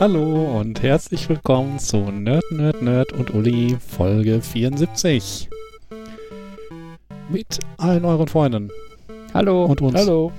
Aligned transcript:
Hallo 0.00 0.58
und 0.58 0.82
herzlich 0.82 1.28
willkommen 1.28 1.78
zu 1.78 1.98
Nerd, 2.10 2.44
Nerd, 2.50 2.80
Nerd 2.82 3.12
und 3.12 3.34
Uli 3.34 3.76
Folge 3.86 4.40
74. 4.40 5.48
Mit 7.28 7.60
allen 7.76 8.04
euren 8.04 8.26
Freunden 8.26 8.70
Hallo. 9.34 9.66
und 9.66 9.80
uns. 9.82 9.94
Hallo. 9.94 10.32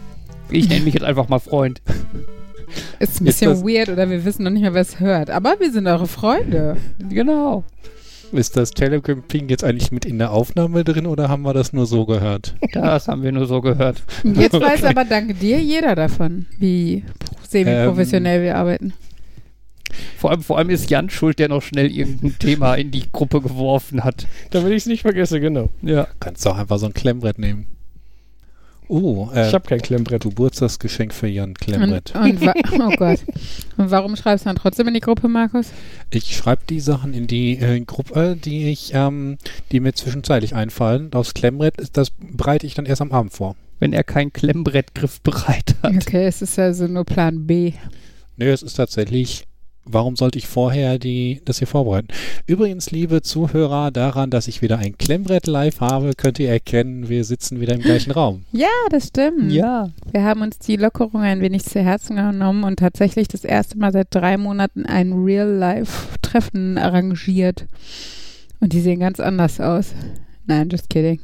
Ich 0.49 0.67
nenne 0.67 0.81
mich 0.85 0.95
jetzt 0.95 1.03
einfach 1.03 1.29
mal 1.29 1.39
Freund. 1.39 1.81
Ist 2.99 3.21
ein 3.21 3.27
Ist 3.27 3.39
bisschen 3.39 3.51
das- 3.51 3.63
weird 3.63 3.89
oder 3.89 4.09
wir 4.09 4.25
wissen 4.25 4.43
noch 4.43 4.51
nicht 4.51 4.61
mehr, 4.61 4.73
wer 4.73 4.81
es 4.81 4.99
hört. 4.99 5.29
Aber 5.29 5.55
wir 5.59 5.71
sind 5.71 5.87
eure 5.87 6.07
Freunde. 6.07 6.77
Genau. 7.09 7.63
Ist 8.31 8.55
das 8.57 8.71
Telecamping 8.71 9.49
jetzt 9.49 9.63
eigentlich 9.63 9.91
mit 9.91 10.05
in 10.05 10.17
der 10.17 10.31
Aufnahme 10.31 10.83
drin 10.85 11.05
oder 11.05 11.27
haben 11.29 11.41
wir 11.43 11.53
das 11.53 11.73
nur 11.73 11.85
so 11.85 12.05
gehört? 12.05 12.55
Das 12.73 13.07
haben 13.09 13.23
wir 13.23 13.31
nur 13.33 13.45
so 13.45 13.61
gehört. 13.61 14.01
Jetzt 14.23 14.53
weiß 14.59 14.79
Okay. 14.83 14.87
aber 14.87 15.03
dank 15.03 15.37
dir 15.39 15.59
jeder 15.59 15.95
davon, 15.95 16.45
wie 16.57 17.03
semi-professionell 17.47 18.41
wir 18.41 18.55
arbeiten. 18.55 18.93
Vor 20.17 20.31
allem, 20.31 20.41
vor 20.41 20.57
allem 20.57 20.69
ist 20.69 20.89
Jan 20.89 21.09
schuld, 21.09 21.39
der 21.39 21.49
noch 21.49 21.61
schnell 21.61 21.91
irgendein 21.91 22.37
Thema 22.39 22.75
in 22.75 22.91
die 22.91 23.03
Gruppe 23.11 23.41
geworfen 23.41 24.03
hat. 24.03 24.27
Damit 24.51 24.71
ich 24.71 24.77
es 24.77 24.85
nicht 24.85 25.01
vergesse, 25.01 25.39
genau. 25.39 25.69
Ja. 25.81 26.07
Kannst 26.19 26.45
du 26.45 26.49
auch 26.49 26.57
einfach 26.57 26.79
so 26.79 26.87
ein 26.87 26.93
Klemmbrett 26.93 27.39
nehmen. 27.39 27.67
Oh, 28.93 29.29
äh, 29.33 29.47
Ich 29.47 29.53
habe 29.53 29.65
kein 29.65 29.81
Klemmbrett. 29.81 30.23
Geburtstagsgeschenk 30.23 31.13
für 31.13 31.27
Jan 31.27 31.53
Klemmbrett. 31.53 32.13
Und, 32.13 32.41
und 32.41 32.81
oh 32.81 32.89
Gott. 32.97 33.19
Und 33.77 33.89
warum 33.89 34.17
schreibst 34.17 34.43
du 34.45 34.49
dann 34.49 34.57
trotzdem 34.57 34.85
in 34.89 34.93
die 34.93 34.99
Gruppe, 34.99 35.29
Markus? 35.29 35.67
Ich 36.09 36.35
schreibe 36.35 36.63
die 36.69 36.81
Sachen 36.81 37.13
in 37.13 37.25
die 37.25 37.57
äh, 37.57 37.79
Gruppe, 37.79 38.35
die 38.35 38.69
ich, 38.69 38.91
ähm, 38.93 39.37
die 39.71 39.79
mir 39.79 39.93
zwischenzeitlich 39.93 40.55
einfallen. 40.55 41.13
Aufs 41.13 41.33
Klemmbrett 41.33 41.79
ist 41.79 41.95
das 41.95 42.11
bereite 42.19 42.67
ich 42.67 42.73
dann 42.73 42.85
erst 42.85 43.01
am 43.01 43.13
Abend 43.13 43.31
vor. 43.31 43.55
Wenn 43.79 43.93
er 43.93 44.03
kein 44.03 44.33
Klemmbrettgriff 44.33 45.21
bereit 45.21 45.75
hat. 45.81 45.95
Okay, 45.95 46.25
es 46.25 46.41
ist 46.41 46.59
also 46.59 46.85
nur 46.87 47.05
Plan 47.05 47.47
B. 47.47 47.71
Nö, 48.35 48.51
es 48.51 48.61
ist 48.61 48.73
tatsächlich, 48.73 49.47
warum 49.85 50.15
sollte 50.15 50.37
ich 50.37 50.47
vorher 50.47 50.99
die, 50.99 51.41
das 51.45 51.57
hier 51.59 51.67
vorbereiten? 51.67 52.07
Übrigens, 52.47 52.91
liebe 52.91 53.21
Zuhörer, 53.21 53.91
daran, 53.91 54.29
dass 54.29 54.47
ich 54.47 54.61
wieder 54.61 54.77
ein 54.77 54.97
Klemmbrett 54.97 55.47
live 55.47 55.79
habe, 55.81 56.11
könnt 56.15 56.39
ihr 56.39 56.49
erkennen, 56.49 57.09
wir 57.09 57.23
sitzen 57.23 57.59
wieder 57.59 57.73
im 57.75 57.81
gleichen 57.81 58.11
Raum. 58.11 58.43
Ja, 58.51 58.67
das 58.89 59.07
stimmt. 59.07 59.51
Ja. 59.51 59.89
Wir 60.11 60.23
haben 60.23 60.41
uns 60.41 60.59
die 60.59 60.75
Lockerung 60.75 61.21
ein 61.21 61.41
wenig 61.41 61.63
zu 61.63 61.79
Herzen 61.81 62.15
genommen 62.15 62.63
und 62.63 62.77
tatsächlich 62.79 63.27
das 63.27 63.43
erste 63.43 63.77
Mal 63.77 63.91
seit 63.91 64.07
drei 64.11 64.37
Monaten 64.37 64.85
ein 64.85 65.13
Real-Life-Treffen 65.13 66.77
arrangiert. 66.77 67.65
Und 68.59 68.73
die 68.73 68.81
sehen 68.81 68.99
ganz 68.99 69.19
anders 69.19 69.59
aus. 69.59 69.93
Nein, 70.45 70.69
just 70.69 70.89
kidding. 70.89 71.19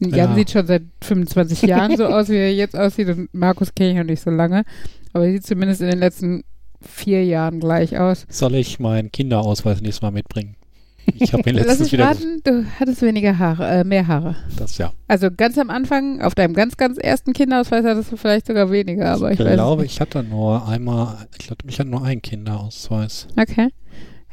Jan 0.00 0.12
Ja. 0.30 0.34
sieht 0.34 0.50
schon 0.50 0.66
seit 0.66 0.82
25 1.02 1.62
Jahren 1.62 1.96
so 1.96 2.06
aus, 2.06 2.28
wie 2.28 2.36
er 2.36 2.54
jetzt 2.54 2.76
aussieht. 2.78 3.08
Und 3.08 3.28
Markus 3.34 3.74
kenne 3.74 3.90
ich 3.90 3.96
noch 3.96 4.04
nicht 4.04 4.22
so 4.22 4.30
lange. 4.30 4.64
Aber 5.12 5.26
er 5.26 5.32
sieht 5.32 5.44
zumindest 5.46 5.80
in 5.82 5.88
den 5.88 5.98
letzten 5.98 6.44
vier 6.80 7.24
Jahren 7.24 7.60
gleich 7.60 7.98
aus. 7.98 8.26
Soll 8.28 8.54
ich 8.54 8.78
meinen 8.78 9.10
Kinderausweis 9.12 9.80
nächstes 9.80 10.02
Mal 10.02 10.10
mitbringen? 10.10 10.56
Ich 11.14 11.32
habe 11.32 11.48
ihn 11.48 11.56
Lass 11.56 11.66
letztens 11.66 11.80
mich 11.80 11.92
wieder. 11.92 12.06
raten, 12.06 12.40
du 12.44 12.66
hattest 12.78 13.02
weniger 13.02 13.38
Haare, 13.38 13.66
äh, 13.66 13.84
mehr 13.84 14.06
Haare. 14.06 14.36
Das 14.58 14.76
ja. 14.78 14.92
Also 15.08 15.28
ganz 15.34 15.56
am 15.58 15.70
Anfang, 15.70 16.20
auf 16.20 16.34
deinem 16.34 16.54
ganz, 16.54 16.76
ganz 16.76 16.98
ersten 16.98 17.32
Kinderausweis 17.32 17.84
hattest 17.84 18.12
du 18.12 18.16
vielleicht 18.16 18.46
sogar 18.46 18.70
weniger, 18.70 19.12
aber 19.14 19.32
ich, 19.32 19.40
ich 19.40 19.46
glaube, 19.46 19.84
ich 19.84 20.00
hatte 20.00 20.22
nur 20.22 20.66
einmal, 20.68 21.26
ich 21.38 21.46
glaube, 21.46 21.62
ich 21.66 21.78
hatte 21.80 21.88
nur 21.90 22.04
einen 22.04 22.22
Kinderausweis. 22.22 23.26
Okay. 23.36 23.68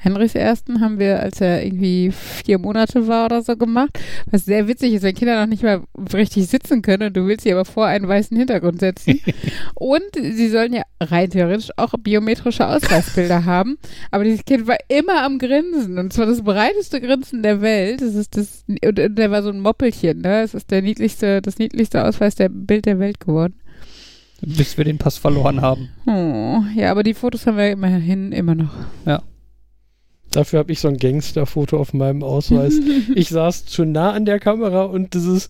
Henrys 0.06 0.36
ersten 0.36 0.82
haben 0.82 1.00
wir, 1.00 1.20
als 1.20 1.42
er 1.42 1.66
irgendwie 1.66 2.12
vier 2.12 2.60
Monate 2.60 3.08
war 3.08 3.26
oder 3.26 3.42
so 3.42 3.58
gemacht. 3.58 4.00
Was 4.30 4.46
sehr 4.46 4.68
witzig 4.68 4.94
ist, 4.94 5.02
wenn 5.02 5.16
Kinder 5.16 5.40
noch 5.42 5.48
nicht 5.50 5.64
mal 5.64 5.82
richtig 6.14 6.48
sitzen 6.48 6.84
können 6.84 7.08
und 7.08 7.18
du 7.18 7.26
willst 7.26 7.44
sie 7.44 7.52
aber 7.52 7.66
vor 7.66 7.88
einen 7.88 8.08
weißen 8.08 8.38
Hintergrund 8.38 8.82
setzen. 8.82 9.20
und 9.74 10.04
sie 10.14 10.48
sollen 10.50 10.74
ja 10.74 10.84
rein 11.02 11.32
theoretisch 11.32 11.72
auch 11.78 11.96
biometrische 11.98 12.68
Ausweisbilder 12.68 13.46
haben. 13.46 13.80
Aber 14.12 14.24
dieses 14.24 14.46
Kind 14.46 14.68
war 14.68 14.78
immer 14.90 15.24
am 15.24 15.40
Grinsen. 15.40 15.98
Und 15.98 16.14
zwar 16.14 16.28
das 16.28 16.44
breiteste 16.44 17.02
Grinsen 17.02 17.42
der 17.42 17.62
Welt. 17.62 18.02
Das 18.02 18.14
ist 18.14 18.38
das, 18.38 18.64
und, 18.68 19.00
und 19.00 19.16
der 19.16 19.32
war 19.32 19.42
so 19.42 19.50
ein 19.50 19.60
Moppelchen, 19.60 20.22
ne? 20.22 20.44
Es 20.44 20.54
ist 20.54 20.70
der 20.70 20.84
niedlichste, 20.84 21.42
das 21.42 21.58
niedlichste 21.58 22.06
Ausweis 22.06 22.36
der 22.36 22.50
Bild 22.50 22.86
der 22.86 23.00
Welt 23.00 23.20
geworden. 23.20 23.56
Bis 24.42 24.78
wir 24.78 24.86
den 24.86 25.00
Pass 25.00 25.18
verloren 25.18 25.62
haben. 25.62 25.90
Oh, 26.06 26.64
ja, 26.76 26.92
aber 26.92 27.02
die 27.02 27.16
Fotos 27.16 27.48
haben 27.48 27.58
wir 27.58 27.72
immerhin 27.72 28.32
immer 28.32 28.54
noch. 28.54 28.76
Dafür 30.36 30.60
habe 30.60 30.72
ich 30.74 30.82
so 30.82 30.90
ein 30.90 30.98
Gangsterfoto 30.98 31.78
auf 31.78 31.94
meinem 31.94 32.22
Ausweis. 32.22 32.74
ich 33.16 33.30
saß 33.30 33.66
zu 33.66 33.86
nah 33.86 34.12
an 34.12 34.26
der 34.26 34.40
Kamera 34.40 34.84
und 34.84 35.14
dieses, 35.14 35.48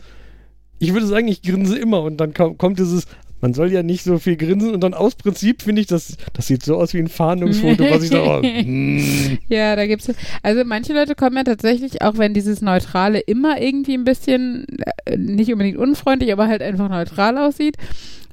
ich 0.77 0.93
würde 0.93 1.07
sagen, 1.07 1.27
ich 1.27 1.41
grinse 1.41 1.77
immer 1.77 2.03
und 2.03 2.17
dann 2.17 2.33
kommt 2.33 2.77
dieses, 2.77 3.07
man 3.45 3.53
soll 3.53 3.71
ja 3.71 3.83
nicht 3.83 4.03
so 4.03 4.17
viel 4.17 4.37
grinsen 4.37 4.73
und 4.73 4.81
dann 4.81 4.95
aus 4.95 5.13
Prinzip 5.13 5.61
finde 5.61 5.79
ich, 5.79 5.85
das, 5.85 6.17
das 6.33 6.47
sieht 6.47 6.63
so 6.63 6.77
aus 6.77 6.95
wie 6.95 6.97
ein 6.97 7.07
Fahndungsfoto, 7.07 7.83
was 7.91 8.01
ich 8.01 8.09
da, 8.09 8.39
oh, 8.39 8.41
mm. 8.41 9.37
Ja, 9.49 9.75
da 9.75 9.85
gibt's 9.85 10.11
also 10.41 10.63
manche 10.65 10.93
Leute 10.93 11.13
kommen 11.13 11.37
ja 11.37 11.43
tatsächlich, 11.43 12.01
auch 12.01 12.17
wenn 12.17 12.33
dieses 12.33 12.63
Neutrale 12.63 13.19
immer 13.19 13.61
irgendwie 13.61 13.93
ein 13.93 14.03
bisschen 14.03 14.65
äh, 15.05 15.15
nicht 15.15 15.51
unbedingt 15.51 15.77
unfreundlich, 15.77 16.33
aber 16.33 16.47
halt 16.47 16.63
einfach 16.63 16.89
neutral 16.89 17.37
aussieht, 17.37 17.75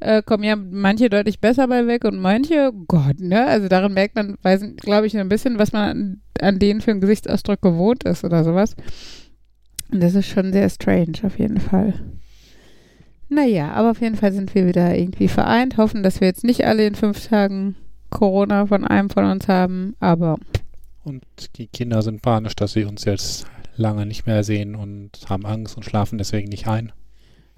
äh, 0.00 0.22
kommen 0.22 0.44
ja 0.44 0.56
manche 0.56 1.10
deutlich 1.10 1.40
besser 1.40 1.68
bei 1.68 1.86
weg 1.86 2.06
und 2.06 2.16
manche, 2.16 2.72
Gott, 2.88 3.20
ne? 3.20 3.46
Also 3.46 3.68
daran 3.68 3.92
merkt 3.92 4.14
man, 4.14 4.38
weiß, 4.40 4.64
glaube 4.78 5.08
ich, 5.08 5.12
so 5.12 5.18
ein 5.18 5.28
bisschen, 5.28 5.58
was 5.58 5.74
man 5.74 5.90
an, 5.90 6.20
an 6.40 6.58
denen 6.58 6.80
für 6.80 6.90
einen 6.90 7.02
Gesichtsausdruck 7.02 7.60
gewohnt 7.60 8.04
ist 8.04 8.24
oder 8.24 8.44
sowas. 8.44 8.76
Und 9.92 10.02
das 10.02 10.14
ist 10.14 10.28
schon 10.28 10.54
sehr 10.54 10.70
strange, 10.70 11.18
auf 11.22 11.38
jeden 11.38 11.60
Fall. 11.60 11.92
Naja, 13.34 13.72
aber 13.72 13.92
auf 13.92 14.00
jeden 14.02 14.16
Fall 14.16 14.32
sind 14.32 14.54
wir 14.54 14.66
wieder 14.66 14.94
irgendwie 14.94 15.28
vereint, 15.28 15.78
hoffen, 15.78 16.02
dass 16.02 16.20
wir 16.20 16.28
jetzt 16.28 16.44
nicht 16.44 16.66
alle 16.66 16.86
in 16.86 16.94
fünf 16.94 17.28
Tagen 17.28 17.76
Corona 18.10 18.66
von 18.66 18.86
einem 18.86 19.08
von 19.08 19.24
uns 19.24 19.48
haben, 19.48 19.96
aber 20.00 20.36
Und 21.02 21.24
die 21.56 21.66
Kinder 21.66 22.02
sind 22.02 22.20
panisch, 22.20 22.54
dass 22.54 22.72
sie 22.72 22.84
uns 22.84 23.06
jetzt 23.06 23.46
lange 23.76 24.04
nicht 24.04 24.26
mehr 24.26 24.44
sehen 24.44 24.74
und 24.74 25.12
haben 25.30 25.46
Angst 25.46 25.78
und 25.78 25.84
schlafen 25.84 26.18
deswegen 26.18 26.50
nicht 26.50 26.68
ein. 26.68 26.92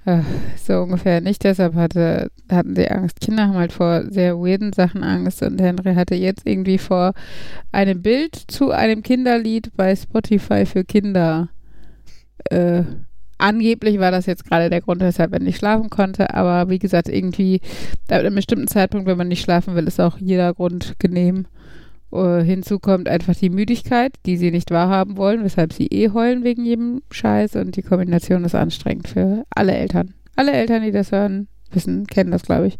Äh, 0.05 0.21
so 0.57 0.83
ungefähr 0.83 1.21
nicht. 1.21 1.43
Deshalb 1.43 1.75
hatte, 1.75 2.31
hatten 2.49 2.77
sie 2.77 2.89
Angst. 2.89 3.21
Kinder 3.21 3.49
haben 3.49 3.57
halt 3.57 3.73
vor 3.73 4.05
sehr 4.11 4.37
weirden 4.37 4.73
Sachen 4.73 5.03
Angst. 5.03 5.43
Und 5.43 5.61
Henry 5.61 5.95
hatte 5.95 6.15
jetzt 6.15 6.47
irgendwie 6.47 6.79
vor 6.79 7.15
einem 7.73 8.01
Bild 8.01 8.37
zu 8.37 8.71
einem 8.71 9.03
Kinderlied 9.03 9.73
bei 9.77 9.97
Spotify 9.97 10.67
für 10.67 10.85
Kinder. 10.85 11.49
Äh, 12.51 12.85
angeblich 13.45 13.99
war 13.99 14.11
das 14.11 14.25
jetzt 14.27 14.47
gerade 14.47 14.71
der 14.71 14.81
Grund, 14.81 15.03
weshalb 15.03 15.33
er 15.35 15.41
nicht 15.41 15.59
schlafen 15.59 15.91
konnte. 15.91 16.33
Aber 16.35 16.71
wie 16.71 16.79
gesagt, 16.79 17.09
irgendwie 17.09 17.61
ab 18.09 18.21
einem 18.21 18.35
bestimmten 18.35 18.69
Zeitpunkt, 18.69 19.07
wenn 19.07 19.19
man 19.19 19.29
nicht 19.29 19.43
schlafen 19.43 19.75
will, 19.75 19.87
ist 19.87 20.01
auch 20.01 20.17
jeder 20.19 20.55
Grund 20.55 20.95
genehm. 20.99 21.47
Äh, 22.11 22.43
hinzu 22.43 22.79
kommt 22.79 23.07
einfach 23.07 23.37
die 23.37 23.51
Müdigkeit, 23.51 24.15
die 24.25 24.39
sie 24.39 24.51
nicht 24.51 24.71
wahrhaben 24.71 25.19
wollen, 25.19 25.45
weshalb 25.45 25.75
sie 25.75 25.87
eh 25.89 26.11
heulen 26.11 26.43
wegen 26.43 26.65
jedem 26.65 27.03
Scheiß 27.11 27.57
und 27.57 27.77
die 27.77 27.83
Kombination 27.83 28.45
ist 28.45 28.55
anstrengend 28.55 29.09
für 29.09 29.45
alle 29.51 29.75
Eltern. 29.75 30.15
Alle 30.37 30.53
Eltern, 30.53 30.83
die 30.83 30.91
das 30.91 31.13
hören, 31.13 31.47
wissen, 31.71 32.07
kennen 32.07 32.31
das, 32.31 32.43
glaube 32.43 32.69
ich. 32.69 32.79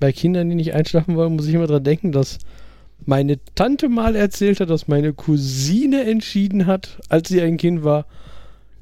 Bei 0.00 0.10
Kindern, 0.10 0.48
die 0.48 0.56
nicht 0.56 0.74
einschlafen 0.74 1.14
wollen, 1.14 1.36
muss 1.36 1.46
ich 1.46 1.54
immer 1.54 1.68
dran 1.68 1.84
denken, 1.84 2.10
dass 2.10 2.38
meine 3.04 3.38
Tante 3.54 3.88
mal 3.88 4.16
erzählt 4.16 4.60
hat, 4.60 4.70
dass 4.70 4.88
meine 4.88 5.12
Cousine 5.12 6.04
entschieden 6.04 6.66
hat, 6.66 6.98
als 7.08 7.28
sie 7.28 7.40
ein 7.40 7.56
Kind 7.56 7.84
war, 7.84 8.06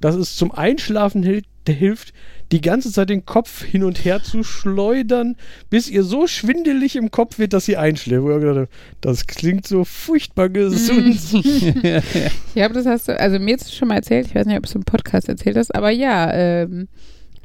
dass 0.01 0.15
es 0.15 0.37
zum 0.37 0.53
Einschlafen 0.53 1.23
hil 1.23 1.43
hilft, 1.69 2.13
die 2.53 2.61
ganze 2.61 2.91
Zeit 2.91 3.11
den 3.11 3.25
Kopf 3.27 3.63
hin 3.63 3.85
und 3.85 4.05
her 4.05 4.23
zu 4.23 4.43
schleudern, 4.43 5.37
bis 5.69 5.89
ihr 5.89 6.03
so 6.03 6.27
schwindelig 6.27 6.97
im 6.97 7.11
Kopf 7.13 7.39
wird, 7.39 7.53
dass 7.53 7.67
sie 7.67 7.77
einschläft. 7.77 8.23
Wo 8.23 8.31
ich 8.31 8.41
gedacht 8.41 8.57
habe, 8.57 8.69
das 9.01 9.27
klingt 9.27 9.69
so 9.69 9.85
furchtbar 9.85 10.49
gesund. 10.49 11.21
Ja, 12.55 12.65
aber 12.65 12.75
das 12.75 12.87
hast 12.87 13.09
du, 13.09 13.21
also 13.21 13.39
mir 13.39 13.51
jetzt 13.51 13.75
schon 13.75 13.89
mal 13.89 13.97
erzählt, 13.97 14.27
ich 14.27 14.35
weiß 14.35 14.47
nicht, 14.47 14.57
ob 14.57 14.65
du 14.65 14.69
es 14.69 14.75
im 14.75 14.83
Podcast 14.83 15.29
erzählt 15.29 15.57
hast, 15.57 15.73
aber 15.75 15.91
ja, 15.91 16.33
ähm, 16.33 16.89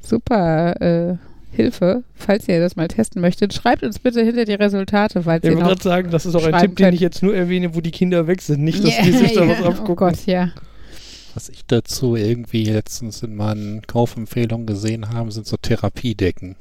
super 0.02 0.82
äh, 0.82 1.18
Hilfe, 1.56 2.04
falls 2.16 2.48
ihr 2.48 2.60
das 2.60 2.76
mal 2.76 2.88
testen 2.88 3.22
möchtet. 3.22 3.54
Schreibt 3.54 3.84
uns 3.84 4.00
bitte 4.00 4.24
hinter 4.24 4.46
die 4.46 4.54
Resultate, 4.54 5.24
falls 5.24 5.44
Ich 5.44 5.50
ihr 5.50 5.56
wollte 5.56 5.64
noch 5.64 5.70
gerade 5.70 5.84
sagen, 5.84 6.12
das 6.12 6.26
ist 6.26 6.36
auch 6.36 6.46
ein 6.46 6.60
Tipp, 6.60 6.76
den 6.76 6.86
könnt. 6.86 6.96
ich 6.96 7.02
jetzt 7.02 7.24
nur 7.24 7.36
erwähne, 7.36 7.76
wo 7.76 7.82
die 7.82 7.92
Kinder 7.92 8.28
weg 8.28 8.42
sind. 8.42 8.64
Nicht, 8.64 8.84
dass 8.84 8.98
Ja, 8.98 9.04
die 9.04 9.12
sich 9.12 9.34
da 9.34 9.42
was 9.48 9.60
ja, 9.60 9.66
abgucken. 9.66 9.92
Oh 9.92 9.96
Gott, 9.96 10.26
ja. 10.26 10.52
Was 11.36 11.50
ich 11.50 11.66
dazu 11.68 12.16
irgendwie 12.16 12.64
letztens 12.66 13.22
in 13.22 13.36
meinen 13.36 13.82
Kaufempfehlungen 13.86 14.66
gesehen 14.66 15.10
habe, 15.10 15.32
sind 15.32 15.46
so 15.46 15.58
Therapiedecken. 15.58 16.56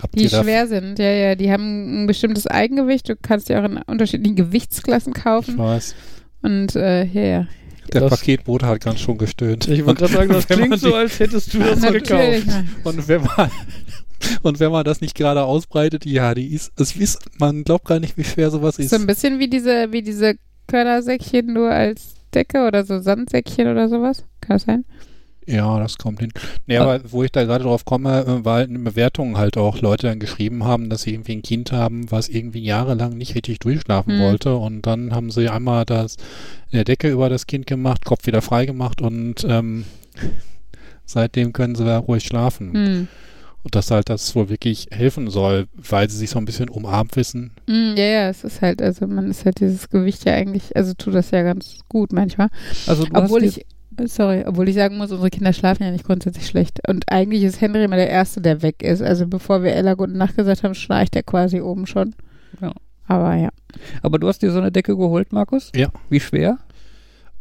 Habt 0.00 0.18
Die 0.18 0.28
schwer 0.28 0.66
sind, 0.68 0.98
ja, 0.98 1.10
ja, 1.10 1.34
die 1.34 1.50
haben 1.50 2.04
ein 2.04 2.06
bestimmtes 2.06 2.46
Eigengewicht. 2.46 3.08
Du 3.08 3.16
kannst 3.16 3.48
die 3.48 3.56
auch 3.56 3.64
in 3.64 3.78
unterschiedlichen 3.78 4.36
Gewichtsklassen 4.36 5.14
Ich 5.16 5.22
kaufen. 5.22 5.56
weiß. 5.58 5.94
Und 6.42 6.76
äh, 6.76 7.04
ja, 7.04 7.22
ja. 7.22 7.48
Der 7.92 8.02
Das- 8.02 8.10
Paketbote 8.10 8.66
hat 8.66 8.80
ganz 8.82 9.00
schon 9.00 9.16
gestöhnt. 9.18 9.66
Ich 9.68 9.84
wollte 9.86 10.00
gerade 10.02 10.12
sagen, 10.12 10.32
das 10.32 10.46
klingt 10.48 10.78
so, 10.78 10.94
als 10.94 11.18
hättest 11.18 11.54
du 11.54 11.58
das 11.60 11.80
gekauft. 11.80 12.46
Und 12.84 13.08
wenn 13.08 13.22
man 13.22 13.50
und 14.42 14.60
wenn 14.60 14.70
man 14.70 14.84
das 14.84 15.00
nicht 15.00 15.14
gerade 15.16 15.42
ausbreitet, 15.42 16.04
ja, 16.06 16.34
die 16.34 16.52
ist, 16.54 16.72
es 16.78 16.94
ist, 16.96 17.18
man 17.40 17.64
glaubt 17.64 17.86
gar 17.86 17.98
nicht, 17.98 18.16
wie 18.16 18.24
schwer 18.24 18.50
sowas 18.50 18.78
ist. 18.78 18.90
So 18.90 18.96
ein 18.96 19.06
bisschen 19.06 19.38
wie 19.40 19.48
diese, 19.48 19.90
wie 19.92 20.02
diese 20.02 20.34
Körnersäckchen 20.68 21.52
nur 21.52 21.70
als 21.70 22.14
Decke 22.34 22.66
oder 22.66 22.84
so 22.84 23.00
Sandsäckchen 23.00 23.68
oder 23.68 23.88
sowas. 23.88 24.24
Kann 24.40 24.56
das 24.56 24.62
sein? 24.62 24.84
Ja, 25.44 25.80
das 25.80 25.98
kommt 25.98 26.20
hin. 26.20 26.32
Nee, 26.66 26.76
aber 26.76 27.00
wo 27.10 27.24
ich 27.24 27.32
da 27.32 27.42
gerade 27.42 27.64
drauf 27.64 27.84
komme, 27.84 28.20
äh, 28.20 28.44
weil 28.44 28.66
in 28.66 28.84
Bewertungen 28.84 29.36
halt 29.36 29.56
auch 29.56 29.80
Leute 29.80 30.06
dann 30.06 30.20
geschrieben 30.20 30.62
haben, 30.64 30.88
dass 30.88 31.02
sie 31.02 31.14
irgendwie 31.14 31.32
ein 31.32 31.42
Kind 31.42 31.72
haben, 31.72 32.10
was 32.12 32.28
irgendwie 32.28 32.62
jahrelang 32.62 33.16
nicht 33.16 33.34
richtig 33.34 33.58
durchschlafen 33.58 34.14
Hm. 34.14 34.20
wollte 34.20 34.54
und 34.54 34.86
dann 34.86 35.12
haben 35.12 35.32
sie 35.32 35.48
einmal 35.48 35.84
das 35.84 36.16
eine 36.70 36.84
Decke 36.84 37.10
über 37.10 37.28
das 37.28 37.48
Kind 37.48 37.66
gemacht, 37.66 38.04
Kopf 38.04 38.26
wieder 38.26 38.40
frei 38.40 38.66
gemacht 38.66 39.02
und 39.02 39.44
ähm, 39.48 39.84
seitdem 41.04 41.52
können 41.52 41.74
sie 41.74 41.84
da 41.84 41.98
ruhig 41.98 42.24
schlafen. 42.24 42.72
Hm. 42.72 43.08
Und 43.64 43.76
dass 43.76 43.90
halt 43.90 44.08
das 44.08 44.34
wohl 44.34 44.48
wirklich 44.48 44.88
helfen 44.90 45.30
soll, 45.30 45.68
weil 45.76 46.10
sie 46.10 46.16
sich 46.16 46.30
so 46.30 46.38
ein 46.38 46.44
bisschen 46.44 46.68
umarmt 46.68 47.14
wissen. 47.14 47.52
Hm, 47.68 47.94
ja, 47.96 48.04
ja, 48.04 48.28
es 48.28 48.42
ist 48.42 48.60
halt, 48.60 48.82
also 48.82 49.06
man 49.06 49.30
ist 49.30 49.44
halt 49.44 49.60
dieses 49.60 49.88
Gewicht 49.88 50.24
ja 50.24 50.34
eigentlich, 50.34 50.74
also 50.76 50.94
tut 50.94 51.14
das 51.14 51.30
ja 51.30 51.42
ganz 51.42 51.78
gut 51.88 52.12
manchmal. 52.12 52.48
Also 52.88 53.06
Obwohl 53.12 53.44
ich, 53.44 53.64
sorry, 54.06 54.44
obwohl 54.46 54.68
ich 54.68 54.74
sagen 54.74 54.96
muss, 54.96 55.12
unsere 55.12 55.30
Kinder 55.30 55.52
schlafen 55.52 55.84
ja 55.84 55.92
nicht 55.92 56.04
grundsätzlich 56.04 56.46
schlecht. 56.46 56.80
Und 56.88 57.04
eigentlich 57.10 57.44
ist 57.44 57.60
Henry 57.60 57.84
immer 57.84 57.96
der 57.96 58.10
Erste, 58.10 58.40
der 58.40 58.62
weg 58.62 58.82
ist. 58.82 59.00
Also 59.00 59.26
bevor 59.28 59.62
wir 59.62 59.72
Ella 59.72 59.94
gute 59.94 60.16
Nacht 60.16 60.36
gesagt 60.36 60.64
haben, 60.64 60.74
schnarcht 60.74 61.14
er 61.14 61.22
quasi 61.22 61.60
oben 61.60 61.86
schon. 61.86 62.14
Ja. 62.60 62.72
Aber 63.06 63.34
ja. 63.34 63.50
aber 64.02 64.18
du 64.18 64.28
hast 64.28 64.42
dir 64.42 64.50
so 64.50 64.58
eine 64.58 64.72
Decke 64.72 64.96
geholt, 64.96 65.32
Markus? 65.32 65.70
Ja. 65.74 65.88
Wie 66.08 66.20
schwer? 66.20 66.58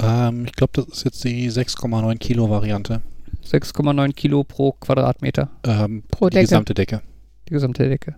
Ähm, 0.01 0.45
ich 0.45 0.53
glaube, 0.53 0.73
das 0.73 0.87
ist 0.87 1.03
jetzt 1.03 1.23
die 1.23 1.49
6,9 1.49 2.17
Kilo 2.17 2.49
Variante. 2.49 3.01
6,9 3.45 4.13
Kilo 4.13 4.43
pro 4.43 4.73
Quadratmeter, 4.73 5.49
Ähm, 5.65 6.03
Pro 6.09 6.29
die 6.29 6.35
Decke. 6.35 6.43
gesamte 6.45 6.73
Decke. 6.73 7.01
die 7.49 7.53
gesamte 7.53 7.87
Decke. 7.89 8.15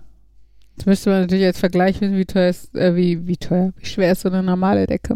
Jetzt 0.77 0.85
müsste 0.87 1.09
man 1.11 1.21
natürlich 1.21 1.45
als 1.45 1.59
Vergleich 1.59 2.01
wissen, 2.01 2.17
wie 2.17 2.25
teuer 2.25 2.49
ist, 2.49 2.75
äh, 2.75 2.95
wie, 2.95 3.27
wie 3.27 3.37
teuer, 3.37 3.73
wie 3.77 3.85
schwer 3.85 4.11
ist 4.11 4.21
so 4.21 4.29
eine 4.29 4.41
normale 4.43 4.87
Decke. 4.87 5.15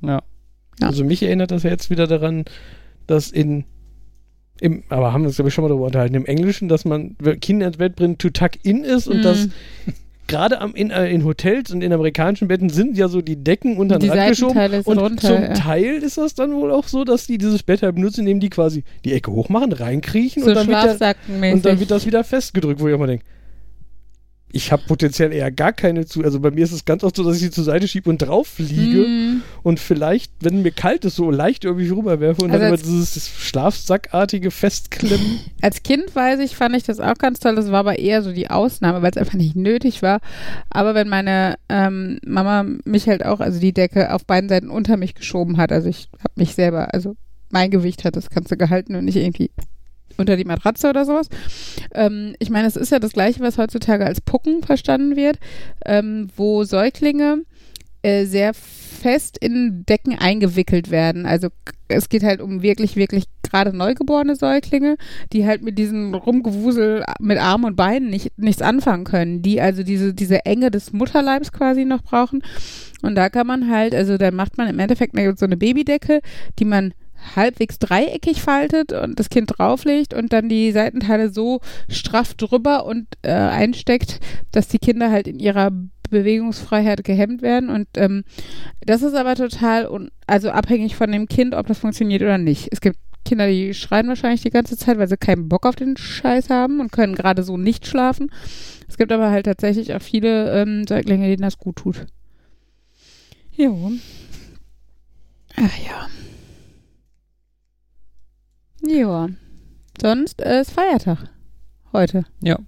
Ja. 0.00 0.22
Ja. 0.80 0.86
Also 0.86 1.04
mich 1.04 1.22
erinnert 1.22 1.50
das 1.50 1.62
jetzt 1.62 1.90
wieder 1.90 2.06
daran, 2.06 2.44
dass 3.06 3.30
in 3.30 3.64
im, 4.62 4.82
aber 4.90 5.12
haben 5.12 5.22
wir 5.22 5.28
uns 5.28 5.36
glaube 5.36 5.48
ich 5.48 5.54
schon 5.54 5.62
mal 5.62 5.68
darüber 5.68 5.86
unterhalten, 5.86 6.14
im 6.14 6.26
Englischen, 6.26 6.68
dass 6.68 6.84
man 6.84 7.16
Kinder 7.40 7.66
ins 7.66 7.78
Bett 7.78 7.96
bringt, 7.96 8.18
to 8.18 8.28
tuck 8.30 8.52
in 8.62 8.84
ist 8.84 9.08
und 9.08 9.18
Mhm. 9.18 9.22
dass 9.22 9.48
gerade 10.30 10.60
am, 10.60 10.74
in, 10.74 10.90
äh, 10.90 11.10
in 11.10 11.24
Hotels 11.24 11.70
und 11.70 11.82
in 11.82 11.92
amerikanischen 11.92 12.48
Betten 12.48 12.70
sind 12.70 12.96
ja 12.96 13.08
so 13.08 13.20
die 13.20 13.36
Decken 13.36 13.76
unter 13.76 13.98
den 13.98 14.10
Rand 14.10 14.30
geschoben. 14.30 14.82
Und 14.84 14.98
runter. 14.98 15.28
zum 15.28 15.42
ja. 15.42 15.52
Teil 15.54 15.96
ist 15.96 16.16
das 16.16 16.34
dann 16.34 16.54
wohl 16.54 16.70
auch 16.70 16.86
so, 16.86 17.04
dass 17.04 17.26
die 17.26 17.36
dieses 17.36 17.62
Bett 17.62 17.82
halt 17.82 17.96
benutzen, 17.96 18.20
indem 18.20 18.40
die 18.40 18.48
quasi 18.48 18.84
die 19.04 19.12
Ecke 19.12 19.32
hochmachen, 19.32 19.72
reinkriechen 19.72 20.42
So 20.42 20.50
und, 20.50 20.54
dann 20.54 20.68
wird 20.68 20.76
der, 20.76 20.96
Schlafsackenmäßig. 20.96 21.54
und 21.54 21.66
dann 21.66 21.80
wird 21.80 21.90
das 21.90 22.06
wieder 22.06 22.24
festgedrückt, 22.24 22.80
wo 22.80 22.88
ich 22.88 22.94
auch 22.94 22.98
mal 22.98 23.08
denke, 23.08 23.24
ich 24.52 24.72
habe 24.72 24.82
potenziell 24.86 25.32
eher 25.32 25.50
gar 25.50 25.72
keine 25.72 26.06
zu. 26.06 26.22
Also 26.24 26.40
bei 26.40 26.50
mir 26.50 26.64
ist 26.64 26.72
es 26.72 26.84
ganz 26.84 27.04
oft 27.04 27.16
so, 27.16 27.24
dass 27.24 27.36
ich 27.36 27.42
sie 27.42 27.50
zur 27.50 27.64
Seite 27.64 27.86
schiebe 27.86 28.10
und 28.10 28.18
drauf 28.18 28.58
liege 28.58 29.04
Hm. 29.04 29.42
und 29.62 29.80
vielleicht, 29.80 30.32
wenn 30.40 30.62
mir 30.62 30.72
kalt 30.72 31.04
ist, 31.04 31.16
so 31.16 31.30
leicht 31.30 31.64
irgendwie 31.64 31.88
rüberwerfe 31.88 32.42
und 32.42 32.50
Also 32.50 32.64
dann 32.64 32.74
immer 32.74 32.82
dieses 32.82 33.28
Schlafsackartige 33.28 34.50
Festklemmen. 34.50 35.40
Als 35.60 35.82
Kind 35.82 36.14
weiß 36.14 36.40
ich, 36.40 36.56
fand 36.56 36.76
ich 36.76 36.82
das 36.82 37.00
auch 37.00 37.14
ganz 37.14 37.40
toll. 37.40 37.54
Das 37.54 37.70
war 37.70 37.80
aber 37.80 37.98
eher 37.98 38.22
so 38.22 38.32
die 38.32 38.50
Ausnahme, 38.50 39.02
weil 39.02 39.10
es 39.10 39.16
einfach 39.16 39.34
nicht 39.34 39.56
nötig 39.56 40.02
war. 40.02 40.20
Aber 40.70 40.94
wenn 40.94 41.08
meine 41.08 41.56
ähm, 41.68 42.18
Mama 42.26 42.64
mich 42.84 43.08
halt 43.08 43.24
auch, 43.24 43.40
also 43.40 43.60
die 43.60 43.72
Decke 43.72 44.12
auf 44.12 44.24
beiden 44.26 44.48
Seiten 44.48 44.70
unter 44.70 44.96
mich 44.96 45.14
geschoben 45.14 45.56
hat, 45.56 45.72
also 45.72 45.88
ich 45.88 46.08
habe 46.18 46.32
mich 46.36 46.54
selber, 46.54 46.92
also 46.92 47.14
mein 47.50 47.70
Gewicht 47.70 48.04
hat 48.04 48.16
das 48.16 48.30
Ganze 48.30 48.56
gehalten 48.56 48.94
und 48.94 49.04
nicht 49.04 49.16
irgendwie 49.16 49.50
unter 50.20 50.36
die 50.36 50.44
Matratze 50.44 50.88
oder 50.88 51.04
sowas. 51.04 51.28
Ähm, 51.94 52.34
ich 52.38 52.50
meine, 52.50 52.68
es 52.68 52.76
ist 52.76 52.92
ja 52.92 52.98
das 52.98 53.12
Gleiche, 53.12 53.40
was 53.40 53.58
heutzutage 53.58 54.06
als 54.06 54.20
Pucken 54.20 54.62
verstanden 54.62 55.16
wird, 55.16 55.38
ähm, 55.84 56.28
wo 56.36 56.64
Säuglinge 56.64 57.42
äh, 58.02 58.24
sehr 58.24 58.54
fest 58.54 59.38
in 59.38 59.84
Decken 59.86 60.18
eingewickelt 60.18 60.90
werden. 60.90 61.26
Also 61.26 61.48
es 61.88 62.08
geht 62.08 62.22
halt 62.22 62.40
um 62.40 62.62
wirklich, 62.62 62.96
wirklich 62.96 63.24
gerade 63.42 63.76
neugeborene 63.76 64.36
Säuglinge, 64.36 64.96
die 65.32 65.46
halt 65.46 65.62
mit 65.62 65.78
diesem 65.78 66.14
Rumgewusel 66.14 67.04
mit 67.18 67.38
Armen 67.38 67.64
und 67.64 67.76
Beinen 67.76 68.10
nicht, 68.10 68.38
nichts 68.38 68.62
anfangen 68.62 69.04
können, 69.04 69.42
die 69.42 69.60
also 69.60 69.82
diese, 69.82 70.14
diese 70.14 70.46
Enge 70.46 70.70
des 70.70 70.92
Mutterleibs 70.92 71.52
quasi 71.52 71.84
noch 71.84 72.02
brauchen. 72.02 72.42
Und 73.02 73.14
da 73.16 73.28
kann 73.28 73.46
man 73.46 73.70
halt, 73.70 73.94
also 73.94 74.18
da 74.18 74.30
macht 74.30 74.58
man 74.58 74.68
im 74.68 74.78
Endeffekt 74.78 75.16
so 75.38 75.46
eine 75.46 75.56
Babydecke, 75.56 76.20
die 76.58 76.64
man 76.64 76.94
halbwegs 77.36 77.78
dreieckig 77.78 78.42
faltet 78.42 78.92
und 78.92 79.18
das 79.18 79.30
Kind 79.30 79.58
drauflegt 79.58 80.14
und 80.14 80.32
dann 80.32 80.48
die 80.48 80.72
Seitenteile 80.72 81.30
so 81.30 81.60
straff 81.88 82.34
drüber 82.34 82.86
und 82.86 83.06
äh, 83.22 83.30
einsteckt, 83.32 84.20
dass 84.52 84.68
die 84.68 84.78
Kinder 84.78 85.10
halt 85.10 85.26
in 85.26 85.38
ihrer 85.38 85.70
Bewegungsfreiheit 86.10 87.04
gehemmt 87.04 87.42
werden. 87.42 87.70
Und 87.70 87.88
ähm, 87.96 88.24
das 88.84 89.02
ist 89.02 89.14
aber 89.14 89.34
total, 89.36 89.86
un 89.86 90.10
also 90.26 90.50
abhängig 90.50 90.96
von 90.96 91.10
dem 91.10 91.26
Kind, 91.26 91.54
ob 91.54 91.66
das 91.66 91.78
funktioniert 91.78 92.22
oder 92.22 92.38
nicht. 92.38 92.68
Es 92.72 92.80
gibt 92.80 92.98
Kinder, 93.24 93.46
die 93.46 93.74
schreien 93.74 94.08
wahrscheinlich 94.08 94.42
die 94.42 94.50
ganze 94.50 94.76
Zeit, 94.76 94.98
weil 94.98 95.08
sie 95.08 95.16
keinen 95.16 95.48
Bock 95.48 95.66
auf 95.66 95.76
den 95.76 95.96
Scheiß 95.96 96.50
haben 96.50 96.80
und 96.80 96.90
können 96.92 97.14
gerade 97.14 97.42
so 97.42 97.56
nicht 97.56 97.86
schlafen. 97.86 98.30
Es 98.88 98.96
gibt 98.96 99.12
aber 99.12 99.30
halt 99.30 99.46
tatsächlich 99.46 99.94
auch 99.94 100.02
viele 100.02 100.60
ähm, 100.60 100.86
Säuglinge, 100.86 101.28
denen 101.28 101.42
das 101.42 101.58
gut 101.58 101.76
tut. 101.76 102.06
Jo. 103.52 103.92
Ach 105.56 105.78
ja. 105.78 106.08
Ja. 108.86 109.28
Sonst 110.00 110.40
ist 110.40 110.70
Feiertag. 110.72 111.28
Heute. 111.92 112.24
Ja. 112.42 112.58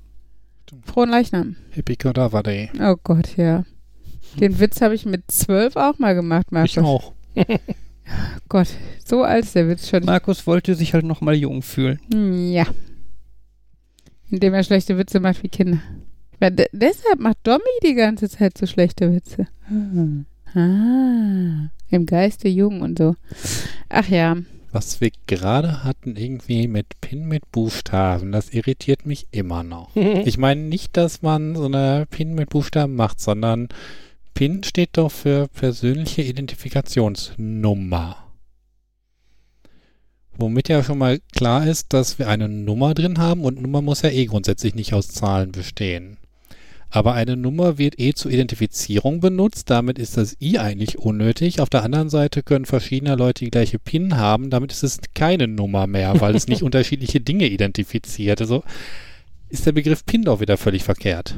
Frohen 0.84 1.10
Leichnam. 1.10 1.56
Hippie 1.70 1.96
Kadaver 1.96 2.42
Day. 2.42 2.70
Oh 2.80 2.96
Gott, 3.02 3.36
ja. 3.36 3.64
Den 4.40 4.58
Witz 4.58 4.80
habe 4.80 4.94
ich 4.94 5.04
mit 5.04 5.30
zwölf 5.30 5.76
auch 5.76 5.98
mal 5.98 6.14
gemacht, 6.14 6.50
Markus. 6.50 6.70
Ich 6.72 6.78
auch. 6.78 7.12
Gott, 8.48 8.68
so 9.04 9.22
alt 9.22 9.44
ist 9.44 9.54
der 9.54 9.68
Witz 9.68 9.88
schon. 9.88 10.04
Markus 10.04 10.46
wollte 10.46 10.74
sich 10.74 10.94
halt 10.94 11.04
nochmal 11.04 11.34
jung 11.34 11.62
fühlen. 11.62 12.00
Hm, 12.12 12.50
Ja. 12.52 12.66
Indem 14.30 14.54
er 14.54 14.64
schlechte 14.64 14.96
Witze 14.96 15.20
macht 15.20 15.42
wie 15.42 15.48
Kinder. 15.50 15.80
De 16.40 16.66
deshalb 16.72 17.20
macht 17.20 17.36
Domi 17.44 17.60
die 17.84 17.94
ganze 17.94 18.28
Zeit 18.30 18.56
so 18.58 18.66
schlechte 18.66 19.12
Witze. 19.14 19.46
Ah, 20.54 21.68
im 21.90 22.06
Geiste 22.06 22.48
jung 22.48 22.80
und 22.80 22.98
so. 22.98 23.14
Ach 23.90 24.08
ja. 24.08 24.36
Was 24.72 25.02
wir 25.02 25.10
gerade 25.26 25.84
hatten, 25.84 26.16
irgendwie 26.16 26.66
mit 26.66 26.98
Pin 27.02 27.28
mit 27.28 27.52
Buchstaben, 27.52 28.32
das 28.32 28.50
irritiert 28.50 29.04
mich 29.04 29.26
immer 29.30 29.62
noch. 29.62 29.94
Ich 30.24 30.38
meine 30.38 30.62
nicht, 30.62 30.96
dass 30.96 31.20
man 31.20 31.54
so 31.54 31.66
eine 31.66 32.06
Pin 32.10 32.34
mit 32.34 32.48
Buchstaben 32.48 32.96
macht, 32.96 33.20
sondern 33.20 33.68
PIN 34.34 34.62
steht 34.64 34.90
doch 34.94 35.10
für 35.10 35.48
persönliche 35.48 36.22
Identifikationsnummer. 36.22 38.16
Womit 40.38 40.70
ja 40.70 40.82
schon 40.82 40.98
mal 40.98 41.20
klar 41.34 41.66
ist, 41.66 41.92
dass 41.92 42.18
wir 42.18 42.28
eine 42.28 42.48
Nummer 42.48 42.94
drin 42.94 43.18
haben 43.18 43.44
und 43.44 43.60
Nummer 43.60 43.82
muss 43.82 44.00
ja 44.00 44.08
eh 44.08 44.24
grundsätzlich 44.24 44.74
nicht 44.74 44.94
aus 44.94 45.08
Zahlen 45.08 45.52
bestehen. 45.52 46.16
Aber 46.94 47.14
eine 47.14 47.38
Nummer 47.38 47.78
wird 47.78 47.98
eh 47.98 48.12
zur 48.12 48.30
Identifizierung 48.30 49.20
benutzt, 49.20 49.70
damit 49.70 49.98
ist 49.98 50.18
das 50.18 50.36
I 50.42 50.58
eigentlich 50.58 50.98
unnötig. 50.98 51.58
Auf 51.60 51.70
der 51.70 51.84
anderen 51.84 52.10
Seite 52.10 52.42
können 52.42 52.66
verschiedene 52.66 53.14
Leute 53.14 53.46
die 53.46 53.50
gleiche 53.50 53.78
PIN 53.78 54.18
haben, 54.18 54.50
damit 54.50 54.72
ist 54.72 54.82
es 54.82 54.98
keine 55.14 55.48
Nummer 55.48 55.86
mehr, 55.86 56.20
weil 56.20 56.36
es 56.36 56.48
nicht 56.48 56.62
unterschiedliche 56.62 57.18
Dinge 57.18 57.46
identifiziert. 57.46 58.42
Also 58.42 58.62
ist 59.48 59.64
der 59.64 59.72
Begriff 59.72 60.04
PIN 60.04 60.24
doch 60.24 60.40
wieder 60.40 60.58
völlig 60.58 60.84
verkehrt. 60.84 61.34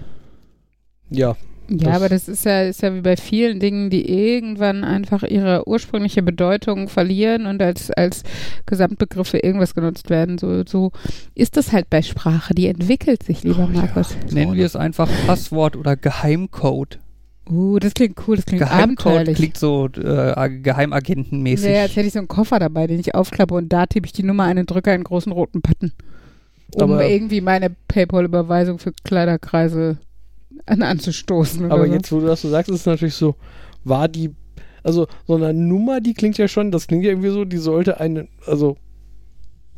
Ja, 1.08 1.36
Ja, 1.68 1.76
Das- 1.86 1.96
aber 1.96 2.08
das 2.10 2.28
ist 2.28 2.44
ja, 2.44 2.62
ist 2.62 2.82
ja 2.82 2.94
wie 2.94 3.00
bei 3.00 3.16
vielen 3.16 3.58
Dingen, 3.58 3.88
die 3.88 4.08
irgendwann 4.10 4.84
einfach 4.84 5.22
ihre 5.22 5.66
ursprüngliche 5.66 6.22
Bedeutung 6.22 6.88
verlieren 6.88 7.46
und 7.46 7.62
als, 7.62 7.90
als 7.90 8.22
Gesamtbegriff 8.66 9.28
für 9.28 9.38
irgendwas 9.38 9.74
genutzt 9.74 10.10
werden. 10.10 10.36
So, 10.38 10.62
so 10.66 10.92
ist 11.34 11.56
das 11.56 11.72
halt 11.72 11.88
bei 11.88 12.02
Sprache. 12.02 12.54
Die 12.54 12.66
entwickelt 12.66 13.22
sich, 13.22 13.42
lieber 13.44 13.68
Oh 13.70 13.74
ja. 13.74 13.80
Markus. 13.82 14.14
Nennen 14.30 14.54
wir 14.54 14.66
es 14.66 14.76
einfach 14.76 15.08
Passwort 15.26 15.76
oder 15.76 15.96
Geheimcode. 15.96 16.98
Uh, 17.48 17.78
das 17.78 17.92
klingt 17.92 18.16
cool, 18.26 18.36
das 18.36 18.46
klingt 18.46 18.60
Geheimcode 18.62 19.06
abenteuerlich. 19.06 19.36
klingt 19.36 19.58
so 19.58 19.86
äh, 19.88 20.48
Geheimagentenmäßig. 20.62 21.70
Ja, 21.70 21.82
als 21.82 21.94
hätte 21.96 22.06
ich 22.06 22.12
so 22.14 22.18
einen 22.18 22.28
Koffer 22.28 22.58
dabei, 22.58 22.86
den 22.86 22.98
ich 23.00 23.14
aufklappe 23.14 23.54
und 23.54 23.70
da 23.70 23.84
tippe 23.86 24.06
ich 24.06 24.12
die 24.12 24.22
Nummer 24.22 24.44
ein 24.44 24.58
und 24.58 24.70
drücke 24.70 24.90
einen 24.92 25.04
großen 25.04 25.30
roten 25.32 25.60
Button. 25.60 25.92
Um 26.74 26.92
Aber- 26.92 27.06
irgendwie 27.06 27.40
meine 27.42 27.70
PayPal-Überweisung 27.88 28.78
für 28.78 28.92
Kleiderkreise 29.04 29.98
an, 30.66 30.82
anzustoßen. 30.82 31.70
Aber 31.70 31.86
so. 31.86 31.92
jetzt, 31.92 32.12
wo 32.12 32.20
du 32.20 32.26
das 32.26 32.42
so 32.42 32.48
sagst, 32.48 32.70
ist 32.70 32.80
es 32.80 32.86
natürlich 32.86 33.14
so, 33.14 33.34
war 33.84 34.08
die, 34.08 34.30
also 34.82 35.06
so 35.26 35.34
eine 35.34 35.54
Nummer, 35.54 36.00
die 36.00 36.14
klingt 36.14 36.38
ja 36.38 36.48
schon, 36.48 36.70
das 36.70 36.86
klingt 36.86 37.04
ja 37.04 37.10
irgendwie 37.10 37.30
so, 37.30 37.44
die 37.44 37.58
sollte 37.58 38.00
eine, 38.00 38.28
also 38.46 38.76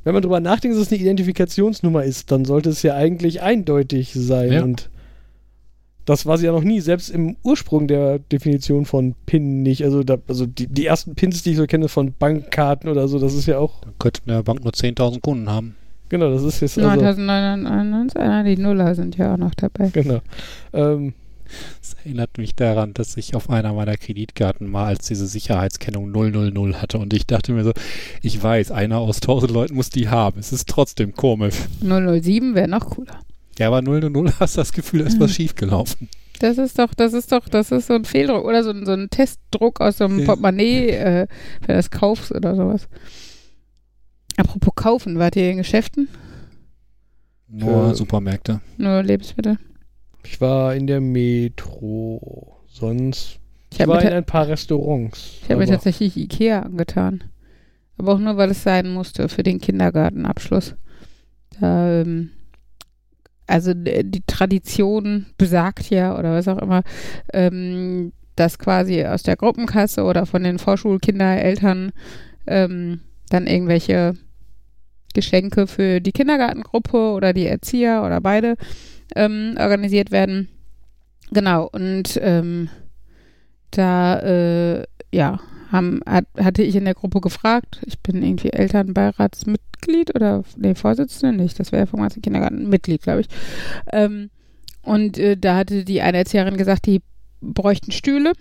wenn 0.05 0.15
man 0.15 0.23
drüber 0.23 0.39
nachdenkt, 0.39 0.77
dass 0.77 0.87
es 0.87 0.93
eine 0.93 1.01
Identifikationsnummer 1.01 2.05
ist, 2.05 2.31
dann 2.31 2.45
sollte 2.45 2.71
es 2.71 2.83
ja 2.83 2.95
eigentlich 2.95 3.43
eindeutig 3.43 4.13
sein. 4.15 4.53
Ja. 4.53 4.63
Und 4.63 4.89
das 6.05 6.27
war 6.27 6.39
sie 6.39 6.47
ja 6.47 6.53
noch 6.53 6.63
nie, 6.63 6.81
selbst 6.81 7.11
im 7.11 7.37
Ursprung 7.43 7.89
der 7.89 8.21
Definition 8.21 8.85
von 8.85 9.17
PIN 9.27 9.65
nicht. 9.65 9.83
Also, 9.83 10.05
da, 10.05 10.19
also 10.29 10.47
die, 10.47 10.69
die 10.69 10.87
ersten 10.87 11.17
Pins, 11.17 11.43
die 11.43 11.51
ich 11.51 11.57
so 11.57 11.67
kenne, 11.67 11.89
von 11.89 12.15
Bankkarten 12.17 12.89
oder 12.89 13.09
so, 13.09 13.19
das 13.19 13.35
ist 13.35 13.47
ja 13.47 13.59
auch, 13.59 13.81
Dann 13.81 13.95
könnte 13.99 14.21
eine 14.27 14.45
Bank 14.45 14.63
nur 14.63 14.73
10.000 14.73 15.21
Kunden 15.21 15.51
haben. 15.51 15.75
Genau, 16.09 16.31
das 16.31 16.43
ist 16.43 16.61
jetzt 16.61 16.79
also, 16.79 16.89
9991, 16.89 18.21
ah, 18.21 18.43
die 18.43 18.57
Nuller 18.57 18.95
sind 18.95 19.17
ja 19.17 19.35
auch 19.35 19.39
noch 19.39 19.55
dabei. 19.55 19.89
Genau. 19.91 20.21
Ähm, 20.73 21.15
Das 21.81 21.95
erinnert 22.05 22.39
mich 22.39 22.57
daran, 22.57 22.93
dass 22.93 23.17
ich 23.17 23.37
auf 23.37 23.49
einer 23.51 23.73
meiner 23.73 23.97
Kreditkarten 23.97 24.69
mal 24.69 24.87
als 24.87 25.07
diese 25.07 25.29
Sicherheitskennung 25.29 26.11
000 26.13 26.75
hatte 26.83 26.99
und 26.99 27.15
ich 27.15 27.25
dachte 27.27 27.53
mir 27.53 27.63
so, 27.63 27.73
ich 28.21 28.43
weiß, 28.43 28.73
einer 28.73 28.99
aus 28.99 29.17
1000 29.23 29.53
Leuten 29.53 29.75
muss 29.77 29.91
die 29.91 30.09
haben. 30.09 30.41
Es 30.41 30.53
ist 30.53 30.69
trotzdem 30.69 31.15
komisch. 31.15 31.55
007 31.83 32.57
wäre 32.57 32.67
noch 32.67 32.91
cooler. 32.91 33.21
Ja, 33.61 33.69
aber 33.69 33.81
000 33.81 34.33
hast 34.41 34.59
das 34.59 34.73
Gefühl, 34.73 35.01
da 35.03 35.07
ist 35.07 35.21
was 35.21 35.33
schiefgelaufen. 35.35 36.09
Das 36.41 36.59
ist 36.59 36.79
doch, 36.81 36.93
das 36.95 37.13
ist 37.15 37.31
doch, 37.31 37.49
das 37.49 37.71
ist 37.71 37.87
so 37.87 37.95
ein 37.95 38.05
Fehldruck 38.05 38.45
oder 38.45 38.65
so, 38.65 38.71
ein- 38.71 38.85
so 38.85 38.93
ein 38.93 39.09
Testdruck 39.09 39.81
aus 39.81 39.99
so 39.99 40.05
einem 40.05 40.19
Ja. 40.19 40.27
Portemonnaie, 40.27 40.89
äh, 40.91 41.27
wenn 41.61 41.67
du 41.69 41.75
das 41.75 41.91
kaufst 41.91 42.33
oder 42.33 42.57
sowas. 42.57 42.89
Apropos 44.37 44.75
kaufen, 44.75 45.19
wart 45.19 45.37
ihr 45.37 45.51
in 45.51 45.59
Geschäften? 45.59 46.09
Nur 47.49 47.91
Äh, 47.91 47.95
Supermärkte. 47.95 48.61
Nur 48.77 49.03
Lebensmittel? 49.03 49.59
Ich 50.25 50.41
war 50.41 50.75
in 50.75 50.87
der 50.87 51.01
Metro. 51.01 52.57
Sonst. 52.69 53.39
Ich 53.71 53.77
Ich 53.77 53.81
habe 53.83 53.93
war 53.93 54.03
in 54.03 54.13
ein 54.13 54.25
paar 54.25 54.49
Restaurants. 54.49 55.39
ich 55.43 55.51
hab 55.51 55.59
mir 55.59 55.67
tatsächlich 55.67 56.17
Ikea 56.17 56.61
angetan. 56.63 57.25
Aber 57.99 58.13
auch 58.15 58.19
nur, 58.19 58.37
weil 58.37 58.51
es 58.51 58.63
sein 58.63 58.91
musste 58.93 59.29
für 59.29 59.43
den 59.43 59.61
Kindergartenabschluss. 59.61 60.75
Da, 61.61 62.01
ähm, 62.03 62.31
also 63.47 63.73
die 63.75 64.23
Tradition 64.27 65.27
besagt 65.39 65.89
ja, 65.89 66.19
oder 66.19 66.35
was 66.35 66.49
auch 66.49 66.59
immer, 66.59 66.83
ähm, 67.33 68.13
dass 68.35 68.59
quasi 68.59 69.03
aus 69.05 69.23
der 69.23 69.37
Gruppenkasse 69.37 70.03
oder 70.05 70.27
von 70.27 70.43
den 70.43 70.59
Vorschulkindereltern 70.59 71.93
ähm, 72.47 73.01
dann 73.31 73.47
irgendwelche 73.47 74.15
Geschenke 75.17 75.67
für 75.67 76.01
die 76.01 76.13
Kindergartengruppe 76.13 77.13
oder 77.13 77.33
die 77.33 77.47
Erzieher 77.47 78.03
oder 78.05 78.21
beide 78.21 78.57
ähm, 79.17 79.57
organisiert 79.59 80.11
werden. 80.11 80.49
Genau, 81.33 81.69
und 81.73 82.21
ähm, 82.23 82.69
da, 83.71 84.21
äh, 84.21 84.85
ja, 85.13 85.41
haben, 85.73 86.01
hat, 86.07 86.27
hatte 86.39 86.63
ich 86.63 86.77
in 86.77 86.85
der 86.85 86.95
Gruppe 86.95 87.21
gefragt, 87.21 87.81
ich 87.87 87.99
bin 88.01 88.23
irgendwie 88.23 88.51
Elternbeiratsmitglied 88.51 90.15
oder, 90.15 90.45
nee, 90.57 90.75
Vorsitzende 90.75 91.43
nicht, 91.43 91.59
das 91.59 91.73
wäre 91.73 91.87
vom 91.87 92.01
ganzen 92.01 92.23
Kindergarten, 92.23 92.69
Mitglied, 92.69 93.03
glaube 93.03 93.23
ich. 93.23 93.29
Ähm, 93.93 94.31
und 94.83 95.19
äh, 95.19 95.37
da 95.37 95.57
hatte 95.57 95.85
die 95.85 96.03
eine 96.03 96.19
Erzieherin 96.19 96.57
gesagt, 96.57 96.87
die 96.87 97.03
bräuchten 97.41 97.91
Stühle. 97.91 98.33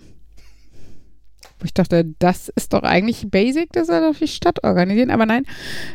Wo 1.58 1.64
ich 1.64 1.74
dachte, 1.74 2.04
das 2.18 2.50
ist 2.50 2.72
doch 2.72 2.82
eigentlich 2.82 3.28
basic, 3.30 3.72
das 3.72 3.86
soll 3.86 4.00
doch 4.00 4.18
die 4.18 4.28
Stadt 4.28 4.62
organisieren. 4.62 5.10
Aber 5.10 5.24
nein, 5.24 5.44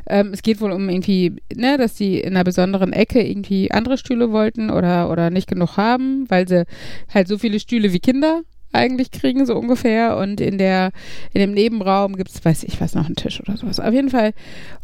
ähm, 0.07 0.31
es 0.33 0.41
geht 0.41 0.59
wohl 0.59 0.71
um 0.71 0.89
irgendwie, 0.89 1.35
ne, 1.55 1.77
dass 1.77 1.93
die 1.93 2.19
in 2.19 2.35
einer 2.35 2.43
besonderen 2.43 2.93
Ecke 2.93 3.21
irgendwie 3.21 3.71
andere 3.71 3.97
Stühle 3.97 4.31
wollten 4.31 4.71
oder, 4.71 5.09
oder 5.11 5.29
nicht 5.29 5.47
genug 5.47 5.77
haben, 5.77 6.25
weil 6.29 6.47
sie 6.47 6.65
halt 7.13 7.27
so 7.27 7.37
viele 7.37 7.59
Stühle 7.59 7.93
wie 7.93 7.99
Kinder 7.99 8.41
eigentlich 8.73 9.11
kriegen, 9.11 9.45
so 9.45 9.55
ungefähr. 9.55 10.17
Und 10.17 10.41
in 10.41 10.57
der, 10.57 10.91
in 11.33 11.41
dem 11.41 11.51
Nebenraum 11.53 12.15
gibt 12.15 12.29
es, 12.29 12.43
weiß 12.43 12.63
ich 12.63 12.79
was, 12.81 12.95
noch 12.95 13.05
einen 13.05 13.15
Tisch 13.15 13.39
oder 13.39 13.57
sowas. 13.57 13.79
Auf 13.79 13.93
jeden 13.93 14.09
Fall. 14.09 14.33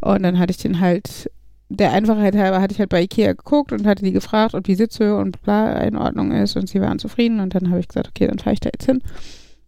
Und 0.01 0.23
dann 0.23 0.39
hatte 0.39 0.51
ich 0.51 0.57
den 0.57 0.79
halt, 0.79 1.31
der 1.69 1.91
Einfachheit 1.91 2.35
halber 2.35 2.61
hatte 2.61 2.73
ich 2.73 2.79
halt 2.79 2.89
bei 2.89 3.01
Ikea 3.01 3.33
geguckt 3.33 3.71
und 3.71 3.85
hatte 3.85 4.03
die 4.03 4.13
gefragt, 4.13 4.53
ob 4.53 4.63
die 4.63 4.75
Sitzhöhe 4.75 5.17
und 5.17 5.41
bla 5.41 5.81
in 5.81 5.95
Ordnung 5.95 6.31
ist. 6.31 6.55
Und 6.55 6.69
sie 6.69 6.81
waren 6.81 6.99
zufrieden. 6.99 7.39
Und 7.39 7.55
dann 7.55 7.69
habe 7.69 7.79
ich 7.79 7.87
gesagt, 7.87 8.09
okay, 8.09 8.27
dann 8.27 8.39
fahre 8.39 8.53
ich 8.53 8.59
da 8.59 8.69
jetzt 8.73 8.85
hin. 8.85 9.01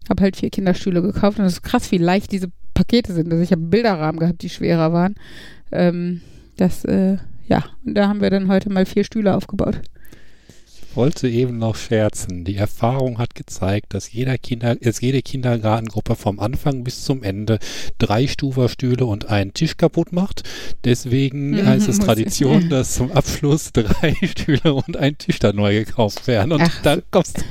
Habe 0.09 0.23
halt 0.23 0.35
vier 0.35 0.49
Kinderstühle 0.49 1.01
gekauft 1.01 1.39
und 1.39 1.45
es 1.45 1.53
ist 1.53 1.61
krass, 1.63 1.91
wie 1.91 1.97
leicht 1.97 2.31
diese 2.31 2.49
Pakete 2.73 3.13
sind. 3.13 3.31
Also 3.31 3.43
ich 3.43 3.51
habe 3.51 3.61
Bilderrahmen 3.61 4.19
gehabt, 4.19 4.41
die 4.41 4.49
schwerer 4.49 4.91
waren. 4.91 5.15
Ähm, 5.71 6.21
das, 6.57 6.83
äh, 6.85 7.17
ja, 7.47 7.63
und 7.85 7.95
da 7.95 8.07
haben 8.07 8.21
wir 8.21 8.29
dann 8.29 8.47
heute 8.49 8.69
mal 8.71 8.85
vier 8.85 9.03
Stühle 9.03 9.35
aufgebaut. 9.35 9.81
Ich 10.91 10.95
wollte 10.95 11.29
eben 11.29 11.59
noch 11.59 11.75
scherzen. 11.75 12.43
Die 12.45 12.55
Erfahrung 12.55 13.19
hat 13.19 13.35
gezeigt, 13.35 13.93
dass 13.93 14.11
jeder 14.11 14.37
Kinder, 14.39 14.75
dass 14.75 14.99
jede 15.01 15.21
Kindergartengruppe 15.21 16.15
vom 16.15 16.39
Anfang 16.39 16.83
bis 16.83 17.03
zum 17.03 17.21
Ende 17.21 17.59
drei 17.99 18.25
Stuferstühle 18.27 19.05
und 19.05 19.29
einen 19.29 19.53
Tisch 19.53 19.77
kaputt 19.77 20.11
macht. 20.11 20.43
Deswegen 20.85 21.51
Mhm, 21.51 21.63
heißt 21.63 21.87
es 21.89 21.99
Tradition, 21.99 22.69
dass 22.69 22.95
zum 22.95 23.11
Abschluss 23.11 23.71
drei 23.71 24.15
Stühle 24.25 24.73
und 24.73 24.97
ein 24.97 25.17
Tisch 25.17 25.37
dann 25.39 25.57
neu 25.57 25.75
gekauft 25.85 26.25
werden. 26.27 26.51
Und 26.53 26.61
Ach, 26.61 26.81
dann 26.81 27.03
kommst 27.11 27.37
du. 27.37 27.43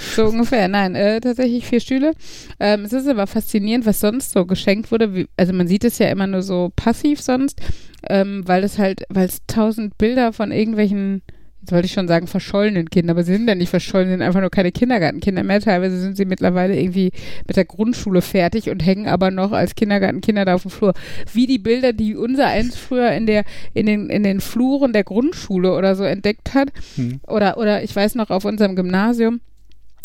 So 0.00 0.26
ungefähr, 0.26 0.66
nein, 0.68 0.94
äh, 0.94 1.20
tatsächlich 1.20 1.66
vier 1.66 1.80
Stühle. 1.80 2.12
Ähm, 2.58 2.84
es 2.84 2.92
ist 2.92 3.06
aber 3.06 3.26
faszinierend, 3.26 3.86
was 3.86 4.00
sonst 4.00 4.32
so 4.32 4.46
geschenkt 4.46 4.90
wurde. 4.90 5.14
Wie, 5.14 5.26
also 5.36 5.52
man 5.52 5.68
sieht 5.68 5.84
es 5.84 5.98
ja 5.98 6.08
immer 6.08 6.26
nur 6.26 6.42
so 6.42 6.72
passiv 6.74 7.20
sonst, 7.20 7.60
ähm, 8.08 8.42
weil 8.46 8.64
es 8.64 8.78
halt, 8.78 9.02
weil 9.10 9.28
es 9.28 9.38
tausend 9.46 9.98
Bilder 9.98 10.32
von 10.32 10.52
irgendwelchen, 10.52 11.22
jetzt 11.60 11.72
wollte 11.72 11.84
ich 11.86 11.92
schon 11.92 12.08
sagen, 12.08 12.26
verschollenen 12.26 12.88
Kindern, 12.88 13.16
aber 13.16 13.24
sie 13.24 13.34
sind 13.34 13.46
ja 13.46 13.54
nicht 13.54 13.68
verschollen, 13.68 14.08
sie 14.08 14.12
sind 14.12 14.22
einfach 14.22 14.40
nur 14.40 14.50
keine 14.50 14.72
Kindergartenkinder 14.72 15.42
mehr. 15.42 15.60
Teilweise 15.60 16.00
sind 16.00 16.16
sie 16.16 16.24
mittlerweile 16.24 16.80
irgendwie 16.80 17.12
mit 17.46 17.56
der 17.56 17.66
Grundschule 17.66 18.22
fertig 18.22 18.70
und 18.70 18.84
hängen 18.84 19.06
aber 19.06 19.30
noch 19.30 19.52
als 19.52 19.74
Kindergartenkinder 19.74 20.46
da 20.46 20.54
auf 20.54 20.62
dem 20.62 20.70
Flur. 20.70 20.94
Wie 21.32 21.46
die 21.46 21.58
Bilder, 21.58 21.92
die 21.92 22.16
unser 22.16 22.46
eins 22.46 22.76
früher 22.76 23.12
in 23.12 23.26
der, 23.26 23.44
in 23.74 23.84
den, 23.84 24.08
in 24.08 24.22
den 24.22 24.40
Fluren 24.40 24.94
der 24.94 25.04
Grundschule 25.04 25.74
oder 25.76 25.94
so 25.94 26.04
entdeckt 26.04 26.54
hat. 26.54 26.72
Hm. 26.96 27.20
Oder, 27.28 27.58
oder 27.58 27.82
ich 27.82 27.94
weiß 27.94 28.14
noch 28.14 28.30
auf 28.30 28.46
unserem 28.46 28.76
Gymnasium, 28.76 29.40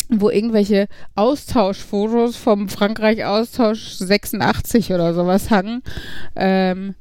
wo 0.08 0.30
irgendwelche 0.30 0.86
Austauschfotos 1.14 2.36
vom 2.36 2.68
Frankreich-Austausch 2.68 3.94
86 3.98 4.92
oder 4.92 5.14
sowas 5.14 5.50
hangen, 5.50 5.82
ähm, 6.36 6.94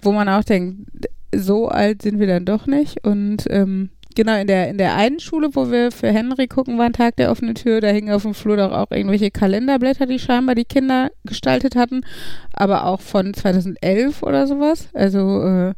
wo 0.00 0.12
man 0.12 0.28
auch 0.28 0.44
denkt, 0.44 0.88
so 1.34 1.68
alt 1.68 2.02
sind 2.02 2.18
wir 2.18 2.26
dann 2.26 2.44
doch 2.44 2.66
nicht. 2.66 3.04
Und 3.04 3.44
ähm, 3.50 3.90
genau 4.14 4.36
in 4.38 4.46
der, 4.46 4.68
in 4.68 4.78
der 4.78 4.94
einen 4.96 5.20
Schule, 5.20 5.50
wo 5.54 5.70
wir 5.70 5.90
für 5.90 6.12
Henry 6.12 6.46
gucken 6.46 6.78
waren, 6.78 6.92
Tag 6.92 7.16
der 7.16 7.30
offenen 7.30 7.54
Tür, 7.54 7.80
da 7.80 7.88
hingen 7.88 8.12
auf 8.12 8.22
dem 8.22 8.34
Flur 8.34 8.56
doch 8.56 8.72
auch 8.72 8.90
irgendwelche 8.90 9.30
Kalenderblätter, 9.30 10.06
die 10.06 10.18
scheinbar 10.18 10.54
die 10.54 10.64
Kinder 10.64 11.10
gestaltet 11.24 11.76
hatten, 11.76 12.02
aber 12.52 12.86
auch 12.86 13.00
von 13.00 13.34
2011 13.34 14.22
oder 14.22 14.46
sowas. 14.46 14.88
Also, 14.94 15.42
äh, 15.42 15.74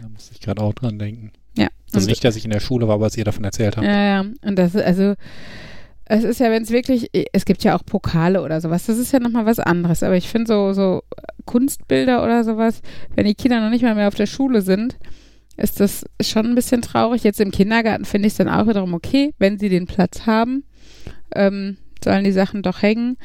Da 0.00 0.08
muss 0.12 0.30
ich 0.32 0.40
gerade 0.40 0.62
auch 0.62 0.72
dran 0.74 0.98
denken. 0.98 1.32
ja. 1.56 1.68
Also 1.92 2.08
nicht, 2.08 2.24
dass 2.24 2.34
ich 2.34 2.44
in 2.44 2.50
der 2.50 2.60
Schule 2.60 2.88
war, 2.88 2.96
aber 2.96 3.06
was 3.06 3.16
ihr 3.16 3.24
davon 3.24 3.44
erzählt 3.44 3.76
habt. 3.76 3.86
Ja, 3.86 4.04
ja. 4.04 4.24
Und 4.42 4.58
das 4.58 4.74
ist 4.74 4.82
also, 4.82 5.14
es 6.06 6.24
ist 6.24 6.40
ja, 6.40 6.50
wenn 6.50 6.62
es 6.62 6.70
wirklich, 6.70 7.10
es 7.32 7.44
gibt 7.44 7.64
ja 7.64 7.76
auch 7.76 7.84
Pokale 7.84 8.42
oder 8.42 8.60
sowas, 8.60 8.86
das 8.86 8.98
ist 8.98 9.12
ja 9.12 9.20
nochmal 9.20 9.46
was 9.46 9.58
anderes. 9.58 10.02
Aber 10.02 10.16
ich 10.16 10.28
finde 10.28 10.48
so, 10.48 10.72
so 10.72 11.02
Kunstbilder 11.46 12.22
oder 12.22 12.44
sowas, 12.44 12.82
wenn 13.14 13.26
die 13.26 13.34
Kinder 13.34 13.60
noch 13.60 13.70
nicht 13.70 13.82
mal 13.82 13.94
mehr 13.94 14.08
auf 14.08 14.14
der 14.14 14.26
Schule 14.26 14.60
sind, 14.60 14.98
ist 15.56 15.80
das 15.80 16.04
schon 16.20 16.46
ein 16.46 16.54
bisschen 16.54 16.82
traurig. 16.82 17.24
Jetzt 17.24 17.40
im 17.40 17.50
Kindergarten 17.50 18.04
finde 18.04 18.26
ich 18.26 18.34
es 18.34 18.38
dann 18.38 18.48
auch 18.48 18.66
wiederum 18.66 18.92
okay, 18.92 19.32
wenn 19.38 19.58
sie 19.58 19.68
den 19.68 19.86
Platz 19.86 20.26
haben, 20.26 20.64
ähm, 21.34 21.78
sollen 22.02 22.24
die 22.24 22.32
Sachen 22.32 22.62
doch 22.62 22.82
hängen. 22.82 23.16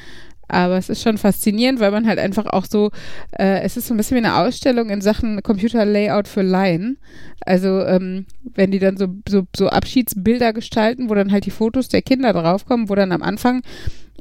Aber 0.50 0.77
es 0.77 0.89
ist 0.89 1.01
schon 1.01 1.18
faszinierend, 1.18 1.79
weil 1.79 1.91
man 1.91 2.08
halt 2.08 2.20
einfach 2.20 2.46
auch 2.48 2.65
so, 2.65 2.91
äh, 3.38 3.62
es 3.62 3.77
ist 3.77 3.88
so 3.88 3.94
ein 3.94 3.98
bisschen 3.98 4.15
wie 4.15 4.25
eine 4.25 4.36
Ausstellung 4.38 4.89
in 4.89 5.01
Sachen 5.01 5.41
Computer-Layout 5.44 6.27
für 6.27 6.41
Laien. 6.41 6.98
Also 7.46 7.82
ähm, 7.86 8.25
wenn 8.44 8.72
die 8.72 8.79
dann 8.79 8.98
so, 8.98 9.08
so, 9.27 9.44
so 9.56 9.70
Abschiedsbilder 9.70 10.53
gestalten, 10.53 11.10
wo 11.10 11.15
dann 11.15 11.32
halt 11.32 11.46
die 11.46 11.51
Fotos 11.51 11.88
der 11.88 12.01
Kinder 12.01 12.34
draufkommen, 12.34 12.89
wo 12.89 12.96
dann 12.96 13.12
am 13.12 13.24
Anfang 13.24 13.62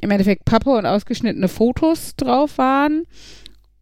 im 0.01 0.11
Endeffekt 0.11 0.45
Pappe 0.45 0.69
und 0.69 0.85
ausgeschnittene 0.85 1.47
Fotos 1.49 2.15
drauf 2.15 2.57
waren. 2.57 3.03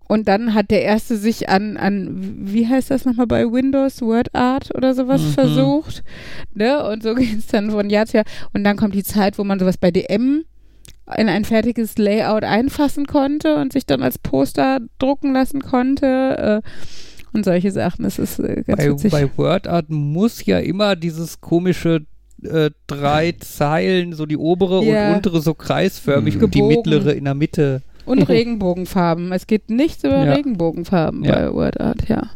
Und 0.09 0.29
dann 0.29 0.53
hat 0.53 0.71
der 0.71 0.83
erste 0.83 1.17
sich 1.17 1.49
an, 1.49 1.75
an 1.75 2.07
wie 2.39 2.65
heißt 2.65 2.89
das 2.91 3.03
nochmal 3.03 3.27
bei 3.27 3.43
Windows, 3.43 4.01
WordArt 4.01 4.73
oder 4.73 4.93
sowas 4.93 5.21
Mhm. 5.21 5.31
versucht. 5.33 6.03
Ne? 6.53 6.81
Und 6.89 7.03
so 7.03 7.13
geht 7.15 7.39
es 7.39 7.47
dann 7.47 7.71
von 7.71 7.89
Jahr 7.89 8.05
zu 8.05 8.17
Jahr. 8.17 8.25
Und 8.53 8.63
dann 8.63 8.77
kommt 8.77 8.95
die 8.95 9.03
Zeit, 9.03 9.37
wo 9.37 9.43
man 9.43 9.59
sowas 9.59 9.77
bei 9.77 9.91
DM 9.91 10.45
in 11.15 11.29
ein 11.29 11.45
fertiges 11.45 11.97
Layout 11.97 12.43
einfassen 12.43 13.05
konnte 13.07 13.55
und 13.55 13.71
sich 13.73 13.85
dann 13.85 14.01
als 14.03 14.17
Poster 14.17 14.79
drucken 14.99 15.33
lassen 15.33 15.61
konnte. 15.61 16.61
Äh, 16.63 16.69
und 17.33 17.43
solche 17.45 17.71
Sachen. 17.71 18.03
Das 18.03 18.19
ist 18.19 18.39
äh, 18.39 18.63
ganz 18.65 18.79
Bei, 18.79 18.89
witzig. 18.89 19.11
bei 19.11 19.29
WordArt 19.37 19.89
muss 19.89 20.45
ja 20.45 20.59
immer 20.59 20.95
dieses 20.95 21.39
komische 21.41 22.01
äh, 22.43 22.69
drei 22.87 23.33
Zeilen, 23.39 24.13
so 24.13 24.25
die 24.25 24.37
obere 24.37 24.83
Ja. 24.83 25.09
und 25.09 25.15
untere 25.17 25.41
so 25.41 25.53
kreisförmig 25.53 26.37
Mhm. 26.37 26.43
und 26.45 26.55
die 26.55 26.61
mittlere 26.61 27.13
in 27.15 27.25
der 27.25 27.33
Mitte. 27.35 27.81
Und 28.05 28.21
Regenbogenfarben. 28.29 29.31
Es 29.33 29.47
geht 29.47 29.69
nichts 29.69 30.03
über 30.03 30.23
Ja. 30.25 30.33
Regenbogenfarben 30.33 31.23
Ja. 31.25 31.35
bei 31.35 31.53
WordArt, 31.53 32.07
ja. 32.07 32.29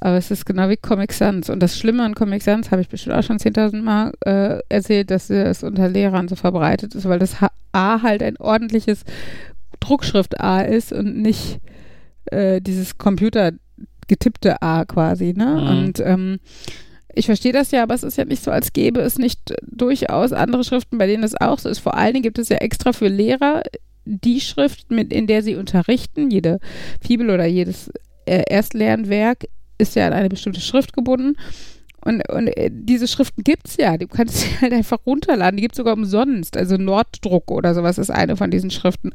Aber 0.00 0.16
es 0.16 0.30
ist 0.30 0.44
genau 0.44 0.68
wie 0.68 0.76
Comic 0.76 1.12
Sans. 1.12 1.48
Und 1.50 1.60
das 1.60 1.78
Schlimme 1.78 2.04
an 2.04 2.14
Comic 2.14 2.42
Sans 2.42 2.70
habe 2.70 2.82
ich 2.82 2.88
bestimmt 2.88 3.14
auch 3.14 3.22
schon 3.22 3.38
10.000 3.38 3.82
Mal 3.82 4.12
äh, 4.26 4.58
erzählt, 4.68 5.10
dass 5.10 5.30
es 5.30 5.62
unter 5.62 5.88
Lehrern 5.88 6.28
so 6.28 6.36
verbreitet 6.36 6.94
ist, 6.94 7.08
weil 7.08 7.18
das 7.18 7.36
A 7.72 8.02
halt 8.02 8.22
ein 8.22 8.36
ordentliches 8.36 9.04
Druckschrift-A 9.80 10.62
ist 10.62 10.92
und 10.92 11.16
nicht 11.16 11.60
äh, 12.26 12.60
dieses 12.60 12.98
computergetippte 12.98 14.62
A 14.62 14.84
quasi. 14.84 15.32
Ne? 15.36 15.46
Mhm. 15.46 15.68
Und 15.68 16.00
ähm, 16.00 16.40
ich 17.14 17.26
verstehe 17.26 17.52
das 17.52 17.70
ja, 17.70 17.82
aber 17.82 17.94
es 17.94 18.02
ist 18.02 18.18
ja 18.18 18.24
nicht 18.24 18.42
so, 18.42 18.50
als 18.50 18.72
gäbe 18.72 19.00
es 19.00 19.18
nicht 19.18 19.54
durchaus 19.62 20.32
andere 20.32 20.64
Schriften, 20.64 20.98
bei 20.98 21.06
denen 21.06 21.22
das 21.22 21.40
auch 21.40 21.58
so 21.58 21.68
ist. 21.68 21.78
Vor 21.78 21.96
allen 21.96 22.14
Dingen 22.14 22.24
gibt 22.24 22.38
es 22.38 22.48
ja 22.48 22.56
extra 22.56 22.92
für 22.92 23.08
Lehrer 23.08 23.62
die 24.04 24.40
Schrift, 24.40 24.90
mit, 24.90 25.12
in 25.12 25.26
der 25.26 25.42
sie 25.42 25.54
unterrichten. 25.54 26.30
Jede 26.30 26.58
Fibel 27.00 27.30
oder 27.30 27.46
jedes 27.46 27.90
äh, 28.26 28.42
Erstlernwerk 28.48 29.44
ist 29.88 29.96
ja 29.96 30.06
an 30.06 30.12
eine 30.12 30.28
bestimmte 30.28 30.60
Schrift 30.60 30.92
gebunden. 30.92 31.36
Und, 32.00 32.28
und 32.28 32.48
äh, 32.48 32.70
diese 32.70 33.08
Schriften 33.08 33.44
gibt's 33.44 33.76
ja, 33.78 33.96
du 33.96 34.06
kannst 34.06 34.36
sie 34.40 34.60
halt 34.60 34.72
einfach 34.72 34.98
runterladen, 35.06 35.56
die 35.56 35.62
gibt's 35.62 35.78
sogar 35.78 35.94
umsonst. 35.94 36.56
Also 36.56 36.76
Norddruck 36.76 37.50
oder 37.50 37.74
sowas 37.74 37.98
ist 37.98 38.10
eine 38.10 38.36
von 38.36 38.50
diesen 38.50 38.70
Schriften. 38.70 39.12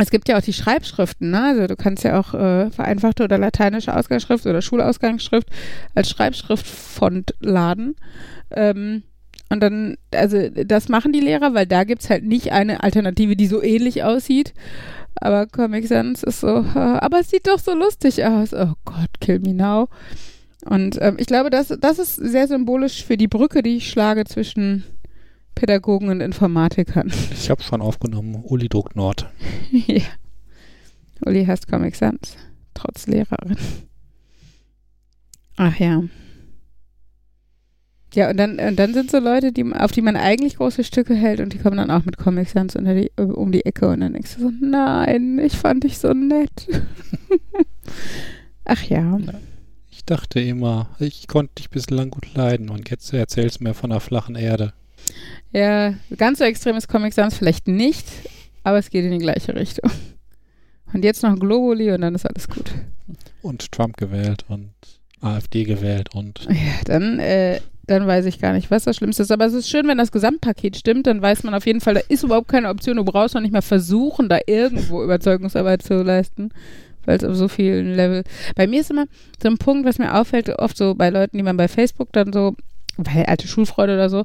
Es 0.00 0.10
gibt 0.10 0.28
ja 0.28 0.38
auch 0.38 0.42
die 0.42 0.52
Schreibschriften, 0.52 1.30
ne? 1.30 1.42
Also 1.42 1.66
du 1.66 1.74
kannst 1.74 2.04
ja 2.04 2.20
auch 2.20 2.32
äh, 2.32 2.70
vereinfachte 2.70 3.24
oder 3.24 3.36
lateinische 3.36 3.96
Ausgangsschrift 3.96 4.46
oder 4.46 4.62
Schulausgangsschrift 4.62 5.48
als 5.94 6.08
Schreibschriftfont 6.08 7.34
laden. 7.40 7.96
Ähm, 8.52 9.02
und 9.50 9.60
dann, 9.60 9.96
also 10.14 10.48
das 10.50 10.88
machen 10.88 11.12
die 11.12 11.20
Lehrer, 11.20 11.54
weil 11.54 11.66
da 11.66 11.84
gibt's 11.84 12.10
halt 12.10 12.24
nicht 12.24 12.52
eine 12.52 12.82
Alternative, 12.82 13.34
die 13.34 13.46
so 13.46 13.62
ähnlich 13.62 14.04
aussieht. 14.04 14.52
Aber 15.20 15.46
Comic 15.46 15.86
Sans 15.86 16.22
ist 16.22 16.40
so, 16.40 16.48
aber 16.74 17.20
es 17.20 17.30
sieht 17.30 17.46
doch 17.46 17.58
so 17.58 17.74
lustig 17.74 18.24
aus. 18.24 18.52
Oh 18.52 18.74
Gott, 18.84 19.20
kill 19.20 19.40
me 19.40 19.54
now. 19.54 19.88
Und 20.64 20.98
ähm, 21.00 21.16
ich 21.18 21.26
glaube, 21.26 21.50
das, 21.50 21.68
das 21.80 21.98
ist 21.98 22.16
sehr 22.16 22.48
symbolisch 22.48 23.04
für 23.04 23.16
die 23.16 23.28
Brücke, 23.28 23.62
die 23.62 23.76
ich 23.76 23.90
schlage 23.90 24.24
zwischen 24.24 24.84
Pädagogen 25.54 26.08
und 26.08 26.20
Informatikern. 26.20 27.12
Ich 27.32 27.50
habe 27.50 27.62
schon 27.62 27.80
aufgenommen, 27.80 28.42
Uli 28.44 28.68
druckt 28.68 28.96
Nord. 28.96 29.30
ja. 29.70 30.02
Uli 31.24 31.44
hasst 31.46 31.68
Comic 31.68 31.96
Sans, 31.96 32.36
trotz 32.74 33.06
Lehrerin. 33.06 33.56
Ach 35.56 35.76
ja. 35.78 36.02
Ja, 38.14 38.30
und 38.30 38.38
dann, 38.38 38.58
und 38.58 38.76
dann 38.78 38.94
sind 38.94 39.10
so 39.10 39.18
Leute, 39.18 39.52
die, 39.52 39.64
auf 39.74 39.92
die 39.92 40.00
man 40.00 40.16
eigentlich 40.16 40.56
große 40.56 40.82
Stücke 40.82 41.14
hält 41.14 41.40
und 41.40 41.52
die 41.52 41.58
kommen 41.58 41.76
dann 41.76 41.90
auch 41.90 42.04
mit 42.04 42.16
Comic 42.16 42.48
Sans 42.48 42.74
unter 42.74 42.94
die, 42.94 43.10
um 43.16 43.52
die 43.52 43.66
Ecke 43.66 43.88
und 43.88 44.00
dann 44.00 44.14
denkst 44.14 44.36
du 44.36 44.42
so, 44.42 44.52
nein, 44.60 45.38
ich 45.38 45.56
fand 45.56 45.84
dich 45.84 45.98
so 45.98 46.12
nett. 46.14 46.68
Ach 48.64 48.82
ja. 48.84 49.18
Ich 49.90 50.04
dachte 50.06 50.40
immer, 50.40 50.88
ich 50.98 51.28
konnte 51.28 51.56
dich 51.56 51.68
bislang 51.68 52.10
gut 52.10 52.34
leiden 52.34 52.70
und 52.70 52.88
jetzt 52.88 53.12
erzählst 53.12 53.60
du 53.60 53.64
mir 53.64 53.74
von 53.74 53.90
der 53.90 54.00
flachen 54.00 54.36
Erde. 54.36 54.72
Ja, 55.52 55.94
ganz 56.16 56.38
so 56.38 56.44
extrem 56.44 56.76
ist 56.76 56.88
Comic 56.88 57.12
Sans 57.12 57.36
vielleicht 57.36 57.68
nicht, 57.68 58.06
aber 58.64 58.78
es 58.78 58.88
geht 58.88 59.04
in 59.04 59.12
die 59.12 59.18
gleiche 59.18 59.54
Richtung. 59.54 59.90
Und 60.92 61.04
jetzt 61.04 61.22
noch 61.22 61.38
Globuli 61.38 61.92
und 61.92 62.00
dann 62.00 62.14
ist 62.14 62.26
alles 62.26 62.48
gut. 62.48 62.72
Und 63.42 63.70
Trump 63.70 63.96
gewählt 63.98 64.44
und 64.48 64.72
AfD 65.20 65.64
gewählt 65.64 66.14
und. 66.14 66.46
Ja, 66.50 66.80
dann, 66.84 67.18
äh, 67.18 67.60
dann 67.88 68.06
weiß 68.06 68.26
ich 68.26 68.38
gar 68.38 68.52
nicht, 68.52 68.70
was 68.70 68.84
das 68.84 68.96
Schlimmste 68.96 69.22
ist. 69.22 69.32
Aber 69.32 69.46
es 69.46 69.54
ist 69.54 69.68
schön, 69.68 69.88
wenn 69.88 69.98
das 69.98 70.12
Gesamtpaket 70.12 70.76
stimmt, 70.76 71.06
dann 71.06 71.22
weiß 71.22 71.42
man 71.42 71.54
auf 71.54 71.66
jeden 71.66 71.80
Fall, 71.80 71.94
da 71.94 72.00
ist 72.08 72.22
überhaupt 72.22 72.48
keine 72.48 72.68
Option. 72.68 72.96
Du 72.96 73.04
brauchst 73.04 73.34
noch 73.34 73.40
nicht 73.40 73.52
mal 73.52 73.62
versuchen, 73.62 74.28
da 74.28 74.38
irgendwo 74.46 75.02
Überzeugungsarbeit 75.04 75.82
zu 75.82 76.02
leisten, 76.02 76.50
weil 77.06 77.16
es 77.16 77.24
auf 77.24 77.34
so 77.34 77.48
vielen 77.48 77.94
Level. 77.94 78.24
Bei 78.54 78.66
mir 78.66 78.80
ist 78.80 78.90
immer 78.90 79.06
so 79.42 79.48
ein 79.48 79.58
Punkt, 79.58 79.86
was 79.86 79.98
mir 79.98 80.14
auffällt, 80.14 80.50
oft 80.50 80.76
so 80.76 80.94
bei 80.94 81.08
Leuten, 81.08 81.38
die 81.38 81.42
man 81.42 81.56
bei 81.56 81.66
Facebook 81.66 82.12
dann 82.12 82.32
so, 82.32 82.54
weil 82.98 83.24
alte 83.24 83.48
Schulfreude 83.48 83.94
oder 83.94 84.10
so, 84.10 84.18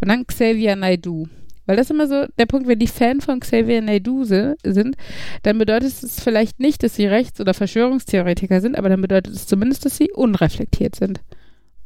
und 0.00 0.08
dann 0.08 0.26
Xavier 0.26 0.76
Naidu. 0.76 1.26
Weil 1.64 1.76
das 1.76 1.86
ist 1.86 1.90
immer 1.90 2.06
so 2.06 2.26
der 2.38 2.46
Punkt, 2.46 2.68
wenn 2.68 2.78
die 2.78 2.86
Fan 2.86 3.20
von 3.20 3.40
Xavier 3.40 3.80
Naidu 3.82 4.24
sind, 4.24 4.96
dann 5.42 5.58
bedeutet 5.58 5.88
es 5.88 6.20
vielleicht 6.20 6.60
nicht, 6.60 6.82
dass 6.82 6.94
sie 6.94 7.06
Rechts- 7.06 7.40
oder 7.40 7.54
Verschwörungstheoretiker 7.54 8.60
sind, 8.60 8.78
aber 8.78 8.88
dann 8.88 9.00
bedeutet 9.00 9.34
es 9.34 9.46
zumindest, 9.46 9.84
dass 9.84 9.96
sie 9.96 10.12
unreflektiert 10.12 10.94
sind. 10.94 11.20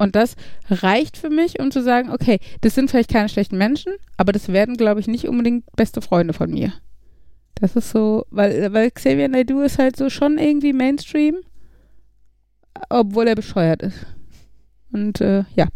Und 0.00 0.16
das 0.16 0.34
reicht 0.70 1.18
für 1.18 1.28
mich, 1.28 1.60
um 1.60 1.70
zu 1.70 1.82
sagen, 1.82 2.10
okay, 2.10 2.38
das 2.62 2.74
sind 2.74 2.90
vielleicht 2.90 3.12
keine 3.12 3.28
schlechten 3.28 3.58
Menschen, 3.58 3.92
aber 4.16 4.32
das 4.32 4.48
werden, 4.48 4.78
glaube 4.78 4.98
ich, 4.98 5.06
nicht 5.06 5.28
unbedingt 5.28 5.64
beste 5.76 6.00
Freunde 6.00 6.32
von 6.32 6.50
mir. 6.50 6.72
Das 7.56 7.76
ist 7.76 7.90
so, 7.90 8.24
weil, 8.30 8.72
weil 8.72 8.90
Xavier 8.90 9.28
Naidu 9.28 9.60
ist 9.60 9.78
halt 9.78 9.96
so 9.96 10.08
schon 10.08 10.38
irgendwie 10.38 10.72
Mainstream, 10.72 11.36
obwohl 12.88 13.28
er 13.28 13.34
bescheuert 13.34 13.82
ist. 13.82 14.06
Und 14.90 15.20
äh, 15.20 15.44
ja, 15.54 15.68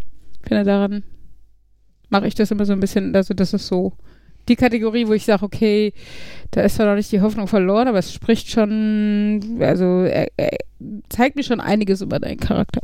finde 0.43 0.65
daran 0.65 1.05
mache 2.09 2.27
ich 2.27 2.35
das 2.35 2.51
immer 2.51 2.65
so 2.65 2.73
ein 2.73 2.81
bisschen, 2.81 3.15
also 3.15 3.35
das 3.35 3.53
ist 3.53 3.67
so 3.67 3.93
die 4.49 4.57
Kategorie, 4.57 5.07
wo 5.07 5.13
ich 5.13 5.27
sage, 5.27 5.45
okay, 5.45 5.93
da 6.51 6.63
ist 6.63 6.77
zwar 6.77 6.87
noch 6.87 6.95
nicht 6.95 7.13
die 7.13 7.21
Hoffnung 7.21 7.47
verloren, 7.47 7.89
aber 7.89 7.99
es 7.99 8.15
spricht 8.15 8.49
schon, 8.49 9.59
also 9.61 10.05
er, 10.05 10.29
er 10.39 10.57
zeigt 11.11 11.37
mir 11.37 11.43
schon 11.43 11.61
einiges 11.61 12.01
über 12.01 12.19
deinen 12.19 12.41
Charakter. 12.41 12.81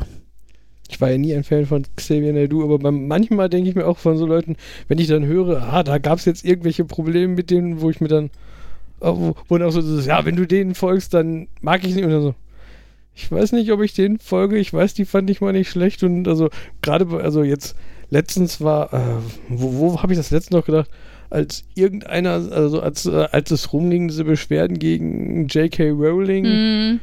Ich 0.90 1.00
war 1.00 1.10
ja 1.10 1.18
nie 1.18 1.34
ein 1.34 1.44
Fan 1.44 1.66
von 1.66 1.84
Xavier 1.94 2.32
Naidoo, 2.32 2.64
aber 2.64 2.80
beim, 2.80 3.06
manchmal 3.06 3.48
denke 3.48 3.68
ich 3.70 3.76
mir 3.76 3.86
auch 3.86 3.98
von 3.98 4.16
so 4.16 4.26
Leuten, 4.26 4.56
wenn 4.88 4.98
ich 4.98 5.06
dann 5.06 5.24
höre, 5.24 5.62
ah, 5.62 5.84
da 5.84 5.98
gab 5.98 6.18
es 6.18 6.24
jetzt 6.24 6.44
irgendwelche 6.44 6.84
Probleme 6.84 7.34
mit 7.34 7.50
denen, 7.50 7.80
wo 7.80 7.90
ich 7.90 8.00
mir 8.00 8.08
dann, 8.08 8.30
oh, 8.98 9.14
wo, 9.16 9.34
wo 9.48 9.58
dann 9.58 9.68
auch 9.68 9.72
so, 9.72 9.80
so, 9.80 10.00
ja, 10.00 10.24
wenn 10.24 10.34
du 10.34 10.46
denen 10.46 10.74
folgst, 10.74 11.14
dann 11.14 11.46
mag 11.60 11.84
ich 11.84 11.94
nicht 11.94 12.04
und 12.04 12.10
dann 12.10 12.22
so. 12.22 12.34
Ich 13.14 13.30
weiß 13.30 13.52
nicht, 13.52 13.70
ob 13.70 13.82
ich 13.82 13.92
denen 13.92 14.18
folge. 14.18 14.56
Ich 14.56 14.72
weiß, 14.72 14.94
die 14.94 15.04
fand 15.04 15.30
ich 15.30 15.40
mal 15.40 15.52
nicht 15.52 15.70
schlecht 15.70 16.02
und 16.02 16.26
also 16.26 16.48
gerade, 16.82 17.06
also 17.22 17.42
jetzt 17.42 17.76
letztens 18.08 18.60
war, 18.60 18.92
äh, 18.92 18.98
wo, 19.48 19.74
wo 19.74 20.02
habe 20.02 20.12
ich 20.12 20.18
das 20.18 20.30
letztens 20.30 20.56
noch 20.56 20.66
gedacht? 20.66 20.90
Als 21.28 21.64
irgendeiner, 21.74 22.30
also 22.30 22.80
als, 22.80 23.06
äh, 23.06 23.28
als 23.30 23.52
es 23.52 23.72
rumging, 23.72 24.08
diese 24.08 24.24
Beschwerden 24.24 24.78
gegen 24.78 25.46
J.K. 25.46 25.90
Rowling 25.90 26.44
Mm. 26.44 27.00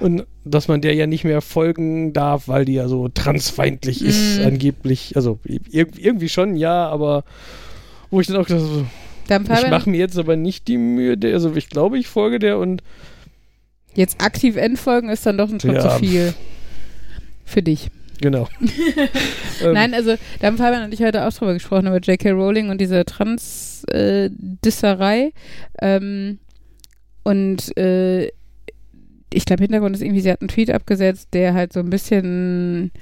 Und 0.00 0.26
dass 0.44 0.66
man 0.68 0.80
der 0.80 0.94
ja 0.94 1.06
nicht 1.06 1.24
mehr 1.24 1.40
folgen 1.40 2.12
darf, 2.12 2.48
weil 2.48 2.64
die 2.64 2.74
ja 2.74 2.88
so 2.88 3.08
transfeindlich 3.08 4.04
ist, 4.04 4.38
Mhm. 4.40 4.46
angeblich. 4.46 5.14
Also 5.16 5.38
ir 5.44 5.86
irgendwie 5.96 6.28
schon, 6.28 6.56
ja, 6.56 6.88
aber 6.88 7.24
wo 8.10 8.20
ich 8.20 8.26
dann 8.26 8.36
auch 8.36 8.46
gedacht 8.46 8.64
habe, 9.28 9.44
so, 9.44 9.52
ich 9.64 9.70
mache 9.70 9.90
mir 9.90 9.98
jetzt 9.98 10.18
aber 10.18 10.36
nicht 10.36 10.68
die 10.68 10.78
Mühe, 10.78 11.16
der, 11.18 11.34
also 11.34 11.54
ich 11.56 11.68
glaube, 11.68 11.98
ich 11.98 12.06
folge 12.08 12.38
der 12.38 12.58
und 12.58 12.82
jetzt 13.94 14.20
aktiv 14.22 14.56
entfolgen 14.56 15.08
ist 15.08 15.24
dann 15.26 15.38
doch 15.38 15.50
ein 15.50 15.58
Schritt 15.60 15.74
Ja. 15.76 15.90
zu 15.90 15.98
viel. 15.98 16.34
Für 17.44 17.62
dich. 17.62 17.88
genau. 18.20 18.48
Ähm, 19.62 19.72
Nein, 19.72 19.94
also 19.94 20.16
da 20.40 20.48
haben 20.48 20.58
Fabian 20.58 20.84
und 20.84 20.92
ich 20.92 21.00
heute 21.02 21.26
auch 21.26 21.32
drüber 21.32 21.54
gesprochen, 21.54 21.86
über 21.86 21.98
J.K. 21.98 22.30
Rowling 22.32 22.68
und 22.68 22.78
diese 22.78 23.06
Trans-Disserei. 23.06 25.32
ähm, 25.80 26.38
und 27.22 27.74
äh, 27.78 28.30
ich 29.32 29.44
glaube, 29.44 29.62
Hintergrund 29.64 29.96
ist 29.96 30.02
irgendwie, 30.02 30.20
sie 30.20 30.30
hat 30.30 30.40
einen 30.40 30.48
Tweet 30.48 30.70
abgesetzt, 30.70 31.30
der 31.32 31.54
halt 31.54 31.72
so 31.72 31.80
ein 31.80 31.90
bisschen, 31.90 32.92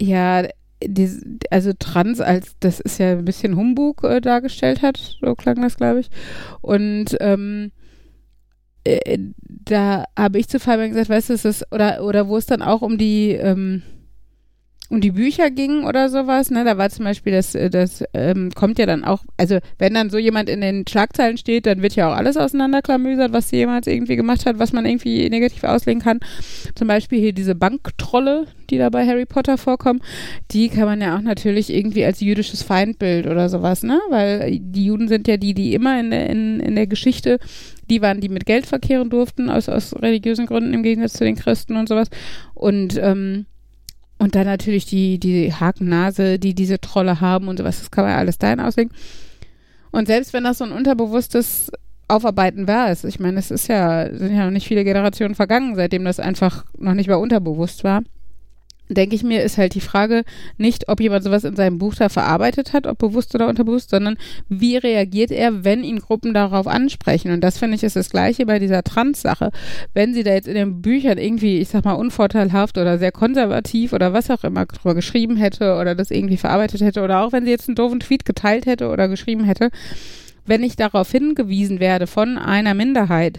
ja, 0.00 0.44
dies- 0.84 1.24
also 1.50 1.72
trans 1.78 2.20
als, 2.20 2.56
das 2.60 2.80
ist 2.80 2.98
ja 2.98 3.12
ein 3.12 3.24
bisschen 3.24 3.56
Humbug 3.56 4.04
äh, 4.04 4.20
dargestellt 4.20 4.82
hat, 4.82 5.18
so 5.20 5.34
klang 5.34 5.62
das, 5.62 5.76
glaube 5.76 6.00
ich. 6.00 6.10
Und 6.60 7.16
ähm, 7.20 7.72
äh, 8.84 9.18
da 9.46 10.04
habe 10.18 10.38
ich 10.38 10.48
zu 10.48 10.58
Fabian 10.58 10.90
gesagt, 10.90 11.08
weißt 11.08 11.30
du, 11.30 11.34
ist, 11.34 11.72
oder, 11.72 12.04
oder 12.04 12.28
wo 12.28 12.36
es 12.36 12.46
dann 12.46 12.62
auch 12.62 12.82
um 12.82 12.98
die, 12.98 13.30
ähm, 13.32 13.82
um 14.92 15.00
die 15.00 15.10
Bücher 15.10 15.50
ging 15.50 15.84
oder 15.84 16.10
sowas, 16.10 16.50
ne, 16.50 16.64
da 16.64 16.76
war 16.76 16.90
zum 16.90 17.06
Beispiel 17.06 17.32
das, 17.32 17.54
äh, 17.54 17.70
das 17.70 18.04
ähm, 18.12 18.50
kommt 18.54 18.78
ja 18.78 18.84
dann 18.84 19.04
auch, 19.04 19.24
also 19.38 19.58
wenn 19.78 19.94
dann 19.94 20.10
so 20.10 20.18
jemand 20.18 20.50
in 20.50 20.60
den 20.60 20.86
Schlagzeilen 20.86 21.38
steht, 21.38 21.64
dann 21.64 21.80
wird 21.80 21.96
ja 21.96 22.12
auch 22.12 22.16
alles 22.16 22.36
auseinanderklamüsert, 22.36 23.32
was 23.32 23.50
jemals 23.50 23.86
irgendwie 23.86 24.16
gemacht 24.16 24.44
hat, 24.44 24.58
was 24.58 24.74
man 24.74 24.84
irgendwie 24.84 25.30
negativ 25.30 25.64
auslegen 25.64 26.02
kann. 26.02 26.20
Zum 26.74 26.88
Beispiel 26.88 27.20
hier 27.20 27.32
diese 27.32 27.54
Banktrolle, 27.54 28.44
die 28.68 28.76
da 28.76 28.90
bei 28.90 29.06
Harry 29.06 29.24
Potter 29.24 29.56
vorkommen, 29.56 30.02
die 30.50 30.68
kann 30.68 30.84
man 30.84 31.00
ja 31.00 31.16
auch 31.16 31.22
natürlich 31.22 31.72
irgendwie 31.72 32.04
als 32.04 32.20
jüdisches 32.20 32.62
Feindbild 32.62 33.26
oder 33.26 33.48
sowas, 33.48 33.82
ne, 33.82 33.98
weil 34.10 34.58
die 34.60 34.84
Juden 34.84 35.08
sind 35.08 35.26
ja 35.26 35.38
die, 35.38 35.54
die 35.54 35.72
immer 35.72 35.98
in 35.98 36.10
der, 36.10 36.28
in, 36.28 36.60
in 36.60 36.74
der 36.74 36.86
Geschichte 36.86 37.38
die 37.90 38.00
waren, 38.00 38.20
die 38.20 38.28
mit 38.28 38.46
Geld 38.46 38.64
verkehren 38.64 39.10
durften, 39.10 39.50
aus, 39.50 39.68
aus 39.68 39.94
religiösen 40.00 40.46
Gründen 40.46 40.72
im 40.72 40.82
Gegensatz 40.82 41.14
zu 41.14 41.24
den 41.24 41.34
Christen 41.36 41.76
und 41.76 41.88
sowas. 41.88 42.08
Und, 42.54 42.98
ähm, 43.02 43.44
und 44.22 44.36
dann 44.36 44.46
natürlich 44.46 44.86
die, 44.86 45.18
die 45.18 45.52
Hakennase, 45.52 46.38
die 46.38 46.54
diese 46.54 46.80
Trolle 46.80 47.20
haben 47.20 47.48
und 47.48 47.56
sowas, 47.58 47.80
das 47.80 47.90
kann 47.90 48.04
man 48.04 48.12
ja 48.12 48.18
alles 48.18 48.38
dahin 48.38 48.60
auslegen. 48.60 48.92
Und 49.90 50.06
selbst 50.06 50.32
wenn 50.32 50.44
das 50.44 50.58
so 50.58 50.64
ein 50.64 50.70
unterbewusstes 50.70 51.72
Aufarbeiten 52.06 52.68
war 52.68 52.88
es, 52.88 53.02
ich 53.02 53.18
meine, 53.18 53.40
es 53.40 53.50
ist 53.50 53.66
ja, 53.66 54.08
sind 54.14 54.36
ja 54.36 54.44
noch 54.44 54.52
nicht 54.52 54.68
viele 54.68 54.84
Generationen 54.84 55.34
vergangen, 55.34 55.74
seitdem 55.74 56.04
das 56.04 56.20
einfach 56.20 56.64
noch 56.78 56.94
nicht 56.94 57.08
mal 57.08 57.16
unterbewusst 57.16 57.82
war, 57.82 58.02
denke 58.94 59.14
ich 59.14 59.22
mir, 59.22 59.42
ist 59.42 59.58
halt 59.58 59.74
die 59.74 59.80
Frage 59.80 60.24
nicht, 60.56 60.88
ob 60.88 61.00
jemand 61.00 61.24
sowas 61.24 61.44
in 61.44 61.56
seinem 61.56 61.78
Buch 61.78 61.94
da 61.94 62.08
verarbeitet 62.08 62.72
hat, 62.72 62.86
ob 62.86 62.98
bewusst 62.98 63.34
oder 63.34 63.48
unterbewusst, 63.48 63.90
sondern 63.90 64.16
wie 64.48 64.76
reagiert 64.76 65.30
er, 65.30 65.64
wenn 65.64 65.84
ihn 65.84 66.00
Gruppen 66.00 66.34
darauf 66.34 66.66
ansprechen. 66.66 67.32
Und 67.32 67.42
das 67.42 67.58
finde 67.58 67.76
ich 67.76 67.82
ist 67.82 67.96
das 67.96 68.10
Gleiche 68.10 68.46
bei 68.46 68.58
dieser 68.58 68.82
Trans-Sache. 68.82 69.50
Wenn 69.94 70.14
sie 70.14 70.22
da 70.22 70.32
jetzt 70.32 70.48
in 70.48 70.54
den 70.54 70.82
Büchern 70.82 71.18
irgendwie, 71.18 71.58
ich 71.58 71.68
sag 71.68 71.84
mal, 71.84 71.92
unvorteilhaft 71.92 72.78
oder 72.78 72.98
sehr 72.98 73.12
konservativ 73.12 73.92
oder 73.92 74.12
was 74.12 74.30
auch 74.30 74.44
immer 74.44 74.66
drüber 74.66 74.94
geschrieben 74.94 75.36
hätte 75.36 75.76
oder 75.76 75.94
das 75.94 76.10
irgendwie 76.10 76.36
verarbeitet 76.36 76.80
hätte 76.80 77.02
oder 77.02 77.22
auch 77.22 77.32
wenn 77.32 77.44
sie 77.44 77.50
jetzt 77.50 77.68
einen 77.68 77.76
doofen 77.76 78.00
Tweet 78.00 78.24
geteilt 78.24 78.66
hätte 78.66 78.88
oder 78.88 79.08
geschrieben 79.08 79.44
hätte, 79.44 79.70
wenn 80.46 80.62
ich 80.62 80.76
darauf 80.76 81.10
hingewiesen 81.10 81.80
werde 81.80 82.06
von 82.06 82.38
einer 82.38 82.74
Minderheit, 82.74 83.38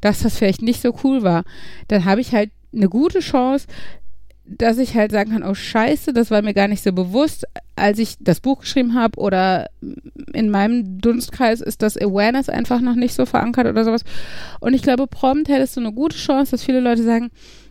dass 0.00 0.20
das 0.20 0.36
vielleicht 0.38 0.62
nicht 0.62 0.80
so 0.80 0.94
cool 1.04 1.22
war, 1.22 1.44
dann 1.88 2.04
habe 2.04 2.20
ich 2.20 2.32
halt 2.32 2.50
eine 2.72 2.88
gute 2.88 3.20
Chance, 3.20 3.66
dass 4.48 4.78
ich 4.78 4.94
halt 4.94 5.12
sagen 5.12 5.32
kann, 5.32 5.42
oh 5.42 5.54
scheiße, 5.54 6.12
das 6.12 6.30
war 6.30 6.42
mir 6.42 6.54
gar 6.54 6.68
nicht 6.68 6.82
so 6.82 6.92
bewusst, 6.92 7.46
als 7.76 7.98
ich 7.98 8.16
das 8.18 8.40
Buch 8.40 8.60
geschrieben 8.60 8.94
habe 8.94 9.20
oder 9.20 9.68
in 10.32 10.50
meinem 10.50 11.00
Dunstkreis 11.00 11.60
ist 11.60 11.82
das 11.82 11.96
Awareness 11.96 12.48
einfach 12.48 12.80
noch 12.80 12.94
nicht 12.94 13.14
so 13.14 13.26
verankert 13.26 13.66
oder 13.66 13.84
sowas. 13.84 14.04
Und 14.60 14.74
ich 14.74 14.82
glaube, 14.82 15.06
prompt 15.06 15.48
hättest 15.48 15.76
du 15.76 15.80
eine 15.80 15.92
gute 15.92 16.16
Chance, 16.16 16.52
dass 16.52 16.64
viele 16.64 16.80
Leute 16.80 17.02
sagen, 17.02 17.30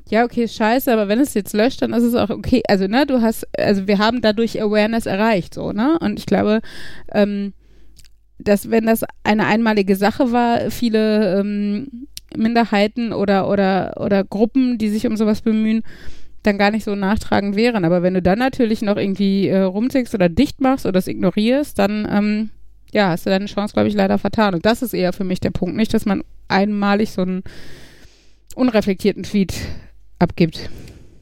ja, 0.10 0.24
okay, 0.24 0.48
scheiße, 0.48 0.92
aber 0.92 1.08
wenn 1.08 1.20
es 1.20 1.34
jetzt 1.34 1.54
löscht, 1.54 1.82
dann 1.82 1.94
ist 1.94 2.04
es 2.04 2.16
auch 2.16 2.30
okay. 2.30 2.62
Also, 2.68 2.88
ne, 2.88 3.06
du 3.06 3.22
hast, 3.22 3.46
also 3.58 3.88
wir 3.88 3.98
haben 3.98 4.22
dadurch 4.22 4.62
Awareness 4.62 5.06
erreicht, 5.06 5.54
so, 5.54 5.74
ne? 5.74 5.98
Und 6.00 6.18
ich 6.18 6.26
glaube, 6.26 6.62
ähm, 7.12 7.54
dass 8.40 8.70
wenn 8.70 8.86
das 8.86 9.04
eine 9.24 9.46
einmalige 9.46 9.96
Sache 9.96 10.32
war, 10.32 10.72
viele 10.72 11.40
ähm, 11.40 12.08
Minderheiten 12.36 13.12
oder, 13.12 13.50
oder, 13.50 13.96
oder 14.00 14.24
Gruppen, 14.24 14.78
die 14.78 14.90
sich 14.90 15.08
um 15.08 15.18
sowas 15.18 15.42
bemühen, 15.42 15.84
dann 16.48 16.58
gar 16.58 16.72
nicht 16.72 16.84
so 16.86 16.96
nachtragend 16.96 17.56
wären. 17.56 17.86
Aber 17.86 18.02
wenn 18.02 18.14
du 18.16 18.22
dann 18.22 18.40
natürlich 18.40 18.82
noch 18.82 18.98
irgendwie 18.98 19.48
äh, 19.50 19.60
rumzickst 19.60 20.16
oder 20.16 20.30
dicht 20.30 20.62
machst 20.62 20.86
oder 20.86 20.98
es 21.00 21.08
ignorierst, 21.08 21.78
dann 21.78 22.08
ähm, 22.12 22.50
ja, 22.94 23.10
hast 23.10 23.26
du 23.26 23.30
deine 23.30 23.46
Chance, 23.46 23.74
glaube 23.74 23.90
ich, 23.90 23.94
leider 23.96 24.18
vertan. 24.18 24.56
Und 24.56 24.66
das 24.66 24.82
ist 24.82 24.94
eher 24.94 25.14
für 25.14 25.24
mich 25.26 25.40
der 25.42 25.52
Punkt. 25.52 25.76
Nicht, 25.76 25.94
dass 25.94 26.06
man 26.06 26.24
einmalig 26.48 27.12
so 27.12 27.22
einen 27.22 27.44
unreflektierten 28.56 29.24
Tweet 29.24 29.54
abgibt. 30.20 30.70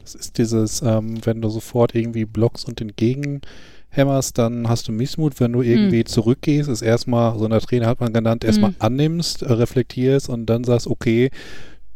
Das 0.02 0.14
ist 0.14 0.38
dieses, 0.38 0.82
ähm, 0.82 1.18
wenn 1.24 1.42
du 1.42 1.48
sofort 1.48 1.94
irgendwie 1.94 2.24
blockst 2.24 2.66
und 2.68 2.80
entgegenhämmerst, 2.80 4.38
dann 4.38 4.68
hast 4.68 4.88
du 4.88 4.92
Missmut. 4.92 5.40
Wenn 5.40 5.52
du 5.52 5.62
irgendwie 5.62 5.98
Hm. 5.98 6.06
zurückgehst, 6.06 6.68
ist 6.68 6.82
erstmal, 6.82 7.36
so 7.38 7.44
in 7.44 7.50
der 7.50 7.60
Trainer 7.60 7.86
hat 7.86 8.00
man 8.00 8.12
genannt, 8.12 8.44
erstmal 8.44 8.70
Hm. 8.70 8.76
annimmst, 8.78 9.42
äh, 9.42 9.52
reflektierst 9.52 10.28
und 10.28 10.46
dann 10.46 10.64
sagst, 10.64 10.86
okay, 10.86 11.30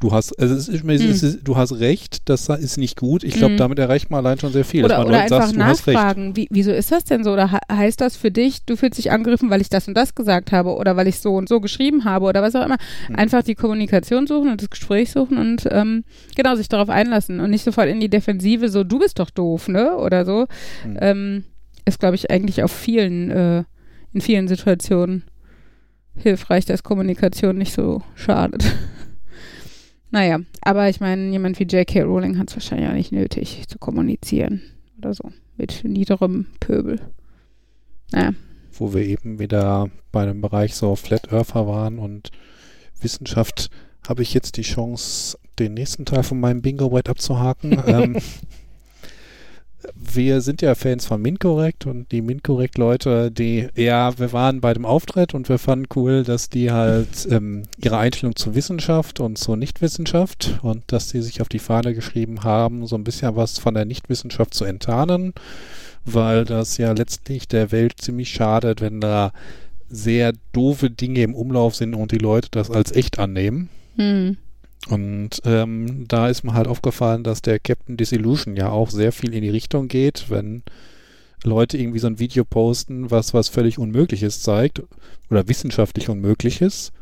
du 0.00 0.12
hast, 0.12 0.36
also 0.40 0.54
es 0.54 0.68
ist, 0.68 0.82
es 0.84 1.02
Hm. 1.02 1.10
ist, 1.10 1.38
du 1.44 1.56
hast 1.56 1.78
recht, 1.78 2.28
das 2.28 2.48
ist 2.48 2.78
nicht 2.78 2.96
gut. 2.98 3.22
Ich 3.22 3.34
glaube, 3.34 3.52
Hm. 3.52 3.58
damit 3.58 3.78
erreicht 3.78 4.10
man 4.10 4.24
allein 4.24 4.38
schon 4.38 4.50
sehr 4.50 4.64
viel. 4.64 4.84
Oder, 4.84 4.96
dass 4.96 4.98
man 5.04 5.08
oder 5.08 5.22
einfach 5.22 5.46
recht. 5.48 5.56
nachfragen, 5.56 6.36
wie, 6.36 6.48
wieso 6.50 6.72
ist 6.72 6.90
das 6.90 7.04
denn 7.04 7.22
so? 7.22 7.32
Oder 7.32 7.50
he 7.52 7.58
heißt 7.70 8.00
das 8.00 8.16
für 8.16 8.30
dich, 8.30 8.64
du 8.64 8.76
fühlst 8.76 8.98
dich 8.98 9.10
angegriffen, 9.12 9.50
weil 9.50 9.60
ich 9.60 9.68
das 9.68 9.86
und 9.86 9.94
das 9.94 10.14
gesagt 10.14 10.52
habe 10.52 10.74
oder 10.74 10.96
weil 10.96 11.06
ich 11.06 11.20
so 11.20 11.34
und 11.36 11.48
so 11.48 11.60
geschrieben 11.60 12.04
habe 12.04 12.24
oder 12.26 12.42
was 12.42 12.54
auch 12.56 12.64
immer. 12.64 12.78
Hm. 13.06 13.16
Einfach 13.16 13.42
die 13.42 13.54
Kommunikation 13.54 14.26
suchen 14.26 14.50
und 14.50 14.62
das 14.62 14.70
Gespräch 14.70 15.12
suchen 15.12 15.36
und 15.38 15.68
ähm, 15.70 16.04
genau 16.34 16.56
sich 16.56 16.68
darauf 16.68 16.88
einlassen 16.88 17.38
und 17.40 17.50
nicht 17.50 17.64
sofort 17.64 17.88
in 17.88 18.00
die 18.00 18.08
Defensive, 18.08 18.68
so 18.70 18.84
du 18.84 18.98
bist 18.98 19.18
doch 19.18 19.30
doof, 19.30 19.68
ne? 19.68 19.96
Oder 19.96 20.24
so. 20.24 20.46
Hm. 20.82 20.96
Ähm, 21.00 21.44
ist, 21.84 22.00
glaube 22.00 22.14
ich, 22.14 22.30
eigentlich 22.30 22.62
auf 22.62 22.72
vielen, 22.72 23.30
äh, 23.30 23.64
in 24.12 24.20
vielen 24.20 24.48
Situationen 24.48 25.24
hilfreich, 26.16 26.64
dass 26.64 26.82
Kommunikation 26.82 27.56
nicht 27.58 27.72
so 27.74 28.02
schadet. 28.14 28.64
Naja, 30.10 30.40
aber 30.62 30.88
ich 30.88 31.00
meine, 31.00 31.30
jemand 31.30 31.58
wie 31.58 31.64
J.K. 31.64 32.02
Rowling 32.02 32.38
hat 32.38 32.50
es 32.50 32.56
wahrscheinlich 32.56 32.88
auch 32.88 32.94
nicht 32.94 33.12
nötig 33.12 33.64
zu 33.68 33.78
kommunizieren 33.78 34.62
oder 34.98 35.14
so 35.14 35.32
mit 35.56 35.82
niederem 35.84 36.46
Pöbel. 36.58 37.00
Naja, 38.12 38.32
wo 38.72 38.94
wir 38.94 39.02
eben 39.02 39.38
wieder 39.38 39.90
bei 40.10 40.22
einem 40.22 40.40
Bereich 40.40 40.74
so 40.74 40.96
Flat 40.96 41.32
Earther 41.32 41.66
waren 41.66 41.98
und 41.98 42.30
Wissenschaft, 43.00 43.70
habe 44.08 44.22
ich 44.22 44.34
jetzt 44.34 44.56
die 44.56 44.62
Chance, 44.62 45.38
den 45.58 45.74
nächsten 45.74 46.06
Teil 46.06 46.22
von 46.22 46.40
meinem 46.40 46.62
Bingo-Brett 46.62 47.08
abzuhaken. 47.08 47.82
ähm, 47.86 48.16
wir 49.94 50.40
sind 50.40 50.62
ja 50.62 50.74
Fans 50.74 51.06
von 51.06 51.22
MinCorrect 51.22 51.86
und 51.86 52.10
die 52.12 52.22
MinCorrect-Leute, 52.22 53.30
die, 53.30 53.68
ja, 53.74 54.18
wir 54.18 54.32
waren 54.32 54.60
bei 54.60 54.74
dem 54.74 54.84
Auftritt 54.84 55.34
und 55.34 55.48
wir 55.48 55.58
fanden 55.58 55.86
cool, 55.96 56.22
dass 56.22 56.48
die 56.48 56.70
halt 56.70 57.26
ähm, 57.30 57.62
ihre 57.78 57.98
Einstellung 57.98 58.36
zur 58.36 58.54
Wissenschaft 58.54 59.20
und 59.20 59.38
zur 59.38 59.56
Nichtwissenschaft 59.56 60.58
und 60.62 60.84
dass 60.88 61.08
die 61.08 61.22
sich 61.22 61.40
auf 61.40 61.48
die 61.48 61.58
Fahne 61.58 61.94
geschrieben 61.94 62.44
haben, 62.44 62.86
so 62.86 62.96
ein 62.96 63.04
bisschen 63.04 63.36
was 63.36 63.58
von 63.58 63.74
der 63.74 63.84
Nichtwissenschaft 63.84 64.54
zu 64.54 64.64
enttarnen, 64.64 65.32
weil 66.04 66.44
das 66.44 66.76
ja 66.76 66.92
letztlich 66.92 67.48
der 67.48 67.72
Welt 67.72 67.94
ziemlich 68.00 68.30
schadet, 68.30 68.80
wenn 68.80 69.00
da 69.00 69.32
sehr 69.88 70.32
doofe 70.52 70.90
Dinge 70.90 71.22
im 71.22 71.34
Umlauf 71.34 71.74
sind 71.74 71.94
und 71.94 72.12
die 72.12 72.18
Leute 72.18 72.48
das 72.50 72.70
als 72.70 72.92
echt 72.92 73.18
annehmen. 73.18 73.68
hm. 73.96 74.36
Und 74.88 75.42
ähm, 75.44 76.06
da 76.08 76.28
ist 76.28 76.42
mir 76.42 76.54
halt 76.54 76.66
aufgefallen, 76.66 77.22
dass 77.22 77.42
der 77.42 77.58
Captain 77.58 77.96
Disillusion 77.96 78.56
ja 78.56 78.70
auch 78.70 78.90
sehr 78.90 79.12
viel 79.12 79.34
in 79.34 79.42
die 79.42 79.50
Richtung 79.50 79.88
geht, 79.88 80.30
wenn 80.30 80.62
Leute 81.44 81.78
irgendwie 81.78 81.98
so 81.98 82.06
ein 82.06 82.18
Video 82.18 82.44
posten, 82.44 83.10
was 83.10 83.34
was 83.34 83.48
völlig 83.48 83.78
Unmögliches 83.78 84.42
zeigt 84.42 84.82
oder 85.30 85.48
wissenschaftlich 85.48 86.08
Unmögliches, 86.08 86.92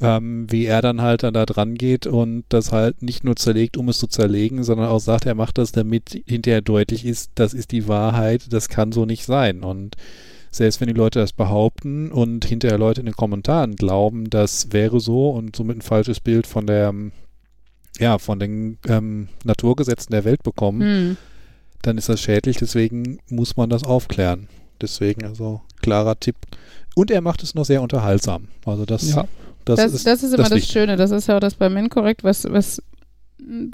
ähm, 0.00 0.46
wie 0.50 0.66
er 0.66 0.82
dann 0.82 1.00
halt 1.00 1.22
dann 1.22 1.34
da 1.34 1.46
dran 1.46 1.74
geht 1.74 2.06
und 2.06 2.44
das 2.48 2.72
halt 2.72 3.02
nicht 3.02 3.24
nur 3.24 3.36
zerlegt, 3.36 3.76
um 3.76 3.88
es 3.88 3.98
zu 3.98 4.08
zerlegen, 4.08 4.64
sondern 4.64 4.88
auch 4.88 5.00
sagt, 5.00 5.26
er 5.26 5.34
macht 5.34 5.58
das, 5.58 5.72
damit 5.72 6.22
hinterher 6.26 6.60
deutlich 6.60 7.04
ist, 7.04 7.32
das 7.36 7.54
ist 7.54 7.72
die 7.72 7.88
Wahrheit, 7.88 8.52
das 8.52 8.68
kann 8.68 8.92
so 8.92 9.06
nicht 9.06 9.24
sein. 9.24 9.62
Und 9.62 9.96
selbst 10.52 10.80
wenn 10.80 10.86
die 10.88 10.94
Leute 10.94 11.18
das 11.18 11.32
behaupten 11.32 12.12
und 12.12 12.44
hinterher 12.44 12.78
Leute 12.78 13.00
in 13.00 13.06
den 13.06 13.16
Kommentaren 13.16 13.74
glauben, 13.74 14.30
das 14.30 14.72
wäre 14.72 15.00
so 15.00 15.30
und 15.30 15.56
somit 15.56 15.78
ein 15.78 15.82
falsches 15.82 16.20
Bild 16.20 16.46
von 16.46 16.66
der, 16.66 16.94
ja, 17.98 18.18
von 18.18 18.38
den 18.38 18.78
ähm, 18.86 19.28
Naturgesetzen 19.44 20.12
der 20.12 20.24
Welt 20.24 20.42
bekommen, 20.42 20.80
Hm. 20.82 21.16
dann 21.82 21.98
ist 21.98 22.08
das 22.08 22.20
schädlich, 22.20 22.58
deswegen 22.58 23.18
muss 23.28 23.56
man 23.56 23.70
das 23.70 23.82
aufklären. 23.82 24.46
Deswegen 24.80 25.24
also 25.24 25.62
klarer 25.80 26.18
Tipp. 26.20 26.36
Und 26.94 27.10
er 27.10 27.22
macht 27.22 27.42
es 27.42 27.54
noch 27.54 27.64
sehr 27.64 27.80
unterhaltsam. 27.82 28.48
Also 28.66 28.84
das, 28.84 29.10
Ja. 29.14 29.24
das, 29.64 29.76
Das, 29.76 29.92
ist, 29.94 30.06
das 30.06 30.22
ist 30.22 30.34
immer 30.34 30.42
das, 30.44 30.52
Wichtige. 30.52 30.80
Schöne. 30.80 30.96
Das 30.96 31.10
ist 31.12 31.28
ja 31.28 31.36
auch 31.36 31.40
das 31.40 31.54
beim 31.54 31.76
Inkorrekt, 31.76 32.24
was, 32.24 32.44
was, 32.50 32.82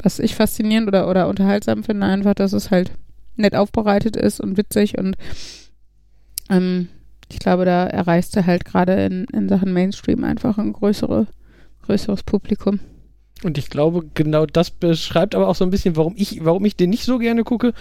was 0.03 0.19
ich 0.21 0.35
faszinierend 0.37 0.87
oder, 0.87 1.09
oder 1.09 1.29
unterhaltsam 1.29 1.83
finde, 1.83 2.07
einfach, 2.07 2.35
dass 2.35 2.53
es 2.53 2.71
halt 2.71 2.93
nett 3.37 3.55
aufbereitet 3.57 4.17
ist 4.17 4.41
und 4.41 4.57
witzig 4.57 4.99
und 4.99 5.17
ähm, 6.49 6.89
ich 7.31 7.39
glaube, 7.39 7.65
da 7.65 7.87
erreichst 7.87 8.35
du 8.37 8.47
halt 8.47 8.65
gerade 8.65 9.05
in, 9.05 9.25
in 9.33 9.49
Sachen 9.49 9.73
Mainstream 9.73 10.25
einfach 10.25 10.59
ein 10.59 10.73
größere, 10.73 11.27
größeres 11.83 12.23
Publikum. 12.23 12.81
Und 13.45 13.59
ich 13.59 13.71
glaube, 13.71 14.05
genau 14.15 14.47
das 14.47 14.71
beschreibt 14.71 15.35
aber 15.35 15.49
auch 15.49 15.55
so 15.55 15.65
ein 15.65 15.71
bisschen, 15.71 15.97
warum 15.97 16.15
ich, 16.17 16.45
warum 16.45 16.65
ich 16.65 16.77
den 16.77 16.91
nicht 16.91 17.05
so 17.05 17.19
gerne 17.19 17.45
gucke. 17.45 17.73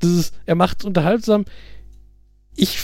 Das 0.00 0.10
ist, 0.10 0.34
er 0.46 0.56
macht 0.56 0.80
es 0.80 0.84
unterhaltsam. 0.84 1.44
Ich, 2.56 2.78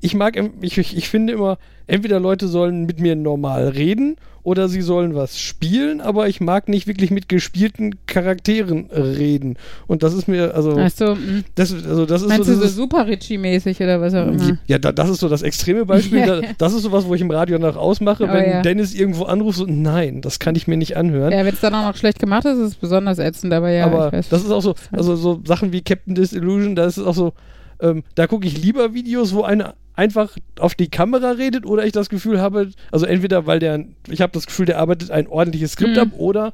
ich 0.00 0.14
mag, 0.14 0.40
ich, 0.60 0.78
ich 0.78 1.08
finde 1.08 1.32
immer, 1.34 1.58
entweder 1.86 2.20
Leute 2.20 2.48
sollen 2.48 2.86
mit 2.86 3.00
mir 3.00 3.16
normal 3.16 3.68
reden 3.68 4.16
oder 4.44 4.68
sie 4.68 4.80
sollen 4.80 5.14
was 5.14 5.38
spielen, 5.38 6.00
aber 6.00 6.28
ich 6.28 6.40
mag 6.40 6.68
nicht 6.68 6.86
wirklich 6.86 7.10
mit 7.10 7.28
gespielten 7.28 7.96
Charakteren 8.06 8.88
reden. 8.90 9.56
Und 9.86 10.02
das 10.02 10.14
ist 10.14 10.26
mir, 10.26 10.54
also, 10.54 10.74
Weißt 10.74 11.02
du, 11.02 11.16
mh. 11.16 11.42
das, 11.54 11.74
also 11.74 12.06
das 12.06 12.22
ist 12.22 12.28
meinst 12.28 12.46
so, 12.46 12.54
du 12.54 12.60
so 12.60 12.68
super 12.68 13.06
Ritchie-mäßig 13.06 13.78
oder 13.80 14.00
was 14.00 14.14
auch 14.14 14.26
immer? 14.26 14.58
ja, 14.66 14.78
da, 14.78 14.92
das 14.92 15.10
ist 15.10 15.20
so 15.20 15.28
das 15.28 15.42
extreme 15.42 15.84
Beispiel. 15.84 16.18
Da, 16.28 16.40
das 16.56 16.72
ist 16.72 16.82
sowas, 16.82 17.04
wo 17.06 17.14
ich 17.14 17.20
im 17.20 17.30
Radio 17.30 17.58
nach 17.58 17.76
ausmache, 17.76 18.24
Oh, 18.24 18.32
wenn 18.32 18.50
ja. 18.50 18.62
Dennis 18.62 18.94
irgendwo 18.94 19.24
anruft, 19.24 19.58
so, 19.58 19.66
nein, 19.66 20.22
das 20.22 20.38
kann 20.38 20.54
ich 20.54 20.66
mir 20.66 20.76
nicht 20.76 20.96
anhören. 20.96 21.32
Ja, 21.32 21.44
wenn 21.44 21.54
es 21.54 21.60
dann 21.60 21.74
auch 21.74 21.84
noch 21.86 21.96
schlecht 21.96 22.18
gemacht 22.18 22.44
ist, 22.46 22.56
ist 22.58 22.66
es 22.68 22.74
besonders 22.76 23.18
ätzend, 23.18 23.52
aber 23.52 23.70
ja, 23.70 23.84
aber 23.86 24.10
das 24.10 24.32
ist 24.32 24.50
auch 24.50 24.62
so, 24.62 24.74
also 24.92 25.14
so 25.16 25.40
Sachen 25.44 25.72
wie 25.72 25.82
Captain 25.82 26.14
Disillusion, 26.14 26.74
da 26.74 26.86
ist 26.86 26.96
es 26.96 27.04
auch 27.06 27.14
so, 27.14 27.32
ähm, 27.80 28.02
da 28.14 28.26
gucke 28.26 28.46
ich 28.46 28.60
lieber 28.62 28.94
Videos, 28.94 29.34
wo 29.34 29.42
einer 29.42 29.74
einfach 29.94 30.36
auf 30.60 30.74
die 30.74 30.88
Kamera 30.88 31.32
redet 31.32 31.66
oder 31.66 31.84
ich 31.84 31.92
das 31.92 32.08
Gefühl 32.08 32.40
habe, 32.40 32.70
also 32.92 33.04
entweder 33.06 33.46
weil 33.46 33.58
der, 33.58 33.84
ich 34.08 34.20
habe 34.20 34.32
das 34.32 34.46
Gefühl, 34.46 34.66
der 34.66 34.78
arbeitet 34.78 35.10
ein 35.10 35.26
ordentliches 35.26 35.72
Skript 35.72 35.94
Mhm. 35.96 35.98
ab 36.02 36.08
oder 36.16 36.52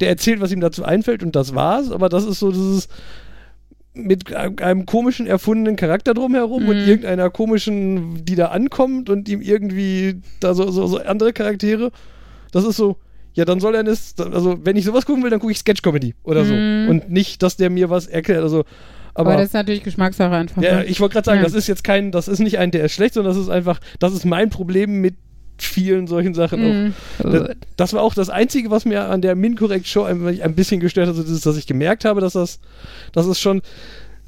der 0.00 0.08
erzählt, 0.10 0.40
was 0.40 0.52
ihm 0.52 0.60
dazu 0.60 0.84
einfällt 0.84 1.24
und 1.24 1.34
das 1.34 1.54
war's, 1.56 1.90
aber 1.90 2.08
das 2.08 2.24
ist 2.24 2.38
so 2.38 2.52
dieses 2.52 2.88
mit 3.94 4.32
einem 4.32 4.86
komischen 4.86 5.26
erfundenen 5.26 5.74
Charakter 5.74 6.14
drumherum 6.14 6.68
und 6.68 6.76
Mhm. 6.82 6.88
irgendeiner 6.88 7.30
komischen, 7.30 8.24
die 8.24 8.36
da 8.36 8.46
ankommt 8.46 9.10
und 9.10 9.28
ihm 9.28 9.40
irgendwie 9.40 10.20
da 10.38 10.54
so, 10.54 10.70
so, 10.70 10.86
so 10.86 10.98
andere 10.98 11.32
Charaktere. 11.32 11.90
Das 12.52 12.64
ist 12.64 12.76
so, 12.76 12.96
ja, 13.34 13.44
dann 13.44 13.58
soll 13.58 13.74
er 13.74 13.82
das, 13.82 14.14
also 14.18 14.64
wenn 14.64 14.76
ich 14.76 14.84
sowas 14.84 15.04
gucken 15.04 15.24
will, 15.24 15.30
dann 15.30 15.40
gucke 15.40 15.50
ich 15.52 15.58
Sketch-Comedy 15.58 16.14
oder 16.22 16.44
so. 16.44 16.54
Mhm. 16.54 16.88
Und 16.88 17.10
nicht, 17.10 17.42
dass 17.42 17.56
der 17.56 17.70
mir 17.70 17.90
was 17.90 18.06
erklärt. 18.06 18.42
Also, 18.44 18.64
aber, 19.18 19.30
aber, 19.30 19.38
das 19.38 19.48
ist 19.48 19.54
natürlich 19.54 19.82
Geschmackssache 19.82 20.34
einfach. 20.34 20.62
ja, 20.62 20.76
ne? 20.76 20.84
ich 20.84 21.00
wollte 21.00 21.14
gerade 21.14 21.26
sagen, 21.26 21.38
Ja. 21.38 21.44
das 21.44 21.54
ist 21.54 21.66
jetzt 21.66 21.84
kein, 21.84 22.12
das 22.12 22.28
ist 22.28 22.38
nicht 22.38 22.58
ein, 22.58 22.70
der 22.70 22.84
ist 22.84 22.92
schlecht, 22.92 23.14
sondern 23.14 23.34
das 23.34 23.42
ist 23.42 23.48
einfach, 23.48 23.80
das 23.98 24.12
ist 24.12 24.24
mein 24.24 24.50
Problem 24.50 25.00
mit 25.00 25.16
vielen 25.60 26.06
solchen 26.06 26.34
Sachen 26.34 26.60
auch. 26.60 27.24
Mhm. 27.24 27.32
Das, 27.32 27.56
das 27.76 27.92
war 27.92 28.02
auch 28.02 28.14
das 28.14 28.30
Einzige, 28.30 28.70
was 28.70 28.84
mir 28.84 29.06
an 29.06 29.20
der 29.22 29.34
Mincorrect-Show 29.34 30.04
ein, 30.04 30.24
ein 30.40 30.54
bisschen 30.54 30.80
gestört 30.80 31.08
hat, 31.08 31.16
also 31.16 31.34
ist, 31.34 31.44
dass 31.44 31.56
ich 31.56 31.66
gemerkt 31.66 32.04
habe, 32.04 32.20
dass 32.20 32.34
das, 32.34 32.60
dass 33.12 33.26
es 33.26 33.40
schon 33.40 33.62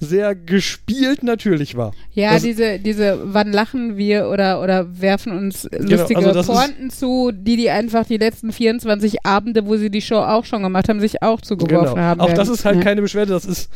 sehr 0.01 0.35
gespielt 0.35 1.23
natürlich 1.23 1.77
war. 1.77 1.93
Ja, 2.13 2.33
Das- 2.33 2.43
diese, 2.43 2.79
diese, 2.79 3.19
wann 3.23 3.53
lachen 3.53 3.97
wir 3.99 4.29
oder, 4.29 4.63
oder 4.63 5.01
werfen 5.01 5.37
uns 5.37 5.69
lustige 5.79 6.17
also 6.17 6.33
das 6.33 6.49
ist- 6.49 6.55
Pointen 6.55 6.91
zu, 6.91 7.31
die 7.33 7.57
die 7.57 7.71
einfach 7.71 8.07
die 8.07 8.17
letzten 8.17 8.51
24 8.51 9.27
Abende, 9.27 9.67
wo 9.67 9.77
sie 9.77 9.91
die 9.91 10.01
Show 10.01 10.17
auch 10.17 10.47
schon 10.47 10.63
gemacht 10.63 10.89
haben, 10.89 11.01
sich 11.01 11.23
auch 11.23 11.43
zugeworfen 11.43 12.01
haben. 12.01 12.19
Genau. 12.19 12.25
Auch 12.25 12.29
werden. 12.29 12.39
das 12.39 12.49
ist 12.49 12.65
halt 12.65 12.77
ja. 12.77 12.83
keine 12.83 13.03
Beschwerde, 13.03 13.33
das 13.33 13.45
ist 13.45 13.71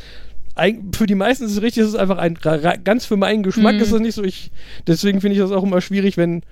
für 0.93 1.07
die 1.07 1.15
meisten 1.15 1.45
ist 1.45 1.53
es 1.53 1.63
richtig, 1.63 1.83
es 1.83 1.89
ist 1.91 1.95
einfach 1.97 2.19
ein 2.19 2.35
ganz 2.85 3.07
für 3.07 3.17
meinen 3.17 3.43
Geschmack 3.43 3.75
Mhm. 3.77 3.81
ist 3.81 3.93
das 3.93 4.01
nicht 4.01 4.15
so. 4.15 4.23
Ich, 4.23 4.51
deswegen 4.87 5.21
finde 5.21 5.35
ich 5.37 5.41
das 5.43 5.51
auch 5.51 5.65
immer 5.65 5.81
schwierig, 5.81 6.17
wenn, 6.17 6.43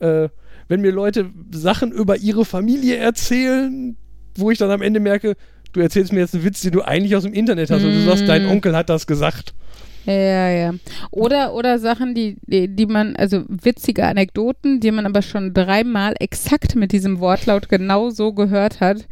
äh, 0.00 0.28
wenn 0.68 0.80
mir 0.80 0.92
Leute 0.92 1.30
Sachen 1.52 1.92
über 1.92 2.16
ihre 2.16 2.44
Familie 2.44 2.96
erzählen, 2.96 3.96
wo 4.36 4.50
ich 4.50 4.58
dann 4.58 4.70
am 4.70 4.82
Ende 4.82 4.98
merke, 5.00 5.36
du 5.72 5.80
erzählst 5.80 6.12
mir 6.12 6.20
jetzt 6.20 6.34
einen 6.34 6.44
Witz, 6.44 6.62
den 6.62 6.72
du 6.72 6.82
eigentlich 6.82 7.14
aus 7.16 7.22
dem 7.24 7.32
Internet 7.34 7.70
hast 7.70 7.84
und 7.84 7.92
du 7.92 8.00
sagst, 8.04 8.26
dein 8.28 8.44
Mhm. 8.44 8.50
Onkel 8.50 8.76
hat 8.76 8.88
das 8.88 9.06
gesagt. 9.06 9.54
Ja, 10.06 10.50
ja. 10.50 10.74
Oder, 11.10 11.54
oder 11.54 11.78
Sachen, 11.78 12.14
die, 12.14 12.36
die, 12.46 12.68
die 12.68 12.84
man, 12.86 13.16
also 13.16 13.44
witzige 13.48 14.04
Anekdoten, 14.06 14.80
die 14.80 14.90
man 14.90 15.06
aber 15.06 15.22
schon 15.22 15.54
dreimal 15.54 16.14
exakt 16.20 16.74
mit 16.76 16.92
diesem 16.92 17.20
Wortlaut 17.20 17.70
genau 17.70 18.10
so 18.10 18.34
gehört 18.34 18.80
hat. 18.80 19.06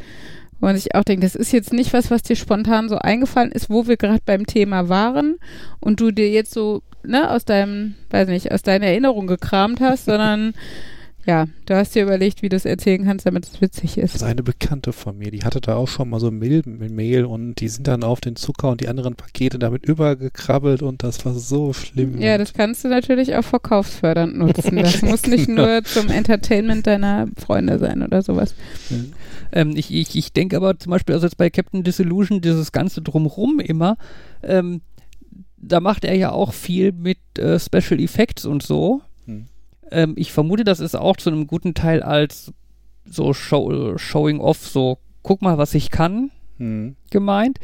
Wo 0.62 0.66
man 0.66 0.77
sich 0.77 0.94
auch 0.94 1.03
denkt, 1.03 1.25
das 1.25 1.35
ist 1.35 1.51
jetzt 1.51 1.72
nicht 1.72 1.92
was, 1.92 2.12
was 2.12 2.22
dir 2.22 2.37
spontan 2.37 2.88
so 2.88 2.96
eingefallen 2.96 3.51
ist, 3.51 3.68
wo 3.68 3.88
wir 3.88 3.96
gerade 3.96 4.22
beim 4.25 4.46
Thema 4.46 4.88
waren 4.88 5.38
und 5.81 5.98
du 5.98 6.12
dir 6.12 6.31
jetzt 6.31 6.53
so, 6.53 6.83
ne, 7.03 7.29
aus 7.29 7.44
deinem, 7.44 7.96
weiß 8.11 8.29
nicht, 8.29 8.53
aus 8.53 8.62
deiner 8.62 8.87
Erinnerung 8.87 9.27
gekramt 9.27 9.81
hast, 9.81 10.05
sondern 10.05 10.55
ja, 11.26 11.46
du 11.66 11.76
hast 11.76 11.94
dir 11.94 12.02
überlegt, 12.02 12.42
wie 12.42 12.48
du 12.48 12.56
es 12.56 12.64
erzählen 12.64 13.04
kannst, 13.04 13.26
damit 13.26 13.46
es 13.46 13.61
witzig 13.61 13.96
ist. 13.98 14.14
Das 14.14 14.22
ist 14.22 14.26
eine 14.28 14.42
Bekannte 14.42 14.92
von 14.92 15.16
mir, 15.18 15.30
die 15.30 15.42
hatte 15.44 15.61
da 15.61 15.76
auch 15.76 15.88
schon 15.88 16.11
mal 16.11 16.18
so 16.20 16.30
Milbenmehl 16.30 17.24
und 17.24 17.56
die 17.56 17.68
sind 17.68 17.87
dann 17.87 18.02
auf 18.02 18.20
den 18.20 18.37
Zucker 18.37 18.70
und 18.70 18.80
die 18.80 18.88
anderen 18.88 19.14
Pakete 19.14 19.58
damit 19.58 19.85
übergekrabbelt 19.87 20.82
und 20.82 21.02
das 21.02 21.24
war 21.24 21.35
so 21.35 21.72
schlimm. 21.72 22.20
Ja, 22.20 22.38
das 22.38 22.52
kannst 22.54 22.85
du 22.85 22.88
natürlich 22.88 23.35
auch 23.37 23.44
verkaufsfördernd 23.44 24.37
nutzen. 24.38 24.76
Das 24.76 25.02
muss 25.02 25.26
nicht 25.26 25.46
Genau. 25.46 25.66
nur 25.66 25.85
zum 25.85 26.08
Entertainment 26.08 26.87
deiner 26.87 27.26
Freunde 27.37 27.78
sein 27.78 28.02
oder 28.02 28.22
sowas. 28.22 28.54
Ähm, 29.52 29.74
ich 29.76 29.92
ich, 29.92 30.16
ich 30.16 30.32
denke 30.32 30.56
aber 30.56 30.78
zum 30.78 30.90
Beispiel, 30.90 31.14
also 31.14 31.26
jetzt 31.26 31.37
bei 31.37 31.50
Captain 31.50 31.82
Disillusion, 31.82 32.40
dieses 32.40 32.72
ganze 32.72 33.02
Drumrum 33.02 33.61
immer, 33.61 33.96
ähm, 34.42 34.80
da 35.56 35.80
macht 35.80 36.04
er 36.04 36.16
ja 36.16 36.32
auch 36.32 36.52
viel 36.52 36.92
mit 36.92 37.18
äh, 37.38 37.58
Special 37.61 38.00
Effects 38.00 38.44
und 38.44 38.62
so. 38.62 39.02
Hm. 39.92 39.98
Ähm, 39.98 40.12
ich 40.16 40.33
vermute, 40.33 40.64
das 40.64 40.81
ist 40.81 40.94
auch 40.94 41.16
zu 41.16 41.31
einem 41.31 41.46
guten 41.46 41.74
Teil 41.74 42.02
als 42.02 42.52
so 43.05 43.33
Show, 43.35 43.96
Showing 43.98 44.40
Off, 44.40 44.66
so 44.66 44.98
guck 45.22 45.42
mal, 45.42 45.59
was 45.59 45.74
ich 45.74 45.90
kann, 45.90 46.31
Hm. 46.59 46.96
gemeint. 47.11 47.59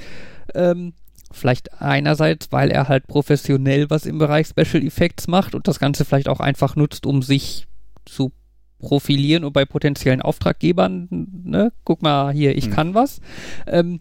Ähm, 0.55 0.93
vielleicht 1.31 1.81
einerseits, 1.83 2.51
weil 2.53 2.71
er 2.71 2.88
halt 2.88 3.07
professionell 3.07 3.91
was 3.91 4.07
im 4.07 4.19
Bereich 4.19 4.47
Special 4.49 4.83
Effects 4.85 5.29
macht 5.29 5.55
und 5.55 5.69
das 5.69 5.79
Ganze 5.79 6.05
vielleicht 6.05 6.29
auch 6.29 6.41
einfach 6.41 6.75
nutzt, 6.75 7.05
um 7.07 7.23
sich 7.23 7.67
zu 8.07 8.33
profilieren 8.79 9.45
und 9.45 9.53
bei 9.53 9.64
potenziellen 9.64 10.23
Auftraggebern, 10.23 11.09
ne, 11.45 11.73
guck 11.85 12.01
mal 12.03 12.33
hier, 12.33 12.57
ich 12.57 12.67
Hm. 12.67 12.73
kann 12.73 12.95
was. 12.95 13.21
Ähm, 13.67 14.01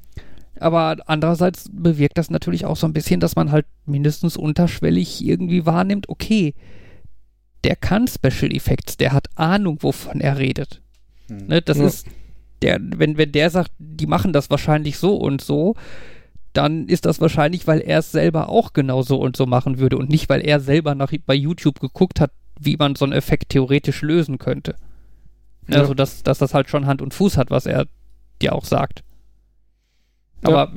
aber 0.60 0.98
andererseits 1.06 1.70
bewirkt 1.72 2.18
das 2.18 2.30
natürlich 2.32 2.66
auch 2.66 2.78
so 2.78 2.88
ein 2.88 2.94
bisschen, 2.94 3.20
dass 3.20 3.36
man 3.36 3.52
halt 3.52 3.66
mindestens 3.86 4.38
unterschwellig 4.38 5.24
irgendwie 5.24 5.66
wahrnimmt, 5.66 6.10
okay, 6.10 6.54
der 7.64 7.76
kann 7.76 8.08
Special 8.08 8.54
Effects, 8.54 8.98
der 8.98 9.14
hat 9.14 9.28
Ahnung, 9.36 9.78
wovon 9.82 10.22
er 10.22 10.38
redet. 10.38 10.82
Hm. 11.28 11.48
Ne, 11.48 11.62
das 11.62 11.78
Ja. 11.78 11.86
ist, 11.88 12.08
der, 12.62 12.80
wenn, 12.82 13.18
wenn 13.18 13.32
der 13.32 13.50
sagt, 13.50 13.72
die 13.78 14.08
machen 14.08 14.34
das 14.34 14.50
wahrscheinlich 14.50 14.98
so 14.98 15.16
und 15.16 15.42
so, 15.42 15.76
dann 16.54 16.88
ist 16.88 17.06
das 17.06 17.22
wahrscheinlich, 17.22 17.68
weil 17.68 17.82
er 17.82 18.00
es 18.00 18.12
selber 18.12 18.50
auch 18.50 18.74
genau 18.74 19.04
so 19.04 19.20
und 19.20 19.36
so 19.38 19.46
machen 19.46 19.78
würde 19.78 19.98
und 19.98 20.10
nicht, 20.10 20.28
weil 20.30 20.42
er 20.42 20.60
selber 20.60 20.96
nach, 20.96 21.12
bei 21.26 21.36
YouTube 21.36 21.80
geguckt 21.80 22.20
hat, 22.20 22.32
wie 22.60 22.78
man 22.78 22.96
so 22.96 23.06
einen 23.06 23.14
Effekt 23.14 23.50
theoretisch 23.50 24.02
lösen 24.02 24.40
könnte. 24.40 24.76
Ja. 25.68 25.82
Also, 25.82 25.94
dass, 25.94 26.24
dass 26.24 26.40
das 26.40 26.54
halt 26.56 26.70
schon 26.70 26.88
Hand 26.88 27.02
und 27.02 27.14
Fuß 27.14 27.38
hat, 27.38 27.52
was 27.52 27.66
er 27.68 27.86
dir 28.42 28.54
auch 28.54 28.66
sagt. 28.66 29.04
Aber 30.44 30.72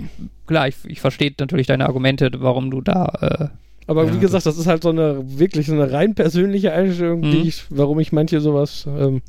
klar, 0.47 0.69
ich, 0.69 0.77
ich 0.85 1.01
verstehe 1.01 1.33
natürlich 1.39 1.67
deine 1.67 1.87
Argumente, 1.87 2.31
warum 2.39 2.71
du 2.71 2.81
da. 2.81 3.51
Aber 3.87 4.05
Ja, 4.05 4.15
wie 4.15 4.19
gesagt, 4.21 4.47
das 4.47 4.59
ist 4.59 4.67
halt 4.67 4.83
so 4.83 4.91
eine 4.91 5.21
wirklich 5.39 5.67
so 5.67 5.73
eine 5.73 5.91
rein 5.91 6.15
persönliche 6.15 6.73
Einstellung, 6.73 7.21
Mhm. 7.21 7.31
die 7.31 7.49
ich, 7.49 7.65
warum 7.71 7.99
ich 8.01 8.13
manche 8.13 8.41
sowas, 8.41 8.87
ähm, 8.87 9.23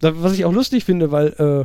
was 0.00 0.32
ich 0.34 0.44
auch 0.44 0.52
lustig 0.52 0.84
finde, 0.84 1.10
weil 1.10 1.28
äh, 1.38 1.64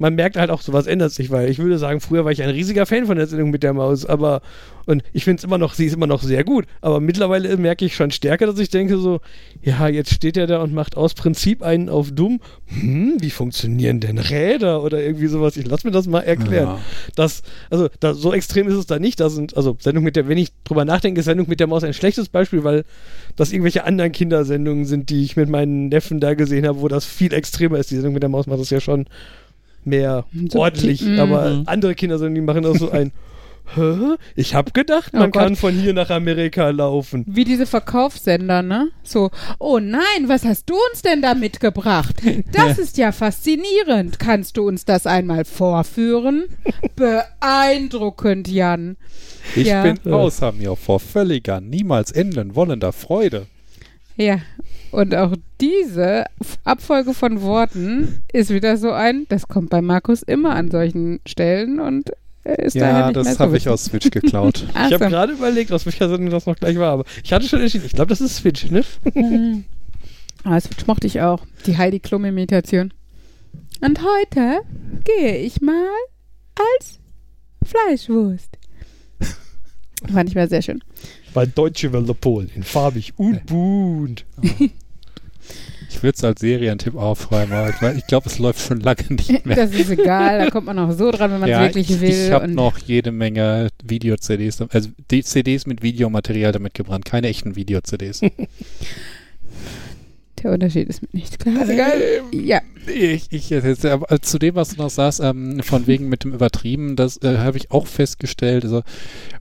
man 0.00 0.14
merkt 0.14 0.36
halt 0.36 0.50
auch, 0.50 0.62
sowas 0.62 0.86
ändert 0.86 1.12
sich, 1.12 1.30
weil 1.30 1.50
ich 1.50 1.58
würde 1.58 1.78
sagen, 1.78 2.00
früher 2.00 2.24
war 2.24 2.32
ich 2.32 2.42
ein 2.42 2.48
riesiger 2.48 2.86
Fan 2.86 3.04
von 3.04 3.18
der 3.18 3.26
Sendung 3.26 3.50
mit 3.50 3.62
der 3.62 3.74
Maus, 3.74 4.06
aber 4.06 4.40
und 4.86 5.04
ich 5.12 5.24
finde 5.24 5.38
es 5.38 5.44
immer 5.44 5.58
noch, 5.58 5.74
sie 5.74 5.84
ist 5.86 5.94
immer 5.94 6.06
noch 6.06 6.22
sehr 6.22 6.42
gut, 6.42 6.64
aber 6.80 7.00
mittlerweile 7.00 7.54
merke 7.58 7.84
ich 7.84 7.94
schon 7.94 8.10
stärker, 8.10 8.46
dass 8.46 8.58
ich 8.58 8.70
denke 8.70 8.96
so, 8.96 9.20
ja, 9.62 9.88
jetzt 9.88 10.12
steht 10.12 10.38
er 10.38 10.46
da 10.46 10.62
und 10.62 10.72
macht 10.72 10.96
aus 10.96 11.12
Prinzip 11.12 11.62
einen 11.62 11.90
auf 11.90 12.10
dumm. 12.12 12.40
Hm, 12.66 13.16
wie 13.20 13.30
funktionieren 13.30 14.00
denn 14.00 14.18
Räder 14.18 14.82
oder 14.82 15.02
irgendwie 15.02 15.26
sowas? 15.26 15.58
Ich 15.58 15.66
lass 15.66 15.84
mir 15.84 15.90
das 15.90 16.06
mal 16.06 16.22
erklären. 16.22 16.66
Ja. 16.66 16.78
Das, 17.14 17.42
also 17.68 17.88
da, 18.00 18.14
so 18.14 18.32
extrem 18.32 18.68
ist 18.68 18.74
es 18.74 18.86
da 18.86 18.98
nicht. 18.98 19.20
Da 19.20 19.28
sind, 19.28 19.56
also 19.56 19.76
Sendung 19.78 20.02
mit 20.02 20.16
der, 20.16 20.28
wenn 20.28 20.38
ich 20.38 20.50
drüber 20.64 20.86
nachdenke, 20.86 21.20
ist 21.20 21.26
Sendung 21.26 21.48
mit 21.48 21.60
der 21.60 21.66
Maus 21.66 21.84
ein 21.84 21.94
schlechtes 21.94 22.30
Beispiel, 22.30 22.64
weil 22.64 22.84
das 23.36 23.52
irgendwelche 23.52 23.84
anderen 23.84 24.12
Kindersendungen 24.12 24.86
sind, 24.86 25.10
die 25.10 25.22
ich 25.22 25.36
mit 25.36 25.50
meinen 25.50 25.88
Neffen 25.88 26.20
da 26.20 26.34
gesehen 26.34 26.66
habe, 26.66 26.80
wo 26.80 26.88
das 26.88 27.04
viel 27.04 27.34
extremer 27.34 27.78
ist. 27.78 27.90
Die 27.90 27.96
Sendung 27.96 28.14
mit 28.14 28.22
der 28.22 28.30
Maus 28.30 28.46
macht 28.46 28.60
das 28.60 28.70
ja 28.70 28.80
schon 28.80 29.06
mehr 29.84 30.24
So 30.50 30.60
ordentlich, 30.60 31.00
ti- 31.00 31.18
aber 31.18 31.50
Mhm. 31.50 31.62
andere 31.66 31.94
Kindersendungen, 31.94 32.34
die 32.34 32.40
machen 32.52 32.62
das 32.62 32.78
so 32.78 32.90
ein 32.90 33.12
Hä? 33.76 34.16
Ich 34.34 34.56
habe 34.56 34.72
gedacht, 34.72 35.12
Oh 35.14 35.18
man 35.18 35.30
Gott. 35.30 35.42
kann 35.44 35.54
von 35.54 35.72
hier 35.74 35.92
nach 35.94 36.10
Amerika 36.10 36.70
laufen. 36.70 37.24
Wie 37.28 37.44
diese 37.44 37.66
Verkaufssender, 37.66 38.62
ne? 38.62 38.88
So, 39.04 39.30
oh 39.60 39.78
nein, 39.78 40.00
was 40.26 40.44
hast 40.44 40.68
du 40.68 40.74
uns 40.90 41.02
denn 41.02 41.22
da 41.22 41.34
mitgebracht? 41.34 42.16
Das 42.50 42.78
ist 42.80 42.98
ja 42.98 43.12
faszinierend. 43.12 44.18
Kannst 44.18 44.56
du 44.56 44.66
uns 44.66 44.86
das 44.86 45.06
einmal 45.06 45.44
vorführen? 45.44 46.46
Beeindruckend, 46.96 48.48
Jan. 48.48 48.96
Ich 49.54 49.68
Ja. 49.68 49.82
bin 49.82 50.00
Ja. 50.04 50.12
außer 50.14 50.50
mir 50.52 50.74
vor 50.76 50.98
völliger, 50.98 51.60
niemals 51.60 52.10
enden 52.10 52.56
wollender 52.56 52.92
Freude. 52.92 53.46
Ja, 54.20 54.40
und 54.90 55.14
auch 55.14 55.34
diese 55.60 56.24
Abfolge 56.64 57.14
von 57.14 57.40
Worten 57.42 58.22
ist 58.32 58.50
wieder 58.50 58.76
so 58.76 58.90
ein, 58.92 59.24
das 59.28 59.48
kommt 59.48 59.70
bei 59.70 59.80
Markus 59.80 60.22
immer 60.22 60.54
an 60.56 60.70
solchen 60.70 61.20
Stellen 61.26 61.80
und 61.80 62.10
ist 62.44 62.74
Ja, 62.74 63.12
das 63.12 63.34
so 63.34 63.38
habe 63.38 63.50
ich 63.56 63.64
witzig. 63.64 63.68
aus 63.72 63.84
Switch 63.84 64.10
geklaut. 64.10 64.66
Ach 64.74 64.88
Ich 64.88 64.92
habe 64.94 65.04
so. 65.04 65.10
gerade 65.10 65.32
überlegt, 65.32 65.72
aus 65.72 65.86
welcher 65.86 66.08
Sendung 66.08 66.30
das 66.30 66.46
noch 66.46 66.56
gleich 66.56 66.76
war, 66.78 66.92
aber 66.92 67.04
ich 67.22 67.32
hatte 67.32 67.46
schon 67.48 67.60
entschieden. 67.60 67.84
Ich 67.86 67.92
glaube, 67.92 68.08
das 68.08 68.20
ist 68.20 68.36
Switch, 68.36 68.70
ne? 68.70 68.84
Mhm. 69.14 69.64
Ah, 70.42 70.54
das 70.54 70.70
mochte 70.86 71.06
ich 71.06 71.20
auch. 71.20 71.44
Die 71.66 71.76
Heidi 71.76 72.00
Klum-Imitation. 72.00 72.94
Und 73.82 74.00
heute 74.02 74.60
gehe 75.04 75.36
ich 75.36 75.60
mal 75.60 75.86
als 76.78 76.98
Fleischwurst. 77.62 78.48
Fand 80.10 80.30
ich 80.30 80.34
mal 80.34 80.48
sehr 80.48 80.62
schön. 80.62 80.82
Bei 81.32 81.46
Deutsche 81.46 81.92
Welle 81.92 82.14
Polen 82.14 82.50
in 82.54 82.62
farbig 82.62 83.12
und 83.16 83.46
bunt. 83.46 84.24
Ich 85.90 86.02
würde 86.04 86.16
es 86.16 86.24
als 86.24 86.40
Serientipp 86.40 86.94
aufschreiben, 86.94 87.52
aber 87.52 87.68
ich, 87.68 87.80
mein, 87.80 87.98
ich 87.98 88.06
glaube, 88.06 88.28
es 88.28 88.38
läuft 88.38 88.60
schon 88.60 88.80
lange 88.80 89.02
nicht 89.10 89.44
mehr. 89.44 89.56
Das 89.56 89.72
ist 89.72 89.90
egal, 89.90 90.38
da 90.38 90.48
kommt 90.50 90.66
man 90.66 90.78
auch 90.78 90.92
so 90.92 91.10
dran, 91.10 91.32
wenn 91.32 91.40
man 91.40 91.48
es 91.48 91.54
ja, 91.54 91.62
wirklich 91.62 91.90
ich, 91.90 92.00
will. 92.00 92.10
ich 92.10 92.30
habe 92.30 92.48
noch 92.48 92.78
jede 92.78 93.10
Menge 93.10 93.68
Video-CDs, 93.82 94.62
also 94.70 94.88
die 95.10 95.24
CDs 95.24 95.66
mit 95.66 95.82
Videomaterial 95.82 96.52
damit 96.52 96.74
gebrannt, 96.74 97.04
keine 97.04 97.26
echten 97.26 97.56
Video-CDs. 97.56 98.20
der 100.42 100.52
Unterschied 100.52 100.88
ist 100.88 101.02
mir 101.02 101.08
nicht 101.12 101.38
klar. 101.38 101.68
Egal. 101.68 102.00
Ja, 102.32 102.60
Ich, 102.86 103.26
ich 103.30 103.50
jetzt, 103.50 103.84
aber 103.84 104.22
zu 104.22 104.38
dem, 104.38 104.54
was 104.54 104.70
du 104.70 104.82
noch 104.82 104.90
sagst, 104.90 105.20
ähm, 105.20 105.60
von 105.62 105.86
wegen 105.86 106.08
mit 106.08 106.24
dem 106.24 106.32
Übertrieben, 106.32 106.96
das 106.96 107.18
äh, 107.22 107.38
habe 107.38 107.58
ich 107.58 107.70
auch 107.70 107.86
festgestellt. 107.86 108.64
Also 108.64 108.82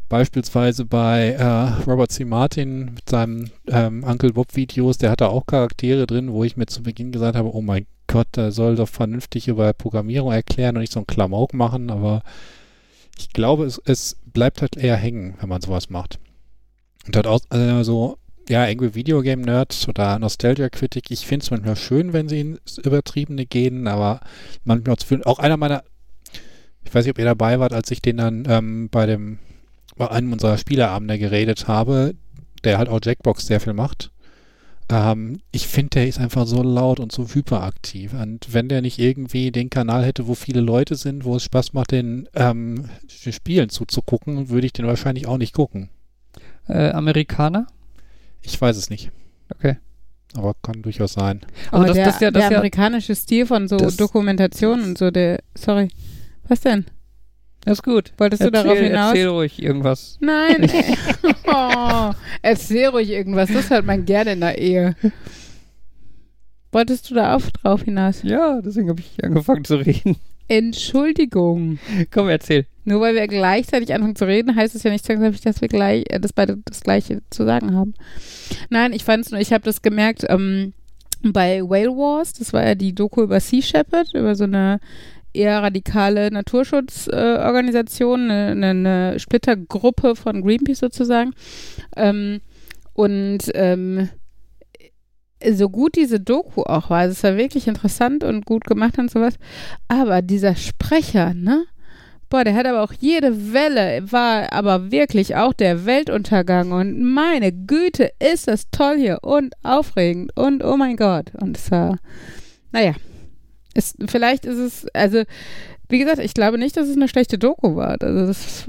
beispielsweise 0.09 0.85
bei 0.85 1.29
äh, 1.29 1.83
Robert 1.89 2.11
C. 2.11 2.25
Martin 2.25 2.95
mit 2.95 3.09
seinem 3.09 3.51
ähm, 3.67 4.03
Uncle 4.03 4.33
Bob 4.33 4.55
Videos, 4.55 4.97
der 4.97 5.11
hat 5.11 5.21
da 5.21 5.27
auch 5.27 5.45
Charaktere 5.45 6.07
drin, 6.07 6.33
wo 6.33 6.43
ich 6.43 6.57
mir 6.57 6.65
zu 6.65 6.83
Beginn 6.83 7.11
gesagt 7.11 7.37
habe, 7.37 7.53
oh 7.53 7.61
mein 7.61 7.85
Gott, 8.07 8.27
der 8.35 8.51
soll 8.51 8.75
doch 8.75 8.89
vernünftig 8.89 9.47
über 9.47 9.71
Programmierung 9.73 10.31
erklären 10.31 10.75
und 10.75 10.81
nicht 10.81 10.93
so 10.93 10.99
ein 10.99 11.07
Klamauk 11.07 11.53
machen, 11.53 11.91
aber 11.91 12.23
ich 13.17 13.29
glaube, 13.33 13.65
es, 13.65 13.79
es 13.85 14.17
bleibt 14.25 14.61
halt 14.61 14.77
eher 14.77 14.95
hängen, 14.95 15.35
wenn 15.39 15.49
man 15.49 15.61
sowas 15.61 15.89
macht. 15.89 16.19
Und 17.05 17.15
hat 17.15 17.27
auch 17.27 17.41
äh, 17.51 17.83
so 17.83 18.17
ja, 18.49 18.63
Angry 18.63 18.95
Video 18.95 19.21
Game 19.21 19.41
Nerd 19.41 19.85
oder 19.87 20.17
Nostalgia 20.17 20.69
Critic, 20.69 21.11
ich 21.11 21.25
finde 21.25 21.43
es 21.43 21.51
manchmal 21.51 21.75
schön, 21.75 22.13
wenn 22.13 22.27
sie 22.27 22.41
ins 22.41 22.79
Übertriebene 22.79 23.45
gehen, 23.45 23.87
aber 23.87 24.21
manchmal 24.63 24.97
auch 25.25 25.37
einer 25.37 25.55
meiner, 25.55 25.83
ich 26.83 26.93
weiß 26.93 27.05
nicht, 27.05 27.11
ob 27.11 27.19
ihr 27.19 27.25
dabei 27.25 27.59
wart, 27.59 27.73
als 27.73 27.91
ich 27.91 28.01
den 28.01 28.17
dann 28.17 28.45
ähm, 28.49 28.89
bei 28.89 29.05
dem, 29.05 29.37
bei 29.99 30.09
einem 30.09 30.33
unserer 30.33 30.57
Spieleabende 30.57 31.19
geredet 31.19 31.67
habe, 31.67 32.15
der 32.63 32.77
halt 32.79 32.89
auch 32.89 32.99
Jackbox 33.03 33.45
sehr 33.45 33.59
viel 33.59 33.73
macht. 33.73 34.11
Ähm, 34.91 35.41
ich 35.51 35.67
finde, 35.67 35.89
der 35.91 36.07
ist 36.07 36.19
einfach 36.19 36.47
so 36.47 36.63
laut 36.63 36.99
und 36.99 37.11
so 37.11 37.27
hyperaktiv. 37.27 38.13
Und 38.13 38.51
wenn 38.53 38.69
der 38.69 38.81
nicht 38.81 38.97
irgendwie 38.97 39.51
den 39.51 39.69
Kanal 39.69 40.03
hätte, 40.03 40.25
wo 40.27 40.33
viele 40.35 40.61
Leute 40.61 40.95
sind, 40.95 41.25
wo 41.25 41.35
es 41.35 41.43
Spaß 41.43 41.73
macht, 41.73 41.91
den, 41.91 42.27
ähm, 42.33 42.85
Spielen 43.07 43.69
zuzugucken, 43.69 44.49
würde 44.49 44.65
ich 44.65 44.73
den 44.73 44.87
wahrscheinlich 44.87 45.27
auch 45.27 45.37
nicht 45.37 45.53
gucken. 45.53 45.89
Äh, 46.67 46.89
Amerikaner? 46.91 47.67
Ich 48.41 48.59
weiß 48.59 48.77
es 48.77 48.89
nicht. 48.89 49.11
Okay. 49.53 49.77
Aber 50.35 50.55
kann 50.61 50.81
durchaus 50.81 51.13
sein. 51.13 51.41
Also 51.71 51.75
aber 51.77 51.85
das- 51.87 51.95
der, 51.95 52.05
das 52.05 52.19
ja- 52.21 52.31
das 52.31 52.41
der 52.43 52.51
ja- 52.51 52.57
amerikanische 52.57 53.15
Stil 53.15 53.45
von 53.45 53.67
so 53.67 53.77
Das- 53.77 53.97
Dokumentationen 53.97 54.85
und 54.85 54.97
so, 54.97 55.11
der, 55.11 55.39
sorry, 55.55 55.89
was 56.47 56.61
denn? 56.61 56.85
Das 57.65 57.79
ist 57.79 57.83
gut. 57.83 58.13
Wolltest 58.17 58.41
du 58.41 58.47
Erzähl, 58.47 58.63
darauf 58.63 58.79
hinaus? 58.79 59.09
Erzähl 59.09 59.27
ruhig 59.27 59.61
irgendwas. 59.61 60.17
Nein. 60.21 60.69
oh, 61.47 62.11
erzähl 62.41 62.87
ruhig 62.87 63.09
irgendwas, 63.09 63.49
das 63.51 63.69
hört 63.69 63.85
man 63.85 64.05
gerne 64.05 64.33
in 64.33 64.41
der 64.41 64.57
Ehe. 64.57 64.95
Wolltest 66.71 67.09
du 67.09 67.15
da 67.15 67.35
auch 67.35 67.41
drauf 67.41 67.83
hinaus? 67.83 68.21
Ja, 68.23 68.61
deswegen 68.61 68.89
habe 68.89 69.01
ich 69.01 69.23
angefangen 69.23 69.65
zu 69.65 69.75
reden. 69.75 70.17
Entschuldigung. 70.47 71.79
Komm, 72.11 72.27
erzähl. 72.27 72.65
Nur 72.83 73.01
weil 73.01 73.13
wir 73.13 73.27
gleichzeitig 73.27 73.93
anfangen 73.93 74.15
zu 74.15 74.25
reden, 74.25 74.55
heißt 74.55 74.73
es 74.73 74.83
ja 74.83 74.91
nicht 74.91 75.05
zwangsläufig, 75.05 75.41
dass 75.41 75.61
wir 75.61 75.67
gleich, 75.67 76.05
äh, 76.09 76.19
dass 76.19 76.33
beide 76.33 76.57
das 76.65 76.81
Gleiche 76.81 77.21
zu 77.29 77.45
sagen 77.45 77.75
haben. 77.75 77.93
Nein, 78.69 78.93
ich 78.93 79.03
fand 79.03 79.25
es 79.25 79.31
nur, 79.31 79.39
ich 79.39 79.53
habe 79.53 79.63
das 79.63 79.83
gemerkt, 79.83 80.25
ähm, 80.27 80.73
bei 81.21 81.61
Whale 81.61 81.89
Wars, 81.89 82.33
das 82.33 82.51
war 82.51 82.65
ja 82.65 82.75
die 82.75 82.95
Doku 82.95 83.21
über 83.21 83.39
Sea 83.39 83.61
Shepherd, 83.61 84.13
über 84.13 84.35
so 84.35 84.45
eine 84.45 84.79
eher 85.39 85.63
radikale 85.63 86.29
Naturschutzorganisation, 86.31 88.29
äh, 88.29 88.33
eine, 88.51 88.67
eine 88.67 89.19
Splittergruppe 89.19 90.15
von 90.15 90.41
Greenpeace 90.43 90.79
sozusagen. 90.79 91.31
Ähm, 91.95 92.41
und 92.93 93.49
ähm, 93.53 94.09
so 95.47 95.69
gut 95.69 95.95
diese 95.95 96.19
Doku 96.19 96.63
auch 96.63 96.89
war, 96.89 96.99
also 96.99 97.13
es 97.13 97.23
war 97.23 97.37
wirklich 97.37 97.67
interessant 97.67 98.23
und 98.23 98.45
gut 98.45 98.65
gemacht 98.65 98.97
und 98.97 99.09
sowas, 99.09 99.35
aber 99.87 100.21
dieser 100.21 100.55
Sprecher, 100.55 101.33
ne? 101.33 101.65
Boah, 102.29 102.43
der 102.43 102.53
hat 102.53 102.67
aber 102.67 102.83
auch 102.83 102.93
jede 102.99 103.53
Welle, 103.53 104.11
war 104.11 104.53
aber 104.53 104.91
wirklich 104.91 105.35
auch 105.35 105.53
der 105.53 105.87
Weltuntergang 105.87 106.73
und 106.73 107.01
meine 107.01 107.51
Güte, 107.51 108.11
ist 108.19 108.47
das 108.47 108.69
toll 108.69 108.97
hier 108.97 109.19
und 109.23 109.55
aufregend 109.63 110.37
und 110.37 110.63
oh 110.63 110.77
mein 110.77 110.95
Gott. 110.95 111.31
Und 111.41 111.57
es 111.57 111.71
war, 111.71 111.97
naja, 112.71 112.93
ist, 113.73 113.97
vielleicht 114.07 114.45
ist 114.45 114.57
es, 114.57 114.87
also, 114.93 115.23
wie 115.87 115.99
gesagt, 115.99 116.19
ich 116.19 116.33
glaube 116.33 116.57
nicht, 116.57 116.77
dass 116.77 116.87
es 116.87 116.95
eine 116.95 117.07
schlechte 117.07 117.37
Doku 117.37 117.75
war. 117.75 117.97
Also, 118.01 118.27
das, 118.27 118.65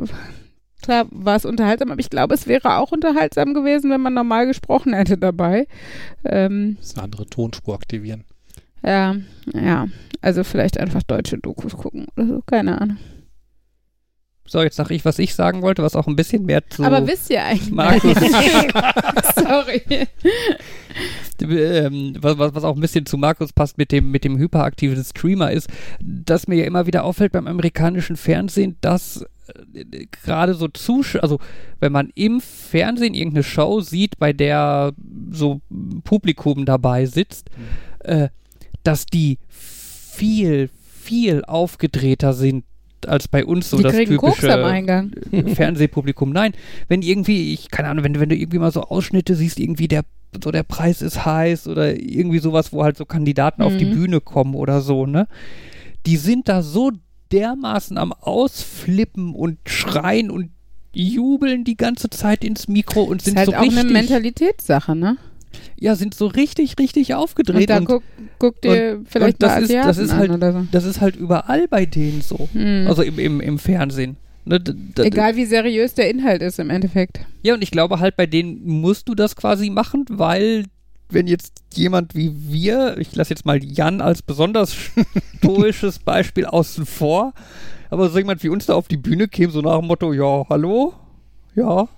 klar 0.82 1.06
war 1.10 1.36
es 1.36 1.44
unterhaltsam, 1.44 1.90
aber 1.90 2.00
ich 2.00 2.10
glaube, 2.10 2.34
es 2.34 2.46
wäre 2.46 2.78
auch 2.78 2.92
unterhaltsam 2.92 3.54
gewesen, 3.54 3.90
wenn 3.90 4.00
man 4.00 4.14
normal 4.14 4.46
gesprochen 4.46 4.94
hätte 4.94 5.18
dabei. 5.18 5.66
Ähm, 6.24 6.76
das 6.80 6.94
eine 6.94 7.04
andere 7.04 7.26
Tonspur 7.26 7.74
aktivieren. 7.74 8.24
Ja, 8.82 9.16
ja. 9.52 9.88
Also 10.22 10.44
vielleicht 10.44 10.78
einfach 10.78 11.02
deutsche 11.02 11.38
Dokus 11.38 11.76
gucken 11.76 12.06
oder 12.16 12.26
so, 12.26 12.42
keine 12.44 12.80
Ahnung. 12.80 12.98
So, 14.50 14.60
jetzt 14.60 14.74
sage 14.74 14.94
ich, 14.94 15.04
was 15.04 15.20
ich 15.20 15.36
sagen 15.36 15.62
wollte, 15.62 15.84
was 15.84 15.94
auch 15.94 16.08
ein 16.08 16.16
bisschen 16.16 16.44
mehr 16.44 16.68
zu. 16.68 16.82
Aber 16.82 17.06
wisst 17.06 17.30
ihr 17.30 17.44
eigentlich? 17.44 17.70
Markus. 17.70 18.14
Sorry. 19.36 19.80
ähm, 21.40 22.16
was, 22.18 22.36
was 22.36 22.64
auch 22.64 22.74
ein 22.74 22.80
bisschen 22.80 23.06
zu 23.06 23.16
Markus 23.16 23.52
passt 23.52 23.78
mit 23.78 23.92
dem, 23.92 24.10
mit 24.10 24.24
dem 24.24 24.38
hyperaktiven 24.38 25.04
Streamer 25.04 25.52
ist, 25.52 25.68
dass 26.00 26.48
mir 26.48 26.56
ja 26.56 26.64
immer 26.64 26.88
wieder 26.88 27.04
auffällt 27.04 27.30
beim 27.30 27.46
amerikanischen 27.46 28.16
Fernsehen, 28.16 28.76
dass 28.80 29.24
äh, 29.72 30.06
gerade 30.10 30.54
so 30.54 30.66
Zuschauer, 30.66 31.22
also 31.22 31.38
wenn 31.78 31.92
man 31.92 32.10
im 32.16 32.40
Fernsehen 32.40 33.14
irgendeine 33.14 33.44
Show 33.44 33.80
sieht, 33.82 34.18
bei 34.18 34.32
der 34.32 34.94
so 35.30 35.60
Publikum 36.02 36.64
dabei 36.64 37.06
sitzt, 37.06 37.50
mhm. 37.56 38.10
äh, 38.10 38.28
dass 38.82 39.06
die 39.06 39.38
viel, 39.48 40.70
viel 41.04 41.44
aufgedrehter 41.44 42.32
sind 42.32 42.64
als 43.06 43.28
bei 43.28 43.44
uns 43.44 43.70
so 43.70 43.78
die 43.78 43.82
das 43.84 43.96
typische 43.96 44.16
Koks 44.16 44.44
am 44.44 44.64
Eingang. 44.64 45.12
Fernsehpublikum. 45.54 46.30
Nein, 46.30 46.52
wenn 46.88 47.02
irgendwie, 47.02 47.52
ich 47.52 47.70
keine 47.70 47.88
Ahnung, 47.88 48.04
wenn, 48.04 48.18
wenn 48.20 48.28
du 48.28 48.36
irgendwie 48.36 48.58
mal 48.58 48.72
so 48.72 48.82
Ausschnitte 48.82 49.34
siehst, 49.34 49.58
irgendwie 49.58 49.88
der 49.88 50.04
so 50.42 50.50
der 50.52 50.62
Preis 50.62 51.02
ist 51.02 51.24
heiß 51.24 51.66
oder 51.66 51.98
irgendwie 52.00 52.38
sowas, 52.38 52.72
wo 52.72 52.84
halt 52.84 52.96
so 52.96 53.04
Kandidaten 53.04 53.62
mhm. 53.62 53.66
auf 53.66 53.76
die 53.76 53.86
mhm. 53.86 53.94
Bühne 53.94 54.20
kommen 54.20 54.54
oder 54.54 54.80
so, 54.80 55.06
ne? 55.06 55.26
Die 56.06 56.16
sind 56.16 56.48
da 56.48 56.62
so 56.62 56.92
dermaßen 57.32 57.98
am 57.98 58.12
Ausflippen 58.12 59.34
und 59.34 59.58
schreien 59.66 60.30
und 60.30 60.50
jubeln 60.92 61.64
die 61.64 61.76
ganze 61.76 62.10
Zeit 62.10 62.44
ins 62.44 62.68
Mikro 62.68 63.02
und 63.02 63.22
sind 63.22 63.34
ist 63.34 63.38
halt 63.38 63.50
so 63.50 63.56
auch 63.56 63.62
richtig, 63.62 63.78
eine 63.80 63.92
Mentalitätssache, 63.92 64.96
ne? 64.96 65.16
Ja, 65.78 65.96
sind 65.96 66.14
so 66.14 66.26
richtig, 66.26 66.78
richtig 66.78 67.14
aufgedreht. 67.14 67.70
Und 67.70 67.70
da 67.70 67.80
guck, 67.80 68.02
guck 68.38 68.60
dir 68.60 68.98
und, 68.98 69.08
vielleicht 69.08 69.34
und 69.34 69.42
das 69.42 69.54
mal 69.54 69.62
ist, 69.62 69.74
das 69.74 69.98
ist 69.98 70.14
halt, 70.14 70.30
oder 70.30 70.52
so. 70.52 70.66
Das 70.70 70.84
ist 70.84 71.00
halt 71.00 71.16
überall 71.16 71.68
bei 71.68 71.86
denen 71.86 72.20
so. 72.20 72.48
Hm. 72.52 72.86
Also 72.86 73.02
im, 73.02 73.18
im, 73.18 73.40
im 73.40 73.58
Fernsehen. 73.58 74.16
Ne, 74.44 74.58
Egal 74.96 75.36
wie 75.36 75.44
seriös 75.44 75.94
der 75.94 76.10
Inhalt 76.10 76.42
ist 76.42 76.58
im 76.58 76.70
Endeffekt. 76.70 77.20
Ja, 77.42 77.54
und 77.54 77.62
ich 77.62 77.70
glaube 77.70 78.00
halt, 78.00 78.16
bei 78.16 78.26
denen 78.26 78.66
musst 78.66 79.08
du 79.08 79.14
das 79.14 79.36
quasi 79.36 79.70
machen, 79.70 80.06
weil 80.08 80.64
wenn 81.10 81.26
jetzt 81.26 81.62
jemand 81.74 82.14
wie 82.14 82.32
wir, 82.34 82.96
ich 82.98 83.14
lasse 83.14 83.30
jetzt 83.30 83.44
mal 83.44 83.62
Jan 83.62 84.00
als 84.00 84.22
besonders 84.22 84.74
stoisches 85.38 85.98
Beispiel 86.04 86.46
außen 86.46 86.86
vor, 86.86 87.32
aber 87.90 88.08
so 88.08 88.18
jemand 88.18 88.42
wie 88.42 88.48
uns 88.48 88.66
da 88.66 88.74
auf 88.74 88.88
die 88.88 88.96
Bühne 88.96 89.28
käme, 89.28 89.52
so 89.52 89.60
nach 89.60 89.78
dem 89.78 89.86
Motto, 89.86 90.12
ja, 90.12 90.46
hallo, 90.48 90.94
ja, 91.54 91.88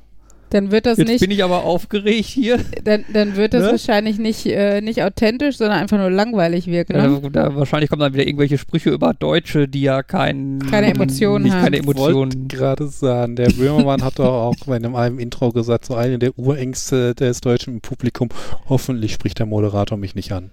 dann 0.52 0.70
wird 0.70 0.84
das 0.84 0.98
Jetzt 0.98 1.08
nicht. 1.08 1.20
bin 1.20 1.30
ich 1.30 1.42
aber 1.42 1.64
aufgeregt 1.64 2.26
hier. 2.26 2.58
Dann, 2.84 3.06
dann 3.10 3.36
wird 3.36 3.54
das 3.54 3.62
ne? 3.62 3.70
wahrscheinlich 3.70 4.18
nicht, 4.18 4.44
äh, 4.44 4.82
nicht 4.82 5.02
authentisch, 5.02 5.56
sondern 5.56 5.78
einfach 5.78 5.96
nur 5.96 6.10
langweilig 6.10 6.66
wirken. 6.66 6.96
Ne? 6.96 7.20
Ja, 7.22 7.30
da, 7.30 7.56
wahrscheinlich 7.56 7.88
kommen 7.88 8.00
dann 8.00 8.12
wieder 8.12 8.26
irgendwelche 8.26 8.58
Sprüche 8.58 8.90
über 8.90 9.14
Deutsche, 9.14 9.66
die 9.66 9.80
ja 9.80 10.02
kein, 10.02 10.58
keine 10.70 10.88
Emotionen 10.88 11.44
nicht 11.44 11.54
haben. 11.54 11.64
Keine 11.64 11.78
Emotionen. 11.78 12.48
Gerade 12.48 12.88
sagen, 12.88 13.36
der 13.36 13.48
Böhmermann 13.48 14.02
hat 14.02 14.18
doch 14.18 14.26
auch 14.26 14.56
bei 14.66 14.76
einem, 14.76 14.94
einem 14.94 15.18
Intro 15.18 15.52
gesagt, 15.52 15.86
so 15.86 15.94
eine 15.94 16.18
der 16.18 16.38
Urängste 16.38 17.14
des 17.14 17.40
deutschen 17.40 17.80
Publikum, 17.80 18.28
hoffentlich 18.68 19.14
spricht 19.14 19.38
der 19.38 19.46
Moderator 19.46 19.96
mich 19.96 20.14
nicht 20.14 20.32
an. 20.32 20.50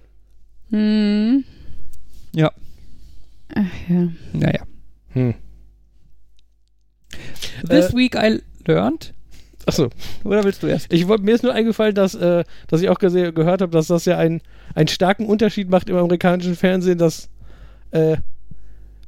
Hm. 0.70 1.44
Ja. 2.34 2.52
Ach 3.54 3.64
ja. 3.88 4.08
Naja. 4.32 4.62
Hm. 5.12 5.34
This 7.68 7.90
äh, 7.90 7.96
week 7.96 8.14
I 8.14 8.40
learned 8.66 9.12
Achso. 9.66 9.90
Oder 10.24 10.44
willst 10.44 10.62
du 10.62 10.66
erst? 10.66 10.92
Ich, 10.92 11.06
mir 11.06 11.34
ist 11.34 11.42
nur 11.42 11.52
eingefallen, 11.52 11.94
dass, 11.94 12.14
äh, 12.14 12.44
dass 12.68 12.80
ich 12.80 12.88
auch 12.88 12.98
gehört 12.98 13.60
habe, 13.60 13.70
dass 13.70 13.88
das 13.88 14.04
ja 14.04 14.16
einen, 14.16 14.40
einen 14.74 14.88
starken 14.88 15.26
Unterschied 15.26 15.68
macht 15.68 15.88
im 15.90 15.96
amerikanischen 15.96 16.56
Fernsehen, 16.56 16.98
dass 16.98 17.28
äh, 17.90 18.16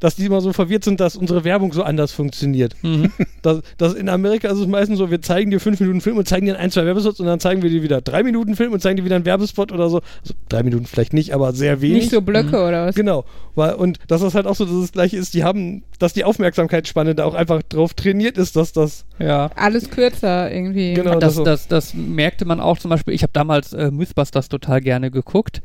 dass 0.02 0.16
die 0.16 0.26
immer 0.26 0.40
so 0.40 0.52
verwirrt 0.52 0.82
sind, 0.82 0.98
dass 0.98 1.14
unsere 1.14 1.44
Werbung 1.44 1.72
so 1.72 1.84
anders 1.84 2.10
funktioniert. 2.10 2.74
Mhm. 2.82 3.12
Das, 3.42 3.60
das 3.76 3.94
in 3.94 4.08
Amerika 4.08 4.46
ist 4.48 4.58
es 4.58 4.68
meistens 4.68 4.98
so, 4.98 5.10
wir 5.10 5.20
zeigen 5.20 5.50
dir 5.50 5.58
fünf 5.58 5.80
Minuten 5.80 6.00
Film 6.00 6.16
und 6.16 6.28
zeigen 6.28 6.46
dir 6.46 6.56
ein, 6.56 6.70
zwei 6.70 6.86
Werbespots 6.86 7.18
und 7.18 7.26
dann 7.26 7.40
zeigen 7.40 7.60
wir 7.62 7.70
dir 7.70 7.82
wieder 7.82 8.00
drei 8.00 8.22
Minuten 8.22 8.54
Film 8.54 8.72
und 8.72 8.80
zeigen 8.80 8.98
dir 8.98 9.04
wieder 9.04 9.16
einen 9.16 9.24
Werbespot 9.24 9.72
oder 9.72 9.88
so. 9.88 10.00
Also 10.22 10.34
drei 10.48 10.62
Minuten 10.62 10.86
vielleicht 10.86 11.12
nicht, 11.12 11.34
aber 11.34 11.52
sehr 11.52 11.80
wenig. 11.80 12.02
Nicht 12.02 12.10
so 12.12 12.20
Blöcke 12.20 12.56
mhm. 12.56 12.68
oder 12.68 12.86
was? 12.86 12.94
Genau. 12.94 13.24
Weil, 13.56 13.74
und 13.74 13.98
dass 14.06 14.20
das 14.20 14.36
halt 14.36 14.46
auch 14.46 14.54
so 14.54 14.64
dass 14.64 14.80
das 14.80 14.92
gleiche 14.92 15.16
ist, 15.16 15.34
die 15.34 15.42
haben, 15.42 15.82
dass 15.98 16.12
die 16.12 16.22
Aufmerksamkeitsspanne 16.22 17.16
da 17.16 17.24
auch 17.24 17.34
einfach 17.34 17.62
drauf 17.62 17.94
trainiert 17.94 18.38
ist, 18.38 18.54
dass 18.54 18.72
das. 18.72 19.06
Ja. 19.18 19.50
Alles 19.56 19.90
kürzer 19.90 20.52
irgendwie. 20.52 20.94
Genau. 20.94 21.18
Das, 21.18 21.34
das, 21.34 21.44
das, 21.44 21.68
das 21.68 21.94
merkte 21.94 22.44
man 22.44 22.60
auch 22.60 22.78
zum 22.78 22.90
Beispiel. 22.90 23.12
Ich 23.12 23.24
habe 23.24 23.32
damals 23.32 23.72
äh, 23.72 23.90
Mythbusters 23.90 24.48
total 24.48 24.80
gerne 24.80 25.10
geguckt. 25.10 25.62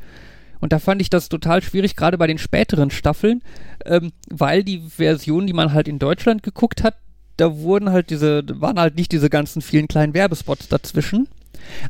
Und 0.59 0.73
da 0.73 0.79
fand 0.79 1.01
ich 1.01 1.09
das 1.09 1.29
total 1.29 1.61
schwierig, 1.61 1.95
gerade 1.95 2.17
bei 2.17 2.27
den 2.27 2.37
späteren 2.37 2.89
Staffeln, 2.89 3.41
ähm, 3.85 4.11
weil 4.29 4.63
die 4.63 4.79
Version, 4.79 5.47
die 5.47 5.53
man 5.53 5.73
halt 5.73 5.87
in 5.87 5.99
Deutschland 5.99 6.43
geguckt 6.43 6.83
hat, 6.83 6.95
da 7.37 7.57
wurden 7.57 7.91
halt 7.91 8.09
diese, 8.09 8.43
waren 8.59 8.79
halt 8.79 8.95
nicht 8.95 9.11
diese 9.11 9.29
ganzen 9.29 9.61
vielen 9.61 9.87
kleinen 9.87 10.13
Werbespots 10.13 10.67
dazwischen. 10.67 11.27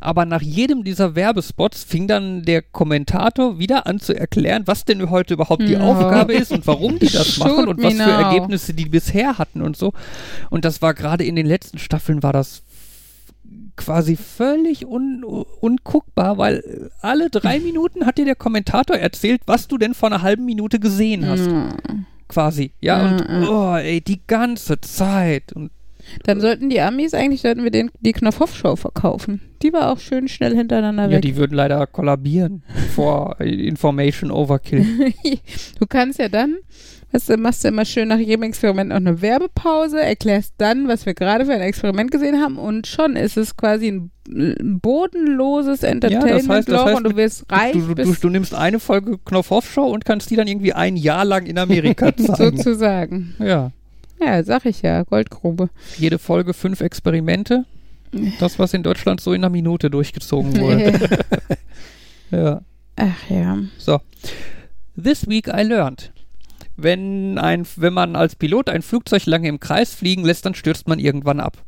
Aber 0.00 0.24
nach 0.24 0.42
jedem 0.42 0.84
dieser 0.84 1.14
Werbespots 1.14 1.84
fing 1.84 2.08
dann 2.08 2.42
der 2.42 2.62
Kommentator 2.62 3.58
wieder 3.58 3.86
an 3.86 4.00
zu 4.00 4.12
erklären, 4.12 4.62
was 4.66 4.84
denn 4.84 5.10
heute 5.10 5.34
überhaupt 5.34 5.62
die 5.62 5.76
no. 5.76 5.92
Aufgabe 5.92 6.34
ist 6.34 6.52
und 6.52 6.66
warum 6.66 6.98
die 6.98 7.08
das 7.12 7.38
machen 7.38 7.68
und 7.68 7.82
was 7.82 7.94
für 7.94 8.02
Ergebnisse 8.02 8.74
die 8.74 8.86
bisher 8.86 9.38
hatten 9.38 9.62
und 9.62 9.76
so. 9.76 9.92
Und 10.50 10.64
das 10.64 10.82
war 10.82 10.94
gerade 10.94 11.24
in 11.24 11.36
den 11.36 11.46
letzten 11.46 11.78
Staffeln 11.78 12.22
war 12.22 12.32
das 12.32 12.62
quasi 13.78 14.16
völlig 14.16 14.86
un 14.86 15.24
unguckbar, 15.24 16.36
weil 16.36 16.90
alle 17.00 17.30
drei 17.30 17.60
Minuten 17.60 18.04
hat 18.04 18.18
dir 18.18 18.26
der 18.26 18.34
Kommentator 18.34 18.96
erzählt, 18.96 19.40
was 19.46 19.68
du 19.68 19.78
denn 19.78 19.94
vor 19.94 20.10
einer 20.10 20.22
halben 20.22 20.44
Minute 20.44 20.78
gesehen 20.78 21.26
hast. 21.26 21.50
Mm. 21.50 22.04
Quasi. 22.28 22.72
Ja, 22.80 22.98
mm, 22.98 23.12
und 23.12 23.48
oh, 23.48 23.76
ey, 23.76 24.02
die 24.02 24.20
ganze 24.26 24.80
Zeit. 24.82 25.52
Und 25.54 25.70
dann 26.24 26.40
sollten 26.40 26.68
die 26.68 26.80
Amis 26.80 27.14
eigentlich, 27.14 27.40
sollten 27.40 27.64
wir 27.64 27.70
den, 27.70 27.90
die 28.00 28.12
Knopfhoff-Show 28.12 28.76
verkaufen. 28.76 29.40
Die 29.62 29.72
war 29.72 29.90
auch 29.90 29.98
schön 29.98 30.28
schnell 30.28 30.54
hintereinander 30.54 31.04
weg. 31.08 31.14
Ja, 31.14 31.20
die 31.20 31.36
würden 31.36 31.54
leider 31.54 31.86
kollabieren 31.86 32.62
vor 32.94 33.40
Information 33.40 34.30
Overkill. 34.30 35.12
du 35.78 35.86
kannst 35.86 36.18
ja 36.18 36.28
dann 36.28 36.58
Weißt 37.10 37.30
du, 37.30 37.36
machst 37.38 37.64
du 37.64 37.68
immer 37.68 37.86
schön 37.86 38.08
nach 38.08 38.18
jedem 38.18 38.42
Experiment 38.42 38.90
noch 38.90 38.96
eine 38.96 39.22
Werbepause, 39.22 40.00
erklärst 40.00 40.54
dann, 40.58 40.88
was 40.88 41.06
wir 41.06 41.14
gerade 41.14 41.46
für 41.46 41.54
ein 41.54 41.62
Experiment 41.62 42.10
gesehen 42.10 42.40
haben 42.40 42.58
und 42.58 42.86
schon 42.86 43.16
ist 43.16 43.38
es 43.38 43.56
quasi 43.56 43.88
ein, 43.88 44.10
bodenloses 44.82 45.82
Entertainment-Loch 45.84 46.28
ja, 46.28 46.36
das 46.36 46.48
heißt, 46.48 46.68
das 46.68 46.84
heißt, 46.84 46.96
und 46.98 47.04
du 47.04 47.16
wirst 47.16 47.50
reich. 47.50 47.72
Du, 47.72 47.94
du, 47.94 47.94
du, 47.94 48.12
du 48.12 48.28
nimmst 48.28 48.54
eine 48.54 48.78
Folge 48.78 49.16
Knopf-Off-Show 49.24 49.86
und 49.86 50.04
kannst 50.04 50.30
die 50.30 50.36
dann 50.36 50.46
irgendwie 50.46 50.74
ein 50.74 50.98
Jahr 50.98 51.24
lang 51.24 51.46
in 51.46 51.56
Amerika 51.56 52.14
zeigen. 52.16 52.58
Sozusagen. 52.58 53.34
Ja. 53.38 53.70
Ja, 54.20 54.42
sag 54.42 54.66
ich 54.66 54.82
ja, 54.82 55.02
Goldgrube. 55.04 55.70
Jede 55.96 56.18
Folge 56.18 56.52
fünf 56.52 56.82
Experimente. 56.82 57.64
Das, 58.38 58.58
was 58.58 58.74
in 58.74 58.82
Deutschland 58.82 59.20
so 59.20 59.32
in 59.32 59.42
einer 59.42 59.50
Minute 59.50 59.88
durchgezogen 59.90 60.56
wurde. 60.60 61.24
ja. 62.30 62.60
Ach 62.96 63.30
ja. 63.30 63.58
So. 63.78 64.00
This 65.02 65.26
week 65.26 65.46
I 65.48 65.62
learned 65.62 66.10
wenn, 66.78 67.38
ein, 67.38 67.66
wenn 67.76 67.92
man 67.92 68.16
als 68.16 68.36
Pilot 68.36 68.68
ein 68.68 68.82
Flugzeug 68.82 69.26
lange 69.26 69.48
im 69.48 69.60
Kreis 69.60 69.94
fliegen 69.94 70.24
lässt, 70.24 70.46
dann 70.46 70.54
stürzt 70.54 70.88
man 70.88 70.98
irgendwann 70.98 71.40
ab. 71.40 71.58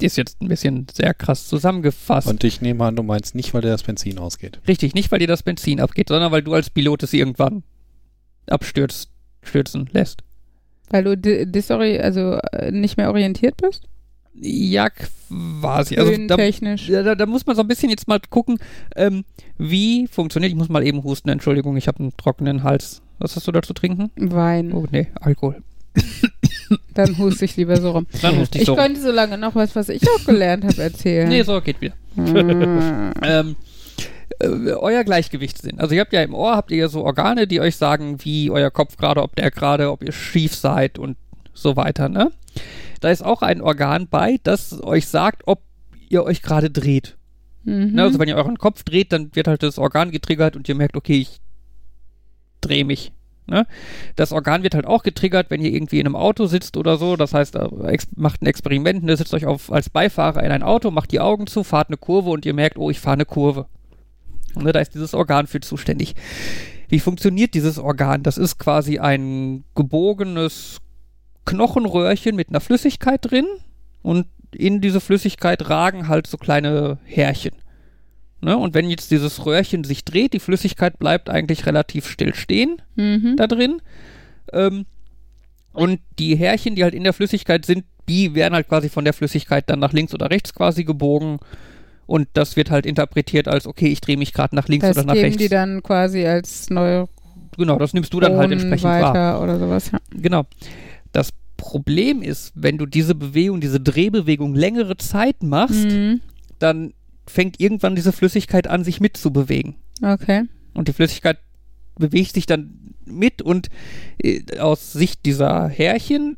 Ist 0.00 0.16
jetzt 0.16 0.40
ein 0.40 0.48
bisschen 0.48 0.86
sehr 0.92 1.14
krass 1.14 1.46
zusammengefasst. 1.46 2.26
Und 2.26 2.42
ich 2.42 2.60
nehme 2.60 2.84
an, 2.84 2.96
du 2.96 3.02
meinst 3.02 3.34
nicht, 3.34 3.54
weil 3.54 3.60
dir 3.60 3.68
das 3.68 3.84
Benzin 3.84 4.18
ausgeht. 4.18 4.60
Richtig, 4.66 4.94
nicht, 4.94 5.12
weil 5.12 5.20
dir 5.20 5.28
das 5.28 5.42
Benzin 5.42 5.78
abgeht, 5.78 6.08
sondern 6.08 6.32
weil 6.32 6.42
du 6.42 6.54
als 6.54 6.70
Pilot 6.70 7.04
es 7.04 7.12
irgendwann 7.12 7.62
abstürzen 8.46 9.88
lässt. 9.92 10.22
Weil 10.88 11.04
du 11.04 11.16
disori 11.16 12.00
also 12.00 12.38
äh, 12.52 12.72
nicht 12.72 12.96
mehr 12.96 13.10
orientiert 13.10 13.58
bist? 13.58 13.86
Ja, 14.34 14.88
quasi. 14.90 15.96
Also 15.96 16.16
da, 16.26 16.36
da, 16.36 17.14
da 17.14 17.26
muss 17.26 17.46
man 17.46 17.54
so 17.54 17.62
ein 17.62 17.68
bisschen 17.68 17.90
jetzt 17.90 18.08
mal 18.08 18.20
gucken, 18.30 18.58
ähm, 18.96 19.24
wie 19.58 20.06
funktioniert. 20.06 20.50
Ich 20.52 20.58
muss 20.58 20.68
mal 20.68 20.86
eben 20.86 21.04
husten, 21.04 21.28
Entschuldigung, 21.28 21.76
ich 21.76 21.86
habe 21.86 22.00
einen 22.00 22.16
trockenen 22.16 22.62
Hals. 22.62 23.01
Was 23.18 23.36
hast 23.36 23.46
du 23.46 23.52
da 23.52 23.62
zu 23.62 23.72
trinken? 23.72 24.10
Wein. 24.16 24.72
Oh, 24.72 24.86
nee, 24.90 25.08
Alkohol. 25.20 25.62
Dann 26.94 27.18
huste 27.18 27.44
ich 27.44 27.56
lieber 27.56 27.76
so 27.80 27.90
rum. 27.90 28.06
Dann 28.22 28.38
huste 28.38 28.58
ich 28.58 28.62
Ich 28.62 28.66
so. 28.66 28.74
könnte 28.74 29.00
so 29.00 29.10
lange 29.10 29.36
noch 29.38 29.54
was, 29.54 29.76
was 29.76 29.88
ich 29.88 30.02
auch 30.08 30.24
gelernt 30.24 30.64
habe, 30.64 30.82
erzählen. 30.82 31.28
Nee, 31.28 31.42
so, 31.42 31.60
geht 31.60 31.80
wieder. 31.80 31.94
Mm. 32.16 33.12
ähm, 33.22 33.56
äh, 34.38 34.72
euer 34.72 35.04
Gleichgewichtssinn. 35.04 35.78
Also 35.78 35.94
ihr 35.94 36.00
habt 36.00 36.12
ja 36.12 36.22
im 36.22 36.34
Ohr, 36.34 36.56
habt 36.56 36.70
ihr 36.70 36.78
ja 36.78 36.88
so 36.88 37.04
Organe, 37.04 37.46
die 37.46 37.60
euch 37.60 37.76
sagen, 37.76 38.24
wie 38.24 38.50
euer 38.50 38.70
Kopf 38.70 38.96
gerade, 38.96 39.22
ob 39.22 39.36
der 39.36 39.50
gerade, 39.50 39.90
ob 39.90 40.02
ihr 40.02 40.12
schief 40.12 40.54
seid 40.54 40.98
und 40.98 41.16
so 41.54 41.76
weiter, 41.76 42.08
ne? 42.08 42.32
Da 43.00 43.10
ist 43.10 43.24
auch 43.24 43.42
ein 43.42 43.60
Organ 43.60 44.08
bei, 44.08 44.38
das 44.42 44.82
euch 44.82 45.06
sagt, 45.08 45.42
ob 45.46 45.62
ihr 46.08 46.24
euch 46.24 46.42
gerade 46.42 46.70
dreht. 46.70 47.16
Mhm. 47.64 47.92
Ne? 47.94 48.02
Also 48.02 48.18
wenn 48.18 48.28
ihr 48.28 48.36
euren 48.36 48.58
Kopf 48.58 48.82
dreht, 48.84 49.12
dann 49.12 49.34
wird 49.34 49.48
halt 49.48 49.62
das 49.62 49.78
Organ 49.78 50.10
getriggert 50.10 50.56
und 50.56 50.68
ihr 50.68 50.74
merkt, 50.74 50.96
okay, 50.96 51.18
ich 51.18 51.40
drehe 52.62 52.84
mich. 52.84 53.12
Ne? 53.46 53.66
Das 54.16 54.32
Organ 54.32 54.62
wird 54.62 54.74
halt 54.74 54.86
auch 54.86 55.02
getriggert, 55.02 55.50
wenn 55.50 55.60
ihr 55.60 55.72
irgendwie 55.72 56.00
in 56.00 56.06
einem 56.06 56.16
Auto 56.16 56.46
sitzt 56.46 56.76
oder 56.76 56.96
so. 56.96 57.16
Das 57.16 57.34
heißt, 57.34 57.56
äh, 57.56 57.98
macht 58.16 58.40
ein 58.40 58.46
Experiment, 58.46 59.02
ne? 59.02 59.16
sitzt 59.16 59.34
euch 59.34 59.46
auf, 59.46 59.70
als 59.70 59.90
Beifahrer 59.90 60.42
in 60.42 60.52
ein 60.52 60.62
Auto, 60.62 60.90
macht 60.90 61.12
die 61.12 61.20
Augen 61.20 61.46
zu, 61.46 61.64
fahrt 61.64 61.88
eine 61.88 61.96
Kurve 61.96 62.30
und 62.30 62.46
ihr 62.46 62.54
merkt, 62.54 62.78
oh, 62.78 62.88
ich 62.90 63.00
fahre 63.00 63.14
eine 63.14 63.24
Kurve. 63.24 63.66
Ne? 64.54 64.72
Da 64.72 64.80
ist 64.80 64.94
dieses 64.94 65.12
Organ 65.12 65.46
für 65.46 65.60
zuständig. 65.60 66.14
Wie 66.88 67.00
funktioniert 67.00 67.54
dieses 67.54 67.78
Organ? 67.78 68.22
Das 68.22 68.38
ist 68.38 68.58
quasi 68.58 68.98
ein 68.98 69.64
gebogenes 69.74 70.78
Knochenröhrchen 71.44 72.36
mit 72.36 72.50
einer 72.50 72.60
Flüssigkeit 72.60 73.30
drin 73.30 73.46
und 74.02 74.26
in 74.54 74.80
diese 74.80 75.00
Flüssigkeit 75.00 75.68
ragen 75.68 76.08
halt 76.08 76.26
so 76.26 76.36
kleine 76.36 76.98
Härchen. 77.04 77.54
Ne? 78.42 78.56
Und 78.56 78.74
wenn 78.74 78.90
jetzt 78.90 79.10
dieses 79.10 79.46
Röhrchen 79.46 79.84
sich 79.84 80.04
dreht, 80.04 80.32
die 80.32 80.40
Flüssigkeit 80.40 80.98
bleibt 80.98 81.30
eigentlich 81.30 81.64
relativ 81.66 82.08
still 82.08 82.34
stehen 82.34 82.82
Mhm. 82.96 83.36
da 83.36 83.46
drin. 83.46 83.80
Ähm, 84.52 84.84
und 85.72 86.00
die 86.18 86.34
Härchen, 86.36 86.74
die 86.74 86.82
halt 86.84 86.94
in 86.94 87.04
der 87.04 87.12
Flüssigkeit 87.12 87.64
sind, 87.64 87.84
die 88.08 88.34
werden 88.34 88.54
halt 88.54 88.68
quasi 88.68 88.88
von 88.88 89.04
der 89.04 89.14
Flüssigkeit 89.14 89.70
dann 89.70 89.78
nach 89.78 89.92
links 89.92 90.12
oder 90.12 90.28
rechts 90.30 90.52
quasi 90.52 90.84
gebogen. 90.84 91.38
Und 92.06 92.28
das 92.34 92.56
wird 92.56 92.70
halt 92.70 92.84
interpretiert 92.84 93.46
als, 93.48 93.66
okay, 93.66 93.86
ich 93.86 94.00
drehe 94.00 94.16
mich 94.16 94.34
gerade 94.34 94.54
nach 94.56 94.68
links 94.68 94.86
Das 94.86 94.96
oder 94.96 95.06
nach 95.06 95.14
geben 95.14 95.24
rechts. 95.26 95.38
die 95.38 95.48
dann 95.48 95.82
quasi 95.82 96.26
als 96.26 96.68
Neuronen 96.68 97.08
genau, 97.56 97.78
das 97.78 97.94
nimmst 97.94 98.12
du 98.12 98.18
dann 98.20 98.36
halt 98.36 98.50
entsprechend 98.50 98.84
wahr. 98.84 99.14
weiter 99.14 99.42
oder 99.42 99.58
sowas. 99.58 99.90
Ja. 99.92 99.98
Genau. 100.10 100.42
Das 101.12 101.30
Problem 101.56 102.22
ist, 102.22 102.52
wenn 102.56 102.76
du 102.76 102.86
diese 102.86 103.14
Bewegung, 103.14 103.60
diese 103.60 103.78
Drehbewegung 103.78 104.54
längere 104.54 104.96
Zeit 104.96 105.42
machst, 105.44 105.84
Mhm. 105.86 106.20
dann 106.58 106.92
fängt 107.26 107.60
irgendwann 107.60 107.94
diese 107.94 108.12
Flüssigkeit 108.12 108.66
an, 108.66 108.84
sich 108.84 109.00
mitzubewegen. 109.00 109.76
Okay. 110.02 110.44
Und 110.74 110.88
die 110.88 110.92
Flüssigkeit 110.92 111.38
bewegt 111.96 112.34
sich 112.34 112.46
dann 112.46 112.94
mit 113.04 113.42
und 113.42 113.68
äh, 114.22 114.58
aus 114.58 114.92
Sicht 114.92 115.24
dieser 115.26 115.68
Härchen 115.68 116.36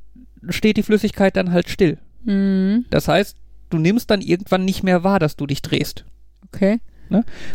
steht 0.48 0.76
die 0.76 0.82
Flüssigkeit 0.82 1.36
dann 1.36 1.52
halt 1.52 1.68
still. 1.68 1.98
Mhm. 2.24 2.84
Das 2.90 3.08
heißt, 3.08 3.36
du 3.70 3.78
nimmst 3.78 4.10
dann 4.10 4.20
irgendwann 4.20 4.64
nicht 4.64 4.82
mehr 4.82 5.04
wahr, 5.04 5.18
dass 5.18 5.36
du 5.36 5.46
dich 5.46 5.62
drehst. 5.62 6.04
Okay. 6.46 6.80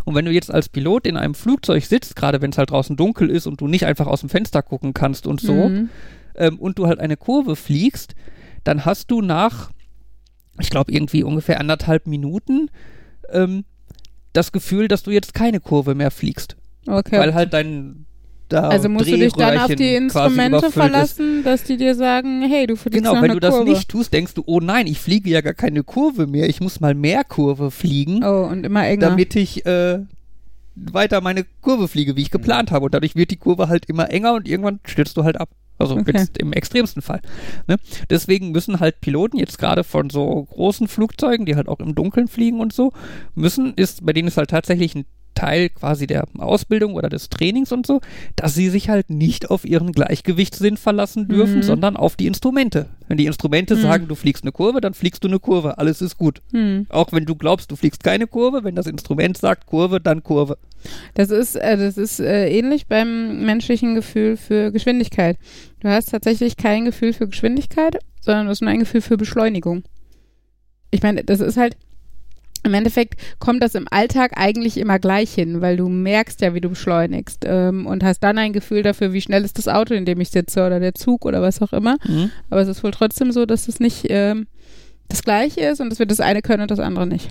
Und 0.06 0.16
wenn 0.16 0.24
du 0.26 0.32
jetzt 0.32 0.54
als 0.54 0.70
Pilot 0.70 1.06
in 1.06 1.18
einem 1.18 1.34
Flugzeug 1.34 1.84
sitzt, 1.84 2.16
gerade 2.16 2.42
wenn 2.42 2.52
es 2.52 2.58
halt 2.58 2.70
draußen 2.72 2.96
dunkel 2.96 3.30
ist 3.30 3.46
und 3.46 3.60
du 3.60 3.68
nicht 3.68 3.86
einfach 3.86 4.08
aus 4.08 4.22
dem 4.22 4.30
Fenster 4.30 4.62
gucken 4.62 4.94
kannst 4.94 5.28
und 5.28 5.42
so, 5.42 5.68
Mhm. 5.68 5.90
ähm, 6.36 6.60
und 6.60 6.80
du 6.80 6.88
halt 6.88 7.00
eine 7.00 7.18
Kurve 7.18 7.56
fliegst, 7.58 8.16
dann 8.64 8.86
hast 8.86 9.12
du 9.12 9.22
nach, 9.22 9.72
ich 10.60 10.70
glaube, 10.70 10.94
irgendwie 10.94 11.24
ungefähr 11.24 11.60
anderthalb 11.60 12.08
Minuten 12.08 12.70
ähm, 13.34 13.66
das 14.34 14.52
Gefühl, 14.52 14.88
dass 14.88 15.04
du 15.04 15.12
jetzt 15.12 15.34
keine 15.34 15.60
Kurve 15.60 15.96
mehr 15.96 16.12
fliegst. 16.12 16.56
Okay. 16.88 17.20
Weil 17.20 17.34
halt 17.34 17.54
dein 17.54 18.06
da 18.50 18.70
also 18.70 18.90
musst 18.90 19.08
du 19.12 19.16
dich 19.16 19.34
dann 19.34 19.60
auf 19.60 19.76
die 19.76 19.94
Instrumente 19.94 20.58
überfüllt 20.58 20.64
ist. 20.70 20.74
verlassen, 20.74 21.44
dass 21.44 21.64
die 21.64 21.78
dir 21.78 21.94
sagen, 21.94 22.42
hey, 22.50 22.66
du 22.66 22.76
fliegst 22.76 22.98
Genau, 22.98 23.14
noch 23.14 23.22
wenn 23.22 23.32
du 23.34 23.40
das 23.40 23.54
Kurve. 23.54 23.70
nicht 23.70 23.90
tust, 23.90 24.12
denkst 24.12 24.34
du, 24.34 24.42
oh 24.48 24.60
nein, 24.60 24.88
ich 24.88 24.98
fliege 25.00 25.30
ja 25.30 25.42
gar 25.42 25.54
keine 25.54 25.84
Kurve 25.84 26.26
mehr, 26.26 26.50
ich 26.50 26.60
muss 26.60 26.80
mal 26.80 26.96
mehr 26.96 27.24
Kurve 27.24 27.70
fliegen, 27.70 28.24
Oh, 28.24 28.48
und 28.50 28.66
immer 28.66 28.88
enger. 28.88 29.10
damit 29.10 29.36
ich 29.36 29.68
äh, 29.68 30.00
weiter 30.76 31.22
meine 31.22 31.46
Kurve 31.62 31.88
fliege, 31.88 32.16
wie 32.16 32.22
ich 32.24 32.32
geplant 32.32 32.72
habe. 32.72 32.86
Und 32.86 32.96
dadurch 32.96 33.16
wird 33.16 33.30
die 33.30 33.38
Kurve 33.38 33.68
halt 33.70 33.86
immer 33.86 34.10
enger 34.10 34.34
und 34.34 34.48
irgendwann 34.48 34.80
stürzt 34.84 35.16
du 35.18 35.24
halt 35.24 35.40
ab. 35.40 35.50
Also 35.80 35.96
Okay. 35.96 36.12
jetzt 36.16 36.38
im 36.38 36.54
extremsten 36.54 37.02
Fall. 37.02 37.22
Ne? 37.68 37.78
Deswegen 38.10 38.52
müssen 38.52 38.80
halt 38.80 39.02
Piloten 39.02 39.38
jetzt 39.38 39.58
gerade 39.58 39.84
von 39.84 40.10
so 40.10 40.44
großen 40.44 40.88
Flugzeugen, 40.88 41.46
die 41.46 41.56
halt 41.56 41.68
auch 41.68 41.80
im 41.80 41.96
Dunkeln 41.96 42.28
fliegen 42.28 42.60
und 42.60 42.74
so, 42.74 42.92
müssen, 43.34 43.74
ist, 43.76 44.06
bei 44.06 44.14
denen 44.14 44.28
ist 44.28 44.38
halt 44.38 44.50
tatsächlich 44.50 44.96
ein 44.96 45.06
Teil 45.40 45.70
quasi 45.70 46.06
der 46.06 46.26
Ausbildung 46.38 46.96
oder 46.96 47.08
des 47.08 47.30
Trainings 47.30 47.72
und 47.72 47.88
so, 47.88 48.02
dass 48.36 48.54
sie 48.56 48.70
sich 48.70 48.90
halt 48.90 49.10
nicht 49.10 49.50
auf 49.50 49.64
ihren 49.64 49.92
Gleichgewichtssinn 49.94 50.76
verlassen 50.78 51.28
dürfen, 51.30 51.58
Mhm. 51.58 51.64
sondern 51.64 51.96
auf 51.98 52.16
die 52.18 52.28
Instrumente. 52.28 52.88
Wenn 53.08 53.18
die 53.18 53.26
Instrumente 53.26 53.76
Mhm. 53.76 53.82
sagen, 53.82 54.08
du 54.08 54.16
fliegst 54.16 54.44
eine 54.44 54.52
Kurve, 54.52 54.82
dann 54.82 54.94
fliegst 54.94 55.24
du 55.24 55.28
eine 55.30 55.40
Kurve. 55.40 55.78
Alles 55.78 56.02
ist 56.02 56.18
gut. 56.18 56.42
hm. 56.52 56.86
Auch 56.90 57.12
wenn 57.14 57.26
du 57.26 57.36
glaubst, 57.36 57.72
du 57.72 57.76
fliegst 57.76 58.04
keine 58.04 58.28
Kurve, 58.28 58.64
wenn 58.64 58.76
das 58.76 58.86
Instrument 58.88 59.38
sagt 59.38 59.66
Kurve, 59.66 60.00
dann 60.02 60.24
Kurve. 60.24 60.58
Das 61.14 61.30
ist, 61.30 61.56
äh, 61.56 61.78
das 61.78 61.98
ist 61.98 62.20
äh, 62.20 62.50
ähnlich 62.50 62.88
beim 62.88 63.46
menschlichen 63.46 63.96
Gefühl 63.96 64.36
für 64.38 64.72
Geschwindigkeit. 64.72 65.38
Du 65.80 65.88
hast 65.90 66.10
tatsächlich 66.12 66.58
kein 66.58 66.86
Gefühl 66.86 67.14
für 67.14 67.28
Geschwindigkeit, 67.28 67.98
sondern 68.22 68.46
du 68.46 68.52
hast 68.52 68.62
nur 68.62 68.72
ein 68.72 68.80
Gefühl 68.80 69.02
für 69.02 69.18
Beschleunigung. 69.18 69.84
Ich 70.92 71.02
meine, 71.04 71.24
das 71.24 71.40
ist 71.40 71.58
halt, 71.58 71.78
im 72.64 72.74
Endeffekt 72.74 73.20
kommt 73.40 73.64
das 73.64 73.76
im 73.76 73.88
Alltag 73.90 74.34
eigentlich 74.36 74.78
immer 74.78 75.00
gleich 75.00 75.34
hin, 75.34 75.62
weil 75.62 75.78
du 75.78 75.88
merkst 75.90 76.42
ja, 76.42 76.54
wie 76.54 76.62
du 76.62 76.70
beschleunigst 76.70 77.46
ähm, 77.46 77.86
und 77.86 78.04
hast 78.04 78.20
dann 78.20 78.38
ein 78.38 78.54
Gefühl 78.54 78.84
dafür, 78.84 79.14
wie 79.14 79.22
schnell 79.22 79.44
ist 79.46 79.58
das 79.58 79.68
Auto, 79.68 79.94
in 79.94 80.06
dem 80.06 80.20
ich 80.20 80.30
sitze 80.30 80.66
oder 80.66 80.80
der 80.80 80.94
Zug 80.94 81.26
oder 81.26 81.42
was 81.42 81.62
auch 81.62 81.74
immer. 81.74 81.98
Aber 82.50 82.62
es 82.62 82.68
ist 82.68 82.84
wohl 82.84 82.92
trotzdem 82.92 83.32
so, 83.32 83.46
dass 83.46 83.68
es 83.68 83.80
nicht 83.80 84.06
ähm, 84.10 84.48
das 85.08 85.24
Gleiche 85.24 85.62
ist 85.62 85.82
und 85.82 85.90
dass 85.90 86.00
wir 86.00 86.06
das 86.06 86.20
eine 86.20 86.42
können 86.42 86.62
und 86.62 86.72
das 86.72 86.80
andere 86.80 87.08
nicht. 87.08 87.30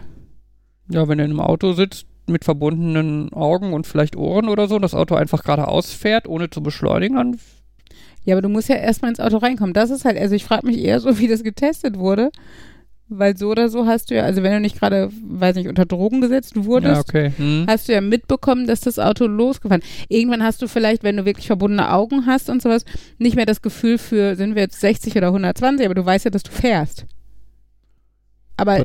Ja, 0.91 1.09
wenn 1.09 1.19
du 1.19 1.25
in 1.25 1.31
einem 1.31 1.41
Auto 1.41 1.73
sitzt 1.73 2.07
mit 2.27 2.45
verbundenen 2.45 3.33
Augen 3.33 3.73
und 3.73 3.87
vielleicht 3.87 4.17
Ohren 4.17 4.49
oder 4.49 4.69
so, 4.69 4.77
und 4.77 4.83
das 4.83 4.95
Auto 4.95 5.15
einfach 5.15 5.45
geradeaus 5.45 5.93
fährt, 5.93 6.29
ohne 6.29 6.51
zu 6.51 6.63
beschleunigen, 6.63 7.17
dann 7.17 7.39
Ja, 8.25 8.35
aber 8.35 8.43
du 8.43 8.49
musst 8.49 8.69
ja 8.69 8.77
erstmal 8.77 9.11
ins 9.11 9.21
Auto 9.21 9.39
reinkommen. 9.39 9.73
Das 9.75 9.91
ist 9.91 10.05
halt, 10.05 10.19
also 10.19 10.35
ich 10.35 10.45
frage 10.45 10.67
mich 10.67 10.79
eher 10.79 11.01
so, 11.01 11.19
wie 11.19 11.29
das 11.29 11.43
getestet 11.43 11.99
wurde. 11.99 12.31
Weil 13.11 13.37
so 13.39 13.51
oder 13.51 13.71
so 13.71 13.87
hast 13.87 14.11
du 14.11 14.17
ja, 14.17 14.25
also 14.25 14.43
wenn 14.43 14.53
du 14.53 14.61
nicht 14.61 14.79
gerade, 14.79 15.09
weiß 15.11 15.57
nicht, 15.57 15.69
unter 15.69 15.87
Drogen 15.87 16.21
gesetzt 16.21 16.53
wurdest, 16.57 16.95
ja, 16.95 17.01
okay. 17.01 17.33
Hm. 17.37 17.65
hast 17.67 17.89
du 17.89 17.93
ja 17.95 18.03
mitbekommen, 18.03 18.67
dass 18.67 18.81
das 18.81 18.99
Auto 18.99 19.27
losgefahren. 19.27 19.83
Irgendwann 20.09 20.43
hast 20.43 20.61
du 20.61 20.69
vielleicht, 20.69 21.03
wenn 21.05 21.17
du 21.17 21.25
wirklich 21.25 21.47
verbundene 21.47 21.91
Augen 21.91 22.27
hast 22.27 22.51
und 22.51 22.61
sowas, 22.61 22.85
nicht 23.17 23.35
mehr 23.35 23.47
das 23.47 23.63
Gefühl 23.63 23.97
für, 23.97 24.37
sind 24.37 24.55
wir 24.55 24.63
jetzt 24.63 24.81
60 24.81 25.17
oder 25.17 25.29
120, 25.29 25.87
aber 25.87 25.95
du 25.95 26.05
weißt 26.05 26.27
ja, 26.27 26.31
dass 26.31 26.43
du 26.43 26.51
fährst. 26.51 27.07
Aber, 28.59 28.83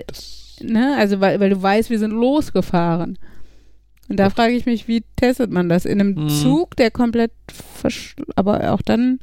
ne, 0.62 0.96
also 0.98 1.20
weil, 1.20 1.40
weil 1.40 1.50
du 1.50 1.62
weißt, 1.62 1.90
wir 1.90 2.00
sind 2.00 2.12
losgefahren. 2.12 3.18
Und 4.10 4.20
da 4.20 4.30
frage 4.30 4.54
ich 4.54 4.66
mich, 4.66 4.88
wie 4.88 5.04
testet 5.16 5.52
man 5.52 5.70
das? 5.70 5.86
In 5.86 6.00
einem 6.00 6.26
Mhm. 6.26 6.30
Zug, 6.30 6.76
der 6.76 6.92
komplett, 6.92 7.32
versch 7.50 8.16
aber 8.36 8.72
auch 8.74 8.82
dann, 8.82 9.20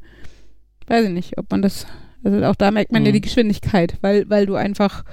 weiß 0.88 1.06
ich 1.06 1.12
nicht, 1.12 1.38
ob 1.38 1.50
man 1.50 1.62
das, 1.62 1.86
also 2.24 2.44
auch 2.44 2.56
da 2.56 2.70
merkt 2.70 2.92
man 2.92 3.04
ja 3.04 3.10
Mhm. 3.10 3.14
die 3.14 3.20
Geschwindigkeit, 3.22 3.96
weil, 4.00 4.28
weil 4.28 4.46
du 4.46 4.54
einfach, 4.56 5.04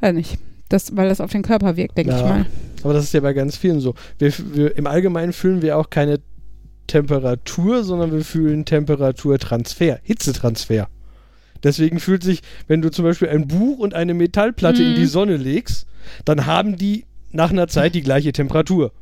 weiß 0.00 0.14
nicht, 0.14 0.38
das, 0.68 0.96
weil 0.96 1.08
das 1.08 1.20
auf 1.20 1.32
den 1.32 1.42
Körper 1.42 1.76
wirkt, 1.76 1.98
denke 1.98 2.12
ich 2.14 2.20
Ja. 2.20 2.26
mal. 2.26 2.46
Aber 2.82 2.92
das 2.94 3.04
ist 3.04 3.12
ja 3.14 3.20
bei 3.20 3.32
ganz 3.32 3.56
vielen 3.56 3.80
so. 3.80 3.94
Wir, 4.18 4.32
wir, 4.54 4.76
Im 4.78 4.86
Allgemeinen 4.86 5.32
fühlen 5.32 5.60
wir 5.62 5.76
auch 5.76 5.90
keine 5.90 6.20
Temperatur, 6.86 7.84
sondern 7.84 8.12
wir 8.12 8.24
fühlen 8.24 8.64
Temperaturtransfer, 8.64 9.98
Hitzetransfer. 10.02 10.88
Deswegen 11.62 12.00
fühlt 12.00 12.22
sich, 12.22 12.40
wenn 12.68 12.80
du 12.82 12.90
zum 12.90 13.04
Beispiel 13.04 13.28
ein 13.28 13.46
Buch 13.46 13.78
und 13.78 13.94
eine 13.94 14.14
Metallplatte 14.14 14.82
in 14.82 14.92
Mhm. 14.92 14.96
die 14.96 15.06
Sonne 15.06 15.36
legst, 15.36 15.86
dann 16.24 16.46
haben 16.46 16.76
die 16.76 17.04
nach 17.32 17.50
einer 17.50 17.68
Zeit 17.68 17.94
die 17.94 18.00
gleiche 18.02 18.32
Temperatur. 18.32 18.92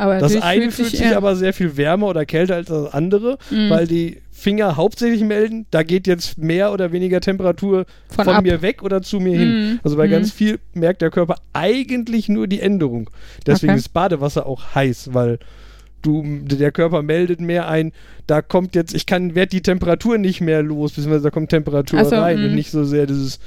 Aber 0.00 0.18
Das 0.18 0.34
eine 0.40 0.70
fühlt 0.70 0.88
sich 0.90 1.14
aber 1.14 1.36
sehr 1.36 1.52
viel 1.52 1.76
wärmer 1.76 2.06
oder 2.08 2.24
kälter 2.24 2.54
als 2.54 2.68
das 2.68 2.92
andere, 2.94 3.36
Mhm. 3.50 3.68
weil 3.70 3.86
die 3.86 4.18
Finger 4.32 4.76
hauptsächlich 4.76 5.22
melden, 5.22 5.66
da 5.70 5.82
geht 5.82 6.06
jetzt 6.06 6.38
mehr 6.38 6.72
oder 6.72 6.92
weniger 6.92 7.20
Temperatur 7.20 7.84
von, 8.08 8.24
von, 8.24 8.42
mir 8.42 8.62
weg 8.62 8.82
oder 8.82 9.02
zu 9.02 9.20
mir 9.20 9.38
hin. 9.38 9.48
Mhm. 9.72 9.80
Also 9.84 9.98
bei 9.98 10.06
Mhm. 10.06 10.12
ganz 10.12 10.32
viel 10.32 10.58
merkt 10.72 11.02
der 11.02 11.10
Körper 11.10 11.36
eigentlich 11.52 12.30
nur 12.30 12.46
die 12.46 12.60
Änderung. 12.60 13.10
Deswegen 13.46 13.72
Okay. 13.72 13.80
ist 13.80 13.92
Badewasser 13.92 14.46
auch 14.46 14.74
heiß, 14.74 15.10
weil 15.12 15.38
du 16.00 16.24
der 16.44 16.72
Körper 16.72 17.02
meldet 17.02 17.42
mehr 17.42 17.68
ein, 17.68 17.92
da 18.26 18.40
kommt 18.40 18.74
jetzt, 18.74 18.94
ich 18.94 19.04
kann, 19.04 19.34
werd 19.34 19.52
die 19.52 19.60
Temperatur 19.60 20.16
nicht 20.16 20.40
mehr 20.40 20.62
los, 20.62 20.92
beziehungsweise 20.92 21.24
da 21.24 21.30
kommt 21.30 21.50
Temperatur 21.50 21.98
Ach 22.00 22.06
so, 22.06 22.16
rein 22.16 22.38
und 22.38 22.48
mhm. 22.50 22.54
nicht 22.54 22.70
so 22.70 22.84
sehr 22.84 23.04
dieses. 23.06 23.38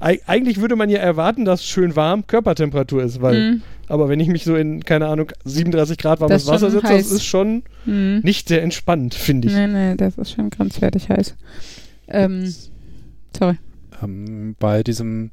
Eig 0.00 0.20
eigentlich 0.26 0.60
würde 0.60 0.76
man 0.76 0.90
ja 0.90 0.98
erwarten, 0.98 1.44
dass 1.44 1.64
schön 1.64 1.94
warm 1.96 2.26
Körpertemperatur 2.28 3.02
ist, 3.02 3.20
weil, 3.22 3.34
Mhm. 3.54 3.62
Aber 3.92 4.08
wenn 4.08 4.18
ich 4.20 4.28
mich 4.28 4.44
so 4.44 4.56
in, 4.56 4.82
keine 4.84 5.06
Ahnung, 5.08 5.30
37 5.44 5.98
Grad 5.98 6.20
warmes 6.20 6.46
Wasser 6.46 6.70
setze, 6.70 6.88
heiß. 6.88 7.04
das 7.08 7.12
ist 7.12 7.24
schon 7.24 7.62
Mhm. 7.84 8.20
nicht 8.22 8.48
sehr 8.48 8.62
entspannt, 8.62 9.14
finde 9.14 9.48
ich. 9.48 9.54
Nee, 9.54 9.66
nee, 9.66 9.94
das 9.96 10.16
ist 10.18 10.32
schon 10.32 10.50
grenzwertig 10.50 11.08
heiß. 11.10 11.34
Ähm, 12.08 12.52
sorry. 13.36 13.56
Ähm, 14.02 14.56
bei 14.58 14.82
diesem 14.82 15.30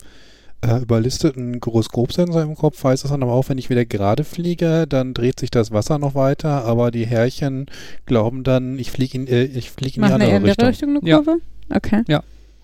äh, 0.62 0.82
überlisteten 0.82 1.62
Gyroskopsensor 1.62 2.41
im 2.41 2.55
Kopf 2.55 2.84
weiß 2.84 3.05
es 3.05 3.10
dann 3.12 3.24
aber 3.24 3.32
auch, 3.32 3.47
wenn 3.47 3.57
ich 3.57 3.70
wieder 3.70 3.86
gerade 3.86 4.26
fliege, 4.26 4.86
dann 4.88 5.14
dreht 5.14 5.39
sich 5.39 5.51
das 5.51 5.72
Wasser 5.72 5.97
noch 5.99 6.16
weiter, 6.16 6.66
aber 6.66 6.91
die 6.91 7.05
Härchen 7.05 7.68
glauben 8.05 8.43
dann, 8.43 8.78
ich 8.78 8.91
fliege 8.91 9.18
in, 9.18 9.28
äh, 9.28 9.43
ich 9.45 9.72
flieg 9.72 9.95
in 9.95 10.03
die 10.03 10.05
eine 10.07 10.16
andere 10.16 10.36
andere 10.36 10.49
Richtung. 10.51 10.68
Richtung 10.68 10.89
eine 10.97 11.07
Ja. 11.10 11.16
Kurve? 11.18 11.38
Okay. 11.74 12.03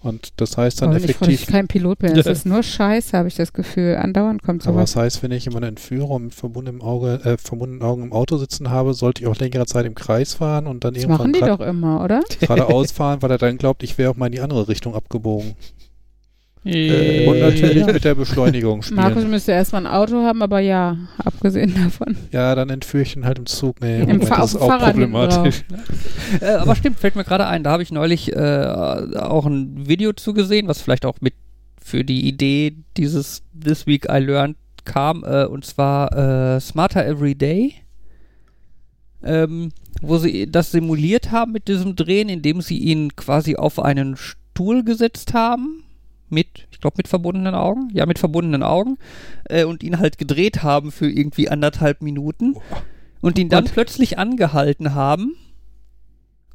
Und 0.05 0.33
das 0.37 0.55
heißt 0.55 0.83
dann 0.83 0.89
Aber 0.89 0.97
ich, 0.99 1.05
effektiv, 1.05 1.41
ich 1.41 1.47
kein 1.47 1.67
Pilot 1.67 1.97
bin. 1.97 2.13
Das 2.13 2.25
ist 2.27 2.45
nur 2.45 2.61
Scheiße, 2.61 3.17
habe 3.17 3.27
ich 3.27 3.33
das 3.35 3.53
Gefühl. 3.53 3.95
Andauernd 3.95 4.43
kommt 4.43 4.61
aber 4.67 4.73
sowas. 4.75 4.93
das 4.93 5.01
heißt, 5.01 5.23
wenn 5.23 5.31
ich 5.31 5.45
jemanden 5.45 5.69
entführe 5.69 6.05
und 6.13 6.25
mit 6.25 6.35
verbundenem 6.35 6.81
Auge, 6.83 7.19
äh, 7.23 7.37
verbundenen 7.37 7.81
Augen 7.81 8.03
im 8.03 8.13
Auto 8.13 8.37
sitzen 8.37 8.69
habe, 8.69 8.93
sollte 8.93 9.23
ich 9.23 9.27
auch 9.27 9.35
längere 9.35 9.65
Zeit 9.65 9.85
im 9.87 9.95
Kreis 9.95 10.35
fahren 10.35 10.67
und 10.67 10.83
dann 10.83 10.93
Das 10.93 11.03
irgendwann 11.03 11.31
machen 11.31 11.33
die 11.33 11.39
doch 11.39 11.59
immer, 11.59 12.03
oder? 12.03 12.21
geradeaus 12.39 12.91
fahren, 12.91 13.23
weil 13.23 13.31
er 13.31 13.39
dann 13.39 13.57
glaubt, 13.57 13.81
ich 13.81 13.97
wäre 13.97 14.11
auch 14.11 14.15
mal 14.15 14.27
in 14.27 14.33
die 14.33 14.41
andere 14.41 14.67
Richtung 14.67 14.93
abgebogen. 14.93 15.55
Äh, 16.65 17.27
Und 17.27 17.39
natürlich 17.39 17.85
ja. 17.85 17.93
mit 17.93 18.03
der 18.03 18.15
Beschleunigung 18.15 18.81
spielen. 18.81 18.99
Markus 18.99 19.23
müsste 19.25 19.51
erstmal 19.51 19.85
ein 19.85 19.91
Auto 19.93 20.23
haben, 20.23 20.41
aber 20.41 20.59
ja, 20.59 20.97
abgesehen 21.23 21.73
davon. 21.75 22.17
Ja, 22.31 22.55
dann 22.55 22.69
entführe 22.71 23.03
ich 23.03 23.15
ihn 23.15 23.23
halt 23.23 23.37
im 23.37 23.45
Zug. 23.45 23.79
Nee, 23.81 23.99
Im 24.01 24.07
Moment, 24.07 24.25
Fa- 24.27 24.37
das 24.37 24.55
ist 24.55 24.61
auch 24.61 24.67
Fahrrad 24.67 24.91
problematisch. 24.93 25.63
Äh, 26.41 26.45
aber 26.55 26.75
stimmt, 26.75 26.99
fällt 26.99 27.15
mir 27.15 27.23
gerade 27.23 27.45
ein, 27.45 27.63
da 27.63 27.71
habe 27.71 27.83
ich 27.83 27.91
neulich 27.91 28.33
äh, 28.35 28.65
auch 29.15 29.45
ein 29.45 29.87
Video 29.87 30.11
zugesehen, 30.13 30.67
was 30.67 30.81
vielleicht 30.81 31.05
auch 31.05 31.21
mit 31.21 31.35
für 31.79 32.03
die 32.03 32.27
Idee 32.27 32.77
dieses 32.97 33.43
This 33.53 33.85
Week 33.85 34.07
I 34.09 34.17
Learned 34.17 34.57
kam, 34.85 35.23
äh, 35.23 35.45
und 35.45 35.65
zwar 35.65 36.55
äh, 36.55 36.59
Smarter 36.59 37.05
Every 37.05 37.35
Day, 37.35 37.75
ähm, 39.23 39.69
wo 40.01 40.17
sie 40.17 40.49
das 40.51 40.71
simuliert 40.71 41.31
haben 41.31 41.51
mit 41.51 41.67
diesem 41.67 41.95
Drehen, 41.95 42.27
indem 42.29 42.61
sie 42.61 42.79
ihn 42.79 43.15
quasi 43.15 43.55
auf 43.55 43.79
einen 43.79 44.17
Stuhl 44.17 44.83
gesetzt 44.83 45.33
haben, 45.35 45.83
mit, 46.29 46.67
ich 46.71 46.79
glaube, 46.79 46.95
mit 46.97 47.07
verbundenen 47.07 47.55
Augen, 47.55 47.89
ja, 47.93 48.05
mit 48.05 48.19
verbundenen 48.19 48.63
Augen, 48.63 48.97
äh, 49.49 49.63
und 49.63 49.83
ihn 49.83 49.99
halt 49.99 50.17
gedreht 50.17 50.63
haben 50.63 50.91
für 50.91 51.09
irgendwie 51.09 51.49
anderthalb 51.49 52.01
Minuten 52.01 52.55
und 53.21 53.37
ihn 53.39 53.49
dann 53.49 53.65
Gott. 53.65 53.73
plötzlich 53.73 54.17
angehalten 54.19 54.93
haben 54.95 55.35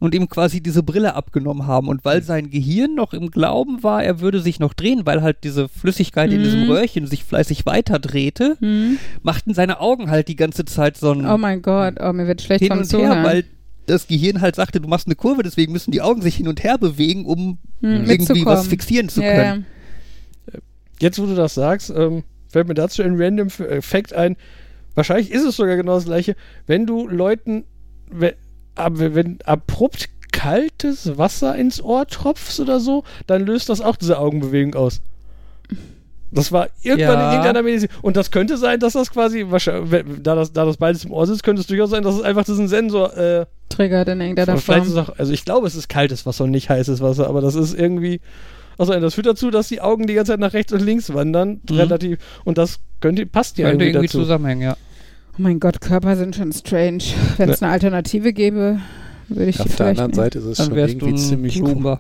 und 0.01 0.15
ihm 0.15 0.29
quasi 0.29 0.63
diese 0.63 0.83
Brille 0.83 1.15
abgenommen 1.15 1.67
haben. 1.67 1.89
Und 1.89 2.05
weil 2.07 2.23
sein 2.23 2.49
Gehirn 2.51 2.95
noch 2.95 3.13
im 3.13 3.31
Glauben 3.31 3.83
war, 3.83 4.03
er 4.03 4.21
würde 4.21 4.41
sich 4.41 4.59
noch 4.59 4.73
drehen, 4.73 5.05
weil 5.05 5.21
halt 5.23 5.45
diese 5.45 5.69
Flüssigkeit 5.69 6.33
in 6.33 6.43
diesem 6.43 6.65
Mhm. 6.65 6.71
Röhrchen 6.71 7.07
sich 7.07 7.23
fleißig 7.25 7.67
weiter 7.67 7.99
drehte, 7.99 8.57
Hm? 8.61 8.99
machten 9.23 9.53
seine 9.53 9.79
Augen 9.81 10.11
halt 10.11 10.29
die 10.29 10.37
ganze 10.37 10.65
Zeit 10.65 10.97
so 10.97 11.13
ein 11.13 11.27
Oh 11.27 11.37
mein 11.37 11.61
Gott, 11.61 11.97
oh, 12.01 12.13
mir 12.13 12.27
wird 12.27 12.41
schlecht 12.41 12.61
Hin 12.63 12.69
vom 12.71 12.79
und 12.79 12.93
her, 12.93 13.23
weil 13.25 13.45
das 13.91 14.07
Gehirn 14.07 14.41
halt 14.41 14.57
sagte, 14.57 14.81
du 14.81 14.89
machst 14.89 15.07
eine 15.07 15.17
Kurve, 15.17 15.43
deswegen 15.43 15.73
müssen 15.73 15.91
die 15.91 16.01
Augen 16.03 16.23
sich 16.23 16.37
hin 16.37 16.49
und 16.49 16.63
her 16.63 16.79
bewegen, 16.79 17.25
um 17.27 17.59
Hm, 17.81 18.05
irgendwie 18.05 18.45
was 18.45 18.67
fixieren 18.67 19.09
zu 19.09 19.23
Ja, 19.23 19.33
können. 19.35 19.67
Jetzt, 21.01 21.19
wo 21.21 21.27
du 21.27 21.35
das 21.35 21.55
sagst, 21.55 21.91
ähm, 21.91 22.25
fällt 22.49 22.69
mir 22.69 22.75
dazu 22.75 23.03
ein 23.03 23.15
random 23.21 23.49
äh, 23.69 23.81
Fact 23.81 24.13
ein. 24.13 24.37
Wahrscheinlich 24.95 25.31
ist 25.31 25.45
es 25.45 25.57
sogar 25.57 25.77
genau 25.77 25.95
das 25.95 26.05
gleiche. 26.05 26.37
Wenn 26.67 26.87
du 26.87 27.09
Leuten, 27.09 27.65
wenn, 28.11 28.35
ab- 28.75 28.93
wenn 28.97 29.39
abrupt 29.45 30.09
kaltes 30.33 31.17
Wasser 31.17 31.57
ins 31.57 31.83
Ohr 31.83 32.07
tropfst 32.07 32.61
oder 32.61 32.81
so, 32.81 33.05
dann 33.27 33.47
löst 33.47 33.69
das 33.69 33.81
auch 33.81 33.97
diese 33.97 34.19
Augenbewegung 34.19 34.75
aus. 34.75 35.01
Das 36.33 36.53
war 36.53 36.69
irgendwann 36.83 37.19
Ja. 37.19 37.27
in 37.29 37.33
irgendeiner 37.39 37.63
Medizin. 37.63 37.89
Und 38.03 38.17
das 38.17 38.31
könnte 38.31 38.57
sein, 38.57 38.79
dass 38.81 38.93
das 38.93 39.11
quasi, 39.11 39.45
da 40.23 40.35
das, 40.35 40.53
da 40.53 40.65
das 40.65 40.77
beides 40.77 41.05
im 41.05 41.13
Ohr 41.13 41.27
sitzt, 41.27 41.43
könnte 41.43 41.61
es 41.61 41.67
durchaus 41.67 41.91
sein, 41.91 42.03
dass 42.03 42.15
es 42.15 42.23
einfach 42.23 42.45
diesen 42.45 42.69
Sensor, 42.69 43.17
äh, 43.17 43.47
Triggert 43.69 44.09
in 44.09 44.21
irgendeiner 44.21 44.57
vielleicht 44.59 44.87
ist 44.87 44.93
Form. 44.95 45.07
auch, 45.07 45.19
also 45.19 45.33
ich 45.33 45.45
glaube, 45.45 45.67
es 45.67 45.75
ist 45.75 45.89
kaltes 45.89 46.27
Wasser 46.27 46.45
und 46.45 46.51
nicht 46.51 46.69
heißes 46.71 47.01
Wasser, 47.01 47.29
aber 47.29 47.41
das 47.41 47.55
ist 47.55 47.75
irgendwie, 47.79 48.21
also 48.79 48.99
das 48.99 49.15
führt 49.15 49.27
dazu, 49.27 49.51
dass 49.51 49.69
die 49.69 49.81
Augen 49.81 50.07
die 50.07 50.15
ganze 50.15 50.33
Zeit 50.33 50.41
nach 50.41 50.53
rechts 50.53 50.73
und 50.73 50.81
links 50.83 51.13
wandern, 51.13 51.61
Mhm. 51.69 51.77
relativ, 51.77 52.19
und 52.45 52.59
das 52.59 52.79
könnte, 53.01 53.27
passt 53.27 53.59
ja 53.59 53.69
Könnte 53.69 53.85
irgendwie, 53.85 53.97
irgendwie 53.99 54.07
dazu. 54.09 54.19
zusammenhängen, 54.23 54.63
ja. 54.63 54.77
Oh 55.33 55.43
mein 55.43 55.61
Gott, 55.61 55.81
Körper 55.81 56.17
sind 56.17 56.35
schon 56.37 56.53
strange. 56.53 57.03
Wenn 57.39 57.49
es 57.49 57.63
eine 57.63 57.73
Alternative 57.73 58.33
gäbe, 58.33 58.81
würde 59.29 59.47
ich 59.47 59.57
die 59.57 59.63
Auf 59.63 59.67
der 59.69 59.75
vielleicht 59.77 60.01
anderen 60.01 60.11
nehmen. 60.11 60.17
Seite 60.25 60.39
ist 60.41 60.45
es 60.45 60.57
Dann 60.59 60.67
schon 60.67 60.77
wärst 60.77 60.95
du 60.95 61.07
irgendwie 61.07 61.23
ziemlich 61.23 61.63
cool. 61.63 61.99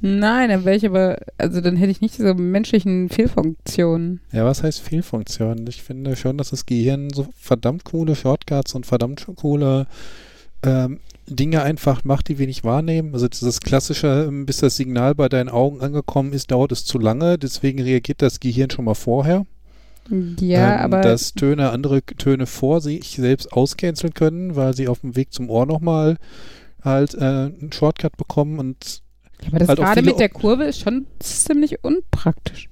Nein, 0.00 0.48
dann 0.48 0.64
wäre 0.64 0.76
ich 0.76 0.86
aber, 0.86 1.18
also 1.36 1.60
dann 1.60 1.76
hätte 1.76 1.90
ich 1.90 2.00
nicht 2.00 2.18
diese 2.18 2.34
menschlichen 2.34 3.08
Fehlfunktionen. 3.08 4.20
Ja, 4.32 4.44
was 4.44 4.62
heißt 4.62 4.80
Fehlfunktion? 4.80 5.66
Ich 5.68 5.82
finde 5.82 6.16
schon, 6.16 6.38
dass 6.38 6.50
das 6.50 6.66
Gehirn 6.66 7.10
so 7.10 7.26
verdammt 7.36 7.84
coole 7.84 8.14
Shortcuts 8.14 8.74
und 8.74 8.86
verdammt 8.86 9.26
coole 9.36 9.86
ähm, 10.62 11.00
Dinge 11.26 11.62
einfach 11.62 12.04
macht, 12.04 12.28
die 12.28 12.38
wir 12.38 12.46
nicht 12.46 12.64
wahrnehmen. 12.64 13.12
Also 13.12 13.28
dieses 13.28 13.60
klassische, 13.60 14.26
ähm, 14.28 14.46
bis 14.46 14.58
das 14.58 14.76
Signal 14.76 15.14
bei 15.14 15.28
deinen 15.28 15.48
Augen 15.48 15.80
angekommen 15.80 16.32
ist, 16.32 16.50
dauert 16.50 16.72
es 16.72 16.84
zu 16.84 16.98
lange, 16.98 17.38
deswegen 17.38 17.82
reagiert 17.82 18.22
das 18.22 18.40
Gehirn 18.40 18.70
schon 18.70 18.84
mal 18.84 18.94
vorher. 18.94 19.46
Ja, 20.40 20.76
ähm, 20.76 20.80
aber 20.80 21.00
dass 21.02 21.34
Töne 21.34 21.70
andere 21.70 22.02
Töne 22.02 22.46
vor 22.46 22.80
sich 22.80 23.16
selbst 23.16 23.52
auscanceln 23.52 24.14
können, 24.14 24.56
weil 24.56 24.74
sie 24.74 24.88
auf 24.88 25.00
dem 25.00 25.16
Weg 25.16 25.32
zum 25.32 25.50
Ohr 25.50 25.66
nochmal 25.66 26.16
halt 26.82 27.14
äh, 27.14 27.18
einen 27.18 27.70
Shortcut 27.72 28.16
bekommen 28.16 28.58
und 28.58 29.02
aber 29.46 29.58
das 29.58 29.68
halt 29.68 29.78
gerade 29.78 30.02
mit 30.02 30.18
der 30.18 30.28
Kurve 30.28 30.64
ist 30.64 30.80
schon 30.80 31.06
ziemlich 31.20 31.82
unpraktisch. 31.84 32.68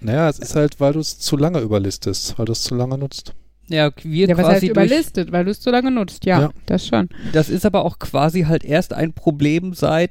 naja, 0.00 0.28
es 0.28 0.38
ist 0.38 0.54
halt, 0.56 0.80
weil 0.80 0.92
du 0.94 1.00
es 1.00 1.18
zu 1.18 1.36
lange 1.36 1.60
überlistest, 1.60 2.38
weil 2.38 2.46
du 2.46 2.52
es 2.52 2.62
zu 2.62 2.74
lange 2.74 2.96
nutzt. 2.98 3.34
Ja, 3.68 3.90
wir 4.02 4.28
Ja, 4.28 4.36
was 4.38 4.46
heißt 4.46 4.54
quasi 4.60 4.66
überlistet, 4.68 5.30
weil 5.32 5.44
du 5.44 5.50
es 5.50 5.60
zu 5.60 5.70
lange 5.70 5.90
nutzt. 5.90 6.24
Ja, 6.24 6.40
Ja. 6.40 6.50
das 6.66 6.86
schon. 6.86 7.08
das 7.32 7.48
ist 7.50 7.66
aber 7.66 7.84
auch 7.84 7.98
quasi 7.98 8.42
halt 8.42 8.64
erst 8.64 8.94
ein 8.94 9.12
Problem 9.12 9.74
seit 9.74 10.10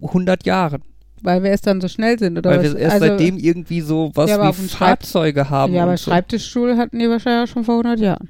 100 0.00 0.44
Jahren. 0.44 0.82
Weil 1.22 1.44
wir 1.44 1.50
erst 1.50 1.68
dann 1.68 1.80
so 1.80 1.86
schnell 1.86 2.18
sind, 2.18 2.36
oder 2.36 2.50
weil 2.50 2.64
was? 2.64 2.72
wir 2.74 2.80
erst 2.80 2.94
also, 2.94 3.06
seitdem 3.06 3.38
irgendwie 3.38 3.80
so 3.80 4.10
was 4.14 4.28
Ja, 4.28 4.48
wie 4.48 4.68
Fahrzeuge 4.68 5.50
haben. 5.50 5.72
Ja, 5.72 5.82
aber 5.84 5.92
und 5.92 5.98
so. 6.00 6.10
Schreibtischstuhl 6.10 6.76
hatten 6.76 6.98
die 6.98 7.08
wahrscheinlich 7.08 7.48
auch 7.48 7.52
schon 7.52 7.64
vor 7.64 7.74
100 7.76 8.00
Jahren. 8.00 8.28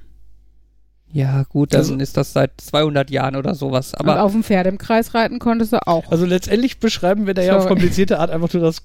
Ja, 1.15 1.43
gut, 1.49 1.75
dann 1.75 1.81
Also- 1.81 1.95
ist 1.97 2.17
das 2.17 2.33
seit 2.33 2.53
200 2.61 3.11
Jahren 3.11 3.37
oder 3.37 3.55
sowas. 3.55 3.95
Aber 3.95 4.13
Aber 4.13 4.23
auf 4.23 4.33
dem 4.33 4.43
Pferd 4.43 4.67
im 4.67 4.79
Kreis 4.79 5.15
reiten 5.15 5.39
konntest 5.39 5.73
du 5.73 5.87
auch. 5.87 6.11
Also 6.11 6.25
letztendlich 6.25 6.81
beschreiben 6.81 7.27
wir 7.27 7.35
da 7.35 7.43
ja 7.43 7.57
auf 7.59 7.67
komplizierte 7.67 8.19
Art 8.19 8.31
einfach 8.31 8.53
nur 8.55 8.63
das 8.63 8.79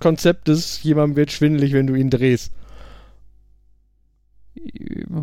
Konzept 0.00 0.48
des, 0.48 0.82
jemandem 0.82 1.16
wird 1.16 1.30
schwindelig, 1.30 1.72
wenn 1.74 1.86
du 1.86 1.94
ihn 1.94 2.08
drehst. 2.10 2.52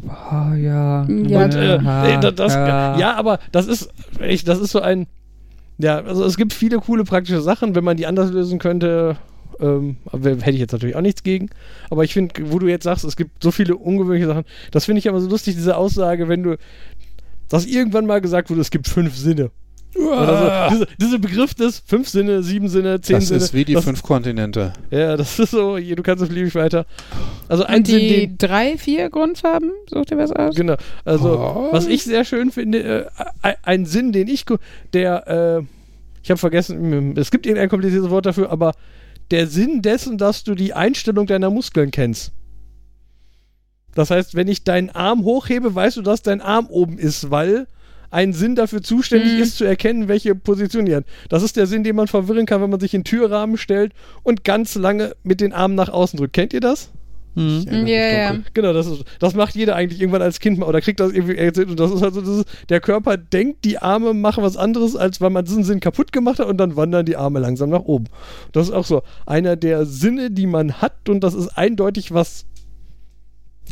Ah, 0.07 0.53
ja. 0.55 1.03
Ja, 1.07 1.43
Und 1.45 1.55
äh, 1.55 2.20
da- 2.20 2.32
das, 2.32 2.53
ja. 2.53 2.97
ja. 2.97 3.16
aber 3.16 3.39
das 3.51 3.68
ist 3.68 3.89
echt, 4.20 4.47
das 4.47 4.59
ist 4.59 4.72
so 4.72 4.82
ein, 4.82 5.07
ja, 5.78 5.97
also 5.99 6.24
es 6.26 6.38
gibt 6.38 6.53
viele 6.53 6.78
coole 6.78 7.03
praktische 7.05 7.41
Sachen, 7.41 7.74
wenn 7.76 7.84
man 7.84 7.97
die 7.97 8.05
anders 8.05 8.30
lösen 8.32 8.59
könnte, 8.59 9.18
ähm, 9.62 9.97
hätte 10.12 10.51
ich 10.51 10.59
jetzt 10.59 10.72
natürlich 10.74 10.95
auch 10.95 11.01
nichts 11.01 11.24
gegen. 11.24 11.49
Aber 11.89 12.03
ich 12.03 12.14
finde, 12.14 12.34
wo 12.51 12.59
du 12.59 12.68
jetzt 12.68 12.84
sagst, 12.84 13.03
es 13.05 13.16
gibt 13.16 13.41
so 13.43 13.51
viele 13.51 13.76
ungewöhnliche 13.76 14.28
Sachen, 14.28 14.45
das 14.72 14.86
finde 14.86 14.99
ich 14.99 15.07
aber 15.09 15.22
so 15.22 15.30
lustig, 15.30 15.55
diese 15.55 15.78
Aussage, 15.78 16.28
wenn 16.28 16.43
du, 16.43 16.57
dass 17.49 17.66
irgendwann 17.66 18.05
mal 18.05 18.22
gesagt 18.22 18.49
wurde, 18.49 18.62
es 18.62 18.72
gibt 18.72 18.88
fünf 18.88 19.16
Sinne. 19.16 19.51
Oder 19.93 20.70
so. 20.70 20.76
Diese, 20.76 20.88
dieser 21.01 21.20
Begriff 21.20 21.53
des 21.53 21.84
fünf 21.86 22.07
Sinne, 22.07 22.43
sieben 22.43 22.70
Sinne, 22.70 23.01
zehn 23.01 23.18
Das 23.18 23.28
Sinne. 23.28 23.38
ist 23.41 23.53
wie 23.53 23.66
die 23.66 23.74
das, 23.74 23.84
fünf 23.84 24.01
Kontinente. 24.03 24.72
Ja, 24.89 25.18
das 25.18 25.38
ist 25.38 25.51
so, 25.51 25.78
du 25.78 26.01
kannst 26.01 26.24
es 26.24 26.30
beliebig 26.30 26.55
weiter. 26.55 26.86
Also 27.49 27.66
ein 27.66 27.80
Und 27.80 27.88
Sinn, 27.88 27.99
die 27.99 28.07
den, 28.28 28.38
drei, 28.38 28.78
vier 28.78 29.09
Grundfarben, 29.09 29.70
such 29.89 30.05
dir 30.05 30.18
was 30.18 30.32
aus. 30.32 30.55
Genau. 30.55 30.78
Also, 31.03 31.38
Oh. 31.38 31.68
was 31.74 31.88
ich 31.88 32.05
sehr 32.05 32.24
schön 32.24 32.51
finde, 32.51 33.09
äh, 33.43 33.53
ein- 33.64 33.86
Sinn, 33.86 34.14
den 34.14 34.30
ich, 34.30 34.45
der, 34.93 35.28
äh, 35.59 35.64
ich 36.24 36.30
habe 36.32 36.38
vergessen, 36.38 37.18
es 37.18 37.30
gibt 37.30 37.45
irgendein 37.45 37.68
kompliziertes 37.68 38.09
Wort 38.09 38.26
dafür, 38.26 38.49
aber 38.49 38.72
der 39.32 39.47
Sinn 39.47 39.82
dessen, 39.82 40.17
dass 40.17 40.43
du 40.43 40.55
die 40.55 40.73
Einstellung 40.73 41.25
deiner 41.25 41.49
Muskeln 41.49 41.91
kennst. 41.91 42.32
Das 43.95 44.09
heißt, 44.09 44.36
wenn 44.36 44.47
ich 44.47 44.63
deinen 44.63 44.89
Arm 44.89 45.23
hochhebe, 45.23 45.73
weißt 45.75 45.97
du, 45.97 46.01
dass 46.01 46.21
dein 46.21 46.41
Arm 46.41 46.67
oben 46.67 46.97
ist, 46.97 47.29
weil 47.32 47.67
ein 48.09 48.34
Sinn 48.34 48.55
dafür 48.55 48.82
zuständig 48.82 49.34
Mhm. 49.34 49.41
ist, 49.41 49.57
zu 49.57 49.63
erkennen, 49.65 50.07
welche 50.07 50.36
Position 50.36 50.86
die 50.86 50.95
hat. 50.95 51.05
Das 51.29 51.43
ist 51.43 51.55
der 51.55 51.65
Sinn, 51.67 51.84
den 51.84 51.95
man 51.95 52.07
verwirren 52.07 52.45
kann, 52.45 52.61
wenn 52.61 52.69
man 52.69 52.79
sich 52.79 52.93
in 52.93 53.01
den 53.01 53.05
Türrahmen 53.05 53.57
stellt 53.57 53.93
und 54.23 54.43
ganz 54.43 54.75
lange 54.75 55.15
mit 55.23 55.39
den 55.41 55.53
Armen 55.53 55.75
nach 55.75 55.89
außen 55.89 56.17
drückt. 56.17 56.34
Kennt 56.34 56.53
ihr 56.53 56.59
das? 56.59 56.89
Hm. 57.36 57.63
Mich 57.63 57.65
Ja, 57.89 58.07
ja. 58.07 58.29
dunkel. 58.34 58.51
Genau, 58.53 58.73
das, 58.73 58.88
ist, 58.88 59.05
das 59.19 59.34
macht 59.36 59.55
jeder 59.55 59.75
eigentlich 59.75 60.01
irgendwann 60.01 60.21
als 60.21 60.39
Kind 60.39 60.57
mal 60.57 60.65
oder 60.67 60.82
kriegt 60.82 60.99
das 60.99 61.13
irgendwie 61.13 61.38
erzählt. 61.38 61.69
Und 61.69 61.79
das 61.79 61.91
ist 61.91 62.01
halt 62.01 62.13
so, 62.13 62.21
das 62.21 62.38
ist, 62.39 62.45
der 62.69 62.82
Körper 62.82 63.17
denkt, 63.17 63.63
die 63.63 63.77
Arme 63.77 64.13
machen 64.13 64.43
was 64.43 64.57
anderes, 64.57 64.95
als 64.95 65.21
weil 65.21 65.29
man 65.29 65.45
diesen 65.45 65.63
Sinn 65.63 65.79
kaputt 65.79 66.11
gemacht 66.11 66.39
hat 66.39 66.47
und 66.47 66.57
dann 66.57 66.75
wandern 66.75 67.05
die 67.05 67.15
Arme 67.15 67.39
langsam 67.39 67.69
nach 67.69 67.84
oben. 67.84 68.05
Das 68.51 68.67
ist 68.67 68.73
auch 68.73 68.86
so 68.86 69.03
einer 69.25 69.55
der 69.55 69.86
Sinne, 69.86 70.32
die 70.32 70.47
man 70.47 70.82
hat 70.82 71.07
und 71.07 71.21
das 71.21 71.34
ist 71.34 71.49
eindeutig 71.57 72.13
was 72.13 72.45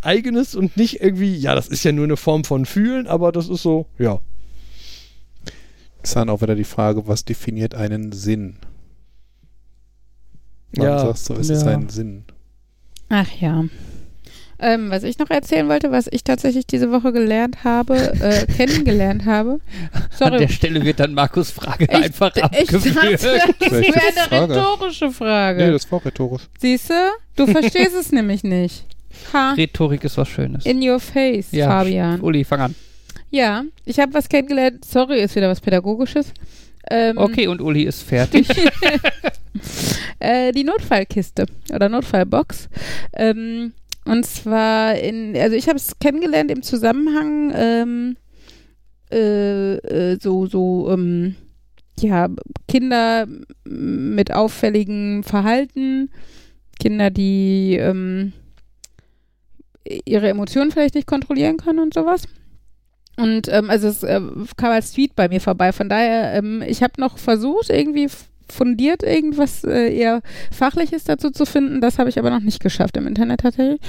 Eigenes 0.01 0.55
und 0.55 0.77
nicht 0.77 1.01
irgendwie, 1.01 1.35
ja, 1.35 1.55
das 1.55 1.67
ist 1.67 1.83
ja 1.83 1.91
nur 1.91 2.05
eine 2.05 2.15
Form 2.15 2.45
von 2.45 2.65
Fühlen, 2.65 3.07
aber 3.07 3.31
das 3.33 3.49
ist 3.49 3.61
so, 3.61 3.87
ja. 3.97 4.21
Ist 6.01 6.15
dann 6.15 6.29
auch 6.29 6.41
wieder 6.41 6.55
die 6.55 6.63
Frage, 6.63 7.07
was 7.07 7.25
definiert 7.25 7.75
einen 7.75 8.13
Sinn? 8.13 8.55
Wann 10.75 10.85
Ja, 10.85 10.99
sagst 10.99 11.29
du, 11.29 11.33
es 11.33 11.49
ist 11.49 11.63
ja. 11.63 11.71
ein 11.71 11.89
Sinn? 11.89 12.23
Ach 13.09 13.27
ja. 13.39 13.65
Ähm, 14.61 14.89
was 14.91 15.03
ich 15.03 15.17
noch 15.19 15.29
erzählen 15.29 15.69
wollte, 15.69 15.89
was 15.91 16.07
ich 16.11 16.25
tatsächlich 16.25 16.67
diese 16.67 16.91
Woche 16.91 17.13
gelernt 17.13 17.63
habe, 17.63 17.95
äh, 18.21 18.45
kennengelernt 18.57 19.23
habe. 19.25 19.59
An 19.93 20.01
der 20.19 20.39
Sorry. 20.39 20.49
Stelle 20.49 20.83
wird 20.83 20.99
dann 20.99 21.13
Markus 21.13 21.49
Frage 21.51 21.85
Ich- 21.85 21.91
einfach 21.95 22.35
ich 22.35 22.43
abgeführt. 22.43 23.23
dachte, 23.23 23.55
das 23.59 23.71
wäre 23.71 23.93
eine 23.93 24.27
Frage? 24.27 24.55
rhetorische 24.55 25.11
Frage. 25.11 25.65
Nee, 25.65 25.71
das 25.71 25.89
war 25.89 26.03
rhetorisch. 26.03 26.43
Siehst 26.59 26.89
du? 26.89 26.93
Du 27.37 27.47
verstehst 27.47 27.95
es 27.97 28.11
nämlich 28.11 28.43
nicht. 28.43 28.83
Ha. 29.31 29.53
Rhetorik 29.53 30.03
ist 30.03 30.17
was 30.17 30.27
Schönes. 30.27 30.65
In 30.65 30.81
your 30.87 30.99
face, 30.99 31.47
ja, 31.51 31.67
Fabian. 31.69 32.19
Uli, 32.19 32.43
fang 32.43 32.59
an. 32.59 32.75
Ja, 33.31 33.63
ich 33.85 33.97
habe 33.99 34.13
was 34.13 34.27
kennengelernt. 34.27 34.83
Sorry, 34.83 35.21
ist 35.21 35.35
wieder 35.37 35.47
was 35.49 35.61
Pädagogisches. 35.61 36.33
Ähm, 36.89 37.17
Okay, 37.17 37.47
und 37.47 37.61
Uli 37.61 37.83
ist 37.83 38.03
fertig. 38.03 38.47
äh, 40.19 40.51
die 40.51 40.63
Notfallkiste 40.63 41.45
oder 41.73 41.89
Notfallbox. 41.89 42.69
Ähm, 43.13 43.73
und 44.05 44.25
zwar 44.25 44.95
in, 44.95 45.35
also 45.37 45.55
ich 45.55 45.67
habe 45.67 45.77
es 45.77 45.99
kennengelernt 45.99 46.51
im 46.51 46.63
Zusammenhang 46.63 47.51
ähm, 47.55 48.17
äh, 49.11 49.75
äh, 49.75 50.17
so, 50.21 50.45
so, 50.45 50.89
ähm, 50.91 51.35
ja, 51.99 52.29
Kinder 52.67 53.27
mit 53.65 54.33
auffälligem 54.33 55.23
Verhalten, 55.23 56.09
Kinder, 56.79 57.09
die 57.09 57.75
ähm, 57.75 58.33
ihre 60.05 60.29
Emotionen 60.29 60.71
vielleicht 60.71 60.95
nicht 60.95 61.07
kontrollieren 61.07 61.57
können 61.57 61.79
und 61.79 61.93
sowas. 61.93 62.23
Und 63.19 63.49
ähm, 63.49 63.69
also 63.69 63.89
es 63.89 64.01
äh, 64.03 64.21
kam 64.55 64.71
als 64.71 64.93
Tweet 64.93 65.13
bei 65.15 65.27
mir 65.27 65.41
vorbei. 65.41 65.73
Von 65.73 65.89
daher, 65.89 66.33
ähm, 66.35 66.63
ich 66.65 66.81
habe 66.81 66.93
noch 66.97 67.17
versucht, 67.17 67.69
irgendwie 67.69 68.07
fundiert 68.49 69.03
irgendwas 69.03 69.65
äh, 69.65 69.93
eher 69.93 70.21
Fachliches 70.51 71.03
dazu 71.03 71.29
zu 71.29 71.45
finden. 71.45 71.81
Das 71.81 71.99
habe 71.99 72.09
ich 72.09 72.17
aber 72.17 72.29
noch 72.29 72.39
nicht 72.39 72.61
geschafft 72.61 72.95
im 72.95 73.07
Internet 73.07 73.41
tatsächlich. 73.41 73.81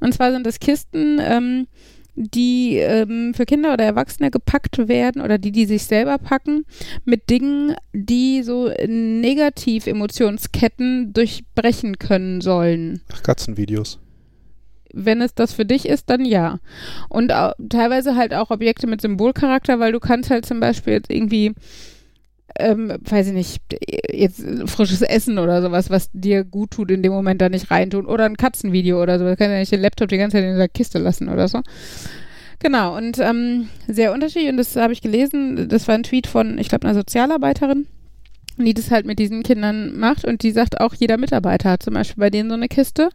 Und 0.00 0.14
zwar 0.14 0.32
sind 0.32 0.46
das 0.46 0.58
Kisten, 0.58 1.18
ähm, 1.20 1.66
die 2.14 2.78
ähm, 2.78 3.34
für 3.34 3.44
Kinder 3.44 3.74
oder 3.74 3.84
Erwachsene 3.84 4.30
gepackt 4.30 4.88
werden 4.88 5.20
oder 5.20 5.36
die, 5.36 5.52
die 5.52 5.66
sich 5.66 5.84
selber 5.84 6.16
packen, 6.16 6.64
mit 7.04 7.28
Dingen, 7.28 7.76
die 7.92 8.42
so 8.42 8.68
Negativ-Emotionsketten 8.68 11.12
durchbrechen 11.12 11.98
können 11.98 12.40
sollen. 12.40 13.02
Ach, 13.12 13.22
Katzenvideos. 13.22 13.98
Wenn 14.92 15.20
es 15.22 15.34
das 15.34 15.52
für 15.52 15.64
dich 15.64 15.88
ist, 15.88 16.10
dann 16.10 16.24
ja. 16.24 16.58
Und 17.08 17.32
au- 17.32 17.52
teilweise 17.68 18.16
halt 18.16 18.34
auch 18.34 18.50
Objekte 18.50 18.86
mit 18.86 19.00
Symbolcharakter, 19.00 19.78
weil 19.80 19.92
du 19.92 20.00
kannst 20.00 20.30
halt 20.30 20.46
zum 20.46 20.60
Beispiel 20.60 20.94
jetzt 20.94 21.10
irgendwie, 21.10 21.52
ähm, 22.58 22.92
weiß 23.00 23.28
ich 23.28 23.32
nicht, 23.32 23.62
jetzt 24.12 24.44
frisches 24.66 25.02
Essen 25.02 25.38
oder 25.38 25.62
sowas, 25.62 25.88
was 25.90 26.10
dir 26.12 26.44
gut 26.44 26.72
tut, 26.72 26.90
in 26.90 27.02
dem 27.02 27.12
Moment 27.12 27.40
da 27.40 27.48
nicht 27.48 27.70
reintun. 27.70 28.06
Oder 28.06 28.26
ein 28.26 28.36
Katzenvideo 28.36 29.02
oder 29.02 29.18
so. 29.18 29.24
Du 29.24 29.36
kannst 29.36 29.50
ja 29.52 29.58
nicht 29.58 29.72
den 29.72 29.80
Laptop 29.80 30.08
die 30.08 30.18
ganze 30.18 30.36
Zeit 30.36 30.44
in 30.44 30.58
der 30.58 30.68
Kiste 30.68 30.98
lassen 30.98 31.28
oder 31.28 31.48
so. 31.48 31.60
Genau, 32.58 32.96
und 32.96 33.18
ähm, 33.18 33.68
sehr 33.88 34.12
unterschiedlich, 34.12 34.50
und 34.50 34.56
das 34.56 34.76
habe 34.76 34.92
ich 34.92 35.00
gelesen, 35.00 35.68
das 35.68 35.88
war 35.88 35.96
ein 35.96 36.04
Tweet 36.04 36.28
von, 36.28 36.58
ich 36.58 36.68
glaube, 36.68 36.86
einer 36.86 36.94
Sozialarbeiterin, 36.94 37.88
die 38.56 38.74
das 38.74 38.90
halt 38.90 39.06
mit 39.06 39.18
diesen 39.18 39.42
Kindern 39.42 39.98
macht. 39.98 40.24
Und 40.24 40.42
die 40.42 40.50
sagt 40.50 40.80
auch, 40.80 40.94
jeder 40.94 41.16
Mitarbeiter 41.16 41.70
hat 41.70 41.82
zum 41.82 41.94
Beispiel 41.94 42.20
bei 42.20 42.30
denen 42.30 42.50
so 42.50 42.54
eine 42.54 42.68
Kiste, 42.68 43.10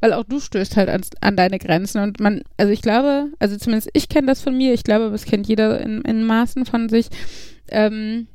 weil 0.00 0.12
auch 0.12 0.24
du 0.24 0.40
stößt 0.40 0.76
halt 0.76 0.88
an, 0.88 1.02
an 1.20 1.36
deine 1.36 1.58
Grenzen. 1.58 2.02
Und 2.02 2.20
man, 2.20 2.42
also 2.56 2.72
ich 2.72 2.82
glaube, 2.82 3.28
also 3.38 3.56
zumindest 3.56 3.90
ich 3.92 4.08
kenne 4.08 4.26
das 4.26 4.40
von 4.40 4.56
mir, 4.56 4.74
ich 4.74 4.84
glaube, 4.84 5.10
das 5.10 5.24
kennt 5.24 5.46
jeder 5.46 5.80
in, 5.80 6.02
in 6.02 6.24
Maßen 6.24 6.66
von 6.66 6.88
sich, 6.88 7.08
ähm, 7.68 8.26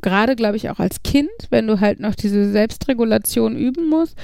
gerade 0.00 0.36
glaube 0.36 0.56
ich 0.56 0.68
auch 0.68 0.78
als 0.78 1.02
Kind, 1.02 1.30
wenn 1.50 1.66
du 1.66 1.80
halt 1.80 2.00
noch 2.00 2.14
diese 2.14 2.50
Selbstregulation 2.50 3.56
üben 3.56 3.88
musst, 3.88 4.16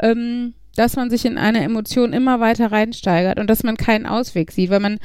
ähm, 0.00 0.54
dass 0.76 0.96
man 0.96 1.10
sich 1.10 1.24
in 1.24 1.38
eine 1.38 1.62
Emotion 1.62 2.12
immer 2.12 2.40
weiter 2.40 2.72
reinsteigert 2.72 3.38
und 3.38 3.48
dass 3.48 3.62
man 3.62 3.76
keinen 3.76 4.06
Ausweg 4.06 4.50
sieht, 4.50 4.70
weil 4.70 4.80
man 4.80 4.98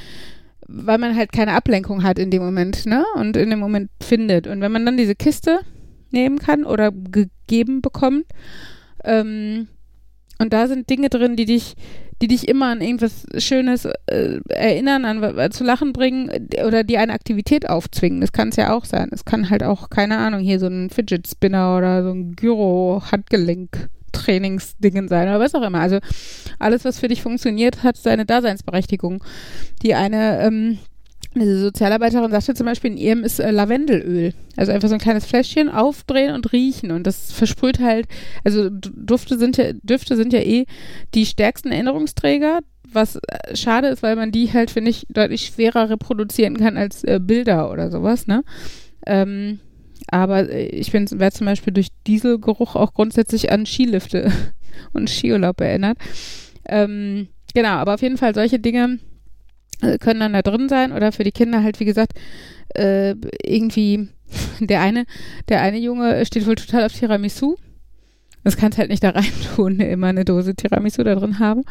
weil 0.71 0.97
man 0.99 1.15
halt 1.15 1.31
keine 1.31 1.53
Ablenkung 1.53 2.03
hat 2.03 2.19
in 2.19 2.29
dem 2.29 2.43
Moment, 2.43 2.85
ne? 2.85 3.03
Und 3.15 3.35
in 3.35 3.49
dem 3.49 3.59
Moment 3.59 3.89
findet. 4.01 4.47
Und 4.47 4.61
wenn 4.61 4.71
man 4.71 4.85
dann 4.85 4.97
diese 4.97 5.15
Kiste 5.15 5.59
nehmen 6.11 6.37
kann 6.37 6.63
oder 6.63 6.91
gegeben 6.91 7.81
bekommt, 7.81 8.25
ähm, 9.03 9.67
und 10.41 10.53
da 10.53 10.67
sind 10.67 10.89
Dinge 10.89 11.09
drin, 11.09 11.35
die 11.35 11.45
dich, 11.45 11.75
die 12.21 12.27
dich 12.27 12.47
immer 12.47 12.67
an 12.67 12.81
irgendwas 12.81 13.25
Schönes 13.37 13.85
äh, 13.85 14.39
erinnern, 14.47 15.03
an 15.03 15.21
äh, 15.37 15.49
zu 15.49 15.65
lachen 15.65 15.91
bringen 15.91 16.29
äh, 16.29 16.63
oder 16.63 16.83
die 16.83 16.97
eine 16.97 17.13
Aktivität 17.13 17.69
aufzwingen. 17.69 18.21
Das 18.21 18.31
kann 18.31 18.49
es 18.49 18.55
ja 18.55 18.73
auch 18.73 18.85
sein. 18.85 19.09
Es 19.11 19.25
kann 19.25 19.49
halt 19.49 19.63
auch, 19.63 19.89
keine 19.89 20.17
Ahnung, 20.17 20.39
hier 20.39 20.59
so 20.59 20.67
ein 20.67 20.89
Fidget 20.89 21.27
Spinner 21.27 21.77
oder 21.77 22.03
so 22.03 22.11
ein 22.11 22.35
Gyro-Handgelenk. 22.35 23.89
Trainingsdingen 24.19 25.07
sein 25.07 25.27
oder 25.27 25.39
was 25.39 25.55
auch 25.55 25.63
immer. 25.63 25.79
Also 25.79 25.99
alles, 26.59 26.85
was 26.85 26.99
für 26.99 27.07
dich 27.07 27.21
funktioniert, 27.21 27.83
hat 27.83 27.97
seine 27.97 28.25
Daseinsberechtigung. 28.25 29.23
Die 29.81 29.95
eine, 29.95 30.41
ähm, 30.41 30.79
diese 31.35 31.59
Sozialarbeiterin 31.59 32.31
sagte 32.31 32.55
zum 32.55 32.65
Beispiel, 32.65 32.91
in 32.91 32.97
ihrem 32.97 33.23
ist 33.23 33.39
äh, 33.39 33.51
Lavendelöl. 33.51 34.33
Also 34.55 34.71
einfach 34.71 34.89
so 34.89 34.95
ein 34.95 35.01
kleines 35.01 35.25
Fläschchen 35.25 35.69
aufdrehen 35.69 36.33
und 36.33 36.51
riechen. 36.51 36.91
Und 36.91 37.05
das 37.05 37.31
versprüht 37.31 37.79
halt, 37.79 38.07
also 38.43 38.69
Dufte 38.69 39.37
sind 39.37 39.57
ja, 39.57 39.73
Düfte 39.83 40.15
sind 40.15 40.33
ja 40.33 40.39
eh 40.39 40.65
die 41.13 41.25
stärksten 41.25 41.71
Erinnerungsträger, 41.71 42.59
was 42.91 43.17
äh, 43.17 43.55
schade 43.55 43.87
ist, 43.89 44.01
weil 44.01 44.15
man 44.15 44.31
die 44.31 44.51
halt, 44.51 44.71
finde 44.71 44.89
ich, 44.91 45.05
deutlich 45.09 45.45
schwerer 45.45 45.89
reproduzieren 45.89 46.57
kann 46.57 46.77
als 46.77 47.03
äh, 47.03 47.19
Bilder 47.21 47.71
oder 47.71 47.91
sowas, 47.91 48.27
ne? 48.27 48.43
Ähm, 49.05 49.59
aber 50.11 50.49
äh, 50.49 50.67
ich 50.67 50.93
werde 50.93 51.31
zum 51.31 51.45
Beispiel 51.45 51.73
durch 51.73 51.89
Dieselgeruch 52.07 52.75
auch 52.75 52.93
grundsätzlich 52.93 53.51
an 53.51 53.65
Skilifte 53.65 54.31
und 54.93 55.09
Skiurlaub 55.09 55.59
erinnert. 55.61 55.97
Ähm, 56.67 57.27
genau, 57.53 57.69
aber 57.69 57.95
auf 57.95 58.01
jeden 58.01 58.17
Fall 58.17 58.33
solche 58.35 58.59
Dinge 58.59 58.99
äh, 59.81 59.97
können 59.97 60.19
dann 60.19 60.33
da 60.33 60.41
drin 60.41 60.69
sein 60.69 60.91
oder 60.91 61.11
für 61.11 61.23
die 61.23 61.31
Kinder 61.31 61.63
halt, 61.63 61.79
wie 61.79 61.85
gesagt, 61.85 62.13
äh, 62.75 63.15
irgendwie 63.43 64.09
der 64.59 64.81
eine, 64.81 65.05
der 65.47 65.61
eine 65.61 65.79
Junge 65.79 66.25
steht 66.25 66.47
wohl 66.47 66.55
total 66.55 66.85
auf 66.85 66.93
Tiramisu. 66.93 67.55
Das 68.43 68.55
kannst 68.55 68.77
halt 68.77 68.89
nicht 68.89 69.03
da 69.03 69.09
rein 69.09 69.31
tun, 69.55 69.79
immer 69.79 70.07
eine 70.07 70.25
Dose 70.25 70.55
Tiramisu 70.55 71.03
da 71.03 71.15
drin 71.15 71.39
haben. 71.39 71.63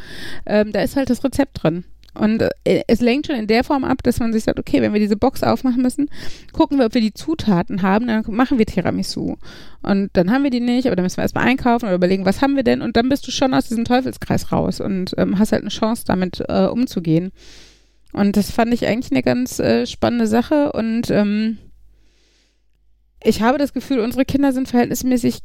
Ähm, 0.47 0.73
da 0.73 0.83
ist 0.83 0.97
halt 0.97 1.11
das 1.11 1.25
Rezept 1.25 1.63
drin. 1.63 1.85
Und 2.19 2.43
äh, 2.65 2.83
es 2.89 3.01
lenkt 3.01 3.29
schon 3.29 3.37
in 3.37 3.47
der 3.47 3.63
Form 3.63 3.85
ab, 3.85 4.03
dass 4.03 4.19
man 4.19 4.33
sich 4.33 4.43
sagt, 4.43 4.59
okay, 4.59 4.83
wenn 4.83 4.93
wir 4.93 5.01
diese 5.01 5.17
Box 5.17 5.45
aufmachen 5.45 5.83
müssen, 5.83 6.11
gucken 6.53 6.79
wir, 6.79 6.87
ob 6.87 6.95
wir 6.95 7.01
die 7.01 7.15
Zutaten 7.15 7.83
haben, 7.83 8.09
dann 8.09 8.25
machen 8.29 8.59
wir 8.59 8.67
Tiramisu. 8.67 9.37
Und 9.83 10.11
dann 10.15 10.33
haben 10.33 10.43
wir 10.43 10.51
die 10.51 10.61
nicht, 10.61 10.87
aber 10.87 10.97
dann 10.97 11.05
müssen 11.05 11.19
wir 11.19 11.23
erstmal 11.23 11.47
einkaufen 11.47 11.87
oder 11.87 11.95
überlegen, 11.95 12.25
was 12.25 12.43
haben 12.43 12.57
wir 12.57 12.65
denn? 12.65 12.83
Und 12.83 12.97
dann 12.97 13.09
bist 13.09 13.27
du 13.27 13.31
schon 13.31 13.55
aus 13.55 13.69
diesem 13.69 13.85
Teufelskreis 13.85 14.51
raus 14.51 14.81
und 14.81 15.15
ähm, 15.17 15.39
hast 15.39 15.53
halt 15.53 15.63
eine 15.63 15.71
Chance, 15.71 16.05
damit 16.07 16.43
äh, 16.49 16.67
umzugehen. 16.67 17.31
Und 18.13 18.37
das 18.37 18.51
fand 18.51 18.75
ich 18.75 18.87
eigentlich 18.87 19.13
eine 19.13 19.23
ganz 19.23 19.61
äh, 19.61 19.87
spannende 19.87 20.27
Sache. 20.27 20.73
Und 20.73 21.11
ähm, 21.11 21.59
ich 23.23 23.43
habe 23.43 23.59
das 23.59 23.73
Gefühl, 23.73 24.01
unsere 24.01 24.25
Kinder 24.25 24.53
sind 24.53 24.69
verhältnismäßig 24.69 25.39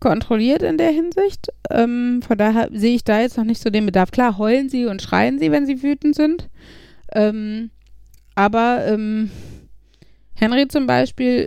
kontrolliert 0.00 0.62
in 0.62 0.78
der 0.78 0.90
Hinsicht. 0.90 1.48
Ähm, 1.70 2.22
von 2.26 2.38
daher 2.38 2.68
sehe 2.72 2.94
ich 2.94 3.04
da 3.04 3.20
jetzt 3.20 3.36
noch 3.36 3.44
nicht 3.44 3.62
so 3.62 3.70
den 3.70 3.86
Bedarf. 3.86 4.10
Klar, 4.10 4.38
heulen 4.38 4.68
sie 4.68 4.86
und 4.86 5.02
schreien 5.02 5.38
sie, 5.38 5.50
wenn 5.50 5.66
sie 5.66 5.82
wütend 5.82 6.14
sind. 6.14 6.48
Ähm, 7.12 7.70
aber 8.34 8.84
ähm, 8.86 9.30
Henry 10.34 10.68
zum 10.68 10.86
Beispiel, 10.86 11.46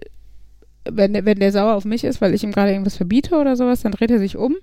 wenn 0.89 1.13
der, 1.13 1.25
wenn 1.25 1.39
der 1.39 1.51
sauer 1.51 1.75
auf 1.75 1.85
mich 1.85 2.03
ist, 2.03 2.19
weil 2.19 2.33
ich 2.33 2.43
ihm 2.43 2.51
gerade 2.51 2.71
irgendwas 2.71 2.97
verbiete 2.97 3.35
oder 3.35 3.55
sowas, 3.55 3.81
dann 3.81 3.93
dreht 3.93 4.11
er 4.11 4.19
sich 4.19 4.35
um 4.35 4.55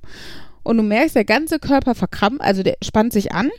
und 0.62 0.76
du 0.76 0.82
merkst, 0.82 1.16
der 1.16 1.24
ganze 1.24 1.58
Körper 1.58 1.94
verkrampft, 1.94 2.42
also 2.42 2.62
der 2.62 2.76
spannt 2.82 3.12
sich 3.12 3.32
an 3.32 3.50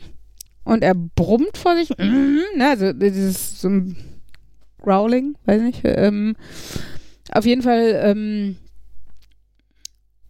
und 0.62 0.84
er 0.84 0.94
brummt 0.94 1.56
vor 1.56 1.74
sich, 1.74 1.90
ne, 1.98 2.44
also 2.60 2.92
dieses 2.92 3.60
so 3.60 3.68
Growling, 4.80 5.34
weiß 5.46 5.62
nicht, 5.62 5.80
ähm, 5.84 6.36
auf 7.32 7.44
jeden 7.46 7.62
Fall, 7.62 8.00
ähm, 8.04 8.56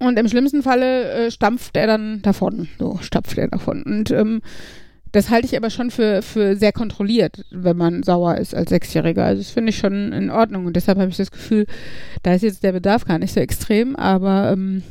und 0.01 0.19
im 0.19 0.29
schlimmsten 0.29 0.63
Falle 0.63 1.11
äh, 1.11 1.31
stampft 1.31 1.77
er 1.77 1.87
dann 1.87 2.23
davon, 2.23 2.69
so 2.79 2.99
stapft 3.03 3.39
er 3.39 3.49
davon. 3.49 3.83
Und 3.83 4.11
ähm, 4.11 4.41
das 5.13 5.31
halte 5.31 5.47
ich 5.47 5.57
aber 5.57 5.71
schon 5.71 5.91
für, 5.91 6.23
für 6.23 6.57
sehr 6.57 6.73
kontrolliert, 6.73 7.45
wenn 7.51 7.77
man 7.77 8.03
sauer 8.03 8.37
ist 8.37 8.55
als 8.55 8.71
Sechsjähriger. 8.71 9.25
Also 9.25 9.43
das 9.43 9.51
finde 9.51 9.71
ich 9.71 9.79
schon 9.79 10.13
in 10.13 10.31
Ordnung. 10.31 10.67
Und 10.67 10.75
deshalb 10.75 10.99
habe 10.99 11.11
ich 11.11 11.17
das 11.17 11.31
Gefühl, 11.31 11.67
da 12.23 12.35
ist 12.35 12.43
jetzt 12.43 12.63
der 12.63 12.73
Bedarf 12.73 13.05
gar 13.05 13.19
nicht 13.19 13.35
so 13.35 13.41
extrem, 13.41 13.95
aber 13.95 14.53
ähm, 14.53 14.83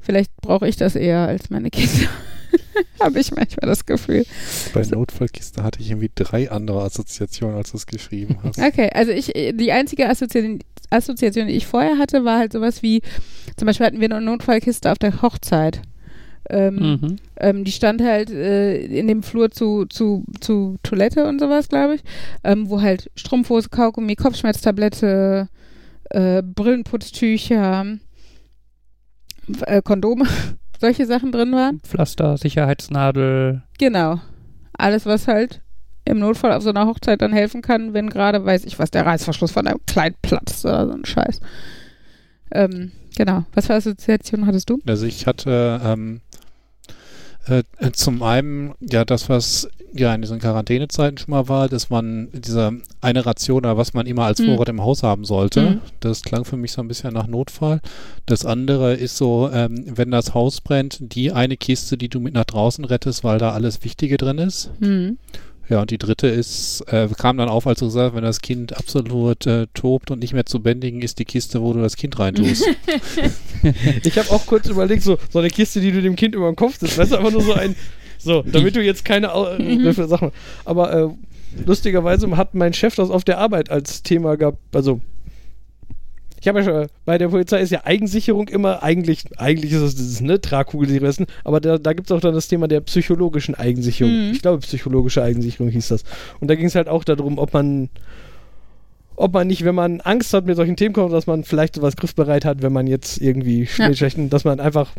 vielleicht 0.00 0.30
brauche 0.42 0.68
ich 0.68 0.76
das 0.76 0.94
eher 0.94 1.26
als 1.26 1.50
meine 1.50 1.70
Kinder. 1.70 2.08
habe 3.00 3.20
ich 3.20 3.30
manchmal 3.32 3.68
das 3.68 3.84
Gefühl. 3.86 4.24
Bei 4.74 4.82
Notfallkiste 4.82 5.62
hatte 5.62 5.80
ich 5.80 5.90
irgendwie 5.90 6.10
drei 6.14 6.50
andere 6.50 6.82
Assoziationen, 6.82 7.56
als 7.56 7.70
du 7.72 7.76
es 7.76 7.86
geschrieben 7.86 8.38
hast. 8.42 8.58
Okay, 8.58 8.90
also 8.94 9.12
ich, 9.12 9.32
die 9.34 9.72
einzige 9.72 10.08
Assoziation, 10.08 10.60
Assoziation, 10.90 11.46
die 11.46 11.54
ich 11.54 11.66
vorher 11.66 11.98
hatte, 11.98 12.24
war 12.24 12.38
halt 12.38 12.52
sowas 12.52 12.82
wie, 12.82 13.00
zum 13.56 13.66
Beispiel 13.66 13.86
hatten 13.86 14.00
wir 14.00 14.10
eine 14.10 14.20
Notfallkiste 14.20 14.90
auf 14.90 14.98
der 14.98 15.22
Hochzeit. 15.22 15.82
Ähm, 16.48 16.74
Mhm. 17.00 17.16
ähm, 17.38 17.64
die 17.64 17.70
stand 17.70 18.02
halt 18.02 18.30
äh, 18.30 18.80
in 18.86 19.06
dem 19.06 19.22
Flur 19.22 19.50
zu, 19.52 19.84
zu, 19.86 20.24
zu 20.40 20.78
Toilette 20.82 21.28
und 21.28 21.38
sowas, 21.38 21.68
glaube 21.68 21.96
ich, 21.96 22.00
ähm, 22.42 22.68
wo 22.68 22.80
halt 22.80 23.08
Strumpfhose, 23.14 23.68
Kaugummi, 23.68 24.16
Kopfschmerztablette, 24.16 25.48
äh, 26.10 26.42
Brillenputztücher, 26.42 27.98
äh, 29.66 29.82
Kondome 29.82 30.26
solche 30.80 31.06
Sachen 31.06 31.30
drin 31.30 31.52
waren. 31.52 31.80
Pflaster, 31.80 32.36
Sicherheitsnadel. 32.36 33.62
Genau. 33.78 34.20
Alles, 34.72 35.06
was 35.06 35.28
halt 35.28 35.60
im 36.04 36.18
Notfall 36.18 36.52
auf 36.52 36.62
so 36.62 36.70
einer 36.70 36.86
Hochzeit 36.86 37.20
dann 37.22 37.32
helfen 37.32 37.62
kann, 37.62 37.92
wenn 37.92 38.08
gerade, 38.08 38.44
weiß 38.44 38.64
ich 38.64 38.78
was, 38.78 38.90
der 38.90 39.06
Reißverschluss 39.06 39.52
von 39.52 39.66
einem 39.66 39.80
Kleid 39.86 40.20
platzt 40.22 40.64
oder 40.64 40.86
so 40.86 40.92
ein 40.94 41.04
Scheiß. 41.04 41.40
Ähm, 42.52 42.92
genau. 43.16 43.44
Was 43.54 43.66
für 43.66 43.74
Assoziation 43.74 44.46
hattest 44.46 44.70
du? 44.70 44.78
Also 44.86 45.06
ich 45.06 45.26
hatte 45.26 45.80
ähm, 45.84 46.20
äh, 47.46 47.62
zum 47.92 48.22
einen 48.22 48.74
ja 48.80 49.04
das, 49.04 49.28
was 49.28 49.68
ja 49.92 50.14
in 50.14 50.22
diesen 50.22 50.38
Quarantänezeiten 50.38 51.18
schon 51.18 51.30
mal 51.32 51.48
war, 51.48 51.68
dass 51.68 51.90
man 51.90 52.28
diese 52.32 52.72
eine 53.00 53.26
Ration 53.26 53.58
oder 53.58 53.76
was 53.76 53.92
man 53.94 54.06
immer 54.06 54.24
als 54.24 54.38
Mhm. 54.40 54.46
Vorrat 54.46 54.68
im 54.68 54.82
Haus 54.82 55.02
haben 55.02 55.24
sollte. 55.24 55.62
Mhm. 55.62 55.80
Das 56.00 56.22
klang 56.22 56.44
für 56.44 56.56
mich 56.56 56.72
so 56.72 56.80
ein 56.80 56.88
bisschen 56.88 57.12
nach 57.14 57.26
Notfall. 57.26 57.80
Das 58.26 58.44
andere 58.46 58.94
ist 58.94 59.16
so, 59.16 59.50
ähm, 59.52 59.84
wenn 59.86 60.10
das 60.10 60.34
Haus 60.34 60.60
brennt, 60.60 60.98
die 61.00 61.32
eine 61.32 61.56
Kiste, 61.56 61.96
die 61.98 62.08
du 62.08 62.20
mit 62.20 62.34
nach 62.34 62.44
draußen 62.44 62.84
rettest, 62.84 63.24
weil 63.24 63.38
da 63.38 63.52
alles 63.52 63.82
Wichtige 63.84 64.16
drin 64.16 64.38
ist. 64.38 64.70
Hm. 64.80 65.18
Ja, 65.68 65.80
und 65.82 65.90
die 65.92 65.98
dritte 65.98 66.26
ist, 66.26 66.80
äh, 66.88 67.06
kam 67.16 67.36
dann 67.36 67.48
auf, 67.48 67.64
als 67.68 67.78
du 67.78 67.84
gesagt 67.86 68.08
hast, 68.10 68.16
wenn 68.16 68.24
das 68.24 68.40
Kind 68.40 68.76
absolut 68.76 69.46
äh, 69.46 69.68
tobt 69.72 70.10
und 70.10 70.18
nicht 70.18 70.32
mehr 70.32 70.44
zu 70.44 70.60
bändigen 70.60 71.00
ist, 71.00 71.20
die 71.20 71.24
Kiste, 71.24 71.62
wo 71.62 71.72
du 71.72 71.80
das 71.80 71.96
Kind 71.96 72.18
reintust. 72.18 72.64
Ich 74.04 74.18
habe 74.18 74.30
auch 74.30 74.46
kurz 74.46 74.68
überlegt, 74.68 75.02
so, 75.02 75.18
so 75.30 75.38
eine 75.38 75.50
Kiste, 75.50 75.80
die 75.80 75.92
du 75.92 76.00
dem 76.00 76.16
Kind 76.16 76.34
über 76.34 76.50
den 76.50 76.56
Kopf 76.56 76.78
sitzt. 76.78 76.96
Weißt 76.98 77.12
du, 77.12 77.16
einfach 77.18 77.30
nur 77.30 77.42
so 77.42 77.52
ein. 77.52 77.76
So, 78.22 78.42
damit 78.42 78.76
du 78.76 78.82
jetzt 78.82 79.04
keine 79.04 79.28
äh, 79.28 79.92
für 79.92 80.06
Sachen. 80.06 80.30
Aber 80.64 80.92
äh, 80.92 81.08
lustigerweise 81.66 82.36
hat 82.36 82.54
mein 82.54 82.72
Chef 82.72 82.94
das 82.94 83.10
auf 83.10 83.24
der 83.24 83.38
Arbeit 83.38 83.70
als 83.70 84.02
Thema 84.02 84.36
gehabt. 84.36 84.58
Also, 84.74 85.00
ich 86.40 86.48
habe 86.48 86.60
ja 86.60 86.64
schon, 86.64 86.86
bei 87.04 87.18
der 87.18 87.28
Polizei 87.28 87.60
ist 87.60 87.70
ja 87.70 87.84
Eigensicherung 87.84 88.48
immer, 88.48 88.82
eigentlich, 88.82 89.24
eigentlich 89.36 89.72
ist 89.72 89.82
es 89.82 89.94
dieses, 89.94 90.20
ne, 90.20 90.40
Tragkugelsicherung, 90.40 91.26
aber 91.44 91.60
da, 91.60 91.76
da 91.76 91.92
gibt 91.92 92.10
es 92.10 92.16
auch 92.16 92.20
dann 92.20 92.34
das 92.34 92.48
Thema 92.48 92.66
der 92.66 92.80
psychologischen 92.80 93.54
Eigensicherung. 93.54 94.28
Mhm. 94.28 94.32
Ich 94.32 94.42
glaube, 94.42 94.58
psychologische 94.60 95.22
Eigensicherung 95.22 95.70
hieß 95.70 95.88
das. 95.88 96.04
Und 96.40 96.48
da 96.48 96.54
ging 96.54 96.66
es 96.66 96.74
halt 96.74 96.88
auch 96.88 97.04
darum, 97.04 97.38
ob 97.38 97.52
man 97.52 97.90
ob 99.16 99.34
man 99.34 99.48
nicht, 99.48 99.64
wenn 99.66 99.74
man 99.74 100.00
Angst 100.00 100.32
hat 100.32 100.46
mit 100.46 100.56
solchen 100.56 100.76
Themen 100.76 100.94
kommt, 100.94 101.12
dass 101.12 101.26
man 101.26 101.44
vielleicht 101.44 101.74
sowas 101.74 101.94
griffbereit 101.94 102.46
hat, 102.46 102.62
wenn 102.62 102.72
man 102.72 102.86
jetzt 102.86 103.20
irgendwie 103.20 103.68
Ja. 103.76 103.92
schlecht, 103.92 104.16
dass 104.32 104.44
man 104.44 104.60
einfach 104.60 104.92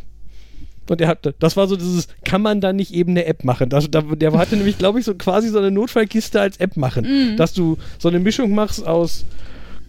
und 0.91 0.99
er 0.99 1.07
hat, 1.07 1.33
das 1.39 1.55
war 1.55 1.67
so 1.67 1.77
dieses, 1.77 2.09
kann 2.25 2.41
man 2.41 2.59
da 2.59 2.73
nicht 2.73 2.93
eben 2.93 3.11
eine 3.11 3.25
App 3.25 3.45
machen? 3.45 3.69
Das, 3.69 3.89
da, 3.89 4.01
der 4.01 4.33
hatte 4.33 4.57
nämlich, 4.57 4.77
glaube 4.77 4.99
ich, 4.99 5.05
so 5.05 5.15
quasi 5.15 5.47
so 5.47 5.57
eine 5.57 5.71
Notfallkiste 5.71 6.41
als 6.41 6.57
App 6.57 6.75
machen. 6.75 7.05
Mhm. 7.05 7.37
Dass 7.37 7.53
du 7.53 7.77
so 7.97 8.09
eine 8.09 8.19
Mischung 8.19 8.51
machst 8.51 8.85
aus 8.85 9.23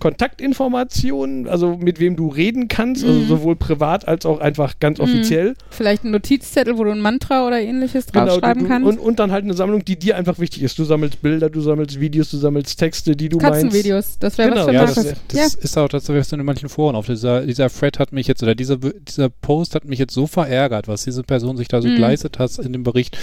Kontaktinformationen, 0.03 1.48
also 1.48 1.76
mit 1.76 2.00
wem 2.00 2.16
du 2.16 2.28
reden 2.28 2.68
kannst, 2.68 3.05
also 3.05 3.20
Mhm. 3.20 3.26
sowohl 3.28 3.57
privat 3.57 4.07
als 4.09 4.26
auch 4.26 4.40
einfach 4.40 4.78
ganz 4.80 4.98
Mhm. 4.98 5.05
offiziell. 5.05 5.55
Vielleicht 5.70 6.05
ein 6.05 6.11
Notizzettel, 6.11 6.76
wo 6.78 6.84
du 6.84 6.90
ein 6.90 7.00
Mantra 7.00 7.46
oder 7.46 7.61
ähnliches 7.61 8.07
draufschreiben 8.07 8.62
du, 8.64 8.68
kannst. 8.68 8.88
und, 8.88 8.98
und 8.98 9.18
dann 9.18 9.32
halt 9.32 9.44
eine 9.44 9.55
Sammlung, 9.55 9.84
die 9.84 9.98
dir 9.98 10.16
einfach 10.16 10.38
wichtig 10.38 10.62
ist. 10.62 10.78
Du 10.78 10.84
sammelst 10.84 11.22
Bilder, 11.22 11.50
du 11.50 11.61
sammelst 11.61 12.00
Videos, 12.00 12.30
du 12.30 12.36
sammelst 12.36 12.78
Texte, 12.78 13.16
die 13.16 13.28
du 13.28 13.38
meinst. 13.38 13.62
Katzenvideos, 13.62 14.18
das 14.18 14.38
wäre 14.38 14.50
Genau, 14.50 14.61
was 14.62 14.66
für 14.66 14.72
ja, 14.74 14.84
Markus. 14.84 15.05
das, 15.05 15.14
das 15.28 15.55
ist 15.55 15.78
auch 15.78 15.88
das, 15.88 16.09
was 16.09 16.28
du 16.28 16.36
in 16.36 16.44
manchen 16.44 16.68
Foren 16.68 16.96
auf 16.96 17.07
dieser, 17.07 17.42
dieser 17.46 17.68
Thread 17.70 17.98
hat 17.98 18.12
mich 18.12 18.26
jetzt, 18.26 18.42
oder 18.42 18.55
dieser, 18.55 18.76
dieser 18.76 19.28
Post 19.28 19.74
hat 19.74 19.84
mich 19.84 19.98
jetzt 19.98 20.14
so 20.14 20.26
verärgert, 20.26 20.88
was 20.88 21.05
diese 21.05 21.22
Person 21.22 21.57
sich 21.57 21.68
da 21.68 21.80
so 21.80 21.88
Mhm. 21.88 21.94
geleistet 21.96 22.38
hat 22.38 22.59
in 22.59 22.72
dem 22.72 22.82
Bericht. 22.82 23.16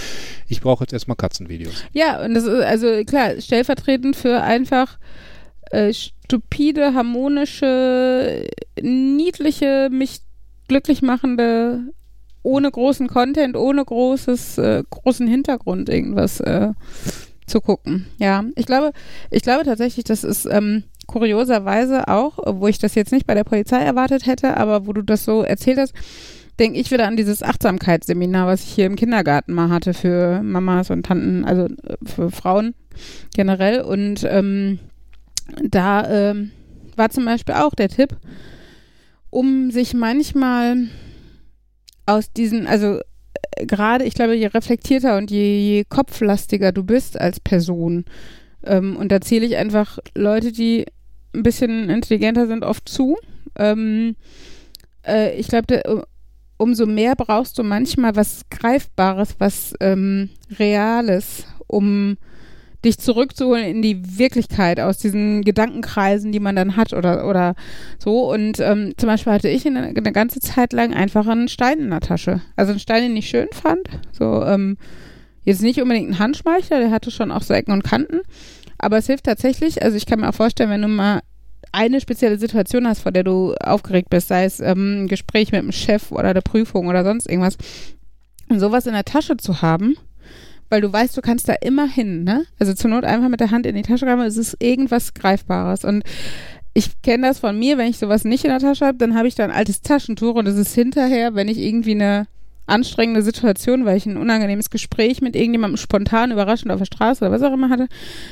Ich 0.48 0.60
brauche 0.60 0.84
jetzt 0.84 0.92
erstmal 0.92 1.16
Katzenvideos. 1.16 1.74
Ja, 1.92 2.24
und 2.24 2.34
das 2.34 2.44
ist 2.44 2.62
also 2.64 2.86
klar, 3.04 3.32
stellvertretend 3.40 4.16
für 4.16 4.40
einfach 4.42 4.98
äh, 5.72 5.92
stupide, 6.30 6.94
harmonische, 6.94 8.46
niedliche, 8.80 9.88
mich 9.90 10.20
glücklich 10.68 11.02
machende, 11.02 11.80
ohne 12.44 12.70
großen 12.70 13.08
Content, 13.08 13.56
ohne 13.56 13.84
großes, 13.84 14.58
äh, 14.58 14.84
großen 14.88 15.26
Hintergrund 15.26 15.88
irgendwas 15.88 16.38
äh, 16.38 16.68
zu 17.46 17.60
gucken. 17.60 18.06
Ja, 18.18 18.44
ich 18.54 18.66
glaube, 18.66 18.92
ich 19.30 19.42
glaube 19.42 19.64
tatsächlich, 19.64 20.04
das 20.04 20.22
ist 20.22 20.46
ähm, 20.46 20.84
kurioserweise 21.08 22.06
auch, 22.06 22.38
wo 22.60 22.68
ich 22.68 22.78
das 22.78 22.94
jetzt 22.94 23.10
nicht 23.10 23.26
bei 23.26 23.34
der 23.34 23.44
Polizei 23.44 23.80
erwartet 23.80 24.26
hätte, 24.26 24.56
aber 24.56 24.86
wo 24.86 24.92
du 24.92 25.02
das 25.02 25.24
so 25.24 25.42
erzählt 25.42 25.78
hast, 25.78 25.94
denke 26.60 26.78
ich 26.78 26.92
wieder 26.92 27.08
an 27.08 27.16
dieses 27.16 27.42
Achtsamkeitsseminar, 27.42 28.46
was 28.46 28.62
ich 28.62 28.70
hier 28.70 28.86
im 28.86 28.94
Kindergarten 28.94 29.52
mal 29.52 29.70
hatte 29.70 29.94
für 29.94 30.42
Mamas 30.44 30.90
und 30.90 31.06
Tanten, 31.06 31.44
also 31.44 31.64
äh, 31.64 31.96
für 32.04 32.30
Frauen 32.30 32.74
generell. 33.34 33.80
Und 33.80 34.24
ähm, 34.30 34.78
da 35.62 36.30
ähm, 36.30 36.50
war 36.96 37.10
zum 37.10 37.24
Beispiel 37.24 37.54
auch 37.54 37.74
der 37.74 37.88
Tipp, 37.88 38.16
um 39.30 39.70
sich 39.70 39.94
manchmal 39.94 40.88
aus 42.06 42.32
diesen, 42.32 42.66
also 42.66 42.98
äh, 43.56 43.66
gerade, 43.66 44.04
ich 44.04 44.14
glaube, 44.14 44.34
je 44.34 44.46
reflektierter 44.46 45.16
und 45.16 45.30
je, 45.30 45.58
je 45.58 45.84
kopflastiger 45.84 46.72
du 46.72 46.84
bist 46.84 47.20
als 47.20 47.40
Person, 47.40 48.04
ähm, 48.64 48.96
und 48.96 49.10
da 49.10 49.20
zähle 49.20 49.46
ich 49.46 49.56
einfach 49.56 49.98
Leute, 50.14 50.52
die 50.52 50.86
ein 51.34 51.42
bisschen 51.42 51.88
intelligenter 51.88 52.46
sind, 52.46 52.64
oft 52.64 52.88
zu. 52.88 53.16
Ähm, 53.56 54.16
äh, 55.06 55.36
ich 55.38 55.48
glaube, 55.48 56.04
umso 56.56 56.86
mehr 56.86 57.14
brauchst 57.16 57.58
du 57.58 57.62
manchmal 57.62 58.16
was 58.16 58.42
Greifbares, 58.50 59.36
was 59.38 59.74
ähm, 59.80 60.30
Reales, 60.58 61.46
um 61.66 62.16
dich 62.84 62.98
zurückzuholen 62.98 63.64
in 63.64 63.82
die 63.82 64.18
Wirklichkeit 64.18 64.80
aus 64.80 64.98
diesen 64.98 65.42
Gedankenkreisen, 65.42 66.32
die 66.32 66.40
man 66.40 66.56
dann 66.56 66.76
hat 66.76 66.92
oder, 66.92 67.28
oder 67.28 67.54
so. 67.98 68.30
Und 68.32 68.58
ähm, 68.60 68.94
zum 68.96 69.06
Beispiel 69.06 69.32
hatte 69.32 69.48
ich 69.48 69.66
eine, 69.66 69.82
eine 69.88 70.12
ganze 70.12 70.40
Zeit 70.40 70.72
lang 70.72 70.94
einfach 70.94 71.26
einen 71.26 71.48
Stein 71.48 71.78
in 71.80 71.90
der 71.90 72.00
Tasche. 72.00 72.40
Also 72.56 72.70
einen 72.70 72.80
Stein, 72.80 73.02
den 73.02 73.16
ich 73.16 73.28
schön 73.28 73.48
fand. 73.52 73.88
So, 74.12 74.44
ähm, 74.44 74.78
jetzt 75.44 75.62
nicht 75.62 75.80
unbedingt 75.80 76.10
ein 76.10 76.18
Handschmeichler, 76.18 76.80
der 76.80 76.90
hatte 76.90 77.10
schon 77.10 77.30
auch 77.30 77.42
so 77.42 77.52
Ecken 77.52 77.72
und 77.72 77.84
Kanten. 77.84 78.20
Aber 78.78 78.96
es 78.96 79.06
hilft 79.06 79.24
tatsächlich, 79.24 79.82
also 79.82 79.96
ich 79.96 80.06
kann 80.06 80.20
mir 80.20 80.28
auch 80.28 80.34
vorstellen, 80.34 80.70
wenn 80.70 80.82
du 80.82 80.88
mal 80.88 81.20
eine 81.72 82.00
spezielle 82.00 82.38
Situation 82.38 82.88
hast, 82.88 83.00
vor 83.00 83.12
der 83.12 83.24
du 83.24 83.54
aufgeregt 83.62 84.08
bist, 84.10 84.28
sei 84.28 84.44
es 84.44 84.58
ähm, 84.60 85.04
ein 85.04 85.08
Gespräch 85.08 85.52
mit 85.52 85.62
dem 85.62 85.72
Chef 85.72 86.10
oder 86.10 86.30
eine 86.30 86.42
Prüfung 86.42 86.88
oder 86.88 87.04
sonst 87.04 87.28
irgendwas, 87.28 87.56
und 88.48 88.58
sowas 88.58 88.86
in 88.86 88.94
der 88.94 89.04
Tasche 89.04 89.36
zu 89.36 89.62
haben, 89.62 89.96
weil 90.70 90.80
du 90.80 90.90
weißt, 90.92 91.16
du 91.16 91.20
kannst 91.20 91.48
da 91.48 91.54
immer 91.60 91.86
hin, 91.86 92.24
ne? 92.24 92.46
Also 92.58 92.72
zur 92.72 92.90
Not 92.90 93.04
einfach 93.04 93.28
mit 93.28 93.40
der 93.40 93.50
Hand 93.50 93.66
in 93.66 93.74
die 93.74 93.82
Tasche 93.82 94.06
greifen, 94.06 94.22
es 94.22 94.36
ist 94.36 94.56
irgendwas 94.60 95.12
Greifbares. 95.12 95.84
Und 95.84 96.04
ich 96.72 97.02
kenne 97.02 97.26
das 97.26 97.40
von 97.40 97.58
mir, 97.58 97.76
wenn 97.76 97.90
ich 97.90 97.98
sowas 97.98 98.24
nicht 98.24 98.44
in 98.44 98.50
der 98.50 98.60
Tasche 98.60 98.86
habe, 98.86 98.98
dann 98.98 99.14
habe 99.14 99.28
ich 99.28 99.34
da 99.34 99.44
ein 99.44 99.50
altes 99.50 99.82
Taschentuch 99.82 100.36
und 100.36 100.46
es 100.46 100.56
ist 100.56 100.74
hinterher, 100.74 101.34
wenn 101.34 101.48
ich 101.48 101.58
irgendwie 101.58 101.92
eine 101.92 102.28
anstrengende 102.66 103.22
Situation, 103.22 103.84
weil 103.84 103.96
ich 103.96 104.06
ein 104.06 104.16
unangenehmes 104.16 104.70
Gespräch 104.70 105.20
mit 105.20 105.34
irgendjemandem 105.34 105.76
spontan 105.76 106.30
überraschend 106.30 106.70
auf 106.70 106.78
der 106.78 106.86
Straße 106.86 107.24
oder 107.24 107.34
was 107.34 107.42
auch 107.42 107.52
immer 107.52 107.68
hatte, 107.68 107.88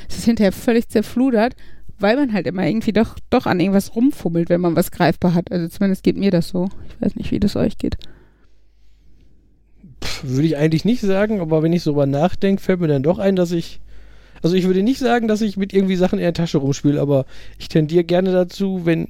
es 0.09 0.19
ist 0.19 0.25
hinterher 0.25 0.53
völlig 0.53 0.89
zerfludert, 0.89 1.57
weil 1.99 2.17
man 2.17 2.33
halt 2.33 2.47
immer 2.47 2.65
irgendwie 2.65 2.93
doch, 2.93 3.17
doch 3.31 3.47
an 3.47 3.59
irgendwas 3.59 3.97
rumfummelt, 3.97 4.49
wenn 4.49 4.61
man 4.61 4.77
was 4.77 4.93
greifbar 4.93 5.35
hat. 5.35 5.51
Also 5.51 5.67
zumindest 5.67 6.05
geht 6.05 6.17
mir 6.17 6.31
das 6.31 6.49
so. 6.49 6.69
Ich 6.89 7.05
weiß 7.05 7.17
nicht, 7.17 7.33
wie 7.33 7.41
das 7.41 7.57
euch 7.57 7.79
geht. 7.79 7.97
Pff, 10.03 10.25
Würde 10.25 10.47
ich 10.47 10.57
eigentlich 10.57 10.85
nicht 10.85 11.01
sagen, 11.01 11.41
aber 11.41 11.63
wenn 11.63 11.73
ich 11.73 11.83
so 11.83 11.91
drüber 11.93 12.07
nachdenke, 12.07 12.63
fällt 12.63 12.81
mir 12.81 12.89
dann 12.89 13.03
doch 13.03 13.19
ein, 13.19 13.37
dass 13.37 13.53
ich. 13.53 13.81
Also 14.43 14.55
ich 14.55 14.67
würde 14.67 14.83
nicht 14.85 15.01
sagen, 15.01 15.27
dass 15.27 15.41
ich 15.41 15.57
mit 15.57 15.73
irgendwie 15.73 15.97
Sachen 15.97 16.19
in 16.21 16.25
der 16.25 16.33
Tasche 16.33 16.59
rumspiele, 16.59 17.01
aber 17.01 17.27
ich 17.59 17.69
tendiere 17.69 18.05
gerne 18.05 18.31
dazu, 18.33 18.83
wenn. 18.85 19.09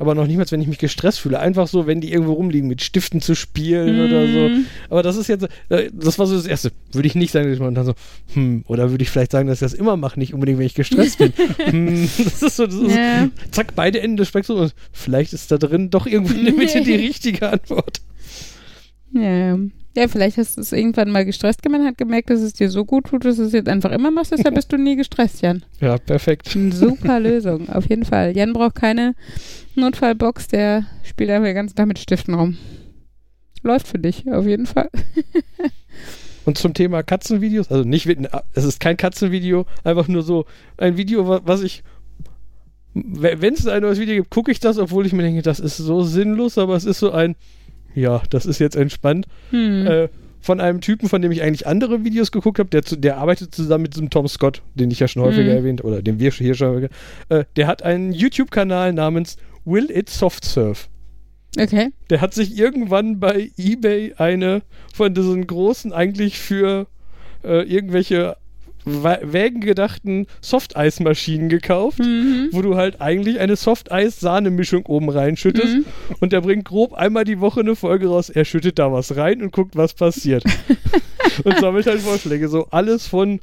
Aber 0.00 0.16
noch 0.16 0.26
niemals, 0.26 0.50
wenn 0.50 0.60
ich 0.60 0.66
mich 0.66 0.78
gestresst 0.78 1.20
fühle. 1.20 1.38
Einfach 1.38 1.68
so, 1.68 1.86
wenn 1.86 2.00
die 2.00 2.12
irgendwo 2.12 2.32
rumliegen, 2.32 2.68
mit 2.68 2.82
Stiften 2.82 3.20
zu 3.20 3.36
spielen 3.36 4.04
oder 4.04 4.26
so. 4.26 4.48
Mm. 4.48 4.66
Aber 4.90 5.04
das 5.04 5.16
ist 5.16 5.28
jetzt, 5.28 5.46
äh, 5.68 5.88
das 5.92 6.18
war 6.18 6.26
so 6.26 6.34
das 6.34 6.46
Erste. 6.46 6.72
Würde 6.90 7.06
ich 7.06 7.14
nicht 7.14 7.30
sagen, 7.30 7.48
dass 7.48 7.60
man 7.60 7.76
dann 7.76 7.86
so, 7.86 7.94
hm, 8.34 8.64
oder 8.66 8.90
würde 8.90 9.02
ich 9.02 9.10
vielleicht 9.10 9.30
sagen, 9.30 9.46
dass 9.46 9.58
ich 9.58 9.66
das 9.66 9.72
immer 9.72 9.96
mache, 9.96 10.18
nicht 10.18 10.34
unbedingt, 10.34 10.58
wenn 10.58 10.66
ich 10.66 10.74
gestresst 10.74 11.18
bin. 11.18 11.32
hm, 11.58 12.10
das 12.24 12.42
ist 12.42 12.56
so, 12.56 12.66
das 12.66 12.74
ist, 12.74 12.90
Ja. 12.96 13.28
zack, 13.52 13.76
beide 13.76 14.00
Enden 14.00 14.16
des 14.16 14.26
Spektrums. 14.26 14.74
Vielleicht 14.90 15.32
ist 15.32 15.52
da 15.52 15.58
drin 15.58 15.90
doch 15.90 16.06
irgendwo 16.08 16.34
in 16.34 16.44
der 16.44 16.54
Mitte 16.56 16.82
die 16.82 16.94
richtige 16.94 17.48
Antwort. 17.48 18.00
Ja. 19.16 19.56
ja, 19.96 20.08
vielleicht 20.08 20.38
hast 20.38 20.56
du 20.56 20.60
es 20.60 20.72
irgendwann 20.72 21.10
mal 21.10 21.24
gestresst 21.24 21.62
gemacht, 21.62 21.82
hat 21.84 21.98
gemerkt, 21.98 22.30
dass 22.30 22.40
es 22.40 22.52
dir 22.52 22.68
so 22.68 22.84
gut 22.84 23.06
tut, 23.06 23.24
dass 23.24 23.36
du 23.36 23.44
es 23.44 23.52
jetzt 23.52 23.68
einfach 23.68 23.92
immer 23.92 24.10
machst, 24.10 24.32
deshalb 24.32 24.54
bist 24.56 24.72
du 24.72 24.76
nie 24.76 24.96
gestresst, 24.96 25.40
Jan. 25.40 25.64
Ja, 25.80 25.96
perfekt. 25.98 26.48
Super 26.72 27.20
Lösung, 27.20 27.68
auf 27.68 27.88
jeden 27.88 28.04
Fall. 28.04 28.36
Jan 28.36 28.52
braucht 28.52 28.74
keine 28.74 29.14
Notfallbox, 29.76 30.48
der 30.48 30.84
spielt 31.04 31.30
einfach 31.30 31.46
den 31.46 31.54
ganzen 31.54 31.76
Tag 31.76 31.86
mit 31.86 31.98
Stiften 32.00 32.34
rum. 32.34 32.56
Läuft 33.62 33.86
für 33.88 33.98
dich, 33.98 34.30
auf 34.30 34.46
jeden 34.46 34.66
Fall. 34.66 34.90
Und 36.44 36.58
zum 36.58 36.74
Thema 36.74 37.02
Katzenvideos, 37.02 37.70
also 37.70 37.84
nicht, 37.88 38.06
es 38.52 38.64
ist 38.64 38.78
kein 38.80 38.98
Katzenvideo, 38.98 39.64
einfach 39.82 40.08
nur 40.08 40.22
so 40.22 40.44
ein 40.76 40.96
Video, 40.98 41.26
wa- 41.26 41.40
was 41.44 41.62
ich, 41.62 41.82
wenn 42.92 43.54
es 43.54 43.66
ein 43.66 43.80
neues 43.82 43.98
Video 43.98 44.16
gibt, 44.16 44.30
gucke 44.30 44.50
ich 44.52 44.60
das, 44.60 44.76
obwohl 44.78 45.06
ich 45.06 45.12
mir 45.14 45.22
denke, 45.22 45.40
das 45.40 45.58
ist 45.58 45.78
so 45.78 46.02
sinnlos, 46.02 46.58
aber 46.58 46.76
es 46.76 46.84
ist 46.84 46.98
so 46.98 47.12
ein, 47.12 47.34
ja, 47.94 48.22
das 48.30 48.46
ist 48.46 48.58
jetzt 48.58 48.76
entspannt. 48.76 49.26
Hm. 49.50 49.86
Äh, 49.86 50.08
von 50.40 50.60
einem 50.60 50.82
Typen, 50.82 51.08
von 51.08 51.22
dem 51.22 51.32
ich 51.32 51.42
eigentlich 51.42 51.66
andere 51.66 52.04
Videos 52.04 52.30
geguckt 52.30 52.58
habe, 52.58 52.68
der, 52.68 52.82
der 52.82 53.16
arbeitet 53.16 53.54
zusammen 53.54 53.82
mit 53.82 53.94
diesem 53.94 54.10
Tom 54.10 54.28
Scott, 54.28 54.60
den 54.74 54.90
ich 54.90 55.00
ja 55.00 55.08
schon 55.08 55.22
häufiger 55.22 55.50
Mhm. 55.52 55.56
erwähnt, 55.56 55.84
oder 55.84 56.02
den 56.02 56.18
wir 56.18 56.32
hier 56.32 56.54
schon 56.54 56.68
häufiger, 56.68 56.88
äh, 57.30 57.44
der 57.56 57.66
hat 57.66 57.82
einen 57.82 58.12
YouTube-Kanal 58.12 58.92
namens 58.92 59.38
Will 59.64 59.90
It 59.90 60.10
Soft 60.10 60.44
Surf. 60.44 60.90
Okay. 61.58 61.92
Der 62.10 62.20
hat 62.20 62.34
sich 62.34 62.58
irgendwann 62.58 63.20
bei 63.20 63.50
eBay 63.56 64.14
eine 64.18 64.62
von 64.92 65.14
diesen 65.14 65.46
großen, 65.46 65.94
eigentlich 65.94 66.38
für 66.38 66.88
äh, 67.42 67.62
irgendwelche 67.62 68.36
Wägen 68.84 69.60
gedachten 69.60 70.26
Softeismaschinen 70.42 71.48
gekauft, 71.48 72.00
Mhm. 72.00 72.48
wo 72.52 72.60
du 72.62 72.76
halt 72.76 73.00
eigentlich 73.00 73.40
eine 73.40 73.56
Softeis-Sahne-Mischung 73.56 74.84
oben 74.86 75.08
reinschüttest 75.08 75.76
Mhm. 75.78 75.84
und 76.20 76.32
der 76.32 76.40
bringt 76.42 76.64
grob 76.66 76.92
einmal 76.92 77.24
die 77.24 77.40
Woche 77.40 77.60
eine 77.60 77.76
Folge 77.76 78.08
raus. 78.08 78.28
Er 78.30 78.44
schüttet 78.44 78.78
da 78.78 78.92
was 78.92 79.16
rein 79.16 79.42
und 79.42 79.52
guckt, 79.52 79.74
was 79.76 79.94
passiert. 79.94 80.44
und 81.44 81.58
sammelt 81.58 81.86
halt 81.86 82.00
Vorschläge. 82.00 82.48
So 82.48 82.66
alles 82.70 83.06
von, 83.06 83.40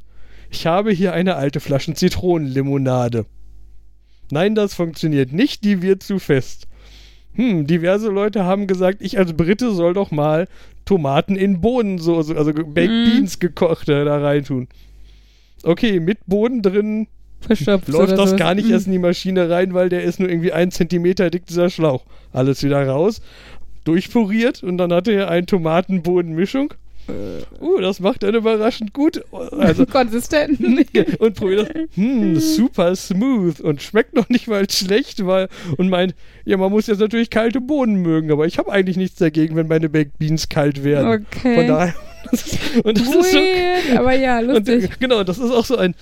ich 0.50 0.66
habe 0.66 0.92
hier 0.92 1.12
eine 1.12 1.34
alte 1.34 1.60
Flasche 1.60 1.94
Zitronenlimonade. 1.94 3.26
Nein, 4.30 4.54
das 4.54 4.74
funktioniert 4.74 5.32
nicht, 5.32 5.64
die 5.64 5.82
wird 5.82 6.02
zu 6.02 6.18
fest. 6.18 6.66
Hm, 7.34 7.66
diverse 7.66 8.08
Leute 8.10 8.44
haben 8.44 8.66
gesagt, 8.66 8.98
ich 9.00 9.18
als 9.18 9.32
Brite 9.34 9.72
soll 9.72 9.94
doch 9.94 10.10
mal 10.10 10.48
Tomaten 10.84 11.34
in 11.36 11.60
Bohnensoße, 11.60 12.36
also 12.36 12.52
Baked 12.52 12.90
Mhm. 12.90 13.04
Beans 13.10 13.38
gekochte 13.38 14.04
da 14.04 14.18
reintun. 14.18 14.68
Okay, 15.62 16.00
mit 16.00 16.18
Boden 16.26 16.62
drin 16.62 17.06
Verstopft. 17.40 17.88
läuft 17.88 18.12
das 18.12 18.30
sowas. 18.30 18.36
gar 18.36 18.54
nicht 18.54 18.66
Mhm. 18.68 18.72
erst 18.74 18.86
in 18.86 18.92
die 18.92 18.98
Maschine 18.98 19.50
rein, 19.50 19.74
weil 19.74 19.88
der 19.88 20.02
ist 20.04 20.20
nur 20.20 20.28
irgendwie 20.28 20.52
ein 20.52 20.70
Zentimeter 20.70 21.30
dick, 21.30 21.46
dieser 21.46 21.70
Schlauch. 21.70 22.04
Alles 22.32 22.62
wieder 22.62 22.86
raus, 22.86 23.20
durchpuriert 23.84 24.62
und 24.62 24.78
dann 24.78 24.92
hatte 24.92 25.12
er 25.12 25.28
eine 25.30 25.46
Tomatenbodenmischung. 25.46 26.74
Uh, 27.60 27.80
das 27.80 27.98
macht 27.98 28.22
er 28.22 28.32
überraschend 28.32 28.92
gut. 28.94 29.22
Also, 29.32 29.84
Konsistent. 29.90 30.60
und 31.18 31.34
probiert 31.34 31.68
das. 31.74 31.96
Hm, 31.96 32.36
super 32.38 32.94
smooth 32.94 33.60
und 33.60 33.82
schmeckt 33.82 34.14
noch 34.14 34.28
nicht 34.28 34.46
mal 34.46 34.70
schlecht, 34.70 35.26
weil 35.26 35.48
und 35.78 35.88
meint, 35.88 36.14
ja, 36.44 36.56
man 36.56 36.70
muss 36.70 36.86
jetzt 36.86 37.00
natürlich 37.00 37.28
kalte 37.28 37.60
Bohnen 37.60 37.96
mögen, 37.96 38.30
aber 38.30 38.46
ich 38.46 38.56
habe 38.56 38.70
eigentlich 38.70 38.96
nichts 38.96 39.18
dagegen, 39.18 39.56
wenn 39.56 39.66
meine 39.66 39.88
Baked 39.88 40.16
Beans 40.20 40.48
kalt 40.48 40.84
werden. 40.84 41.24
Okay. 41.26 41.56
Von 41.56 41.66
daher. 41.66 41.94
Und 42.84 42.98
das 42.98 43.06
ist 43.06 43.32
so, 43.32 43.38
Weird, 43.38 43.98
aber 43.98 44.14
ja, 44.14 44.38
und, 44.38 44.46
lustig. 44.46 44.84
äh, 44.84 44.88
genau, 44.98 45.22
das 45.24 45.38
ist 45.38 45.50
auch 45.50 45.64
so 45.64 45.76
ein. 45.76 45.94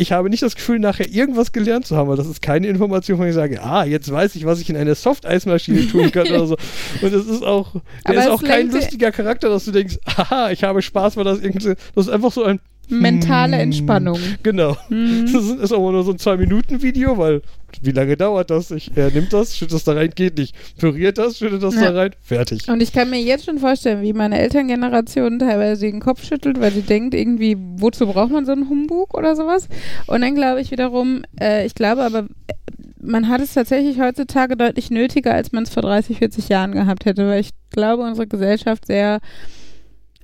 Ich 0.00 0.12
habe 0.12 0.30
nicht 0.30 0.44
das 0.44 0.54
Gefühl, 0.54 0.78
nachher 0.78 1.08
irgendwas 1.08 1.50
gelernt 1.50 1.84
zu 1.84 1.96
haben, 1.96 2.08
weil 2.08 2.16
das 2.16 2.28
ist 2.28 2.40
keine 2.40 2.68
Information, 2.68 3.18
von 3.18 3.26
ich 3.26 3.34
sage, 3.34 3.60
ah, 3.60 3.84
jetzt 3.84 4.10
weiß 4.12 4.36
ich, 4.36 4.44
was 4.44 4.60
ich 4.60 4.70
in 4.70 4.76
einer 4.76 4.94
Softeismaschine 4.94 5.88
tun 5.88 6.12
kann 6.12 6.28
oder 6.28 6.46
so. 6.46 6.56
Und 7.02 7.12
es 7.12 7.26
ist 7.26 7.42
auch, 7.42 7.72
der 7.72 7.82
Aber 8.04 8.20
ist 8.20 8.28
auch 8.28 8.42
kein 8.42 8.70
lustiger 8.70 9.10
Charakter, 9.10 9.48
dass 9.48 9.64
du 9.64 9.72
denkst, 9.72 9.98
haha, 10.06 10.52
ich 10.52 10.62
habe 10.62 10.82
Spaß, 10.82 11.16
weil 11.16 11.24
das 11.24 11.40
irgendwie, 11.40 11.74
das 11.94 12.06
ist 12.06 12.12
einfach 12.12 12.30
so 12.30 12.44
ein, 12.44 12.60
Mentale 12.88 13.56
Hm. 13.56 13.62
Entspannung. 13.62 14.18
genau. 14.42 14.76
Mhm. 14.88 15.30
Das 15.32 15.44
ist, 15.44 15.72
aber 15.72 15.92
nur 15.92 16.04
so 16.04 16.12
ein 16.12 16.16
2-Minuten-Video, 16.18 17.16
weil 17.18 17.42
wie 17.82 17.90
lange 17.90 18.16
dauert 18.16 18.50
das? 18.50 18.70
Ich, 18.70 18.90
er 18.96 19.10
nimmt 19.10 19.32
das, 19.32 19.56
schüttet 19.56 19.74
das 19.74 19.84
da 19.84 19.92
rein, 19.92 20.10
geht 20.14 20.38
nicht. 20.38 20.54
Püriert 20.78 21.18
das, 21.18 21.38
schüttet 21.38 21.62
das 21.62 21.74
Ja. 21.74 21.92
da 21.92 21.98
rein, 22.00 22.10
fertig. 22.22 22.68
Und 22.68 22.82
ich 22.82 22.92
kann 22.92 23.10
mir 23.10 23.20
jetzt 23.20 23.44
schon 23.44 23.58
vorstellen, 23.58 24.02
wie 24.02 24.12
meine 24.14 24.38
Elterngeneration 24.38 25.38
teilweise 25.38 25.86
den 25.86 26.00
Kopf 26.00 26.24
schüttelt, 26.24 26.58
weil 26.60 26.72
sie 26.72 26.82
denkt, 26.82 27.14
irgendwie, 27.14 27.56
wozu 27.76 28.06
braucht 28.06 28.30
man 28.32 28.46
so 28.46 28.52
einen 28.52 28.68
Humbug 28.70 29.14
oder 29.16 29.36
sowas? 29.36 29.68
Und 30.06 30.22
dann 30.22 30.34
glaube 30.34 30.60
ich 30.62 30.70
wiederum, 30.70 31.22
äh, 31.40 31.66
ich 31.66 31.74
glaube 31.74 32.02
aber, 32.04 32.20
äh, 32.20 32.54
man 33.00 33.28
hat 33.28 33.40
es 33.40 33.54
tatsächlich 33.54 34.00
heutzutage 34.00 34.56
deutlich 34.56 34.90
nötiger, 34.90 35.32
als 35.34 35.52
man 35.52 35.62
es 35.64 35.70
vor 35.70 35.82
30, 35.82 36.18
40 36.18 36.48
Jahren 36.48 36.72
gehabt 36.72 37.04
hätte, 37.04 37.28
weil 37.28 37.40
ich 37.40 37.50
glaube, 37.70 38.02
unsere 38.02 38.26
Gesellschaft 38.26 38.86
sehr, 38.86 39.20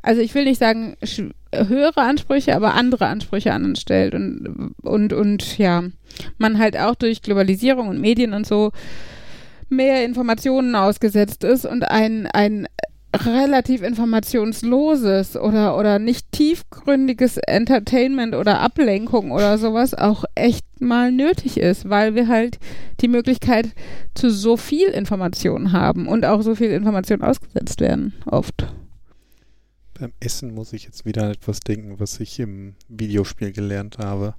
also 0.04 0.20
ich 0.20 0.34
will 0.34 0.44
nicht 0.44 0.60
sagen 0.60 0.96
höhere 1.54 2.02
Ansprüche, 2.02 2.54
aber 2.54 2.74
andere 2.74 3.06
Ansprüche 3.06 3.52
an 3.52 3.64
uns 3.64 3.80
stellt 3.80 4.14
und, 4.14 4.74
und, 4.82 5.12
und 5.12 5.58
ja, 5.58 5.82
man 6.36 6.58
halt 6.58 6.76
auch 6.78 6.94
durch 6.94 7.22
Globalisierung 7.22 7.88
und 7.88 8.00
Medien 8.00 8.34
und 8.34 8.46
so 8.46 8.72
mehr 9.70 10.04
Informationen 10.04 10.74
ausgesetzt 10.74 11.42
ist 11.42 11.64
und 11.64 11.90
ein, 11.90 12.26
ein 12.26 12.66
relativ 13.16 13.82
informationsloses 13.82 15.36
oder, 15.36 15.78
oder 15.78 15.98
nicht 15.98 16.32
tiefgründiges 16.32 17.38
Entertainment 17.38 18.34
oder 18.34 18.60
Ablenkung 18.60 19.30
oder 19.30 19.56
sowas 19.56 19.94
auch 19.94 20.24
echt 20.34 20.66
mal 20.80 21.12
nötig 21.12 21.56
ist, 21.56 21.88
weil 21.88 22.14
wir 22.14 22.28
halt 22.28 22.58
die 23.00 23.08
Möglichkeit 23.08 23.68
zu 24.14 24.28
so 24.28 24.58
viel 24.58 24.88
Information 24.88 25.72
haben 25.72 26.08
und 26.08 26.26
auch 26.26 26.42
so 26.42 26.54
viel 26.54 26.72
Information 26.72 27.22
ausgesetzt 27.22 27.80
werden, 27.80 28.12
oft. 28.26 28.66
Beim 29.98 30.12
Essen 30.20 30.52
muss 30.54 30.72
ich 30.72 30.84
jetzt 30.84 31.04
wieder 31.04 31.24
an 31.24 31.30
etwas 31.30 31.60
denken, 31.60 32.00
was 32.00 32.18
ich 32.20 32.38
im 32.40 32.74
Videospiel 32.88 33.52
gelernt 33.52 33.98
habe. 33.98 34.34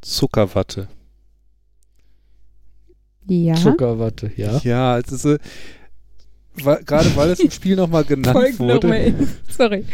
Zuckerwatte. 0.00 0.88
Ja. 3.26 3.54
Zuckerwatte, 3.56 4.30
ja. 4.36 4.58
Ja, 4.64 4.98
es 4.98 5.12
ist 5.12 5.22
so, 5.22 5.36
wa- 6.64 6.80
gerade 6.84 7.14
weil 7.16 7.30
es 7.30 7.40
im 7.40 7.50
Spiel 7.50 7.76
nochmal 7.76 8.04
genannt 8.04 8.58
wurde. 8.58 9.14
Sorry. 9.50 9.84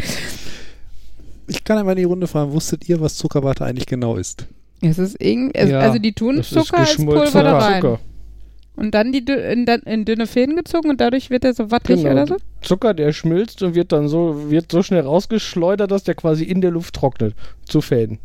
Ich 1.48 1.64
kann 1.64 1.76
einmal 1.78 1.94
in 1.94 1.98
die 1.98 2.04
Runde 2.04 2.26
fragen, 2.28 2.52
wusstet 2.52 2.88
ihr, 2.88 3.00
was 3.00 3.16
Zuckerwatte 3.16 3.64
eigentlich 3.64 3.86
genau 3.86 4.16
ist? 4.16 4.46
Es 4.80 4.98
ist 4.98 5.16
irgendwie, 5.20 5.54
es, 5.54 5.70
Ja, 5.70 5.80
also 5.80 5.98
die 5.98 6.12
tun 6.12 6.42
Zucker 6.42 6.78
als 6.78 6.90
geschmolzener 6.90 7.22
Pulver 7.30 7.42
da 7.42 7.58
rein. 7.58 7.80
Zucker. 7.82 8.00
Und 8.76 8.92
dann 8.92 9.12
die 9.12 9.22
dü- 9.22 9.36
in, 9.36 9.66
dann 9.66 9.80
in 9.82 10.04
dünne 10.04 10.26
Fäden 10.26 10.56
gezogen 10.56 10.90
und 10.90 11.00
dadurch 11.00 11.30
wird 11.30 11.44
er 11.44 11.54
so 11.54 11.70
wattig 11.70 12.02
Genau. 12.02 12.12
oder 12.12 12.26
so? 12.26 12.36
Zucker, 12.60 12.92
der 12.94 13.12
schmilzt 13.12 13.62
und 13.62 13.74
wird 13.74 13.92
dann 13.92 14.08
so, 14.08 14.50
wird 14.50 14.72
so 14.72 14.82
schnell 14.82 15.02
rausgeschleudert, 15.02 15.90
dass 15.90 16.02
der 16.04 16.14
quasi 16.16 16.42
in 16.44 16.60
der 16.60 16.72
Luft 16.72 16.94
trocknet. 16.94 17.34
Zu 17.66 17.80
Fäden. 17.80 18.18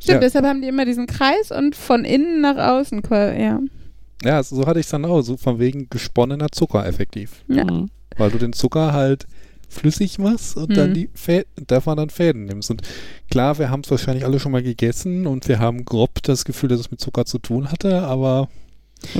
Stimmt, 0.00 0.14
Ja. 0.14 0.18
deshalb 0.20 0.44
haben 0.44 0.60
die 0.60 0.68
immer 0.68 0.84
diesen 0.84 1.06
Kreis 1.06 1.50
und 1.56 1.76
von 1.76 2.04
innen 2.04 2.40
nach 2.40 2.56
außen, 2.56 3.02
ja. 3.10 3.60
Ja, 4.24 4.42
so 4.42 4.66
hatte 4.66 4.80
ich 4.80 4.86
es 4.86 4.90
dann 4.90 5.04
auch, 5.04 5.22
so 5.22 5.36
von 5.36 5.58
wegen 5.58 5.88
gesponnener 5.88 6.48
Zucker 6.50 6.84
effektiv. 6.86 7.44
ja. 7.48 7.64
Mhm. 7.64 7.90
Weil 8.16 8.30
du 8.30 8.38
den 8.38 8.52
Zucker 8.52 8.92
halt 8.92 9.26
flüssig 9.68 10.18
machst 10.20 10.56
und 10.56 10.76
dann 10.76 10.90
Mhm. 10.90 10.94
die 10.94 11.10
Fäden, 11.14 11.46
davon 11.66 11.96
dann 11.96 12.10
Fäden 12.10 12.44
nimmst. 12.44 12.70
Und 12.70 12.82
klar, 13.30 13.58
wir 13.58 13.70
haben 13.70 13.80
es 13.84 13.90
wahrscheinlich 13.90 14.24
alle 14.24 14.38
schon 14.38 14.52
mal 14.52 14.62
gegessen 14.62 15.26
und 15.26 15.48
wir 15.48 15.58
haben 15.58 15.84
grob 15.84 16.22
das 16.22 16.44
Gefühl, 16.44 16.68
dass 16.68 16.78
es 16.80 16.90
mit 16.92 17.00
Zucker 17.00 17.24
zu 17.24 17.38
tun 17.38 17.70
hatte, 17.72 18.02
aber 18.02 18.48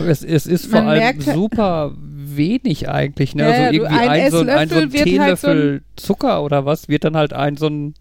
Es, 0.07 0.23
es 0.23 0.47
ist 0.47 0.67
vor 0.67 0.81
allem 0.83 0.99
merkt 0.99 1.27
halt- 1.27 1.37
super 1.37 1.93
wenig 1.97 2.89
eigentlich. 2.89 3.35
Ne? 3.35 3.43
Ja, 3.43 3.49
also 3.51 3.63
ja, 3.63 3.71
du- 3.71 3.77
irgendwie 3.77 3.97
ein 3.99 4.09
ein, 4.09 4.31
so 4.31 4.39
ein, 4.41 4.49
ein, 4.49 4.69
so 4.69 4.75
ein 4.77 4.93
wird 4.93 5.03
halt 5.21 5.39
so 5.39 5.47
Teelöffel 5.49 5.83
Zucker 5.97 6.43
oder 6.43 6.65
was 6.67 6.89
wird 6.89 7.05
dann 7.05 7.17
halt 7.17 7.33
ein 7.33 7.57
so 7.57 7.67
ein 7.69 7.95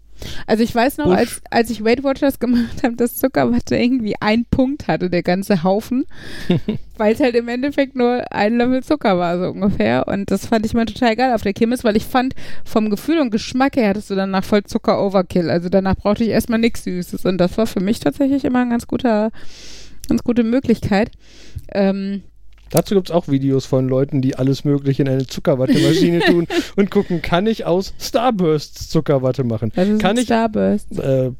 Also 0.46 0.62
ich 0.64 0.74
weiß 0.74 0.96
noch, 0.98 1.06
Busch. 1.06 1.16
als, 1.18 1.40
als 1.50 1.70
ich 1.70 1.84
Weight 1.84 2.02
Watchers 2.02 2.38
gemacht 2.38 2.82
habe, 2.82 2.96
dass 2.96 3.16
Zuckerwatte 3.18 3.76
irgendwie 3.76 4.14
ein 4.20 4.44
Punkt 4.50 4.88
hatte, 4.88 5.10
der 5.10 5.22
ganze 5.22 5.62
Haufen, 5.62 6.04
weil 6.96 7.12
es 7.14 7.20
halt 7.20 7.34
im 7.34 7.48
Endeffekt 7.48 7.94
nur 7.96 8.24
ein 8.32 8.56
Löffel 8.56 8.82
Zucker 8.82 9.18
war, 9.18 9.38
so 9.38 9.50
ungefähr. 9.50 10.08
Und 10.08 10.30
das 10.30 10.46
fand 10.46 10.64
ich 10.66 10.72
mal 10.74 10.86
total 10.86 11.14
geil 11.16 11.34
auf 11.34 11.42
der 11.42 11.52
Kirmes, 11.52 11.84
weil 11.84 11.96
ich 11.96 12.04
fand, 12.06 12.34
vom 12.64 12.88
Gefühl 12.90 13.18
und 13.18 13.30
Geschmack 13.30 13.76
her 13.76 13.88
hattest 13.90 14.08
du 14.10 14.14
danach 14.14 14.44
voll 14.44 14.64
Zucker-Overkill. 14.64 15.50
Also 15.50 15.68
danach 15.68 15.96
brauchte 15.96 16.24
ich 16.24 16.30
erstmal 16.30 16.58
nichts 16.60 16.84
Süßes. 16.84 17.24
Und 17.26 17.38
das 17.38 17.58
war 17.58 17.66
für 17.66 17.80
mich 17.80 18.00
tatsächlich 18.00 18.44
immer 18.44 18.60
ein 18.62 18.70
ganz 18.70 18.86
guter, 18.86 19.30
ganz 20.08 20.22
gute 20.24 20.44
Möglichkeit. 20.44 21.10
Ähm, 21.72 22.22
Dazu 22.70 22.94
gibt 22.96 23.10
es 23.10 23.14
auch 23.14 23.28
Videos 23.28 23.66
von 23.66 23.88
Leuten, 23.88 24.20
die 24.20 24.34
alles 24.36 24.64
Mögliche 24.64 25.02
in 25.02 25.08
eine 25.08 25.26
Zuckerwattemaschine 25.26 26.20
tun 26.26 26.46
und 26.76 26.90
gucken, 26.90 27.22
kann 27.22 27.46
ich 27.46 27.66
aus 27.66 27.94
Starbursts 28.00 28.88
Zuckerwatte 28.88 29.44
machen? 29.44 29.70
das 29.74 29.86
ist 29.88 30.00
Kann 30.00 30.16
ich- 30.16 30.24
Starburst. 30.24 30.98
Äh, 30.98 31.30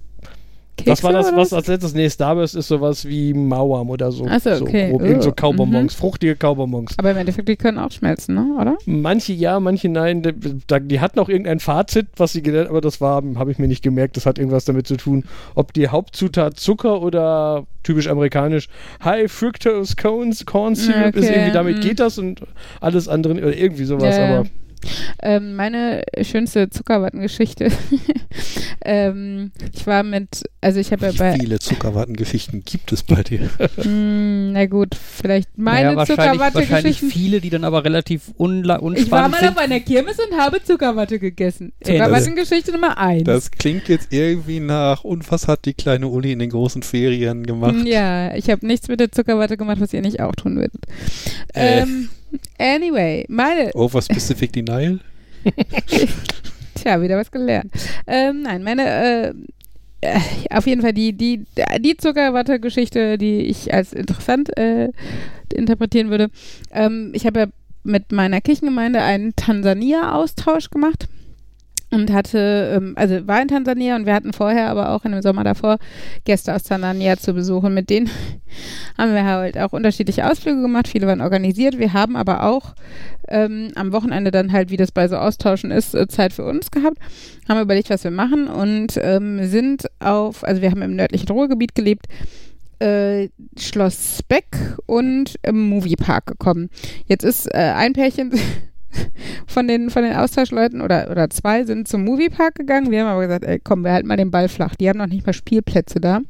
Kekse 0.77 0.91
was 0.91 1.03
war 1.05 1.13
das, 1.13 1.33
was 1.35 1.53
als 1.53 1.67
letztes? 1.67 1.95
Nee, 1.95 2.11
Starburst 2.11 2.55
ist 2.57 2.69
sowas 2.69 3.07
wie 3.07 3.33
Mauam 3.35 3.91
oder 3.91 4.11
so. 4.11 4.27
Ach 4.29 4.41
so, 4.41 4.51
okay. 4.51 4.91
grob. 4.91 5.03
Irgend 5.03 5.23
so 5.23 5.31
Oh, 5.31 5.33
Kaubonbons, 5.37 5.95
fruchtige 5.95 6.37
Kaubonbons. 6.37 6.95
Aber 6.99 7.11
im 7.11 7.17
Endeffekt, 7.17 7.49
die 7.49 7.57
können 7.57 7.79
auch 7.79 7.91
schmelzen, 7.91 8.35
ne? 8.35 8.57
oder? 8.61 8.77
Manche 8.87 9.33
ja, 9.33 9.59
manche 9.61 9.89
nein. 9.89 10.23
Die, 10.23 10.33
die 10.81 11.01
hatten 11.01 11.19
auch 11.19 11.29
irgendein 11.29 11.61
Fazit, 11.61 12.07
was 12.17 12.33
sie 12.33 12.43
gelernt 12.43 12.71
aber 12.71 12.81
das 12.81 13.01
war, 13.01 13.23
habe 13.37 13.51
ich 13.51 13.59
mir 13.59 13.69
nicht 13.69 13.83
gemerkt. 13.83 14.17
Das 14.17 14.27
hat 14.27 14.39
irgendwas 14.39 14.65
damit 14.65 14.87
zu 14.87 14.97
tun, 14.97 15.25
ob 15.55 15.73
die 15.73 15.89
Hauptzutat 15.89 16.59
Zucker 16.59 17.03
oder 17.03 17.67
typisch 17.83 18.09
amerikanisch 18.09 18.69
High 19.05 19.31
Fructose 19.31 19.97
Corn, 19.97 20.35
Corn 20.47 20.75
Syrup 20.75 21.17
ist 21.17 21.25
Okay, 21.25 21.35
irgendwie 21.35 21.53
damit 21.53 21.79
mm. 21.79 21.81
geht 21.81 22.01
das 22.01 22.19
und 22.19 22.41
alles 22.81 23.09
andere 23.09 23.35
oder 23.35 23.57
irgendwie 23.57 23.85
sowas. 23.85 24.17
Ja. 24.17 24.39
Aber 24.39 24.49
Ähm, 25.23 25.57
meine 25.57 26.03
schönste 26.23 26.71
Zuckerwattengeschichte. 26.71 27.69
ähm, 28.85 29.53
ich 29.73 29.87
war 29.87 30.03
mit, 30.03 30.43
also 30.61 30.81
ich 30.81 30.93
habe 30.93 31.07
ja 31.07 31.15
wie 31.15 31.19
bei, 31.19 31.33
viele 31.39 31.59
Zuckerwattengeschichten 31.59 32.65
gibt 32.65 32.93
es 32.93 33.03
bei 33.03 33.23
dir? 33.23 33.49
Hm, 33.77 34.53
na 34.53 34.67
gut, 34.67 34.95
vielleicht 34.95 35.57
meine 35.57 35.95
naja, 35.95 35.97
wahrscheinlich, 35.97 36.41
wahrscheinlich 36.41 36.69
Zuckerwatte-Geschichten. 36.69 37.11
viele, 37.11 37.41
die 37.41 37.51
dann 37.51 37.65
aber 37.65 37.85
relativ 37.85 38.29
unspannend 38.37 38.99
Ich 38.99 39.11
war 39.11 39.29
mal 39.29 39.41
sind. 39.41 39.51
auf 39.51 39.59
einer 39.59 39.81
Kirmes 39.81 40.17
und 40.19 40.39
habe 40.39 40.63
Zuckerwatte 40.63 41.19
gegessen. 41.19 41.73
Zuckerwattengeschichte 41.83 42.73
Nummer 42.73 42.99
eins. 42.99 43.25
Das 43.25 43.51
klingt 43.51 43.89
jetzt 43.89 44.13
irgendwie 44.13 44.61
nach, 44.61 45.05
und 45.05 45.31
was 45.31 45.49
hat 45.49 45.65
die 45.65 45.75
kleine 45.75 46.09
Uli 46.09 46.33
in 46.33 46.39
den 46.39 46.51
großen 46.51 46.83
Ferien 46.83 47.45
gemacht? 47.45 47.75
Hm, 47.75 47.87
Ja, 47.87 48.35
ich 48.35 48.49
habe 48.51 48.67
nichts 48.67 48.89
mit 48.89 49.01
der 49.01 49.11
Zuckerwatte 49.13 49.57
gemacht, 49.57 49.81
was 49.81 49.93
ihr 49.93 50.03
nicht 50.03 50.21
auch 50.21 50.35
tun 50.35 50.57
würdet. 50.57 50.83
Äh. 51.55 51.81
Ähm, 51.83 52.09
anyway, 52.59 53.25
meine, 53.29 53.73
Over 53.75 54.03
Specific 54.03 54.53
Denial? 54.53 55.01
Tja, 56.75 57.01
wieder 57.01 57.17
was 57.17 57.31
gelernt. 57.31 57.73
Ähm, 58.07 58.43
nein, 58.43 58.63
meine, 58.63 59.35
äh, 60.03 60.21
auf 60.51 60.67
jeden 60.67 60.83
Fall 60.83 60.93
die, 60.93 61.13
die, 61.13 61.45
die 61.81 61.97
Zuckerwatte-Geschichte, 61.97 63.19
die 63.19 63.43
ich 63.43 63.73
als 63.73 63.93
interessant 63.93 64.57
äh, 64.59 64.91
interpretieren 65.53 66.11
würde. 66.11 66.31
Ähm, 66.73 67.13
ich 67.15 67.27
habe 67.27 67.41
ja 67.41 67.47
mit 67.85 68.13
meiner 68.13 68.41
Kirchengemeinde 68.41 69.01
einen 69.01 69.37
Tansania-Austausch 69.37 70.71
gemacht 70.71 71.09
und 71.95 72.13
hatte, 72.13 72.75
ähm, 72.77 72.93
also 72.97 73.27
war 73.27 73.41
in 73.41 73.49
Tansania 73.49 73.97
und 73.97 74.07
wir 74.07 74.15
hatten 74.15 74.33
vorher 74.33 74.69
aber 74.69 74.91
auch 74.91 75.05
in 75.05 75.13
dem 75.13 75.23
Sommer 75.23 75.45
davor 75.45 75.79
Gäste 76.25 76.55
aus 76.55 76.65
Tansania 76.65 77.17
zu 77.17 77.33
besuchen. 77.33 77.73
Mit 77.73 77.91
denen 77.91 78.11
haben 78.99 79.15
wir 79.15 79.25
halt 79.25 79.57
auch 79.59 79.73
unterschiedliche 79.73 80.29
Ausflüge 80.29 80.61
gemacht, 80.61 80.89
viele 80.89 81.07
waren 81.07 81.21
organisiert. 81.21 81.79
Wir 81.79 81.93
haben 81.93 82.17
aber 82.17 82.43
auch 82.43 82.75
ähm, 83.29 83.71
am 83.75 83.93
Wochenende 83.93 84.31
dann 84.31 84.53
halt, 84.53 84.71
wie 84.71 84.77
das 84.77 84.93
bei 84.93 85.09
so 85.09 85.17
Austauschen 85.17 85.71
ist, 85.71 85.95
äh, 85.95 86.07
Zeit 86.09 86.33
für 86.33 86.45
uns 86.45 86.71
gehabt, 86.71 86.99
haben 87.49 87.61
überlegt, 87.61 87.91
was 87.91 88.05
wir 88.05 88.11
machen 88.11 88.49
und 88.49 88.99
ähm, 89.01 89.47
sind 89.47 89.87
auf, 90.01 90.45
also 90.45 90.61
wir 90.61 90.71
haben 90.71 90.83
im 90.83 90.97
nördlichen 90.97 91.29
Ruhrgebiet 91.29 91.75
gelebt, 91.75 92.07
äh, 92.81 93.29
Schloss 93.59 94.21
Beck 94.29 94.77
und 94.87 95.37
im 95.43 95.69
Moviepark 95.69 96.27
gekommen. 96.27 96.71
Jetzt 97.07 97.25
ist 97.25 97.47
äh, 97.47 97.59
ein 97.59 97.93
Pärchen 97.93 98.33
von 99.47 99.69
den, 99.69 99.91
von 99.91 100.03
den 100.03 100.15
Austauschleuten 100.15 100.81
oder, 100.81 101.11
oder 101.11 101.31
zwei 101.31 101.65
sind 101.65 101.89
zum 101.89 102.05
Moviepark 102.05 102.55
gegangen. 102.55 102.91
Wir 102.91 103.01
haben 103.01 103.09
aber 103.09 103.23
gesagt, 103.23 103.45
ey, 103.45 103.61
komm, 103.63 103.85
wir 103.85 103.93
halten 103.93 104.09
mal 104.09 104.17
den 104.17 104.31
Ball 104.31 104.49
flach. 104.49 104.75
Die 104.75 104.89
haben 104.89 104.99
noch 104.99 105.07
nicht 105.07 105.27
mal 105.27 105.33
Spielplätze 105.33 106.01
da. 106.01 106.21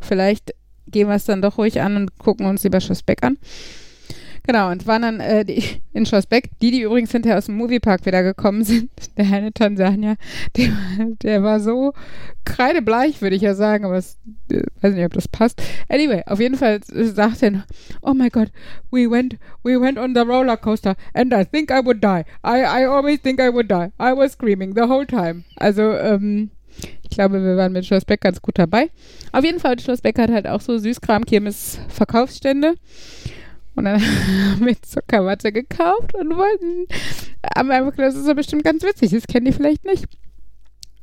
Vielleicht 0.00 0.54
gehen 0.86 1.08
wir 1.08 1.14
es 1.14 1.24
dann 1.24 1.42
doch 1.42 1.58
ruhig 1.58 1.80
an 1.80 1.96
und 1.96 2.18
gucken 2.18 2.46
uns 2.46 2.64
lieber 2.64 2.80
Schloss 2.80 3.02
Beck 3.02 3.22
an. 3.22 3.38
Genau, 4.46 4.70
und 4.70 4.86
waren 4.86 5.02
dann 5.02 5.20
äh, 5.20 5.44
die, 5.44 5.62
in 5.92 6.06
Schlossbeck, 6.06 6.50
die, 6.60 6.70
die 6.70 6.82
übrigens 6.82 7.12
hinterher 7.12 7.38
aus 7.38 7.46
dem 7.46 7.56
Moviepark 7.56 8.06
wieder 8.06 8.22
gekommen 8.22 8.64
sind. 8.64 8.90
Der 9.16 9.26
eine 9.32 9.52
Tansanier, 9.52 10.16
der, 10.56 10.70
der 11.22 11.42
war 11.42 11.60
so 11.60 11.92
kreidebleich, 12.44 13.20
würde 13.20 13.36
ich 13.36 13.42
ja 13.42 13.54
sagen, 13.54 13.84
aber 13.84 13.96
es, 13.96 14.18
äh, 14.50 14.62
weiß 14.80 14.94
nicht, 14.94 15.04
ob 15.04 15.12
das 15.12 15.28
passt. 15.28 15.62
Anyway, 15.88 16.22
auf 16.26 16.40
jeden 16.40 16.56
Fall 16.56 16.80
sagt 16.82 17.42
er, 17.42 17.64
oh 18.02 18.14
my 18.14 18.28
God, 18.30 18.50
we 18.90 19.10
went, 19.10 19.36
we 19.62 19.80
went 19.80 19.98
on 19.98 20.14
the 20.14 20.20
roller 20.20 20.56
coaster 20.56 20.96
and 21.14 21.32
I 21.34 21.44
think 21.44 21.70
I 21.70 21.84
would 21.84 22.02
die. 22.02 22.24
I, 22.44 22.82
I 22.82 22.86
always 22.86 23.20
think 23.20 23.40
I 23.40 23.52
would 23.52 23.70
die. 23.70 23.92
I 23.98 24.12
was 24.16 24.32
screaming 24.32 24.74
the 24.74 24.88
whole 24.88 25.06
time. 25.06 25.44
Also, 25.56 25.82
ähm, 25.92 26.50
ich 27.02 27.10
glaube, 27.10 27.42
wir 27.42 27.56
waren 27.56 27.72
mit 27.72 27.84
Schlossbeck 27.86 28.20
ganz 28.20 28.40
gut 28.40 28.58
dabei. 28.58 28.90
Auf 29.32 29.44
jeden 29.44 29.60
Fall, 29.60 29.78
Schlossbeck 29.78 30.18
hat 30.18 30.30
halt 30.30 30.46
auch 30.46 30.60
so 30.60 30.78
Süßkram-Kirmes-Verkaufsstände. 30.78 32.74
Und 33.80 33.86
dann 33.86 34.00
haben 34.52 34.66
wir 34.66 34.80
Zuckerwatte 34.82 35.52
gekauft 35.52 36.14
und 36.14 36.36
wollten, 36.36 36.86
haben 37.56 37.70
einfach 37.70 37.92
gedacht, 37.92 38.08
das 38.08 38.16
ist 38.16 38.28
ja 38.28 38.34
bestimmt 38.34 38.64
ganz 38.64 38.82
witzig, 38.82 39.10
das 39.10 39.26
kennen 39.26 39.46
die 39.46 39.52
vielleicht 39.52 39.84
nicht. 39.84 40.06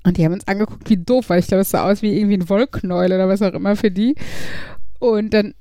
Und 0.03 0.17
die 0.17 0.23
haben 0.23 0.33
uns 0.33 0.47
angeguckt 0.47 0.89
wie 0.89 0.97
doof, 0.97 1.29
weil 1.29 1.39
ich 1.39 1.47
glaube, 1.47 1.61
es 1.61 1.71
sah 1.71 1.89
aus 1.89 2.01
wie 2.01 2.15
irgendwie 2.15 2.37
ein 2.37 2.49
Wollknäuel 2.49 3.11
oder 3.11 3.27
was 3.27 3.41
auch 3.41 3.53
immer 3.53 3.75
für 3.75 3.91
die. 3.91 4.15
Und 4.99 5.33
dann 5.33 5.53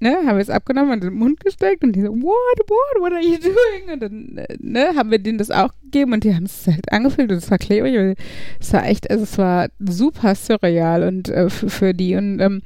ne, 0.00 0.16
haben 0.26 0.36
wir 0.36 0.42
es 0.42 0.50
abgenommen 0.50 0.92
und 0.92 1.04
in 1.04 1.10
den 1.10 1.18
Mund 1.18 1.40
gesteckt 1.40 1.84
und 1.84 1.92
die 1.92 2.00
so, 2.00 2.08
what, 2.08 2.58
what, 2.66 3.00
what 3.02 3.12
are 3.12 3.22
you 3.22 3.38
doing? 3.38 3.92
Und 3.92 4.00
dann 4.00 4.38
äh, 4.38 4.56
ne, 4.58 4.94
haben 4.96 5.10
wir 5.10 5.18
denen 5.18 5.38
das 5.38 5.50
auch 5.50 5.72
gegeben 5.82 6.14
und 6.14 6.24
die 6.24 6.34
haben 6.34 6.44
es 6.44 6.66
halt 6.66 6.90
angefüllt 6.90 7.30
und 7.30 7.38
es 7.38 7.50
war 7.50 7.58
klebrig. 7.58 8.18
Es 8.58 8.72
war 8.72 8.86
echt, 8.86 9.10
also 9.10 9.22
es 9.24 9.36
war 9.38 9.68
super 9.78 10.34
surreal 10.34 11.04
und 11.04 11.28
äh, 11.28 11.50
für 11.50 11.92
die 11.92 12.16
und 12.16 12.40
ähm, 12.40 12.62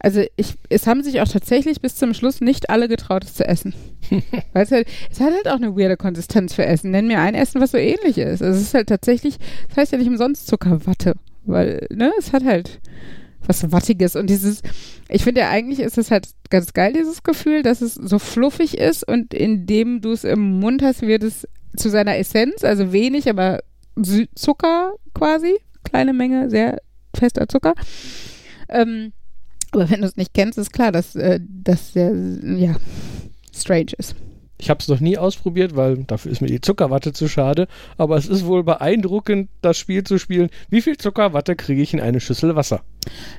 also 0.00 0.22
ich, 0.36 0.54
es 0.68 0.86
haben 0.86 1.02
sich 1.02 1.20
auch 1.20 1.28
tatsächlich 1.28 1.80
bis 1.80 1.96
zum 1.96 2.14
Schluss 2.14 2.40
nicht 2.40 2.70
alle 2.70 2.88
getraut, 2.88 3.24
es 3.24 3.34
zu 3.34 3.46
essen. 3.46 3.74
Weil 4.52 4.64
es 4.64 4.70
halt, 4.70 4.88
es 5.10 5.20
hat 5.20 5.32
halt 5.32 5.48
auch 5.48 5.56
eine 5.56 5.76
weirde 5.76 5.96
Konsistenz 5.96 6.54
für 6.54 6.64
Essen. 6.64 6.92
Nenn 6.92 7.08
mir 7.08 7.20
ein 7.20 7.34
Essen, 7.34 7.60
was 7.60 7.72
so 7.72 7.78
ähnlich 7.78 8.18
ist. 8.18 8.42
Also 8.42 8.58
es 8.58 8.62
ist 8.62 8.74
halt 8.74 8.88
tatsächlich, 8.88 9.38
das 9.68 9.76
heißt 9.76 9.92
ja 9.92 9.98
nicht 9.98 10.08
umsonst 10.08 10.46
Zuckerwatte. 10.46 11.14
Weil, 11.44 11.86
ne, 11.90 12.12
es 12.18 12.32
hat 12.32 12.44
halt 12.44 12.80
was 13.46 13.72
Wattiges. 13.72 14.14
Und 14.14 14.30
dieses, 14.30 14.62
ich 15.08 15.24
finde 15.24 15.40
ja 15.40 15.50
eigentlich 15.50 15.80
ist 15.80 15.98
es 15.98 16.10
halt 16.10 16.28
ganz 16.50 16.72
geil, 16.72 16.92
dieses 16.92 17.22
Gefühl, 17.22 17.62
dass 17.62 17.80
es 17.80 17.94
so 17.94 18.18
fluffig 18.18 18.78
ist 18.78 19.06
und 19.06 19.34
indem 19.34 20.00
du 20.00 20.12
es 20.12 20.24
im 20.24 20.60
Mund 20.60 20.82
hast, 20.82 21.02
wird 21.02 21.24
es 21.24 21.48
zu 21.76 21.88
seiner 21.88 22.18
Essenz, 22.18 22.64
also 22.64 22.92
wenig, 22.92 23.28
aber 23.28 23.60
Zucker 24.34 24.94
quasi, 25.14 25.56
kleine 25.82 26.12
Menge, 26.12 26.50
sehr 26.50 26.78
fester 27.14 27.48
Zucker. 27.48 27.74
Ähm, 28.68 29.12
aber 29.72 29.90
wenn 29.90 30.00
du 30.00 30.06
es 30.06 30.16
nicht 30.16 30.34
kennst, 30.34 30.58
ist 30.58 30.72
klar, 30.72 30.92
dass 30.92 31.14
äh, 31.16 31.40
das 31.42 31.92
sehr, 31.92 32.12
ja, 32.14 32.76
strange 33.52 33.92
ist. 33.98 34.14
Ich 34.60 34.70
habe 34.70 34.80
es 34.80 34.88
noch 34.88 35.00
nie 35.00 35.16
ausprobiert, 35.16 35.76
weil 35.76 36.04
dafür 36.04 36.32
ist 36.32 36.40
mir 36.40 36.48
die 36.48 36.60
Zuckerwatte 36.60 37.12
zu 37.12 37.28
schade. 37.28 37.68
Aber 37.96 38.16
es 38.16 38.26
ist 38.26 38.44
wohl 38.44 38.64
beeindruckend, 38.64 39.48
das 39.62 39.78
Spiel 39.78 40.04
zu 40.04 40.18
spielen. 40.18 40.50
Wie 40.68 40.82
viel 40.82 40.96
Zuckerwatte 40.96 41.56
kriege 41.56 41.80
ich 41.80 41.94
in 41.94 42.00
eine 42.00 42.20
Schüssel 42.20 42.56
Wasser? 42.56 42.82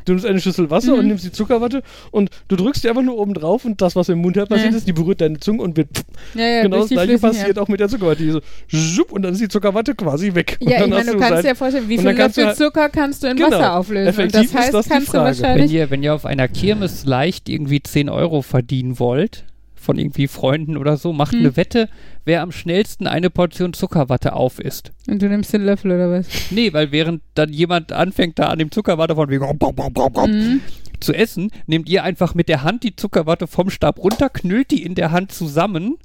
Du 0.06 0.14
nimmst 0.14 0.26
eine 0.26 0.40
Schüssel 0.40 0.70
Wasser 0.70 0.94
mhm. 0.94 1.00
und 1.00 1.08
nimmst 1.08 1.26
die 1.26 1.32
Zuckerwatte 1.32 1.84
und 2.12 2.30
du 2.48 2.56
drückst 2.56 2.84
die 2.84 2.90
einfach 2.90 3.02
nur 3.02 3.18
oben 3.18 3.34
drauf 3.34 3.66
und 3.66 3.82
das, 3.82 3.96
was 3.96 4.10
im 4.10 4.20
Mund 4.20 4.36
passiert 4.36 4.72
ja. 4.72 4.78
ist, 4.78 4.88
die 4.88 4.94
berührt 4.94 5.22
deine 5.22 5.40
Zunge 5.40 5.62
und 5.62 5.78
wird 5.78 5.90
ja, 6.34 6.48
ja, 6.48 6.62
genau 6.64 6.80
das 6.80 6.90
gleiche 6.90 7.20
passiert 7.20 7.58
ja. 7.58 7.62
auch 7.62 7.68
mit 7.68 7.80
der 7.80 7.90
Zuckerwatte. 7.90 8.24
Die 8.24 8.32
so, 8.32 8.42
schupp, 8.68 9.12
und 9.12 9.22
dann 9.22 9.34
ist 9.34 9.42
die 9.42 9.48
Zuckerwatte 9.48 9.96
quasi 9.96 10.34
weg. 10.34 10.58
Ja, 10.62 10.84
ich 10.84 10.90
meine, 10.90 11.12
du 11.12 11.20
kannst 11.20 11.44
dir 11.44 11.50
ja 11.50 11.56
vorstellen, 11.56 11.90
wie 11.90 11.98
viel 11.98 12.10
Löffel 12.10 12.56
Zucker 12.56 12.90
kannst 12.90 13.24
du 13.24 13.28
in 13.28 13.38
genau, 13.38 13.52
Wasser 13.52 13.76
auflösen. 13.78 14.08
Effektiv 14.08 14.42
und 14.42 14.54
das 14.54 14.62
heißt, 14.62 14.74
das 14.74 14.90
kannst 14.90 15.14
du 15.14 15.18
wahrscheinlich. 15.18 15.70
Wenn 15.70 15.76
ihr, 15.76 15.90
wenn 15.90 16.04
ihr 16.04 16.14
auf 16.14 16.26
einer 16.26 16.48
Kirmes 16.48 17.06
leicht 17.06 17.50
irgendwie 17.50 17.82
10 17.82 18.10
Euro 18.10 18.42
verdienen 18.42 19.00
wollt, 19.00 19.46
von 19.80 19.98
irgendwie 19.98 20.28
Freunden 20.28 20.78
oder 20.78 20.98
so, 20.98 21.14
macht 21.14 21.34
Hm. 21.34 21.40
eine 21.40 21.56
Wette, 21.58 21.90
wer 22.26 22.42
am 22.42 22.52
schnellsten 22.52 23.08
eine 23.08 23.30
Portion 23.30 23.74
Zuckerwatte 23.74 24.34
aufisst. 24.34 24.92
Und 25.08 25.22
du 25.22 25.30
nimmst 25.30 25.54
den 25.54 25.64
Löffel 25.64 25.92
oder 25.92 26.12
was? 26.12 26.28
Nee, 26.52 26.74
weil 26.74 26.92
während 26.92 27.22
dann 27.36 27.52
jemand 27.54 27.92
anfängt, 27.92 28.40
da 28.40 28.48
an 28.48 28.60
dem 28.60 28.72
Zuckerwatte 28.72 29.16
von 29.16 29.30
wegen 29.30 29.46
Mhm. 29.46 30.62
zu 31.00 31.14
essen, 31.14 31.52
nehmt 31.68 31.88
ihr 31.90 32.04
einfach 32.04 32.36
mit 32.36 32.50
der 32.50 32.64
Hand 32.64 32.84
die 32.84 32.96
Zuckerwatte 32.96 33.48
vom 33.48 33.70
Stab 33.70 34.00
runter, 34.00 34.30
knüllt 34.30 34.72
die 34.72 34.84
in 34.84 34.96
der 34.96 35.12
Hand 35.12 35.32
zusammen, 35.32 35.96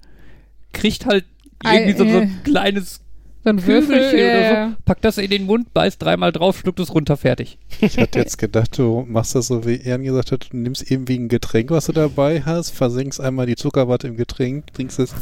kriegt 0.72 1.06
halt 1.06 1.24
irgendwie 1.64 1.92
so, 1.96 2.04
so 2.04 2.18
Ei, 2.18 2.22
ein 2.22 2.40
kleines 2.44 3.00
So 3.44 3.50
ein 3.50 3.66
Würfel 3.66 3.96
Kügelchen 3.96 4.20
oder 4.20 4.68
so, 4.70 4.76
packt 4.86 5.04
das 5.04 5.18
in 5.18 5.30
den 5.30 5.44
Mund, 5.44 5.74
beißt 5.74 6.02
dreimal 6.02 6.32
drauf, 6.32 6.58
schluckt 6.58 6.80
es 6.80 6.94
runter, 6.94 7.18
fertig. 7.18 7.58
Ich 7.80 7.98
hatte 7.98 8.18
jetzt 8.18 8.38
gedacht, 8.38 8.78
du 8.78 9.04
machst 9.06 9.34
das 9.34 9.48
so, 9.48 9.66
wie 9.66 9.76
Ern 9.76 10.02
gesagt 10.02 10.32
hat, 10.32 10.48
du 10.50 10.56
nimmst 10.56 10.90
eben 10.90 11.06
wie 11.08 11.18
ein 11.18 11.28
Getränk, 11.28 11.70
was 11.70 11.86
du 11.86 11.92
dabei 11.92 12.40
hast, 12.40 12.70
versenkst 12.70 13.20
einmal 13.20 13.44
die 13.44 13.56
Zuckerwatte 13.56 14.08
im 14.08 14.16
Getränk, 14.16 14.72
trinkst 14.72 14.98
es 14.98 15.14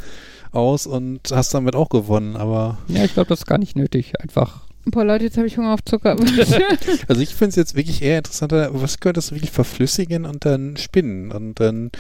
aus 0.53 0.87
und 0.87 1.21
hast 1.33 1.53
damit 1.53 1.75
auch 1.75 1.89
gewonnen, 1.89 2.37
aber 2.37 2.79
Ja, 2.87 3.05
ich 3.05 3.15
glaube, 3.15 3.29
das 3.29 3.41
ist 3.41 3.47
gar 3.47 3.59
nicht 3.59 3.75
nötig. 3.75 4.13
Einfach. 4.21 4.61
Boah, 4.85 5.05
Leute, 5.05 5.25
jetzt 5.25 5.37
habe 5.37 5.47
ich 5.47 5.59
Hunger 5.59 5.75
auf 5.75 5.85
Zucker. 5.85 6.17
also 7.09 7.21
ich 7.21 7.35
finde 7.35 7.51
es 7.51 7.57
jetzt 7.57 7.75
wirklich 7.75 8.03
eher 8.03 8.19
interessanter, 8.19 8.71
was 8.73 9.01
könntest 9.01 9.31
du 9.31 9.35
wirklich 9.35 9.51
verflüssigen 9.51 10.27
und 10.27 10.45
dann 10.45 10.77
spinnen 10.77 11.33
und 11.33 11.59
dann 11.59 11.91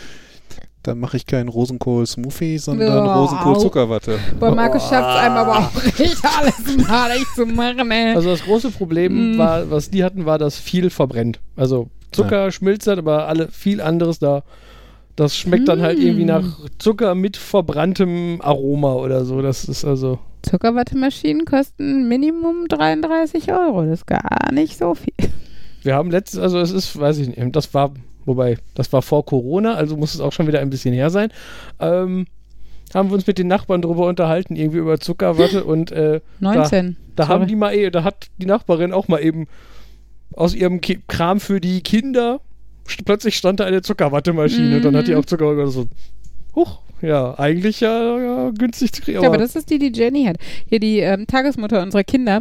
dann 0.82 0.98
mache 0.98 1.16
ich 1.16 1.26
keinen 1.26 1.48
Rosenkohl-Smoothie, 1.48 2.58
sondern 2.58 3.04
Ja, 3.06 3.14
Rosenkohl-Zuckerwatte. 3.14 4.18
Boah, 4.40 4.54
Markus 4.54 4.88
schafft 4.88 5.08
es 5.16 5.22
einem 5.24 5.36
aber 5.36 5.58
auch 5.58 5.74
nicht, 5.98 6.16
alles 6.38 6.88
malig 6.88 7.24
zu 7.34 7.46
machen, 7.46 7.90
ey. 7.90 8.14
Also 8.14 8.30
das 8.30 8.42
große 8.44 8.70
Problem 8.70 9.34
Mm. 9.34 9.38
war, 9.38 9.70
was 9.70 9.90
die 9.90 10.02
hatten, 10.04 10.26
war, 10.26 10.38
dass 10.38 10.58
viel 10.58 10.90
verbrennt. 10.90 11.40
Also 11.56 11.88
Zucker 12.10 12.50
schmilzt 12.50 12.86
halt, 12.86 12.98
aber 12.98 13.26
alle 13.28 13.48
viel 13.48 13.80
anderes 13.80 14.18
da. 14.18 14.42
Das 15.16 15.36
schmeckt 15.36 15.68
dann 15.68 15.82
halt 15.82 15.98
Mm. 15.98 16.02
irgendwie 16.02 16.24
nach 16.24 16.44
Zucker 16.78 17.14
mit 17.14 17.36
verbranntem 17.36 18.40
Aroma 18.42 18.94
oder 18.94 19.24
so. 19.24 19.40
Das 19.42 19.64
ist 19.64 19.84
also. 19.84 20.18
Zuckerwattemaschinen 20.42 21.44
kosten 21.44 22.08
Minimum 22.08 22.66
33 22.68 23.52
Euro. 23.52 23.82
Das 23.84 24.00
ist 24.00 24.06
gar 24.06 24.52
nicht 24.52 24.76
so 24.78 24.94
viel. 24.94 25.12
Wir 25.82 25.94
haben 25.94 26.10
letztes, 26.10 26.38
also 26.40 26.58
es 26.58 26.70
ist, 26.70 26.98
weiß 26.98 27.18
ich 27.18 27.28
nicht, 27.28 27.56
das 27.56 27.72
war, 27.74 27.92
wobei, 28.24 28.58
das 28.74 28.92
war 28.92 29.02
vor 29.02 29.24
Corona, 29.24 29.74
also 29.74 29.96
muss 29.96 30.14
es 30.14 30.20
auch 30.20 30.32
schon 30.32 30.46
wieder 30.46 30.60
ein 30.60 30.70
bisschen 30.70 30.94
her 30.94 31.10
sein. 31.10 31.30
Ähm, 31.80 32.26
haben 32.94 33.08
wir 33.10 33.14
uns 33.14 33.26
mit 33.26 33.38
den 33.38 33.46
Nachbarn 33.48 33.80
drüber 33.82 34.06
unterhalten, 34.06 34.54
irgendwie 34.56 34.78
über 34.78 34.98
Zuckerwatte 35.00 35.64
und 35.72 35.92
äh, 35.92 36.20
19. 36.40 36.96
Da 37.16 37.24
Sorry. 37.24 37.34
haben 37.40 37.46
die 37.48 37.56
mal, 37.56 37.74
eh- 37.74 37.90
da 37.90 38.04
hat 38.04 38.28
die 38.38 38.46
Nachbarin 38.46 38.92
auch 38.92 39.08
mal 39.08 39.22
eben 39.22 39.46
aus 40.34 40.54
ihrem 40.54 40.80
Ki 40.80 41.00
Kram 41.08 41.40
für 41.40 41.60
die 41.60 41.80
Kinder 41.82 42.40
plötzlich 43.04 43.36
stand 43.36 43.60
da 43.60 43.64
eine 43.64 43.80
Zuckerwattemaschine 43.80 44.76
und 44.76 44.84
dann 44.84 44.96
hat 44.96 45.06
die 45.06 45.12
Mhm. 45.12 45.18
auch 45.20 45.24
Zucker 45.24 45.48
und 45.48 45.70
so. 45.70 45.86
Huch, 46.56 46.80
ja, 47.00 47.38
eigentlich 47.38 47.80
ja, 47.80 48.18
ja 48.18 48.50
günstig 48.50 48.92
zu 48.92 49.02
kriegen. 49.02 49.22
Ja, 49.22 49.28
aber 49.28 49.38
das 49.38 49.56
ist 49.56 49.70
die, 49.70 49.78
die 49.78 49.92
Jenny 49.94 50.24
hat. 50.24 50.36
Hier 50.68 50.80
die 50.80 50.98
ähm, 50.98 51.26
Tagesmutter 51.26 51.80
unserer 51.82 52.02
Kinder 52.04 52.40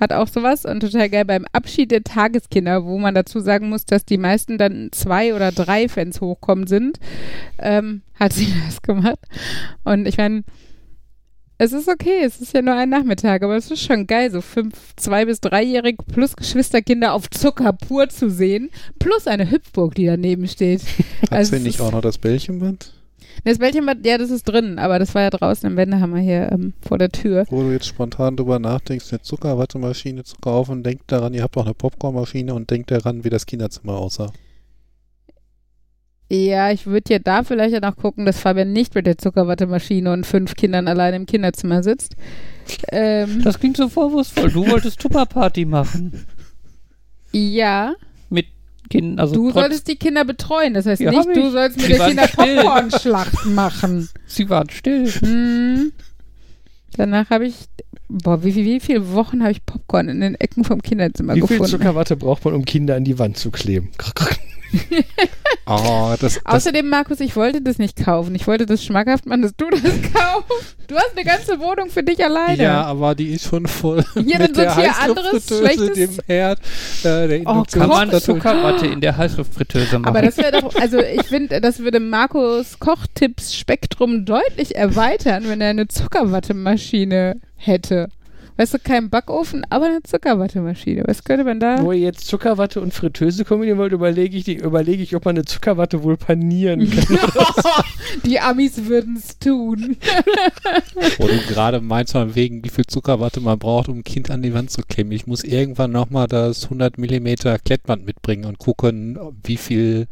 hat 0.00 0.12
auch 0.12 0.28
sowas 0.28 0.64
und 0.64 0.80
total 0.80 1.08
geil 1.08 1.24
beim 1.24 1.46
Abschied 1.52 1.90
der 1.90 2.02
Tageskinder, 2.02 2.84
wo 2.84 2.98
man 2.98 3.14
dazu 3.14 3.40
sagen 3.40 3.68
muss, 3.68 3.84
dass 3.84 4.04
die 4.04 4.18
meisten 4.18 4.58
dann 4.58 4.88
zwei 4.92 5.34
oder 5.34 5.52
drei 5.52 5.88
Fans 5.88 6.20
hochkommen 6.20 6.66
sind, 6.66 6.98
ähm, 7.58 8.02
hat 8.18 8.32
sie 8.32 8.48
das 8.66 8.82
gemacht. 8.82 9.18
Und 9.84 10.06
ich 10.06 10.16
meine, 10.16 10.44
es 11.58 11.72
ist 11.72 11.88
okay, 11.88 12.24
es 12.24 12.40
ist 12.40 12.54
ja 12.54 12.62
nur 12.62 12.74
ein 12.74 12.88
Nachmittag, 12.88 13.42
aber 13.44 13.56
es 13.56 13.70
ist 13.70 13.82
schon 13.82 14.08
geil, 14.08 14.32
so 14.32 14.40
fünf, 14.40 14.96
zwei 14.96 15.26
bis 15.26 15.40
dreijährige 15.40 16.02
plus 16.02 16.34
Geschwisterkinder 16.34 17.12
auf 17.12 17.30
Zucker 17.30 17.72
pur 17.72 18.08
zu 18.08 18.30
sehen, 18.30 18.70
plus 18.98 19.28
eine 19.28 19.48
Hüpfburg, 19.48 19.94
die 19.94 20.06
daneben 20.06 20.48
steht. 20.48 20.82
Hat 21.22 21.32
Also 21.32 21.56
sie 21.56 21.62
nicht 21.62 21.80
auch 21.80 21.92
noch 21.92 22.00
das 22.00 22.18
Bällchenband? 22.18 22.92
Das 23.44 23.58
Bällchenbad, 23.58 23.98
ja, 24.04 24.18
das 24.18 24.30
ist 24.30 24.44
drin, 24.44 24.78
aber 24.78 24.98
das 24.98 25.14
war 25.14 25.22
ja 25.22 25.30
draußen 25.30 25.68
im 25.68 25.76
Wendehammer 25.76 26.18
hier 26.18 26.50
ähm, 26.52 26.74
vor 26.86 26.98
der 26.98 27.10
Tür. 27.10 27.44
Wo 27.50 27.62
du 27.62 27.72
jetzt 27.72 27.86
spontan 27.86 28.36
drüber 28.36 28.58
nachdenkst, 28.58 29.06
eine 29.12 29.22
Zuckerwattemaschine 29.22 30.24
zu 30.24 30.36
kaufen, 30.40 30.82
denk 30.82 31.06
daran, 31.08 31.34
ihr 31.34 31.42
habt 31.42 31.56
auch 31.56 31.64
eine 31.64 31.74
Popcornmaschine 31.74 32.54
und 32.54 32.70
denkt 32.70 32.90
daran, 32.90 33.24
wie 33.24 33.30
das 33.30 33.46
Kinderzimmer 33.46 33.94
aussah. 33.94 34.32
Ja, 36.30 36.70
ich 36.70 36.86
würde 36.86 37.12
ja 37.12 37.18
da 37.18 37.42
vielleicht 37.42 37.74
auch 37.76 37.90
noch 37.90 37.96
gucken, 37.96 38.24
dass 38.24 38.40
Fabian 38.40 38.72
nicht 38.72 38.94
mit 38.94 39.06
der 39.06 39.18
Zuckerwattemaschine 39.18 40.10
und 40.10 40.24
fünf 40.24 40.54
Kindern 40.54 40.88
allein 40.88 41.12
im 41.12 41.26
Kinderzimmer 41.26 41.82
sitzt. 41.82 42.16
Ähm, 42.90 43.42
Das 43.44 43.58
klingt 43.58 43.76
so 43.76 43.88
vorwurfsvoll. 43.90 44.50
Du 44.50 44.66
wolltest 44.66 44.98
Tupperparty 45.00 45.66
machen. 45.66 46.24
ja, 47.32 47.92
Kindern. 48.90 49.18
Also 49.18 49.34
du 49.34 49.50
trotz- 49.50 49.54
solltest 49.54 49.88
die 49.88 49.96
Kinder 49.96 50.24
betreuen. 50.24 50.74
Das 50.74 50.86
heißt 50.86 51.00
Ja, 51.00 51.10
nicht, 51.10 51.28
du 51.34 51.50
sollst 51.50 51.76
mit 51.78 51.88
Die 51.88 51.92
den 51.94 52.00
Kindern 52.02 52.28
still. 52.28 52.56
Popcorn-Schlachten 52.56 53.54
machen. 53.54 54.08
Sie 54.26 54.48
waren 54.50 54.68
still. 54.70 55.08
Hm. 55.10 55.92
Danach 56.96 57.30
habe 57.30 57.46
ich, 57.46 57.54
boah, 58.08 58.44
wie, 58.44 58.54
wie, 58.54 58.64
wie 58.66 58.80
viele 58.80 59.12
Wochen 59.12 59.42
habe 59.42 59.52
ich 59.52 59.64
Popcorn 59.64 60.08
in 60.08 60.20
den 60.20 60.34
Ecken 60.34 60.64
vom 60.64 60.82
Kinderzimmer 60.82 61.34
Wie 61.34 61.40
viel 61.40 61.48
gefunden? 61.48 61.70
Zuckerwatte 61.70 62.16
braucht 62.16 62.44
man, 62.44 62.52
um 62.54 62.64
Kinder 62.66 62.96
an 62.96 63.04
die 63.04 63.18
Wand 63.18 63.38
zu 63.38 63.50
kleben? 63.50 63.90
Oh, 65.66 66.14
das, 66.20 66.34
das, 66.34 66.40
Außerdem, 66.46 66.88
Markus, 66.88 67.20
ich 67.20 67.36
wollte 67.36 67.60
das 67.62 67.78
nicht 67.78 67.96
kaufen. 68.04 68.34
Ich 68.34 68.46
wollte 68.46 68.66
das 68.66 68.84
schmackhaft 68.84 69.26
machen, 69.26 69.42
dass 69.42 69.54
du 69.56 69.70
das 69.70 69.80
kaufst. 70.12 70.76
Du 70.88 70.96
hast 70.96 71.12
eine 71.16 71.24
ganze 71.24 71.60
Wohnung 71.60 71.88
für 71.88 72.02
dich 72.02 72.22
alleine. 72.24 72.62
ja, 72.62 72.82
aber 72.84 73.14
die 73.14 73.28
ist 73.32 73.46
schon 73.46 73.66
voll 73.66 74.04
Ja, 74.16 74.38
dann 74.38 74.48
mit 74.48 74.56
der 74.56 74.74
Heißluftfritteuse, 74.76 75.92
dem 75.92 76.18
Herd, 76.26 76.58
äh, 77.04 77.28
der 77.28 77.40
Oh, 77.46 77.64
Kann 77.70 77.88
man. 77.88 78.10
Zuckerwatte 78.20 78.86
in 78.86 79.00
der 79.00 79.16
Heißluftfritteuse 79.16 79.98
machen? 79.98 80.08
Aber 80.08 80.22
das 80.22 80.36
wäre 80.36 80.60
doch, 80.60 80.74
also 80.74 80.98
ich 81.00 81.22
finde, 81.24 81.60
das 81.60 81.78
würde 81.78 82.00
Markus 82.00 82.78
Kochtipps-Spektrum 82.78 84.24
deutlich 84.24 84.74
erweitern, 84.76 85.44
wenn 85.46 85.60
er 85.60 85.70
eine 85.70 85.88
Zuckerwattemaschine 85.88 87.36
hätte. 87.56 88.08
Weißt 88.62 88.74
du, 88.74 88.78
kein 88.78 89.10
Backofen, 89.10 89.66
aber 89.70 89.86
eine 89.86 90.04
Zuckerwattemaschine. 90.04 91.02
Was 91.06 91.24
könnte 91.24 91.42
man 91.42 91.58
da? 91.58 91.82
Wo 91.82 91.90
ihr 91.90 91.98
jetzt 91.98 92.28
Zuckerwatte 92.28 92.80
und 92.80 92.94
Fritteuse 92.94 93.44
kombinieren 93.44 93.76
wollt, 93.78 93.92
überlege 93.92 94.36
ich, 94.36 94.44
die- 94.44 94.54
überlege 94.54 95.02
ich, 95.02 95.16
ob 95.16 95.24
man 95.24 95.34
eine 95.34 95.44
Zuckerwatte 95.44 96.04
wohl 96.04 96.16
panieren 96.16 96.88
kann. 96.90 97.18
Die 98.24 98.38
Amis 98.38 98.84
würden 98.86 99.16
es 99.16 99.36
tun. 99.40 99.96
Wo 101.18 101.26
du 101.26 101.38
gerade 101.48 101.80
meinst, 101.80 102.12
von 102.12 102.36
wegen, 102.36 102.62
wie 102.64 102.68
viel 102.68 102.86
Zuckerwatte 102.86 103.40
man 103.40 103.58
braucht, 103.58 103.88
um 103.88 103.98
ein 103.98 104.04
Kind 104.04 104.30
an 104.30 104.42
die 104.42 104.54
Wand 104.54 104.70
zu 104.70 104.82
klemmen. 104.82 105.12
Ich 105.12 105.26
muss 105.26 105.42
irgendwann 105.42 105.90
nochmal 105.90 106.28
das 106.28 106.64
100 106.64 106.98
Millimeter 106.98 107.58
Klettband 107.58 108.06
mitbringen 108.06 108.44
und 108.44 108.58
gucken, 108.58 109.18
wie 109.42 109.56
viel, 109.56 110.06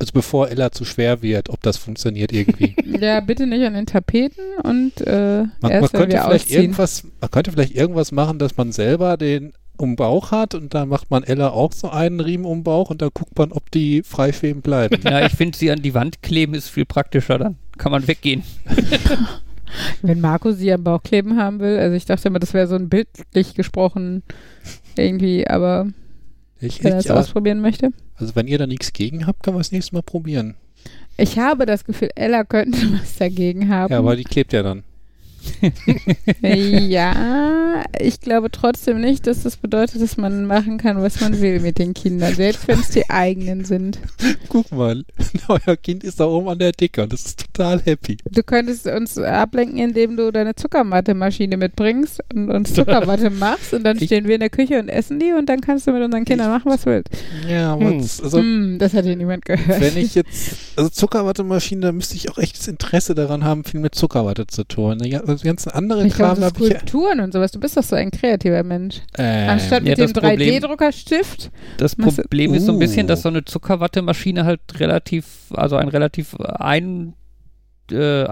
also 0.00 0.12
bevor 0.12 0.48
Ella 0.48 0.72
zu 0.72 0.84
schwer 0.84 1.22
wird, 1.22 1.50
ob 1.50 1.62
das 1.62 1.76
funktioniert 1.76 2.32
irgendwie. 2.32 2.74
Ja, 3.00 3.20
bitte 3.20 3.46
nicht 3.46 3.64
an 3.64 3.72
den 3.74 3.86
Tapeten 3.86 4.42
und 4.62 5.00
äh, 5.06 5.42
Man, 5.42 5.52
man 5.60 5.70
erst 5.70 5.92
wenn 5.94 6.00
könnte 6.00 6.16
wir 6.16 6.22
vielleicht 6.22 6.44
ausziehen. 6.44 6.62
irgendwas, 6.62 7.04
man 7.20 7.30
könnte 7.30 7.52
vielleicht 7.52 7.74
irgendwas 7.74 8.12
machen, 8.12 8.38
dass 8.38 8.56
man 8.58 8.72
selber 8.72 9.16
den 9.16 9.52
um 9.78 9.96
Bauch 9.96 10.30
hat 10.32 10.54
und 10.54 10.74
dann 10.74 10.88
macht 10.90 11.10
man 11.10 11.22
Ella 11.22 11.50
auch 11.50 11.72
so 11.72 11.88
einen 11.88 12.20
Riemen 12.20 12.44
um 12.44 12.62
Bauch 12.62 12.90
und 12.90 13.00
dann 13.00 13.08
guckt 13.14 13.38
man, 13.38 13.52
ob 13.52 13.70
die 13.70 14.02
frei 14.02 14.32
schweben 14.32 14.60
bleiben. 14.60 15.00
ja, 15.04 15.24
ich 15.24 15.32
finde, 15.32 15.56
sie 15.56 15.70
an 15.70 15.80
die 15.80 15.94
Wand 15.94 16.22
kleben 16.22 16.52
ist 16.52 16.68
viel 16.68 16.84
praktischer. 16.84 17.38
Dann 17.38 17.56
kann 17.78 17.92
man 17.92 18.06
weggehen. 18.06 18.42
Wenn 20.02 20.20
Marco 20.20 20.52
sie 20.52 20.72
am 20.72 20.84
Bauch 20.84 21.02
kleben 21.02 21.38
haben 21.38 21.60
will, 21.60 21.78
also 21.78 21.94
ich 21.94 22.04
dachte 22.04 22.28
immer, 22.28 22.40
das 22.40 22.52
wäre 22.52 22.66
so 22.66 22.74
ein 22.74 22.88
bildlich 22.88 23.54
gesprochen 23.54 24.22
irgendwie, 24.96 25.46
aber 25.46 25.86
Ich, 26.60 26.82
wenn 26.84 26.92
er 26.92 26.98
ich, 26.98 27.06
es 27.06 27.10
aber, 27.10 27.20
ausprobieren 27.20 27.60
möchte. 27.60 27.90
also 28.16 28.34
wenn 28.36 28.46
ihr 28.46 28.58
da 28.58 28.66
nichts 28.66 28.92
gegen 28.92 29.26
habt, 29.26 29.42
kann 29.42 29.54
man 29.54 29.60
es 29.62 29.72
nächstes 29.72 29.92
Mal 29.92 30.02
probieren. 30.02 30.56
Ich 31.16 31.38
habe 31.38 31.66
das 31.66 31.84
Gefühl, 31.84 32.10
Ella 32.14 32.44
könnte 32.44 32.78
was 33.00 33.16
dagegen 33.16 33.68
haben. 33.68 33.92
Ja, 33.92 33.98
aber 33.98 34.16
die 34.16 34.24
klebt 34.24 34.52
ja 34.52 34.62
dann. 34.62 34.84
ja, 36.42 37.84
ich 37.98 38.20
glaube 38.20 38.50
trotzdem 38.50 39.00
nicht, 39.00 39.26
dass 39.26 39.42
das 39.42 39.56
bedeutet, 39.56 40.00
dass 40.02 40.16
man 40.16 40.46
machen 40.46 40.78
kann, 40.78 41.02
was 41.02 41.20
man 41.20 41.40
will 41.40 41.60
mit 41.60 41.78
den 41.78 41.94
Kindern, 41.94 42.34
selbst 42.34 42.66
wenn 42.68 42.80
es 42.80 42.90
die 42.90 43.08
eigenen 43.10 43.64
sind. 43.64 43.98
Guck 44.48 44.70
mal, 44.72 45.04
euer 45.48 45.76
Kind 45.76 46.04
ist 46.04 46.20
da 46.20 46.24
oben 46.26 46.48
an 46.48 46.58
der 46.58 46.72
Decke 46.72 47.02
und 47.02 47.12
das 47.12 47.24
ist 47.26 47.46
total 47.54 47.80
happy. 47.82 48.16
Du 48.30 48.42
könntest 48.42 48.86
uns 48.86 49.18
ablenken, 49.18 49.78
indem 49.78 50.16
du 50.16 50.30
deine 50.32 50.54
Zuckerwattemaschine 50.54 51.56
mitbringst 51.56 52.20
und 52.34 52.50
uns 52.50 52.74
Zuckerwatte 52.74 53.30
machst 53.30 53.72
und 53.74 53.84
dann 53.84 53.96
Ich- 53.98 54.04
stehen 54.06 54.26
wir 54.26 54.34
in 54.34 54.40
der 54.40 54.50
Küche 54.50 54.78
und 54.78 54.88
essen 54.88 55.18
die 55.18 55.32
und 55.32 55.48
dann 55.48 55.60
kannst 55.60 55.86
du 55.86 55.92
mit 55.92 56.02
unseren 56.02 56.24
Kindern 56.24 56.50
machen, 56.50 56.70
was 56.70 56.82
du 56.82 56.90
willst. 56.90 57.08
Ja, 57.48 57.72
aber 57.74 57.90
Hm. 57.90 57.98
das, 58.00 58.20
also 58.22 58.38
Hm, 58.38 58.78
das 58.78 58.94
hat 58.94 59.04
hier 59.04 59.16
niemand 59.16 59.44
gehört. 59.44 59.80
wenn 59.80 59.96
ich 59.96 60.14
jetzt, 60.14 60.56
also 60.76 60.90
Zuckerwattemaschinen, 60.90 61.82
da 61.82 61.92
müsste 61.92 62.16
ich 62.16 62.30
auch 62.30 62.38
echtes 62.38 62.68
Interesse 62.68 63.14
daran 63.14 63.44
haben, 63.44 63.64
viel 63.64 63.80
mit 63.80 63.94
Zuckerwatte 63.94 64.46
zu 64.46 64.64
tun. 64.64 64.98
Ja, 65.04 65.20
also 65.30 65.42
die 65.42 65.48
ganzen 65.48 65.70
anderen 65.70 66.06
ich 66.06 66.12
Kram 66.14 66.36
so 66.36 66.44
habe 66.44 66.54
ich 66.60 66.68
ja. 66.68 66.76
Skulpturen 66.78 67.20
und 67.20 67.32
sowas. 67.32 67.50
Du 67.52 67.60
bist 67.60 67.76
doch 67.76 67.82
so 67.82 67.96
ein 67.96 68.10
kreativer 68.10 68.62
Mensch. 68.62 69.00
Ähm, 69.18 69.48
Anstatt 69.50 69.82
ja, 69.84 69.90
mit 69.90 69.98
das 69.98 70.12
dem 70.12 70.22
Problem- 70.22 70.62
3D-Druckerstift. 70.62 71.50
Das 71.78 71.96
Problem 71.96 72.54
ist 72.54 72.66
so 72.66 72.72
ein 72.72 72.78
bisschen, 72.78 73.04
Uh. 73.06 73.08
dass 73.08 73.22
so 73.22 73.28
eine 73.28 73.44
Zuckerwattemaschine 73.44 74.44
halt 74.44 74.60
relativ, 74.78 75.26
also 75.54 75.76
ein 75.76 75.88
relativ 75.88 76.34
ein, 76.38 77.14
äh, 77.90 78.24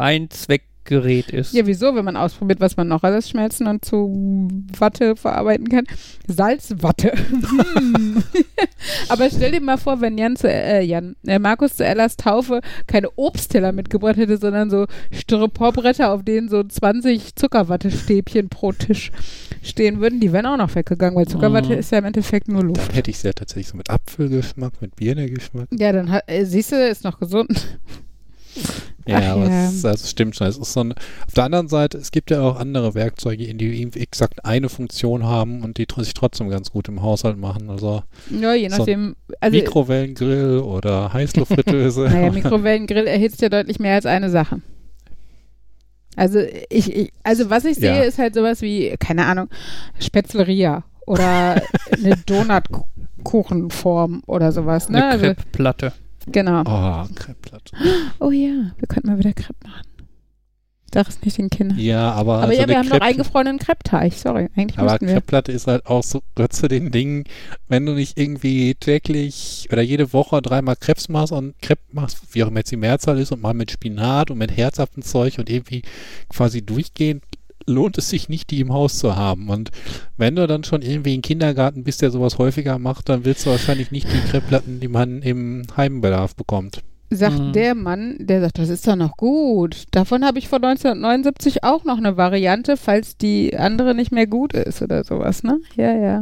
Einzweckgerät 0.88 1.30
ist. 1.30 1.52
Ja, 1.54 1.66
wieso, 1.66 1.94
wenn 1.94 2.04
man 2.04 2.16
ausprobiert, 2.16 2.60
was 2.60 2.76
man 2.76 2.88
noch 2.88 3.02
alles 3.02 3.28
schmelzen 3.28 3.66
und 3.66 3.84
zu 3.84 4.48
Watte 4.78 5.16
verarbeiten 5.16 5.68
kann? 5.68 5.84
Salzwatte. 6.26 7.12
Hm. 7.12 8.22
Aber 9.08 9.28
stell 9.30 9.52
dir 9.52 9.60
mal 9.60 9.76
vor, 9.78 10.00
wenn 10.00 10.18
Jan 10.18 10.36
zu, 10.36 10.48
äh, 10.50 10.82
Jan, 10.82 11.16
äh, 11.26 11.38
Markus 11.38 11.76
zu 11.76 11.84
Ellas 11.84 12.16
Taufe 12.16 12.60
keine 12.86 13.08
Obstteller 13.16 13.72
mitgebracht 13.72 14.16
hätte, 14.16 14.36
sondern 14.38 14.70
so 14.70 14.86
Styroporbretter, 15.10 16.12
auf 16.12 16.22
denen 16.22 16.48
so 16.48 16.62
20 16.62 17.34
Zuckerwattestäbchen 17.36 18.48
pro 18.48 18.72
Tisch 18.72 19.10
stehen 19.62 20.00
würden, 20.00 20.20
die 20.20 20.32
wären 20.32 20.46
auch 20.46 20.56
noch 20.56 20.74
weggegangen, 20.74 21.16
weil 21.16 21.26
Zuckerwatte 21.26 21.72
Mhm. 21.72 21.78
ist 21.78 21.92
ja 21.92 21.98
im 21.98 22.04
Endeffekt 22.04 22.48
nur 22.48 22.62
Luft. 22.64 22.80
dann 22.88 22.94
hätte 22.94 23.10
ich 23.10 23.18
sie 23.18 23.26
ja 23.28 23.32
tatsächlich 23.32 23.68
so 23.68 23.76
mit 23.76 23.90
Apfelgeschmack, 23.90 24.80
mit 24.80 24.96
Birnegeschmack. 24.96 25.68
Ja, 25.72 25.92
dann 25.92 26.10
hat, 26.10 26.24
äh, 26.26 26.44
siehst 26.44 26.72
du, 26.72 26.76
ist 26.88 27.04
noch 27.04 27.18
gesund. 27.18 27.78
Ja, 29.08 29.18
Ach 29.22 29.28
aber 29.28 29.48
ja. 29.48 29.64
es, 29.68 29.74
ist- 29.74 29.84
das 29.84 30.10
stimmt 30.10 30.36
schon. 30.36 30.46
Es 30.48 30.58
ist 30.58 30.72
so 30.72 30.80
ein, 30.80 30.92
auf 30.92 31.34
der 31.34 31.44
anderen 31.44 31.68
Seite, 31.68 31.96
es 31.98 32.10
gibt 32.10 32.30
ja 32.30 32.42
auch 32.42 32.56
andere 32.60 32.94
Werkzeuge, 32.94 33.54
die 33.54 33.82
exakt 33.96 34.44
eine 34.44 34.68
Funktion 34.68 35.24
haben 35.24 35.62
und 35.62 35.78
die 35.78 35.86
sich 35.96 36.12
trotzdem 36.14 36.50
ganz 36.50 36.70
gut 36.70 36.88
im 36.88 37.00
Haushalt 37.02 37.38
machen. 37.38 37.70
Also 37.70 38.02
Ja, 38.30 38.52
je 38.54 38.68
So 38.68 38.76
nachdem. 38.78 39.16
Also, 39.40 39.56
Mikrowellengrill 39.56 40.58
oder 40.58 41.12
Heißluftfritteuse. 41.12 42.02
Naja, 42.12 42.30
Mikrowellengrill 42.32 43.06
erhitzt 43.06 43.40
ja 43.40 43.48
deutlich 43.48 43.78
mehr 43.78 43.94
als 43.94 44.04
eine 44.06 44.28
Sache. 44.30 44.60
Also 46.16 46.40
ich, 46.68 46.92
ich 46.94 47.12
also 47.22 47.48
was 47.48 47.64
ich 47.64 47.76
sehe, 47.76 47.96
Ja. 47.96 48.02
ist 48.02 48.18
halt 48.18 48.34
sowas 48.34 48.60
wie, 48.60 48.94
keine 48.98 49.24
Ahnung, 49.26 49.48
Spätzleria 50.00 50.82
oder 51.06 51.62
eine 51.92 52.16
Donutkuchenform 52.26 54.22
oder 54.26 54.52
sowas. 54.52 54.88
Ne? 54.88 54.98
eine 54.98 55.12
Also, 55.12 55.24
Crepe-Platte. 55.26 55.92
Genau. 56.32 56.62
Oh, 56.62 57.06
Kreppblatt. 57.14 57.72
Oh 58.20 58.30
ja, 58.30 58.72
wir 58.78 58.88
könnten 58.88 59.08
mal 59.08 59.18
wieder 59.18 59.32
Crepe 59.32 59.66
machen. 59.66 59.88
Sag 60.92 61.06
es 61.08 61.20
nicht 61.20 61.36
den 61.36 61.50
Kindern. 61.50 61.78
Ja, 61.78 62.12
aber, 62.12 62.38
Aber 62.42 62.52
so 62.52 62.58
ja, 62.58 62.66
wir 62.66 62.78
haben 62.78 62.88
noch 62.88 63.00
eingefrorenen 63.00 63.58
Crepe-Teig. 63.58 64.14
Sorry, 64.14 64.48
eigentlich 64.56 64.78
Aber. 64.78 64.98
Kreppplatte 64.98 65.52
ist 65.52 65.66
halt 65.66 65.84
auch 65.84 66.02
so, 66.02 66.22
gehört 66.34 66.54
zu 66.54 66.66
den 66.66 66.90
Dingen, 66.90 67.24
wenn 67.68 67.84
du 67.84 67.92
nicht 67.92 68.18
irgendwie 68.18 68.74
täglich 68.74 69.68
oder 69.70 69.82
jede 69.82 70.14
Woche 70.14 70.40
dreimal 70.40 70.76
Krebs 70.76 71.10
machst 71.10 71.32
und 71.32 71.60
Crepe 71.60 71.82
machst, 71.92 72.18
wie 72.32 72.42
auch 72.42 72.48
immer 72.48 72.60
jetzt 72.60 72.72
die 72.72 72.78
Mehrzahl 72.78 73.18
ist, 73.18 73.32
und 73.32 73.42
mal 73.42 73.52
mit 73.52 73.70
Spinat 73.70 74.30
und 74.30 74.38
mit 74.38 74.56
herzhaftem 74.56 75.02
Zeug 75.02 75.38
und 75.38 75.50
irgendwie 75.50 75.82
quasi 76.30 76.62
durchgehend, 76.62 77.22
lohnt 77.68 77.98
es 77.98 78.10
sich 78.10 78.28
nicht, 78.28 78.50
die 78.50 78.60
im 78.60 78.72
Haus 78.72 78.98
zu 78.98 79.16
haben. 79.16 79.48
Und 79.48 79.70
wenn 80.16 80.36
du 80.36 80.46
dann 80.46 80.64
schon 80.64 80.82
irgendwie 80.82 81.14
im 81.14 81.22
Kindergarten 81.22 81.84
bist, 81.84 82.02
der 82.02 82.10
sowas 82.10 82.38
häufiger 82.38 82.78
macht, 82.78 83.08
dann 83.08 83.24
willst 83.24 83.46
du 83.46 83.50
wahrscheinlich 83.50 83.90
nicht 83.90 84.08
die 84.12 84.30
Kreppplatten, 84.30 84.80
die 84.80 84.88
man 84.88 85.22
im 85.22 85.62
Heimbedarf 85.76 86.34
bekommt. 86.34 86.82
sagt 87.10 87.38
Mhm. 87.38 87.52
der 87.54 87.74
Mann, 87.74 88.16
der 88.18 88.42
sagt, 88.42 88.58
das 88.58 88.68
ist 88.68 88.86
doch 88.86 88.96
noch 88.96 89.16
gut. 89.16 89.84
Davon 89.92 90.24
habe 90.26 90.38
ich 90.38 90.48
vor 90.48 90.58
1979 90.58 91.64
auch 91.64 91.84
noch 91.84 91.96
eine 91.96 92.16
Variante, 92.18 92.76
falls 92.76 93.16
die 93.16 93.56
andere 93.56 93.94
nicht 93.94 94.12
mehr 94.12 94.26
gut 94.26 94.52
ist 94.52 94.82
oder 94.82 95.04
sowas, 95.04 95.42
ne? 95.42 95.58
Ja, 95.76 95.94
ja. 95.94 96.20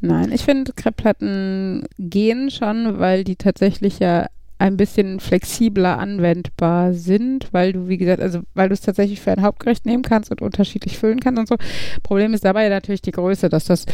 Nein, 0.00 0.30
ich 0.32 0.42
finde, 0.42 0.72
Kreppplatten 0.74 1.86
gehen 1.98 2.50
schon, 2.50 2.98
weil 2.98 3.24
die 3.24 3.36
tatsächlich 3.36 3.98
ja 3.98 4.26
ein 4.64 4.78
bisschen 4.78 5.20
flexibler 5.20 5.98
anwendbar 5.98 6.94
sind, 6.94 7.52
weil 7.52 7.74
du, 7.74 7.86
wie 7.86 7.98
gesagt, 7.98 8.22
also 8.22 8.40
weil 8.54 8.70
du 8.70 8.72
es 8.72 8.80
tatsächlich 8.80 9.20
für 9.20 9.30
ein 9.30 9.42
Hauptgericht 9.42 9.84
nehmen 9.84 10.02
kannst 10.02 10.30
und 10.30 10.40
unterschiedlich 10.40 10.96
füllen 10.96 11.20
kannst 11.20 11.38
und 11.38 11.48
so. 11.48 11.56
Problem 12.02 12.32
ist 12.32 12.46
dabei 12.46 12.70
natürlich 12.70 13.02
die 13.02 13.10
Größe, 13.10 13.50
dass 13.50 13.66
das 13.66 13.84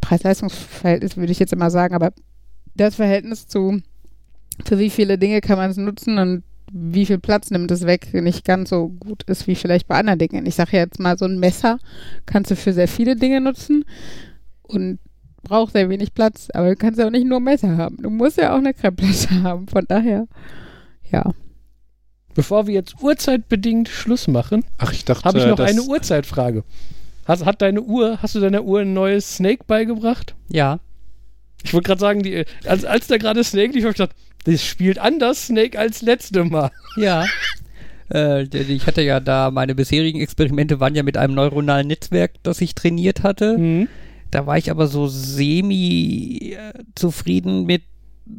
Preis-Leistungs-Verhältnis, 0.00 1.18
würde 1.18 1.30
ich 1.30 1.38
jetzt 1.38 1.52
immer 1.52 1.70
sagen, 1.70 1.94
aber 1.94 2.14
das 2.74 2.94
Verhältnis 2.94 3.48
zu 3.48 3.82
für 4.64 4.78
wie 4.78 4.88
viele 4.88 5.18
Dinge 5.18 5.42
kann 5.42 5.58
man 5.58 5.70
es 5.70 5.76
nutzen 5.76 6.18
und 6.18 6.42
wie 6.72 7.04
viel 7.04 7.18
Platz 7.18 7.50
nimmt 7.50 7.70
es 7.70 7.84
weg, 7.84 8.14
nicht 8.14 8.46
ganz 8.46 8.70
so 8.70 8.88
gut 8.88 9.24
ist 9.24 9.46
wie 9.46 9.56
vielleicht 9.56 9.88
bei 9.88 9.96
anderen 9.96 10.18
Dingen. 10.18 10.46
Ich 10.46 10.54
sage 10.54 10.78
jetzt 10.78 10.98
mal, 10.98 11.18
so 11.18 11.26
ein 11.26 11.38
Messer 11.38 11.78
kannst 12.24 12.50
du 12.50 12.56
für 12.56 12.72
sehr 12.72 12.88
viele 12.88 13.14
Dinge 13.14 13.42
nutzen 13.42 13.84
und 14.62 15.00
braucht 15.42 15.72
sehr 15.72 15.88
wenig 15.88 16.14
Platz, 16.14 16.48
aber 16.54 16.70
du 16.70 16.76
kannst 16.76 16.98
ja 16.98 17.06
auch 17.06 17.10
nicht 17.10 17.26
nur 17.26 17.40
Messer 17.40 17.76
haben. 17.76 17.96
Du 18.02 18.10
musst 18.10 18.36
ja 18.38 18.52
auch 18.52 18.58
eine 18.58 18.74
Kreppplatte 18.74 19.42
haben. 19.42 19.66
Von 19.68 19.84
daher, 19.88 20.26
ja. 21.10 21.24
Bevor 22.34 22.66
wir 22.66 22.74
jetzt 22.74 22.96
urzeitbedingt 23.02 23.88
Schluss 23.88 24.28
machen, 24.28 24.64
Ach, 24.78 24.92
ich 24.92 25.04
dachte, 25.04 25.24
habe 25.24 25.38
ich 25.38 25.46
noch 25.46 25.56
das- 25.56 25.70
eine 25.70 25.82
Uhrzeitfrage. 25.82 26.64
Hast, 27.24 27.44
hat 27.44 27.60
deine 27.60 27.82
Uhr, 27.82 28.18
hast 28.22 28.34
du 28.34 28.40
deiner 28.40 28.62
Uhr 28.64 28.80
ein 28.80 28.94
neues 28.94 29.36
Snake 29.36 29.64
beigebracht? 29.66 30.34
Ja. 30.48 30.80
Ich 31.62 31.74
wollte 31.74 31.88
gerade 31.88 32.00
sagen, 32.00 32.22
die, 32.22 32.44
als, 32.64 32.84
als 32.84 33.06
da 33.08 33.18
gerade 33.18 33.42
Snake 33.44 33.72
lief, 33.72 33.82
habe 33.82 33.90
ich 33.90 33.96
gedacht, 33.98 34.16
das 34.44 34.64
spielt 34.64 34.98
anders 34.98 35.46
Snake 35.48 35.78
als 35.78 36.00
letzte 36.00 36.44
Mal. 36.44 36.70
Ja. 36.96 37.26
Äh, 38.12 38.44
ich 38.44 38.86
hatte 38.86 39.02
ja 39.02 39.20
da, 39.20 39.50
meine 39.50 39.74
bisherigen 39.74 40.20
Experimente 40.20 40.80
waren 40.80 40.94
ja 40.94 41.02
mit 41.02 41.16
einem 41.18 41.34
neuronalen 41.34 41.88
Netzwerk, 41.88 42.32
das 42.42 42.60
ich 42.62 42.74
trainiert 42.74 43.22
hatte. 43.24 43.58
Mhm. 43.58 43.88
Da 44.30 44.46
war 44.46 44.58
ich 44.58 44.70
aber 44.70 44.86
so 44.86 45.06
semi 45.06 46.54
äh, 46.54 46.72
zufrieden 46.94 47.64
mit, 47.64 47.82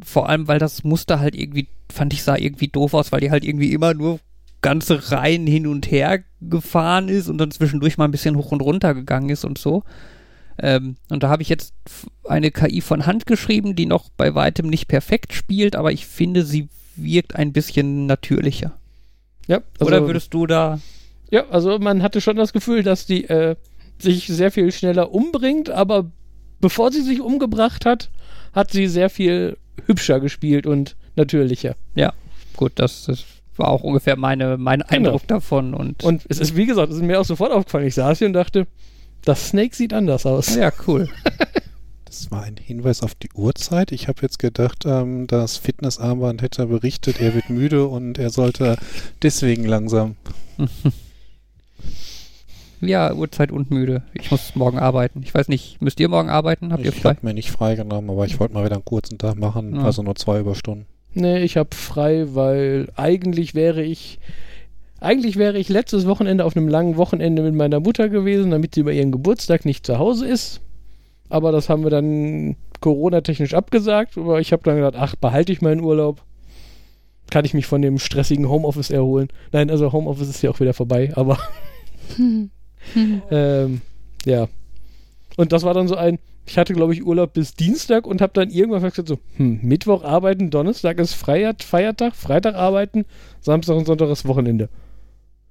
vor 0.04 0.28
allem 0.28 0.46
weil 0.48 0.58
das 0.58 0.84
Muster 0.84 1.20
halt 1.20 1.34
irgendwie, 1.34 1.68
fand 1.90 2.12
ich, 2.12 2.22
sah 2.22 2.36
irgendwie 2.36 2.68
doof 2.68 2.94
aus, 2.94 3.12
weil 3.12 3.20
die 3.20 3.30
halt 3.30 3.44
irgendwie 3.44 3.72
immer 3.72 3.94
nur 3.94 4.20
ganze 4.62 5.10
Reihen 5.10 5.46
hin 5.46 5.66
und 5.66 5.90
her 5.90 6.20
gefahren 6.40 7.08
ist 7.08 7.28
und 7.28 7.38
dann 7.38 7.50
zwischendurch 7.50 7.98
mal 7.98 8.04
ein 8.04 8.10
bisschen 8.10 8.36
hoch 8.36 8.52
und 8.52 8.60
runter 8.60 8.94
gegangen 8.94 9.30
ist 9.30 9.44
und 9.44 9.58
so. 9.58 9.82
Ähm, 10.58 10.96
und 11.08 11.22
da 11.22 11.30
habe 11.30 11.42
ich 11.42 11.48
jetzt 11.48 11.74
eine 12.28 12.50
KI 12.50 12.80
von 12.82 13.06
Hand 13.06 13.26
geschrieben, 13.26 13.74
die 13.74 13.86
noch 13.86 14.10
bei 14.10 14.34
weitem 14.34 14.68
nicht 14.68 14.88
perfekt 14.88 15.32
spielt, 15.32 15.74
aber 15.74 15.92
ich 15.92 16.06
finde, 16.06 16.44
sie 16.44 16.68
wirkt 16.96 17.34
ein 17.34 17.52
bisschen 17.52 18.06
natürlicher. 18.06 18.72
Ja, 19.46 19.62
also, 19.78 19.86
Oder 19.86 20.06
würdest 20.06 20.34
du 20.34 20.46
da 20.46 20.78
Ja, 21.30 21.48
also 21.48 21.78
man 21.78 22.02
hatte 22.02 22.20
schon 22.20 22.36
das 22.36 22.52
Gefühl, 22.52 22.82
dass 22.82 23.06
die 23.06 23.24
äh, 23.24 23.56
sich 24.02 24.26
sehr 24.26 24.50
viel 24.50 24.70
schneller 24.72 25.12
umbringt, 25.12 25.70
aber 25.70 26.10
bevor 26.60 26.92
sie 26.92 27.02
sich 27.02 27.20
umgebracht 27.20 27.84
hat, 27.86 28.10
hat 28.52 28.70
sie 28.70 28.86
sehr 28.86 29.10
viel 29.10 29.56
hübscher 29.86 30.20
gespielt 30.20 30.66
und 30.66 30.96
natürlicher. 31.16 31.76
Gut, 32.56 32.72
das, 32.74 33.04
das 33.04 33.24
war 33.56 33.68
auch 33.68 33.82
ungefähr 33.82 34.16
meine, 34.16 34.56
mein 34.58 34.80
Genau. 34.80 34.90
Eindruck 35.10 35.26
davon. 35.28 35.72
Und, 35.74 36.02
Und 36.04 36.24
es 36.28 36.38
ist, 36.38 36.56
wie 36.56 36.66
gesagt, 36.66 36.90
es 36.90 36.96
ist 36.96 37.02
mir 37.02 37.20
auch 37.20 37.24
sofort 37.24 37.52
aufgefallen. 37.52 37.86
Ich 37.86 37.94
saß 37.94 38.18
hier 38.18 38.26
und 38.26 38.34
dachte, 38.34 38.66
das 39.24 39.48
Snake 39.50 39.74
sieht 39.74 39.92
anders 39.94 40.26
aus. 40.26 40.54
ja, 40.56 40.72
cool. 40.86 41.08
Das 42.04 42.28
war 42.32 42.42
ein 42.42 42.56
Hinweis 42.56 43.04
auf 43.04 43.14
die 43.14 43.28
Uhrzeit. 43.34 43.92
Ich 43.92 44.08
habe 44.08 44.22
jetzt 44.22 44.40
gedacht, 44.40 44.82
ähm, 44.84 45.28
das 45.28 45.58
Fitnessarmband 45.58 46.42
hätte 46.42 46.66
berichtet, 46.66 47.20
er 47.20 47.34
wird 47.36 47.50
müde 47.50 47.86
und 47.86 48.18
er 48.18 48.30
sollte 48.30 48.78
deswegen 49.22 49.64
langsam. 49.64 50.16
Ja, 52.80 53.12
Uhrzeit 53.14 53.52
und 53.52 53.70
müde. 53.70 54.02
Ich 54.14 54.30
muss 54.30 54.54
morgen 54.56 54.78
arbeiten. 54.78 55.20
Ich 55.22 55.34
weiß 55.34 55.48
nicht, 55.48 55.80
müsst 55.82 56.00
ihr 56.00 56.08
morgen 56.08 56.30
arbeiten? 56.30 56.72
Habt 56.72 56.82
ihr 56.84 56.90
Ich 56.92 57.00
frei? 57.00 57.10
habe 57.10 57.26
mir 57.26 57.34
nicht 57.34 57.50
freigenommen, 57.50 58.08
aber 58.10 58.24
ich 58.24 58.40
wollte 58.40 58.54
mal 58.54 58.64
wieder 58.64 58.76
einen 58.76 58.84
kurzen 58.84 59.18
Tag 59.18 59.36
machen, 59.36 59.76
Ja. 59.76 59.82
also 59.84 60.02
nur 60.02 60.14
zwei 60.16 60.40
Überstunden. 60.40 60.86
Nee, 61.12 61.40
ich 61.42 61.56
habe 61.56 61.74
frei, 61.74 62.26
weil 62.34 62.88
eigentlich 62.96 63.54
wäre 63.54 63.82
ich 63.82 64.18
eigentlich 65.00 65.36
wäre 65.36 65.58
ich 65.58 65.68
letztes 65.70 66.06
Wochenende 66.06 66.44
auf 66.44 66.54
einem 66.56 66.68
langen 66.68 66.96
Wochenende 66.98 67.42
mit 67.42 67.54
meiner 67.54 67.80
Mutter 67.80 68.08
gewesen, 68.10 68.50
damit 68.50 68.74
sie 68.74 68.82
bei 68.82 68.92
ihrem 68.92 69.12
Geburtstag 69.12 69.64
nicht 69.64 69.86
zu 69.86 69.98
Hause 69.98 70.26
ist. 70.26 70.60
Aber 71.30 71.52
das 71.52 71.68
haben 71.70 71.84
wir 71.84 71.90
dann 71.90 72.56
Corona-technisch 72.80 73.54
abgesagt. 73.54 74.18
Aber 74.18 74.40
ich 74.40 74.52
habe 74.52 74.62
dann 74.62 74.76
gedacht, 74.76 74.96
ach, 74.98 75.16
behalte 75.16 75.52
ich 75.52 75.62
meinen 75.62 75.80
Urlaub. 75.80 76.22
Kann 77.30 77.44
ich 77.46 77.54
mich 77.54 77.66
von 77.66 77.80
dem 77.80 77.98
stressigen 77.98 78.48
Homeoffice 78.48 78.90
erholen. 78.90 79.28
Nein, 79.52 79.70
also 79.70 79.90
Homeoffice 79.92 80.28
ist 80.28 80.42
ja 80.42 80.50
auch 80.50 80.60
wieder 80.60 80.74
vorbei, 80.74 81.12
aber 81.14 81.38
ähm, 83.30 83.80
ja. 84.24 84.48
Und 85.36 85.52
das 85.52 85.62
war 85.62 85.74
dann 85.74 85.88
so 85.88 85.96
ein, 85.96 86.18
ich 86.46 86.58
hatte 86.58 86.74
glaube 86.74 86.92
ich 86.92 87.04
Urlaub 87.04 87.32
bis 87.32 87.54
Dienstag 87.54 88.06
und 88.06 88.20
habe 88.20 88.32
dann 88.34 88.50
irgendwann 88.50 88.82
gesagt 88.82 89.08
so, 89.08 89.18
hm, 89.36 89.60
Mittwoch 89.62 90.02
arbeiten, 90.04 90.50
Donnerstag 90.50 90.98
ist 90.98 91.14
Freier- 91.14 91.54
Feiertag, 91.62 92.14
Freitag 92.16 92.54
arbeiten, 92.54 93.04
Samstag 93.40 93.76
und 93.76 93.86
Sonntag 93.86 94.10
ist 94.10 94.26
Wochenende. 94.26 94.68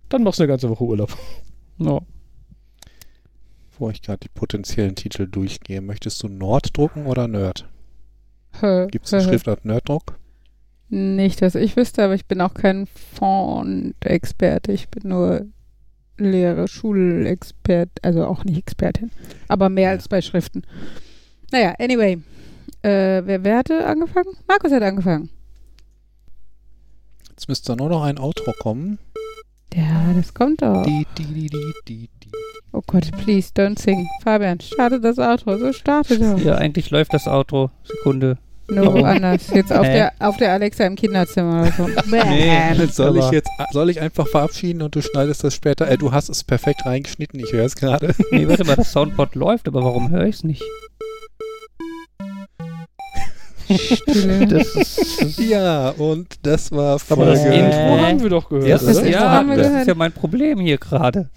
Dann 0.09 0.23
machst 0.23 0.39
du 0.39 0.43
eine 0.43 0.49
ganze 0.49 0.69
Woche 0.69 0.83
Urlaub. 0.83 1.15
Ja. 1.81 1.99
Wo 3.77 3.89
ich 3.89 4.01
gerade 4.01 4.19
die 4.19 4.27
potenziellen 4.27 4.95
Titel 4.95 5.27
durchgehe. 5.27 5.79
Möchtest 5.79 6.21
du 6.21 6.27
Nord 6.27 6.75
drucken 6.75 7.05
oder 7.05 7.29
Nerd? 7.29 7.69
Gibt 8.91 9.05
es 9.05 9.13
eine. 9.13 9.23
Schriftart 9.23 9.63
Nerddruck? 9.63 10.19
Nicht, 10.89 11.41
dass 11.41 11.55
ich 11.55 11.77
wüsste, 11.77 12.03
aber 12.03 12.15
ich 12.15 12.25
bin 12.25 12.41
auch 12.41 12.53
kein 12.53 12.87
Font-Experte. 12.87 14.73
Ich 14.73 14.89
bin 14.89 15.07
nur 15.07 15.45
Lehre, 16.25 16.67
Schulexpert, 16.67 17.89
also 18.01 18.25
auch 18.25 18.43
nicht 18.43 18.57
Expertin. 18.57 19.11
Aber 19.47 19.69
mehr 19.69 19.85
Ja. 19.85 19.89
als 19.91 20.07
bei 20.07 20.21
Schriften. 20.21 20.63
Naja, 21.51 21.73
anyway. 21.79 22.19
Äh, 22.81 23.21
wer, 23.25 23.43
wer 23.43 23.57
hatte 23.57 23.85
angefangen? 23.85 24.29
Markus 24.47 24.71
hat 24.71 24.83
angefangen. 24.83 25.29
Jetzt 27.29 27.47
müsste 27.49 27.75
nur 27.75 27.89
noch 27.89 28.03
ein 28.03 28.17
Outro 28.19 28.53
kommen. 28.59 28.99
Ja, 29.73 30.13
das 30.15 30.33
kommt 30.33 30.61
doch. 30.61 30.83
Die, 30.83 31.05
die, 31.17 31.25
die, 31.25 31.47
die, 31.49 31.73
die, 31.87 32.09
die. 32.23 32.31
Oh 32.71 32.81
Gott, 32.85 33.09
please, 33.23 33.51
don't 33.55 33.79
sing. 33.79 34.07
Fabian, 34.23 34.59
starte 34.59 34.99
das 34.99 35.17
Outro. 35.19 35.57
So 35.57 35.73
starte 35.73 36.19
doch. 36.19 36.39
ja, 36.39 36.55
eigentlich 36.55 36.89
läuft 36.91 37.13
das 37.13 37.27
Auto. 37.27 37.69
Sekunde. 37.83 38.37
Nur 38.71 38.85
Warum? 38.85 39.01
woanders. 39.01 39.47
Jetzt 39.53 39.71
auf 39.73 39.85
der, 39.85 40.13
auf 40.19 40.37
der 40.37 40.53
Alexa 40.53 40.85
im 40.85 40.95
Kinderzimmer 40.95 41.61
oder 41.61 41.71
so. 41.71 41.89
Nee. 42.09 42.85
Soll 42.91 43.17
ich 43.17 43.31
jetzt, 43.31 43.49
soll 43.71 43.89
ich 43.89 43.99
einfach 44.01 44.27
verabschieden 44.27 44.81
und 44.81 44.95
du 44.95 45.01
schneidest 45.01 45.43
das 45.43 45.55
später? 45.55 45.87
Äh, 45.89 45.97
du 45.97 46.11
hast 46.11 46.29
es 46.29 46.43
perfekt 46.43 46.85
reingeschnitten, 46.85 47.39
ich 47.39 47.51
höre 47.51 47.65
es 47.65 47.75
gerade. 47.75 48.13
Nee, 48.31 48.47
warte 48.47 48.63
mal, 48.65 48.75
das 48.75 48.91
Soundboard 48.91 49.35
läuft, 49.35 49.67
aber 49.67 49.83
warum 49.83 50.11
höre 50.11 50.25
ich 50.25 50.35
es 50.35 50.43
nicht? 50.43 50.63
Stille. 53.71 54.47
Das 54.49 54.75
ist, 54.75 55.21
das 55.21 55.37
Ja, 55.37 55.89
und 55.91 56.27
das 56.43 56.71
war 56.71 56.99
Aber 57.09 57.25
das. 57.25 57.43
Intro 57.45 57.99
haben 58.01 58.21
wir 58.23 58.29
doch 58.29 58.49
gehört. 58.49 58.69
Das 58.69 58.85
Das? 58.85 58.97
Intro 58.99 59.11
ja, 59.11 59.29
haben 59.31 59.49
wir 59.49 59.57
das 59.57 59.67
gehört. 59.67 59.81
ist 59.81 59.87
ja 59.87 59.95
mein 59.95 60.11
Problem 60.11 60.59
hier 60.59 60.77
gerade. 60.77 61.29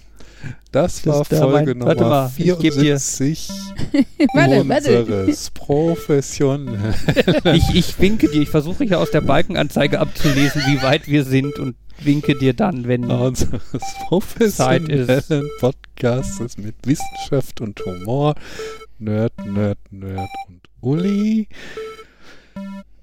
Das 0.72 1.02
Das 1.02 1.06
war 1.06 1.24
Folge 1.24 1.74
mein- 1.74 1.84
warte 1.86 2.02
Nummer 2.02 2.14
mal, 2.24 2.32
ich 2.36 2.44
geb 2.58 2.60
dir- 2.60 2.72
74 2.98 3.48
warte, 4.34 4.68
warte. 4.68 5.00
unseres 5.00 5.50
professionellen 5.50 6.94
Ich, 7.54 7.74
ich 7.74 8.00
winke 8.00 8.28
dir, 8.28 8.42
ich 8.42 8.48
versuche 8.48 8.84
hier 8.84 8.98
aus 8.98 9.10
der 9.10 9.20
Balkenanzeige 9.20 10.00
abzulesen, 10.00 10.62
wie 10.66 10.82
weit 10.82 11.06
wir 11.08 11.24
sind 11.24 11.58
und 11.58 11.76
winke 12.02 12.36
dir 12.36 12.54
dann, 12.54 12.88
wenn. 12.88 13.04
unseres 13.10 13.60
Zeit 14.56 14.88
ist. 14.88 15.06
professionellen 15.06 15.48
Podcasts 15.60 16.56
mit 16.58 16.74
Wissenschaft 16.84 17.60
und 17.60 17.78
Humor. 17.84 18.34
Nerd, 18.98 19.32
Nerd, 19.46 19.78
Nerd 19.90 20.28
und 20.48 20.60
Uli. 20.80 21.48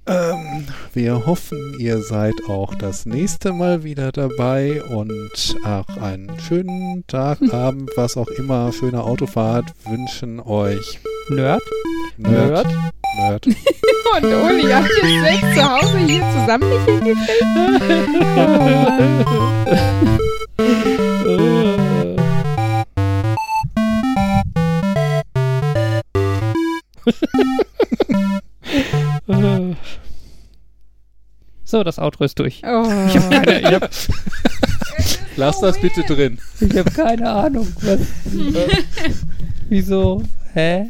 Ähm, 0.09 0.65
wir 0.93 1.27
hoffen, 1.27 1.75
ihr 1.77 2.01
seid 2.01 2.33
auch 2.47 2.73
das 2.73 3.05
nächste 3.05 3.53
Mal 3.53 3.83
wieder 3.83 4.11
dabei 4.11 4.81
und 4.83 5.55
auch 5.63 5.87
einen 6.01 6.31
schönen 6.39 7.03
Tag, 7.05 7.37
Abend, 7.53 7.91
was 7.95 8.17
auch 8.17 8.29
immer, 8.29 8.73
schöne 8.73 9.03
Autofahrt 9.03 9.71
wünschen 9.87 10.39
euch 10.39 10.99
Nerd? 11.29 11.61
Nerd, 12.17 12.65
Nerd? 12.65 12.67
Nerd. 13.17 13.45
Und 14.15 14.23
Uli, 14.25 14.63
habt 14.71 14.89
ihr 15.03 15.23
Sex 15.23 15.41
zu 15.53 15.63
Hause 15.69 15.99
hier 15.99 16.23
zusammen 16.33 16.69
nicht 16.69 16.87
hingekriegt? 27.29 27.68
So, 31.69 31.83
das 31.83 31.99
Outro 31.99 32.23
ist 32.23 32.39
durch. 32.39 32.63
Oh. 32.63 32.83
Ich 33.07 33.15
habe 33.15 33.29
keine, 33.29 33.59
ich 33.59 33.67
hab, 33.67 33.91
Lass 35.37 35.59
das 35.59 35.79
bitte 35.79 36.01
drin. 36.01 36.39
ich 36.59 36.75
hab 36.75 36.91
keine 36.95 37.29
Ahnung. 37.29 37.67
Was, 37.81 37.99
wieso? 39.69 40.23
Hä? 40.55 40.89